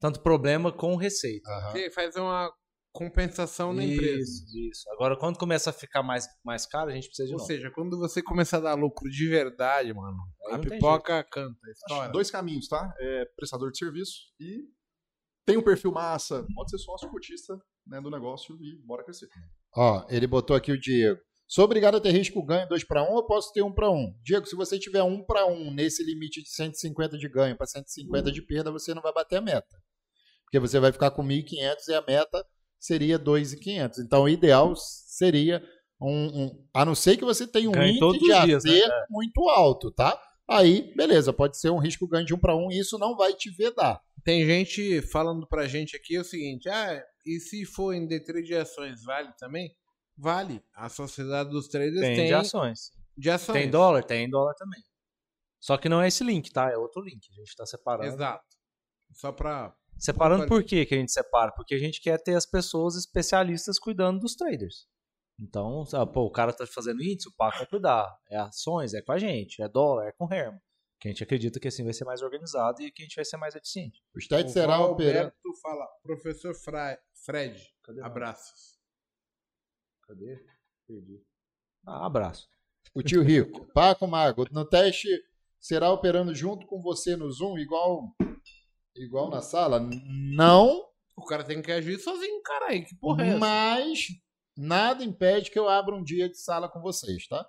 tanto 0.00 0.20
problema 0.22 0.72
com 0.72 0.96
receita. 0.96 1.50
Você 1.72 1.90
faz 1.90 2.16
uma 2.16 2.50
compensação 2.92 3.72
na 3.72 3.84
empresa. 3.84 4.22
Isso, 4.22 4.58
isso. 4.58 4.90
Agora, 4.90 5.16
quando 5.16 5.38
começa 5.38 5.70
a 5.70 5.72
ficar 5.72 6.02
mais, 6.02 6.26
mais 6.44 6.66
caro, 6.66 6.90
a 6.90 6.94
gente 6.94 7.06
precisa 7.06 7.28
de 7.28 7.34
Ou 7.34 7.38
novo. 7.38 7.46
seja, 7.46 7.70
quando 7.70 7.98
você 7.98 8.22
começar 8.22 8.58
a 8.58 8.60
dar 8.60 8.74
lucro 8.74 9.08
de 9.08 9.28
verdade, 9.28 9.92
mano, 9.94 10.18
Aí 10.48 10.54
a 10.54 10.58
pipoca 10.58 11.24
canta. 11.24 11.58
Dois 12.12 12.30
caminhos, 12.30 12.68
tá? 12.68 12.92
É 12.98 13.24
prestador 13.36 13.70
de 13.70 13.78
serviço 13.78 14.12
e 14.40 14.64
tem 15.46 15.56
um 15.56 15.62
perfil 15.62 15.92
massa, 15.92 16.46
pode 16.54 16.70
ser 16.70 16.78
sócio 16.78 17.10
cotista 17.10 17.58
né, 17.86 18.00
do 18.00 18.10
negócio 18.10 18.56
e 18.60 18.76
bora 18.86 19.04
crescer. 19.04 19.28
Ó, 19.74 20.06
ele 20.08 20.26
botou 20.26 20.54
aqui 20.54 20.70
o 20.70 20.78
Diego. 20.78 21.20
Sou 21.48 21.64
obrigado 21.64 21.96
a 21.96 22.00
ter 22.00 22.12
risco 22.12 22.44
ganho 22.44 22.68
2 22.68 22.84
para 22.84 23.02
1 23.02 23.12
ou 23.12 23.26
posso 23.26 23.52
ter 23.52 23.62
1 23.62 23.72
para 23.72 23.90
1? 23.90 24.14
Diego, 24.22 24.46
se 24.46 24.54
você 24.54 24.78
tiver 24.78 25.02
1 25.02 25.24
para 25.24 25.46
1 25.46 25.72
nesse 25.72 26.04
limite 26.04 26.40
de 26.40 26.48
150 26.48 27.18
de 27.18 27.28
ganho 27.28 27.56
para 27.56 27.66
150 27.66 28.30
de 28.30 28.42
perda, 28.42 28.70
você 28.70 28.94
não 28.94 29.02
vai 29.02 29.12
bater 29.12 29.36
a 29.36 29.40
meta. 29.40 29.76
Porque 30.44 30.60
você 30.60 30.78
vai 30.78 30.92
ficar 30.92 31.10
com 31.10 31.24
1.500 31.24 31.88
e 31.88 31.94
a 31.94 32.02
meta 32.02 32.46
seria 32.80 33.18
2.500. 33.18 33.98
Então, 33.98 34.22
o 34.24 34.28
ideal 34.28 34.74
seria 34.76 35.62
um, 36.00 36.44
um- 36.44 36.68
A 36.74 36.84
não 36.84 36.94
ser 36.94 37.16
que 37.16 37.24
você 37.24 37.46
tenha 37.46 37.68
um 37.68 37.72
Ganhe 37.72 37.88
índice 37.90 38.00
todos 38.00 38.18
de 38.20 38.26
dias, 38.46 38.64
né? 38.64 38.70
acerto 38.70 39.06
muito 39.10 39.48
alto, 39.50 39.90
tá? 39.92 40.20
Aí, 40.48 40.92
beleza, 40.96 41.32
pode 41.32 41.56
ser 41.58 41.70
um 41.70 41.78
risco 41.78 42.08
ganho 42.08 42.24
de 42.26 42.34
1 42.34 42.38
para 42.38 42.56
1 42.56 42.72
e 42.72 42.78
isso 42.80 42.98
não 42.98 43.16
vai 43.16 43.32
te 43.34 43.50
vedar. 43.50 44.00
Tem 44.24 44.44
gente 44.44 45.00
falando 45.02 45.46
pra 45.46 45.68
gente 45.68 45.94
aqui 45.96 46.18
o 46.18 46.24
seguinte: 46.24 46.68
ah, 46.68 47.00
e 47.24 47.38
se 47.38 47.64
for 47.64 47.92
em 47.94 48.08
D3 48.08 48.42
de 48.42 48.54
ações, 48.56 49.04
vale 49.04 49.32
também? 49.38 49.70
Vale. 50.16 50.62
A 50.74 50.88
sociedade 50.88 51.50
dos 51.50 51.68
traders 51.68 52.00
Tem, 52.00 52.16
tem, 52.16 52.26
de 52.26 52.34
ações. 52.34 52.90
de 53.16 53.30
ações. 53.30 53.58
Tem 53.58 53.70
dólar? 53.70 54.02
Tem 54.02 54.28
dólar 54.28 54.54
também. 54.54 54.80
Só 55.60 55.76
que 55.76 55.88
não 55.88 56.00
é 56.02 56.08
esse 56.08 56.24
link, 56.24 56.50
tá? 56.50 56.70
É 56.70 56.76
outro 56.76 57.02
link. 57.02 57.20
A 57.30 57.34
gente 57.34 57.54
tá 57.54 57.64
separando. 57.64 58.08
Exato. 58.12 58.44
Só 59.12 59.30
pra. 59.32 59.74
Separando 60.00 60.46
por 60.46 60.64
quê 60.64 60.86
que 60.86 60.94
a 60.94 60.98
gente 60.98 61.12
separa? 61.12 61.52
Porque 61.52 61.74
a 61.74 61.78
gente 61.78 62.00
quer 62.00 62.18
ter 62.22 62.34
as 62.34 62.46
pessoas 62.46 62.96
especialistas 62.96 63.78
cuidando 63.78 64.18
dos 64.20 64.34
traders. 64.34 64.86
Então, 65.38 65.84
sabe, 65.86 66.12
pô, 66.12 66.22
o 66.22 66.30
cara 66.30 66.52
tá 66.52 66.66
fazendo 66.66 67.02
índice, 67.02 67.28
o 67.28 67.32
Paco 67.36 67.58
vai 67.58 67.66
cuidar. 67.66 68.18
É 68.30 68.36
ações, 68.38 68.94
é 68.94 69.02
com 69.02 69.12
a 69.12 69.18
gente. 69.18 69.62
É 69.62 69.68
dólar, 69.68 70.08
é 70.08 70.12
com 70.12 70.26
o 70.26 70.32
Hermo. 70.32 70.60
Que 70.98 71.08
a 71.08 71.10
gente 71.10 71.22
acredita 71.24 71.58
que 71.58 71.68
assim 71.68 71.82
vai 71.84 71.94
ser 71.94 72.04
mais 72.04 72.20
organizado 72.20 72.82
e 72.82 72.90
que 72.90 73.02
a 73.02 73.04
gente 73.06 73.16
vai 73.16 73.24
ser 73.24 73.36
mais 73.38 73.54
eficiente. 73.54 74.02
O 74.14 74.20
STED 74.20 74.50
O 74.50 74.52
será 74.52 74.78
operando. 74.80 75.18
Alberto 75.28 75.54
fala, 75.62 75.86
professor 76.02 76.54
Fra- 76.54 76.98
Fred, 77.24 77.58
Cadê? 77.82 78.02
abraços. 78.02 78.78
Cadê? 80.06 80.44
Perdi. 80.86 81.22
Ah, 81.86 82.04
abraço. 82.06 82.48
O 82.94 83.02
tio 83.02 83.22
Rico. 83.22 83.66
Paco 83.72 84.06
Mago, 84.06 84.46
no 84.50 84.64
teste 84.66 85.08
será 85.58 85.90
operando 85.90 86.34
junto 86.34 86.66
com 86.66 86.82
você 86.82 87.16
no 87.16 87.30
Zoom, 87.30 87.58
igual 87.58 88.14
igual 88.96 89.30
na 89.30 89.40
sala? 89.40 89.80
Não, 90.34 90.84
O 91.16 91.24
cara 91.24 91.44
tem 91.44 91.60
que 91.60 91.70
agir 91.72 91.98
sozinho, 91.98 92.42
caralho. 92.42 92.84
Que 92.84 92.94
porra 92.96 93.24
é 93.26 93.36
mas 93.36 94.06
nada 94.56 95.04
impede 95.04 95.50
que 95.50 95.58
eu 95.58 95.68
abra 95.68 95.94
um 95.94 96.02
dia 96.02 96.28
de 96.28 96.38
sala 96.38 96.68
com 96.68 96.80
vocês, 96.80 97.26
tá? 97.26 97.46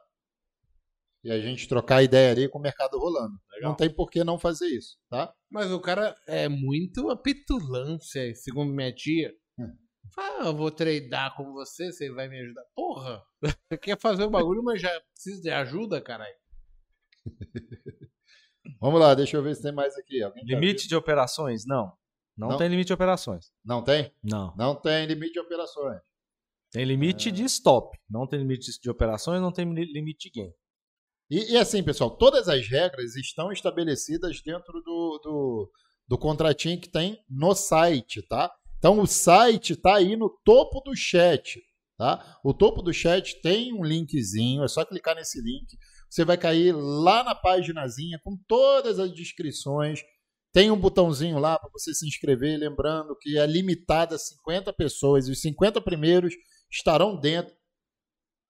E 1.24 1.32
a 1.32 1.40
gente 1.40 1.68
trocar 1.68 2.02
ideia 2.02 2.32
ali 2.32 2.50
com 2.50 2.58
o 2.58 2.62
mercado 2.62 2.98
rolando. 2.98 3.40
Não 3.62 3.76
tem 3.76 3.90
por 3.94 4.10
que 4.10 4.24
não 4.24 4.40
fazer 4.40 4.66
isso, 4.68 4.98
tá? 5.08 5.32
Mas 5.52 5.72
o 5.72 5.80
cara 5.80 6.16
é 6.28 6.50
muito 6.50 7.12
a 7.12 7.16
petulância, 7.16 8.34
segundo 8.34 8.74
minha 8.74 8.92
tia. 8.92 9.32
Hum. 9.60 9.72
Ah, 10.18 10.46
eu 10.46 10.56
vou 10.56 10.72
treinar 10.72 11.36
com 11.36 11.54
você, 11.54 11.92
você 11.92 12.10
vai 12.12 12.28
me 12.28 12.40
ajudar. 12.40 12.64
Porra, 12.74 13.22
você 13.40 13.78
quer 13.80 14.00
fazer 14.00 14.24
o 14.24 14.32
bagulho, 14.32 14.64
mas 14.64 14.82
já 14.82 14.90
precisa 15.14 15.42
de 15.42 15.52
ajuda, 15.52 16.02
caralho. 16.02 16.36
Vamos 18.80 19.00
lá, 19.00 19.14
deixa 19.16 19.38
eu 19.38 19.44
ver 19.44 19.56
se 19.56 19.62
tem 19.62 19.72
mais 19.72 19.96
aqui. 19.98 20.22
Alguém 20.22 20.44
Limite 20.46 20.88
de 20.88 20.96
operações? 20.96 21.66
Não. 21.66 21.92
Não, 22.38 22.50
Não? 22.50 22.58
tem 22.58 22.68
limite 22.70 22.88
de 22.88 22.94
operações. 22.94 23.52
Não 23.64 23.84
tem? 23.84 24.12
Não. 24.24 24.54
Não 24.56 24.76
tem 24.76 25.06
limite 25.06 25.34
de 25.34 25.40
operações. 25.40 26.00
Tem 26.72 26.86
limite 26.86 27.30
É. 27.30 27.32
de 27.32 27.44
stop. 27.44 27.98
Não 28.10 28.26
tem 28.28 28.40
limite 28.40 28.72
de 28.82 28.90
operações, 28.90 29.42
não 29.42 29.52
tem 29.52 29.72
li- 29.74 29.92
limite 29.92 30.30
de 30.32 30.40
gain. 30.42 30.52
E, 31.30 31.54
e 31.54 31.58
assim, 31.58 31.84
pessoal, 31.84 32.10
todas 32.18 32.48
as 32.48 32.68
regras 32.68 33.16
estão 33.16 33.52
estabelecidas 33.52 34.42
dentro 34.42 34.74
do, 34.82 35.20
do, 35.24 35.72
do 36.08 36.18
contratinho 36.18 36.80
que 36.80 36.90
tem 36.90 37.24
no 37.30 37.54
site, 37.54 38.22
tá? 38.28 38.52
Então 38.78 39.00
o 39.00 39.06
site 39.08 39.76
tá 39.76 39.96
aí 39.98 40.16
no 40.16 40.30
topo 40.44 40.80
do 40.82 40.96
chat, 40.96 41.62
tá? 41.98 42.40
O 42.44 42.54
topo 42.54 42.82
do 42.82 42.94
chat 42.94 43.42
tem 43.42 43.74
um 43.74 43.84
linkzinho, 43.84 44.64
é 44.64 44.68
só 44.68 44.84
clicar 44.86 45.16
nesse 45.16 45.42
link. 45.42 45.78
Você 46.12 46.26
vai 46.26 46.38
cair 46.38 46.74
lá 46.74 47.24
na 47.24 47.34
paginazinha 47.34 48.20
com 48.22 48.38
todas 48.46 49.00
as 49.00 49.14
descrições. 49.14 50.02
Tem 50.52 50.70
um 50.70 50.78
botãozinho 50.78 51.40
lá 51.40 51.58
para 51.58 51.70
você 51.72 51.94
se 51.94 52.06
inscrever, 52.06 52.60
lembrando 52.60 53.16
que 53.18 53.38
é 53.38 53.48
limitado 53.48 54.14
a 54.14 54.18
50 54.18 54.74
pessoas. 54.74 55.30
Os 55.30 55.40
50 55.40 55.80
primeiros 55.80 56.34
estarão 56.70 57.18
dentro. 57.18 57.56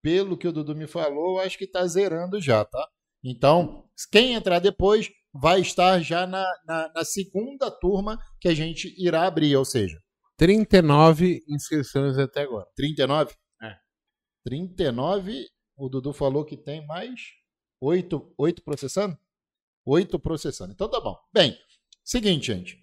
Pelo 0.01 0.35
que 0.35 0.47
o 0.47 0.51
Dudu 0.51 0.75
me 0.75 0.88
falou, 0.88 1.39
acho 1.39 1.59
que 1.59 1.65
está 1.65 1.85
zerando 1.85 2.41
já, 2.41 2.65
tá? 2.65 2.89
Então, 3.23 3.88
quem 4.11 4.33
entrar 4.33 4.57
depois 4.57 5.11
vai 5.31 5.61
estar 5.61 5.99
já 5.99 6.25
na, 6.25 6.43
na, 6.65 6.91
na 6.95 7.05
segunda 7.05 7.69
turma 7.69 8.17
que 8.39 8.47
a 8.47 8.55
gente 8.55 8.91
irá 8.97 9.27
abrir, 9.27 9.55
ou 9.55 9.63
seja, 9.63 10.01
39 10.35 11.43
inscrições 11.47 12.17
até 12.17 12.41
agora. 12.41 12.65
39? 12.75 13.35
É. 13.61 13.75
39, 14.43 15.45
o 15.77 15.88
Dudu 15.88 16.11
falou 16.11 16.43
que 16.43 16.57
tem 16.57 16.83
mais 16.88 17.21
8, 17.81 18.33
8 18.37 18.61
processando? 18.61 19.17
8 19.85 20.19
processando. 20.19 20.71
Então 20.71 20.89
tá 20.89 21.01
bom. 21.01 21.17
Bem, 21.33 21.57
seguinte, 22.03 22.47
gente. 22.47 22.81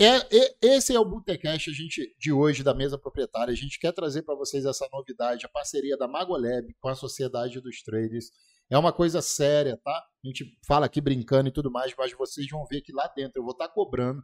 É, 0.00 0.16
é, 0.36 0.56
esse 0.60 0.92
é 0.92 0.98
o 0.98 1.04
Botecast 1.04 1.72
gente, 1.72 2.16
de 2.18 2.32
hoje 2.32 2.64
da 2.64 2.74
mesa 2.74 2.98
proprietária. 2.98 3.52
A 3.52 3.56
gente 3.56 3.78
quer 3.78 3.92
trazer 3.92 4.22
para 4.22 4.34
vocês 4.34 4.64
essa 4.64 4.88
novidade, 4.90 5.46
a 5.46 5.48
parceria 5.48 5.96
da 5.96 6.08
Magolab 6.08 6.74
com 6.80 6.88
a 6.88 6.94
Sociedade 6.96 7.60
dos 7.60 7.82
Traders. 7.82 8.30
É 8.70 8.78
uma 8.78 8.92
coisa 8.92 9.20
séria, 9.20 9.76
tá? 9.84 9.92
A 9.92 10.26
gente 10.26 10.46
fala 10.66 10.86
aqui 10.86 11.00
brincando 11.00 11.48
e 11.48 11.52
tudo 11.52 11.70
mais, 11.70 11.94
mas 11.96 12.12
vocês 12.12 12.48
vão 12.48 12.66
ver 12.66 12.80
que 12.80 12.92
lá 12.92 13.06
dentro 13.14 13.38
eu 13.38 13.44
vou 13.44 13.52
estar 13.52 13.68
tá 13.68 13.74
cobrando. 13.74 14.22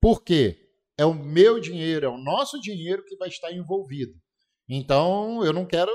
Por 0.00 0.24
quê? 0.24 0.58
É 0.98 1.04
o 1.04 1.14
meu 1.14 1.60
dinheiro, 1.60 2.06
é 2.06 2.08
o 2.08 2.18
nosso 2.18 2.60
dinheiro 2.60 3.04
que 3.04 3.16
vai 3.16 3.28
estar 3.28 3.52
envolvido. 3.52 4.14
Então, 4.68 5.44
eu 5.44 5.52
não 5.52 5.66
quero 5.66 5.92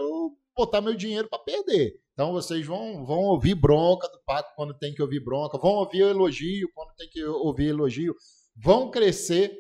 botar 0.56 0.80
meu 0.80 0.96
dinheiro 0.96 1.28
para 1.28 1.40
perder. 1.40 2.00
Então, 2.18 2.32
vocês 2.32 2.66
vão, 2.66 3.06
vão 3.06 3.20
ouvir 3.20 3.54
bronca 3.54 4.08
do 4.08 4.20
Paco 4.26 4.52
quando 4.56 4.74
tem 4.74 4.92
que 4.92 5.04
ouvir 5.04 5.24
bronca, 5.24 5.60
vão 5.60 5.74
ouvir 5.74 6.02
elogio 6.02 6.68
quando 6.74 6.92
tem 6.96 7.08
que 7.08 7.24
ouvir 7.24 7.68
elogio, 7.68 8.16
vão 8.56 8.90
crescer, 8.90 9.56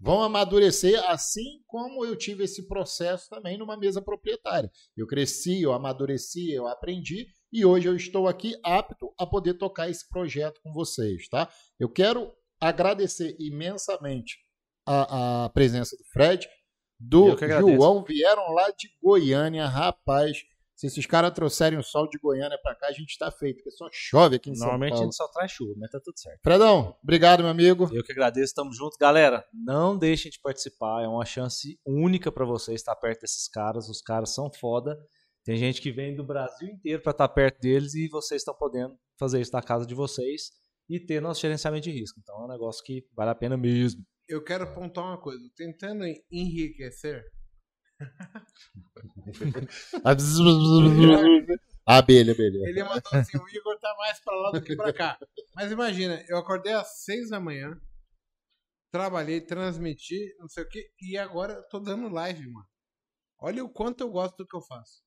vão 0.00 0.22
amadurecer, 0.22 0.98
assim 1.06 1.62
como 1.66 2.06
eu 2.06 2.16
tive 2.16 2.44
esse 2.44 2.66
processo 2.66 3.28
também 3.28 3.58
numa 3.58 3.76
mesa 3.76 4.00
proprietária. 4.00 4.70
Eu 4.96 5.06
cresci, 5.06 5.60
eu 5.60 5.74
amadureci, 5.74 6.50
eu 6.50 6.66
aprendi 6.66 7.26
e 7.52 7.62
hoje 7.62 7.88
eu 7.88 7.94
estou 7.94 8.26
aqui 8.26 8.54
apto 8.64 9.12
a 9.18 9.26
poder 9.26 9.58
tocar 9.58 9.90
esse 9.90 10.08
projeto 10.08 10.62
com 10.62 10.72
vocês, 10.72 11.28
tá? 11.28 11.46
Eu 11.78 11.90
quero 11.90 12.32
agradecer 12.58 13.36
imensamente 13.38 14.38
a, 14.86 15.44
a 15.44 15.48
presença 15.50 15.94
do 15.94 16.04
Fred, 16.04 16.48
do 16.98 17.36
João, 17.76 18.02
vieram 18.02 18.50
lá 18.54 18.70
de 18.70 18.88
Goiânia, 19.02 19.66
rapaz. 19.66 20.38
Se 20.78 20.86
esses 20.86 21.06
caras 21.06 21.32
trouxerem 21.32 21.76
o 21.76 21.82
sol 21.82 22.08
de 22.08 22.16
Goiânia 22.18 22.56
para 22.62 22.72
cá, 22.72 22.86
a 22.86 22.92
gente 22.92 23.10
está 23.10 23.32
feito, 23.32 23.56
porque 23.56 23.72
só 23.72 23.88
chove 23.92 24.36
aqui 24.36 24.48
em 24.48 24.54
São 24.54 24.68
Paulo. 24.68 24.78
Normalmente 24.78 25.00
a 25.00 25.04
gente 25.04 25.16
só 25.16 25.26
traz 25.26 25.50
chuva, 25.50 25.74
mas 25.76 25.90
tá 25.90 25.98
tudo 25.98 26.16
certo. 26.16 26.38
Fredão, 26.40 26.96
obrigado, 27.02 27.40
meu 27.40 27.50
amigo. 27.50 27.90
Eu 27.92 28.04
que 28.04 28.12
agradeço, 28.12 28.54
tamo 28.54 28.72
junto. 28.72 28.96
Galera, 28.96 29.44
não 29.52 29.98
deixem 29.98 30.30
de 30.30 30.38
participar, 30.40 31.02
é 31.02 31.08
uma 31.08 31.24
chance 31.24 31.76
única 31.84 32.30
para 32.30 32.44
vocês 32.44 32.80
estar 32.80 32.94
perto 32.94 33.22
desses 33.22 33.48
caras, 33.48 33.88
os 33.88 34.00
caras 34.00 34.32
são 34.32 34.48
foda. 34.52 34.96
Tem 35.44 35.56
gente 35.56 35.82
que 35.82 35.90
vem 35.90 36.14
do 36.14 36.22
Brasil 36.24 36.68
inteiro 36.68 37.02
para 37.02 37.10
estar 37.10 37.28
perto 37.28 37.58
deles 37.58 37.94
e 37.94 38.06
vocês 38.06 38.42
estão 38.42 38.54
podendo 38.54 38.96
fazer 39.18 39.40
isso 39.40 39.52
na 39.52 39.62
casa 39.62 39.84
de 39.84 39.96
vocês 39.96 40.52
e 40.88 41.00
ter 41.00 41.20
nosso 41.20 41.40
gerenciamento 41.40 41.82
de 41.82 41.90
risco. 41.90 42.20
Então 42.22 42.40
é 42.40 42.44
um 42.44 42.48
negócio 42.48 42.84
que 42.84 43.04
vale 43.16 43.30
a 43.32 43.34
pena 43.34 43.56
mesmo 43.56 44.06
eu 44.28 44.44
quero 44.44 44.72
pontuar 44.74 45.06
uma 45.06 45.20
coisa. 45.20 45.42
Tentando 45.56 46.04
enriquecer. 46.30 47.24
abelha, 51.86 52.32
abelha. 52.32 52.68
Ele 52.68 52.82
mandou 52.84 53.12
assim: 53.12 53.38
o 53.38 53.48
Igor 53.48 53.78
tá 53.78 53.94
mais 53.98 54.20
pra 54.20 54.34
lá 54.34 54.50
do 54.52 54.62
que 54.62 54.76
pra 54.76 54.92
cá. 54.92 55.18
Mas 55.54 55.72
imagina, 55.72 56.22
eu 56.28 56.36
acordei 56.38 56.72
às 56.72 57.04
seis 57.04 57.30
da 57.30 57.40
manhã, 57.40 57.80
trabalhei, 58.92 59.40
transmiti, 59.40 60.36
não 60.38 60.48
sei 60.48 60.64
o 60.64 60.68
que, 60.68 60.92
e 61.00 61.16
agora 61.16 61.62
tô 61.68 61.80
dando 61.80 62.08
live, 62.08 62.50
mano. 62.50 62.68
Olha 63.40 63.64
o 63.64 63.72
quanto 63.72 64.02
eu 64.02 64.10
gosto 64.10 64.38
do 64.38 64.46
que 64.46 64.56
eu 64.56 64.62
faço. 64.62 65.02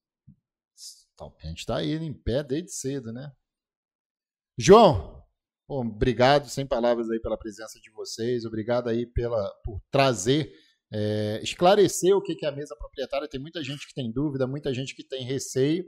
A 1.19 1.47
gente 1.47 1.65
tá 1.65 1.77
aí 1.77 1.93
em 1.93 2.13
pé 2.13 2.43
desde 2.43 2.71
cedo, 2.71 3.13
né? 3.13 3.31
João, 4.57 5.21
Bom, 5.71 5.87
obrigado, 5.87 6.49
sem 6.49 6.67
palavras 6.67 7.09
aí 7.09 7.17
pela 7.21 7.37
presença 7.37 7.79
de 7.79 7.89
vocês, 7.91 8.43
obrigado 8.43 8.89
aí 8.89 9.05
pela, 9.05 9.49
por 9.63 9.81
trazer, 9.89 10.53
é, 10.91 11.39
esclarecer 11.41 12.15
o 12.15 12.21
que 12.21 12.37
é 12.43 12.49
a 12.49 12.51
mesa 12.51 12.75
proprietária. 12.75 13.27
Tem 13.27 13.39
muita 13.39 13.63
gente 13.63 13.87
que 13.87 13.93
tem 13.93 14.11
dúvida, 14.11 14.47
muita 14.47 14.73
gente 14.73 14.95
que 14.95 15.03
tem 15.03 15.23
receio. 15.23 15.85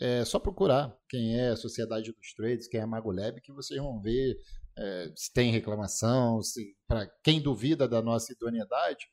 É 0.00 0.24
só 0.24 0.40
procurar 0.40 0.96
quem 1.08 1.38
é 1.38 1.50
a 1.50 1.56
Sociedade 1.56 2.12
dos 2.12 2.34
Trades, 2.34 2.66
quem 2.66 2.80
é 2.80 2.82
a 2.82 2.86
Magolab, 2.86 3.40
que 3.40 3.52
vocês 3.52 3.80
vão 3.80 4.00
ver 4.00 4.36
é, 4.76 5.12
se 5.14 5.32
tem 5.32 5.52
reclamação, 5.52 6.42
se 6.42 6.76
para 6.86 7.06
quem 7.22 7.40
duvida 7.40 7.86
da 7.86 8.02
nossa 8.02 8.32
idoneidade, 8.32 9.06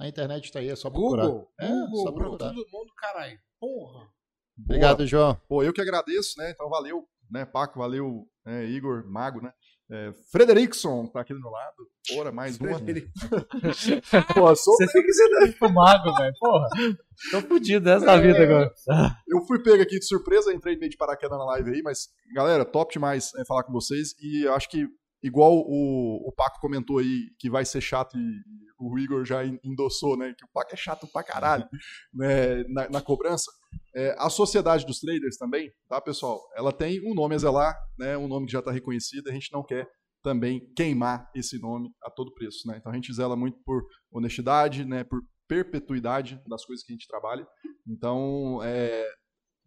a 0.00 0.08
internet 0.08 0.46
está 0.46 0.58
aí, 0.58 0.68
é 0.68 0.74
só 0.74 0.90
procurar. 0.90 1.26
Google, 1.26 1.52
é, 1.60 1.68
Google, 1.68 2.02
só 2.02 2.12
procurar. 2.12 2.52
todo 2.52 2.66
mundo, 2.72 2.92
caralho. 2.96 3.38
Porra. 3.60 4.10
Obrigado, 4.58 4.96
Boa. 4.96 5.06
João. 5.06 5.40
Pô, 5.48 5.62
eu 5.62 5.72
que 5.72 5.80
agradeço, 5.80 6.38
né? 6.38 6.50
Então 6.50 6.68
valeu 6.68 7.06
né? 7.30 7.44
Paco, 7.44 7.78
valeu, 7.78 8.28
é, 8.44 8.64
Igor, 8.64 9.04
Mago, 9.06 9.40
né? 9.40 9.52
É, 9.88 10.12
Frederickson 10.32 11.06
tá 11.06 11.20
aqui 11.20 11.32
do 11.32 11.40
meu 11.40 11.50
lado. 11.50 11.88
Porra, 12.08 12.32
mais 12.32 12.58
uma. 12.58 12.78
Pô, 14.34 14.56
sou... 14.56 14.74
Você 14.74 14.88
fica 14.88 15.12
sendo 15.12 15.58
pro 15.58 15.72
Mago, 15.72 16.12
velho. 16.14 16.34
Porra. 16.38 16.68
Tô 17.30 17.40
fudido 17.42 17.84
dessa 17.84 18.12
é, 18.12 18.20
vida 18.20 18.42
agora. 18.42 18.72
Eu 19.28 19.44
fui 19.46 19.62
pego 19.62 19.82
aqui 19.82 19.98
de 19.98 20.04
surpresa, 20.04 20.52
entrei 20.52 20.76
meio 20.76 20.90
de 20.90 20.96
paraquedas 20.96 21.38
na 21.38 21.44
live 21.44 21.70
aí, 21.70 21.82
mas, 21.82 22.08
galera, 22.34 22.64
top 22.64 22.92
demais 22.92 23.32
é, 23.36 23.44
falar 23.44 23.62
com 23.62 23.72
vocês. 23.72 24.14
E 24.20 24.46
acho 24.48 24.68
que, 24.68 24.88
igual 25.22 25.52
o, 25.52 26.28
o 26.28 26.32
Paco 26.32 26.60
comentou 26.60 26.98
aí, 26.98 27.30
que 27.38 27.50
vai 27.50 27.64
ser 27.64 27.80
chato 27.80 28.16
e 28.16 28.42
o 28.78 28.98
Igor 28.98 29.24
já 29.24 29.44
endossou, 29.44 30.16
né? 30.16 30.34
Que 30.36 30.44
o 30.44 30.48
Paco 30.52 30.70
é 30.72 30.76
chato 30.76 31.06
pra 31.12 31.22
caralho 31.22 31.66
né, 32.12 32.62
na, 32.68 32.88
na 32.90 33.00
cobrança. 33.00 33.50
É, 33.94 34.14
a 34.18 34.28
Sociedade 34.28 34.86
dos 34.86 35.00
Traders 35.00 35.36
também, 35.36 35.72
tá, 35.88 36.00
pessoal? 36.00 36.40
Ela 36.54 36.72
tem 36.72 37.00
um 37.08 37.14
nome 37.14 37.34
a 37.34 37.38
zelar, 37.38 37.76
né, 37.98 38.16
um 38.16 38.28
nome 38.28 38.46
que 38.46 38.52
já 38.52 38.58
está 38.60 38.70
reconhecido, 38.70 39.28
a 39.28 39.32
gente 39.32 39.52
não 39.52 39.62
quer 39.62 39.88
também 40.22 40.60
queimar 40.74 41.30
esse 41.34 41.58
nome 41.58 41.90
a 42.02 42.10
todo 42.10 42.34
preço. 42.34 42.66
Né? 42.66 42.76
Então 42.78 42.90
a 42.90 42.94
gente 42.94 43.12
zela 43.14 43.36
muito 43.36 43.58
por 43.64 43.84
honestidade, 44.10 44.84
né, 44.84 45.04
por 45.04 45.20
perpetuidade 45.48 46.40
das 46.46 46.64
coisas 46.64 46.84
que 46.84 46.92
a 46.92 46.94
gente 46.96 47.06
trabalha. 47.06 47.46
Então, 47.86 48.60
é, 48.62 49.06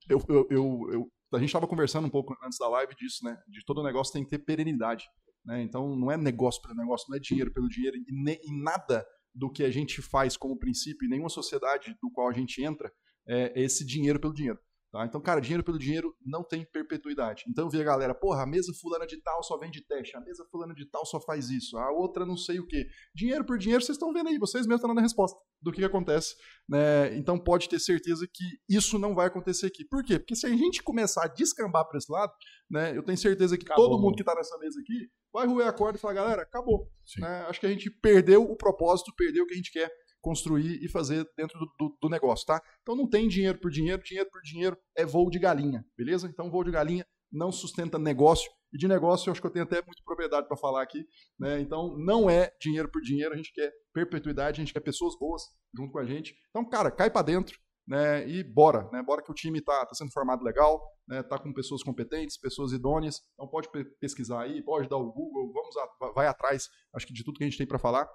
eu, 0.09 0.21
eu, 0.27 0.47
eu, 0.49 0.89
eu, 0.91 1.11
a 1.33 1.39
gente 1.39 1.47
estava 1.49 1.67
conversando 1.67 2.05
um 2.05 2.09
pouco 2.09 2.35
antes 2.43 2.57
da 2.57 2.67
live 2.67 2.93
disso, 2.95 3.23
né? 3.23 3.37
De 3.47 3.63
todo 3.65 3.83
negócio 3.83 4.11
tem 4.11 4.23
que 4.23 4.29
ter 4.29 4.39
perenidade. 4.39 5.05
Né? 5.49 5.63
Então, 5.63 5.95
não 5.95 6.11
é 6.11 6.15
negócio 6.15 6.61
pelo 6.61 6.75
negócio, 6.75 7.07
não 7.09 7.17
é 7.17 7.19
dinheiro 7.19 7.51
pelo 7.51 7.67
dinheiro, 7.67 7.97
e, 7.97 8.23
ne, 8.23 8.39
e 8.43 8.61
nada 8.61 9.03
do 9.33 9.51
que 9.51 9.63
a 9.63 9.71
gente 9.71 9.99
faz 9.99 10.37
como 10.37 10.59
princípio, 10.59 11.07
e 11.07 11.09
nenhuma 11.09 11.29
sociedade 11.29 11.97
do 11.99 12.11
qual 12.11 12.29
a 12.29 12.33
gente 12.33 12.63
entra, 12.63 12.91
é, 13.27 13.59
esse 13.59 13.83
dinheiro 13.83 14.19
pelo 14.19 14.33
dinheiro. 14.33 14.59
Tá? 14.91 15.05
Então, 15.05 15.19
cara, 15.21 15.39
dinheiro 15.39 15.63
pelo 15.63 15.77
dinheiro 15.77 16.15
não 16.23 16.43
tem 16.43 16.65
perpetuidade. 16.65 17.45
Então 17.47 17.65
eu 17.65 17.69
vi 17.69 17.79
a 17.79 17.83
galera, 17.83 18.13
porra, 18.13 18.43
a 18.43 18.45
mesa 18.45 18.71
fulana 18.79 19.05
de 19.05 19.21
tal 19.21 19.43
só 19.43 19.57
vende 19.57 19.85
teste, 19.85 20.15
a 20.17 20.19
mesa 20.19 20.43
fulana 20.51 20.73
de 20.73 20.87
tal 20.87 21.05
só 21.05 21.19
faz 21.19 21.49
isso, 21.49 21.77
a 21.77 21.91
outra 21.91 22.25
não 22.25 22.35
sei 22.35 22.59
o 22.59 22.65
que. 22.65 22.87
Dinheiro 23.13 23.45
por 23.45 23.59
dinheiro, 23.59 23.83
vocês 23.83 23.95
estão 23.95 24.11
vendo 24.11 24.29
aí, 24.29 24.39
vocês 24.39 24.65
mesmos 24.65 24.77
estão 24.77 24.89
dando 24.89 24.99
a 24.99 25.03
resposta 25.03 25.37
do 25.61 25.71
que, 25.71 25.79
que 25.79 25.85
acontece. 25.85 26.35
Né? 26.67 27.15
Então 27.17 27.37
pode 27.37 27.69
ter 27.69 27.79
certeza 27.79 28.27
que 28.31 28.43
isso 28.67 28.97
não 28.97 29.13
vai 29.13 29.27
acontecer 29.27 29.67
aqui. 29.67 29.85
Por 29.85 30.03
quê? 30.03 30.17
Porque 30.17 30.35
se 30.35 30.47
a 30.47 30.49
gente 30.49 30.81
começar 30.81 31.25
a 31.25 31.27
descambar 31.27 31.87
para 31.87 31.99
esse 31.99 32.11
lado, 32.11 32.33
né, 32.69 32.97
eu 32.97 33.03
tenho 33.03 33.17
certeza 33.17 33.57
que 33.59 33.65
acabou, 33.65 33.89
todo 33.89 34.01
mundo 34.01 34.15
que 34.15 34.23
está 34.23 34.33
nessa 34.33 34.57
mesa 34.57 34.79
aqui 34.79 35.07
vai 35.33 35.47
roer 35.47 35.67
a 35.67 35.73
corda 35.73 35.97
e 35.97 36.01
falar, 36.01 36.13
galera, 36.13 36.41
acabou. 36.41 36.89
Né? 37.17 37.45
Acho 37.47 37.59
que 37.59 37.65
a 37.65 37.69
gente 37.69 37.89
perdeu 37.89 38.43
o 38.43 38.55
propósito, 38.55 39.13
perdeu 39.15 39.43
o 39.43 39.47
que 39.47 39.53
a 39.53 39.57
gente 39.57 39.71
quer 39.71 39.89
construir 40.21 40.83
e 40.83 40.87
fazer 40.87 41.25
dentro 41.37 41.57
do, 41.59 41.65
do, 41.77 41.97
do, 42.01 42.09
negócio, 42.09 42.45
tá? 42.45 42.61
Então 42.81 42.95
não 42.95 43.09
tem 43.09 43.27
dinheiro 43.27 43.57
por 43.57 43.71
dinheiro, 43.71 44.01
dinheiro 44.03 44.29
por 44.29 44.41
dinheiro 44.41 44.77
é 44.95 45.05
voo 45.05 45.29
de 45.29 45.39
galinha, 45.39 45.85
beleza? 45.97 46.27
Então 46.27 46.51
voo 46.51 46.63
de 46.63 46.71
galinha 46.71 47.05
não 47.31 47.51
sustenta 47.51 47.97
negócio, 47.97 48.51
e 48.73 48.77
de 48.77 48.87
negócio 48.87 49.29
eu 49.29 49.31
acho 49.31 49.41
que 49.41 49.47
eu 49.47 49.51
tenho 49.51 49.65
até 49.65 49.75
muita 49.77 50.01
propriedade 50.03 50.47
para 50.47 50.57
falar 50.57 50.81
aqui, 50.81 51.05
né? 51.39 51.59
Então 51.59 51.95
não 51.97 52.29
é 52.29 52.51
dinheiro 52.61 52.89
por 52.91 53.01
dinheiro, 53.01 53.33
a 53.33 53.37
gente 53.37 53.53
quer 53.53 53.71
perpetuidade, 53.93 54.59
a 54.59 54.63
gente 54.63 54.73
quer 54.73 54.81
pessoas 54.81 55.17
boas 55.17 55.43
junto 55.75 55.91
com 55.91 55.99
a 55.99 56.05
gente. 56.05 56.35
Então, 56.49 56.67
cara, 56.67 56.91
cai 56.91 57.09
para 57.09 57.21
dentro, 57.21 57.57
né? 57.89 58.29
E 58.29 58.43
bora, 58.43 58.87
né? 58.93 59.01
Bora 59.01 59.23
que 59.23 59.31
o 59.31 59.33
time 59.33 59.59
tá, 59.59 59.83
tá 59.83 59.95
sendo 59.95 60.11
formado 60.11 60.43
legal, 60.43 60.79
né? 61.07 61.23
Tá 61.23 61.39
com 61.39 61.51
pessoas 61.51 61.81
competentes, 61.81 62.37
pessoas 62.37 62.71
idôneas. 62.71 63.19
Então 63.33 63.47
pode 63.47 63.67
pesquisar 63.99 64.43
aí, 64.43 64.61
pode 64.61 64.87
dar 64.87 64.97
o 64.97 65.11
Google, 65.11 65.51
vamos 65.51 65.75
a, 65.75 66.11
vai 66.13 66.27
atrás, 66.27 66.69
acho 66.93 67.07
que 67.07 67.13
de 67.13 67.23
tudo 67.23 67.39
que 67.39 67.43
a 67.43 67.47
gente 67.47 67.57
tem 67.57 67.65
para 67.65 67.79
falar. 67.79 68.07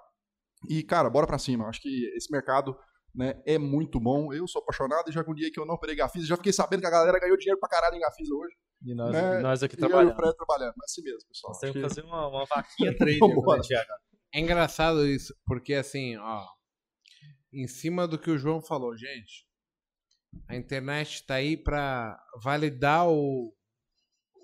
E, 0.69 0.81
cara, 0.81 1.09
bora 1.09 1.27
pra 1.27 1.37
cima. 1.37 1.67
Acho 1.67 1.81
que 1.81 2.05
esse 2.15 2.31
mercado 2.31 2.79
né, 3.13 3.41
é 3.45 3.57
muito 3.57 3.99
bom. 3.99 4.31
Eu 4.31 4.47
sou 4.47 4.61
apaixonado 4.61 5.09
e 5.09 5.11
já 5.11 5.25
com 5.25 5.33
um 5.33 5.35
dia 5.35 5.51
que 5.51 5.59
eu 5.59 5.65
não 5.65 5.75
operei 5.75 5.93
Gafisa, 5.93 6.25
já 6.25 6.37
fiquei 6.37 6.53
sabendo 6.53 6.79
que 6.79 6.87
a 6.87 6.91
galera 6.91 7.19
ganhou 7.19 7.35
dinheiro 7.35 7.59
pra 7.59 7.67
caralho 7.67 7.97
em 7.97 7.99
Gafisa 7.99 8.33
hoje. 8.33 8.55
E 8.81 8.95
nós, 8.95 9.11
né? 9.11 9.39
nós 9.39 9.61
aqui 9.61 9.75
trabalhando. 9.75 10.17
E 10.17 10.25
eu 10.25 10.33
trabalhando, 10.35 10.73
mas 10.77 10.89
assim 10.89 11.01
mesmo, 11.03 11.27
pessoal. 11.27 11.51
Nós 11.51 11.59
temos 11.59 11.75
que 11.75 11.81
fazer 11.81 12.01
uma, 12.01 12.27
uma 12.29 12.45
vaquinha 12.45 12.95
trader 12.97 13.19
É 14.33 14.39
engraçado 14.39 15.05
isso, 15.05 15.35
porque 15.45 15.73
assim, 15.73 16.15
ó, 16.15 16.45
em 17.51 17.67
cima 17.67 18.07
do 18.07 18.17
que 18.17 18.31
o 18.31 18.37
João 18.37 18.61
falou, 18.61 18.95
gente, 18.95 19.44
a 20.47 20.55
internet 20.55 21.25
tá 21.25 21.35
aí 21.35 21.57
pra 21.57 22.19
validar 22.41 23.07
o, 23.07 23.55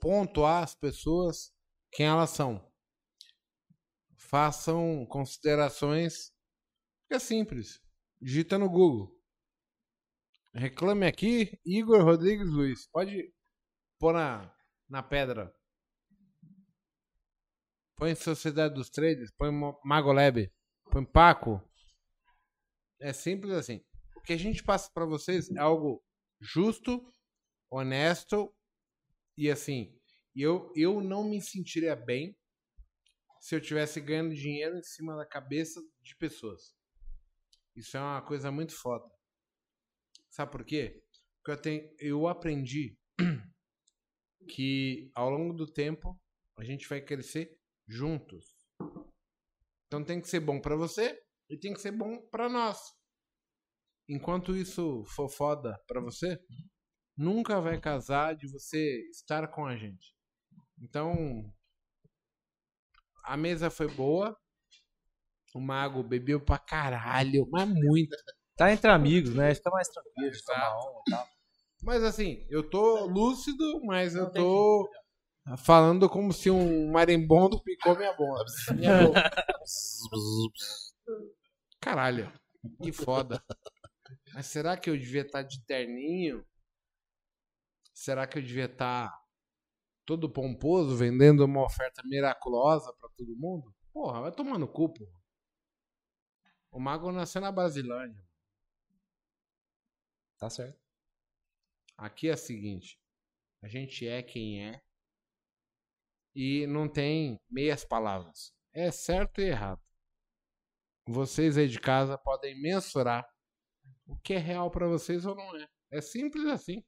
pontuar 0.02 0.64
as 0.64 0.76
pessoas 0.76 1.54
quem 1.92 2.08
elas 2.08 2.32
são. 2.32 2.66
Façam 4.18 5.06
considerações. 5.08 6.32
É 7.10 7.20
simples. 7.20 7.82
Digita 8.20 8.58
no 8.58 8.70
Google. 8.70 9.14
Reclame 10.54 11.06
aqui, 11.06 11.60
Igor 11.66 12.04
Rodrigues 12.04 12.50
Luiz. 12.50 12.88
Pode 12.88 13.34
pôr 14.00 14.14
na, 14.14 14.54
na 14.90 15.04
pedra. 15.04 15.54
Põe 17.96 18.16
Sociedade 18.16 18.74
dos 18.74 18.90
Traders, 18.90 19.32
põe 19.38 19.52
Magolab, 19.84 20.52
põe 20.92 21.06
Paco. 21.06 21.62
É 23.00 23.14
simples 23.14 23.54
assim. 23.54 23.86
O 24.22 24.24
que 24.24 24.34
a 24.34 24.38
gente 24.38 24.64
passa 24.64 24.88
para 24.94 25.04
vocês 25.04 25.50
é 25.50 25.60
algo 25.60 26.00
justo, 26.40 27.04
honesto 27.72 28.54
e 29.36 29.50
assim. 29.50 30.00
Eu, 30.36 30.72
eu 30.76 31.02
não 31.02 31.24
me 31.24 31.42
sentiria 31.42 31.96
bem 31.96 32.38
se 33.40 33.56
eu 33.56 33.60
tivesse 33.60 34.00
ganhando 34.00 34.36
dinheiro 34.36 34.78
em 34.78 34.84
cima 34.84 35.18
da 35.18 35.26
cabeça 35.26 35.82
de 36.04 36.16
pessoas. 36.18 36.76
Isso 37.76 37.98
é 37.98 38.00
uma 38.00 38.22
coisa 38.22 38.52
muito 38.52 38.76
foda. 38.76 39.10
Sabe 40.30 40.52
por 40.52 40.64
quê? 40.64 41.04
Porque 41.38 41.52
eu, 41.52 41.62
tenho, 41.62 41.96
eu 41.98 42.28
aprendi 42.28 42.96
que 44.48 45.10
ao 45.16 45.32
longo 45.32 45.56
do 45.56 45.66
tempo 45.66 46.16
a 46.60 46.64
gente 46.64 46.88
vai 46.88 47.02
crescer 47.02 47.58
juntos. 47.88 48.46
Então 49.88 50.04
tem 50.04 50.22
que 50.22 50.30
ser 50.30 50.42
bom 50.42 50.62
para 50.62 50.76
você 50.76 51.20
e 51.50 51.58
tem 51.58 51.74
que 51.74 51.82
ser 51.82 51.92
bom 51.92 52.22
para 52.30 52.48
nós. 52.48 53.01
Enquanto 54.08 54.56
isso 54.56 55.04
for 55.06 55.30
foda 55.30 55.80
para 55.88 56.02
você, 56.02 56.40
nunca 57.18 57.62
vai 57.62 57.80
casar 57.80 58.36
de 58.36 58.48
você 58.48 59.08
estar 59.10 59.48
com 59.48 59.66
a 59.66 59.76
gente. 59.76 60.14
Então 60.82 61.52
a 63.24 63.38
mesa 63.38 63.70
foi 63.70 63.88
boa. 63.88 64.36
O 65.54 65.60
mago 65.60 66.02
bebeu 66.02 66.40
pra 66.40 66.58
caralho, 66.58 67.48
mas 67.52 67.68
muito. 67.68 68.16
Tá 68.56 68.72
entre 68.72 68.90
amigos, 68.90 69.36
né? 69.36 69.54
Fica 69.54 69.70
mais 69.70 69.88
tranquilo 69.90 70.32
de 70.32 70.44
tomar 70.44 70.80
uma 70.80 71.02
e 71.08 71.12
tal. 71.12 71.28
Mas 71.84 72.04
assim, 72.04 72.46
eu 72.50 72.70
tô 72.70 73.06
lúcido, 73.06 73.84
mas 73.86 74.16
eu 74.16 74.32
tô 74.32 74.90
falando 75.66 76.10
como 76.10 76.32
se 76.32 76.50
um 76.50 76.92
marimbondo 76.92 77.62
picou 77.64 77.98
minha 77.98 78.14
bola. 78.14 78.46
Minha 78.76 79.08
boca. 79.08 79.32
Caralho, 81.80 82.32
que 82.82 82.92
foda. 82.92 83.44
Mas 84.34 84.48
será 84.48 84.78
que 84.78 84.90
eu 84.90 84.98
devia 84.98 85.22
estar 85.22 85.44
de 85.44 85.64
terninho? 85.66 86.46
Será 87.94 88.26
que 88.26 88.38
eu 88.38 88.42
devia 88.42 88.66
estar 88.66 89.12
todo 90.06 90.32
pomposo, 90.32 90.96
vendendo 90.96 91.46
uma 91.46 91.64
oferta 91.64 92.02
miraculosa 92.06 92.94
para 92.94 93.10
todo 93.10 93.38
mundo? 93.38 93.74
Porra, 93.94 94.22
vai 94.22 94.32
tomar 94.32 94.58
no 94.58 94.68
cu, 94.68 94.94
porra. 94.94 95.22
O 96.72 96.80
mago 96.80 97.12
nasceu 97.12 97.42
na 97.42 97.52
Brasilândia. 97.52 98.26
Tá 100.38 100.50
certo. 100.50 100.80
Aqui 101.98 102.30
é 102.30 102.34
o 102.34 102.38
seguinte: 102.38 103.00
a 103.62 103.68
gente 103.68 104.08
é 104.08 104.24
quem 104.24 104.66
é 104.68 104.82
e 106.34 106.66
não 106.66 106.88
tem 106.88 107.40
meias 107.50 107.84
palavras. 107.84 108.54
É 108.74 108.90
certo 108.90 109.42
e 109.42 109.46
errado. 109.46 109.82
Vocês 111.08 111.58
aí 111.58 111.68
de 111.68 111.80
casa 111.80 112.18
podem 112.18 112.60
mensurar 112.62 113.28
o 114.12 114.18
que 114.24 114.34
é 114.34 114.38
real 114.38 114.70
para 114.70 114.88
vocês 114.88 115.26
ou 115.26 115.36
não 115.36 115.56
é. 115.58 115.68
É 115.92 116.02
simples 116.02 116.46
assim. 116.46 116.84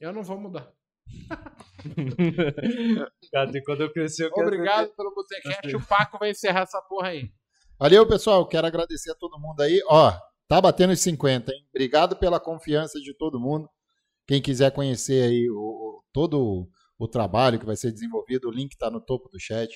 Eu 0.00 0.12
não 0.12 0.22
vou 0.22 0.40
mudar. 0.40 0.72
Cara, 3.32 3.62
quando 3.64 3.82
eu 3.82 3.92
cresci, 3.92 4.22
eu 4.22 4.32
quero 4.32 4.46
Obrigado 4.48 4.94
pelo 4.94 5.14
Botecast. 5.14 5.76
O 5.76 5.86
Paco 5.86 6.18
vai 6.18 6.30
encerrar 6.30 6.62
essa 6.62 6.80
porra 6.82 7.08
aí. 7.08 7.30
Valeu, 7.78 8.06
pessoal. 8.06 8.46
Quero 8.46 8.66
agradecer 8.66 9.10
a 9.10 9.14
todo 9.14 9.38
mundo 9.38 9.60
aí. 9.60 9.80
Ó, 9.88 10.12
tá 10.46 10.60
batendo 10.60 10.92
os 10.92 11.00
50, 11.00 11.52
hein? 11.52 11.66
Obrigado 11.70 12.16
pela 12.16 12.40
confiança 12.40 13.00
de 13.00 13.14
todo 13.14 13.40
mundo. 13.40 13.68
Quem 14.26 14.40
quiser 14.40 14.72
conhecer 14.72 15.22
aí 15.28 15.50
o, 15.50 15.56
o- 15.58 16.04
todo 16.12 16.40
o, 16.40 16.68
o 16.98 17.08
trabalho 17.08 17.58
que 17.58 17.66
vai 17.66 17.76
ser 17.76 17.92
desenvolvido, 17.92 18.48
o 18.48 18.52
link 18.52 18.76
tá 18.76 18.90
no 18.90 19.00
topo 19.00 19.28
do 19.28 19.40
chat. 19.40 19.74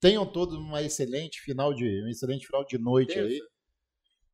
Tenham 0.00 0.24
todos 0.24 0.56
uma 0.56 0.82
excelente 0.82 1.40
final 1.40 1.74
de 1.74 2.04
um 2.04 2.08
excelente 2.08 2.46
final 2.46 2.64
de 2.64 2.78
noite 2.78 3.18
aí. 3.18 3.40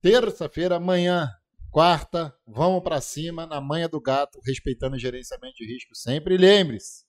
Terça-feira, 0.05 0.77
amanhã, 0.77 1.31
quarta, 1.71 2.37
vamos 2.47 2.83
pra 2.83 3.01
cima 3.01 3.47
na 3.47 3.59
manha 3.59 3.89
do 3.89 3.99
gato, 3.99 4.39
respeitando 4.45 4.97
o 4.97 4.99
gerenciamento 4.99 5.55
de 5.57 5.65
risco 5.65 5.95
sempre. 5.95 6.37
Lembre-se, 6.37 7.07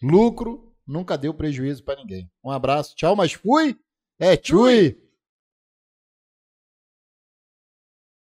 lucro 0.00 0.72
nunca 0.86 1.18
deu 1.18 1.34
prejuízo 1.34 1.82
pra 1.82 1.96
ninguém. 1.96 2.30
Um 2.44 2.52
abraço, 2.52 2.94
tchau, 2.94 3.16
mas 3.16 3.32
fui. 3.32 3.76
É, 4.20 4.36
tchui. 4.36 5.01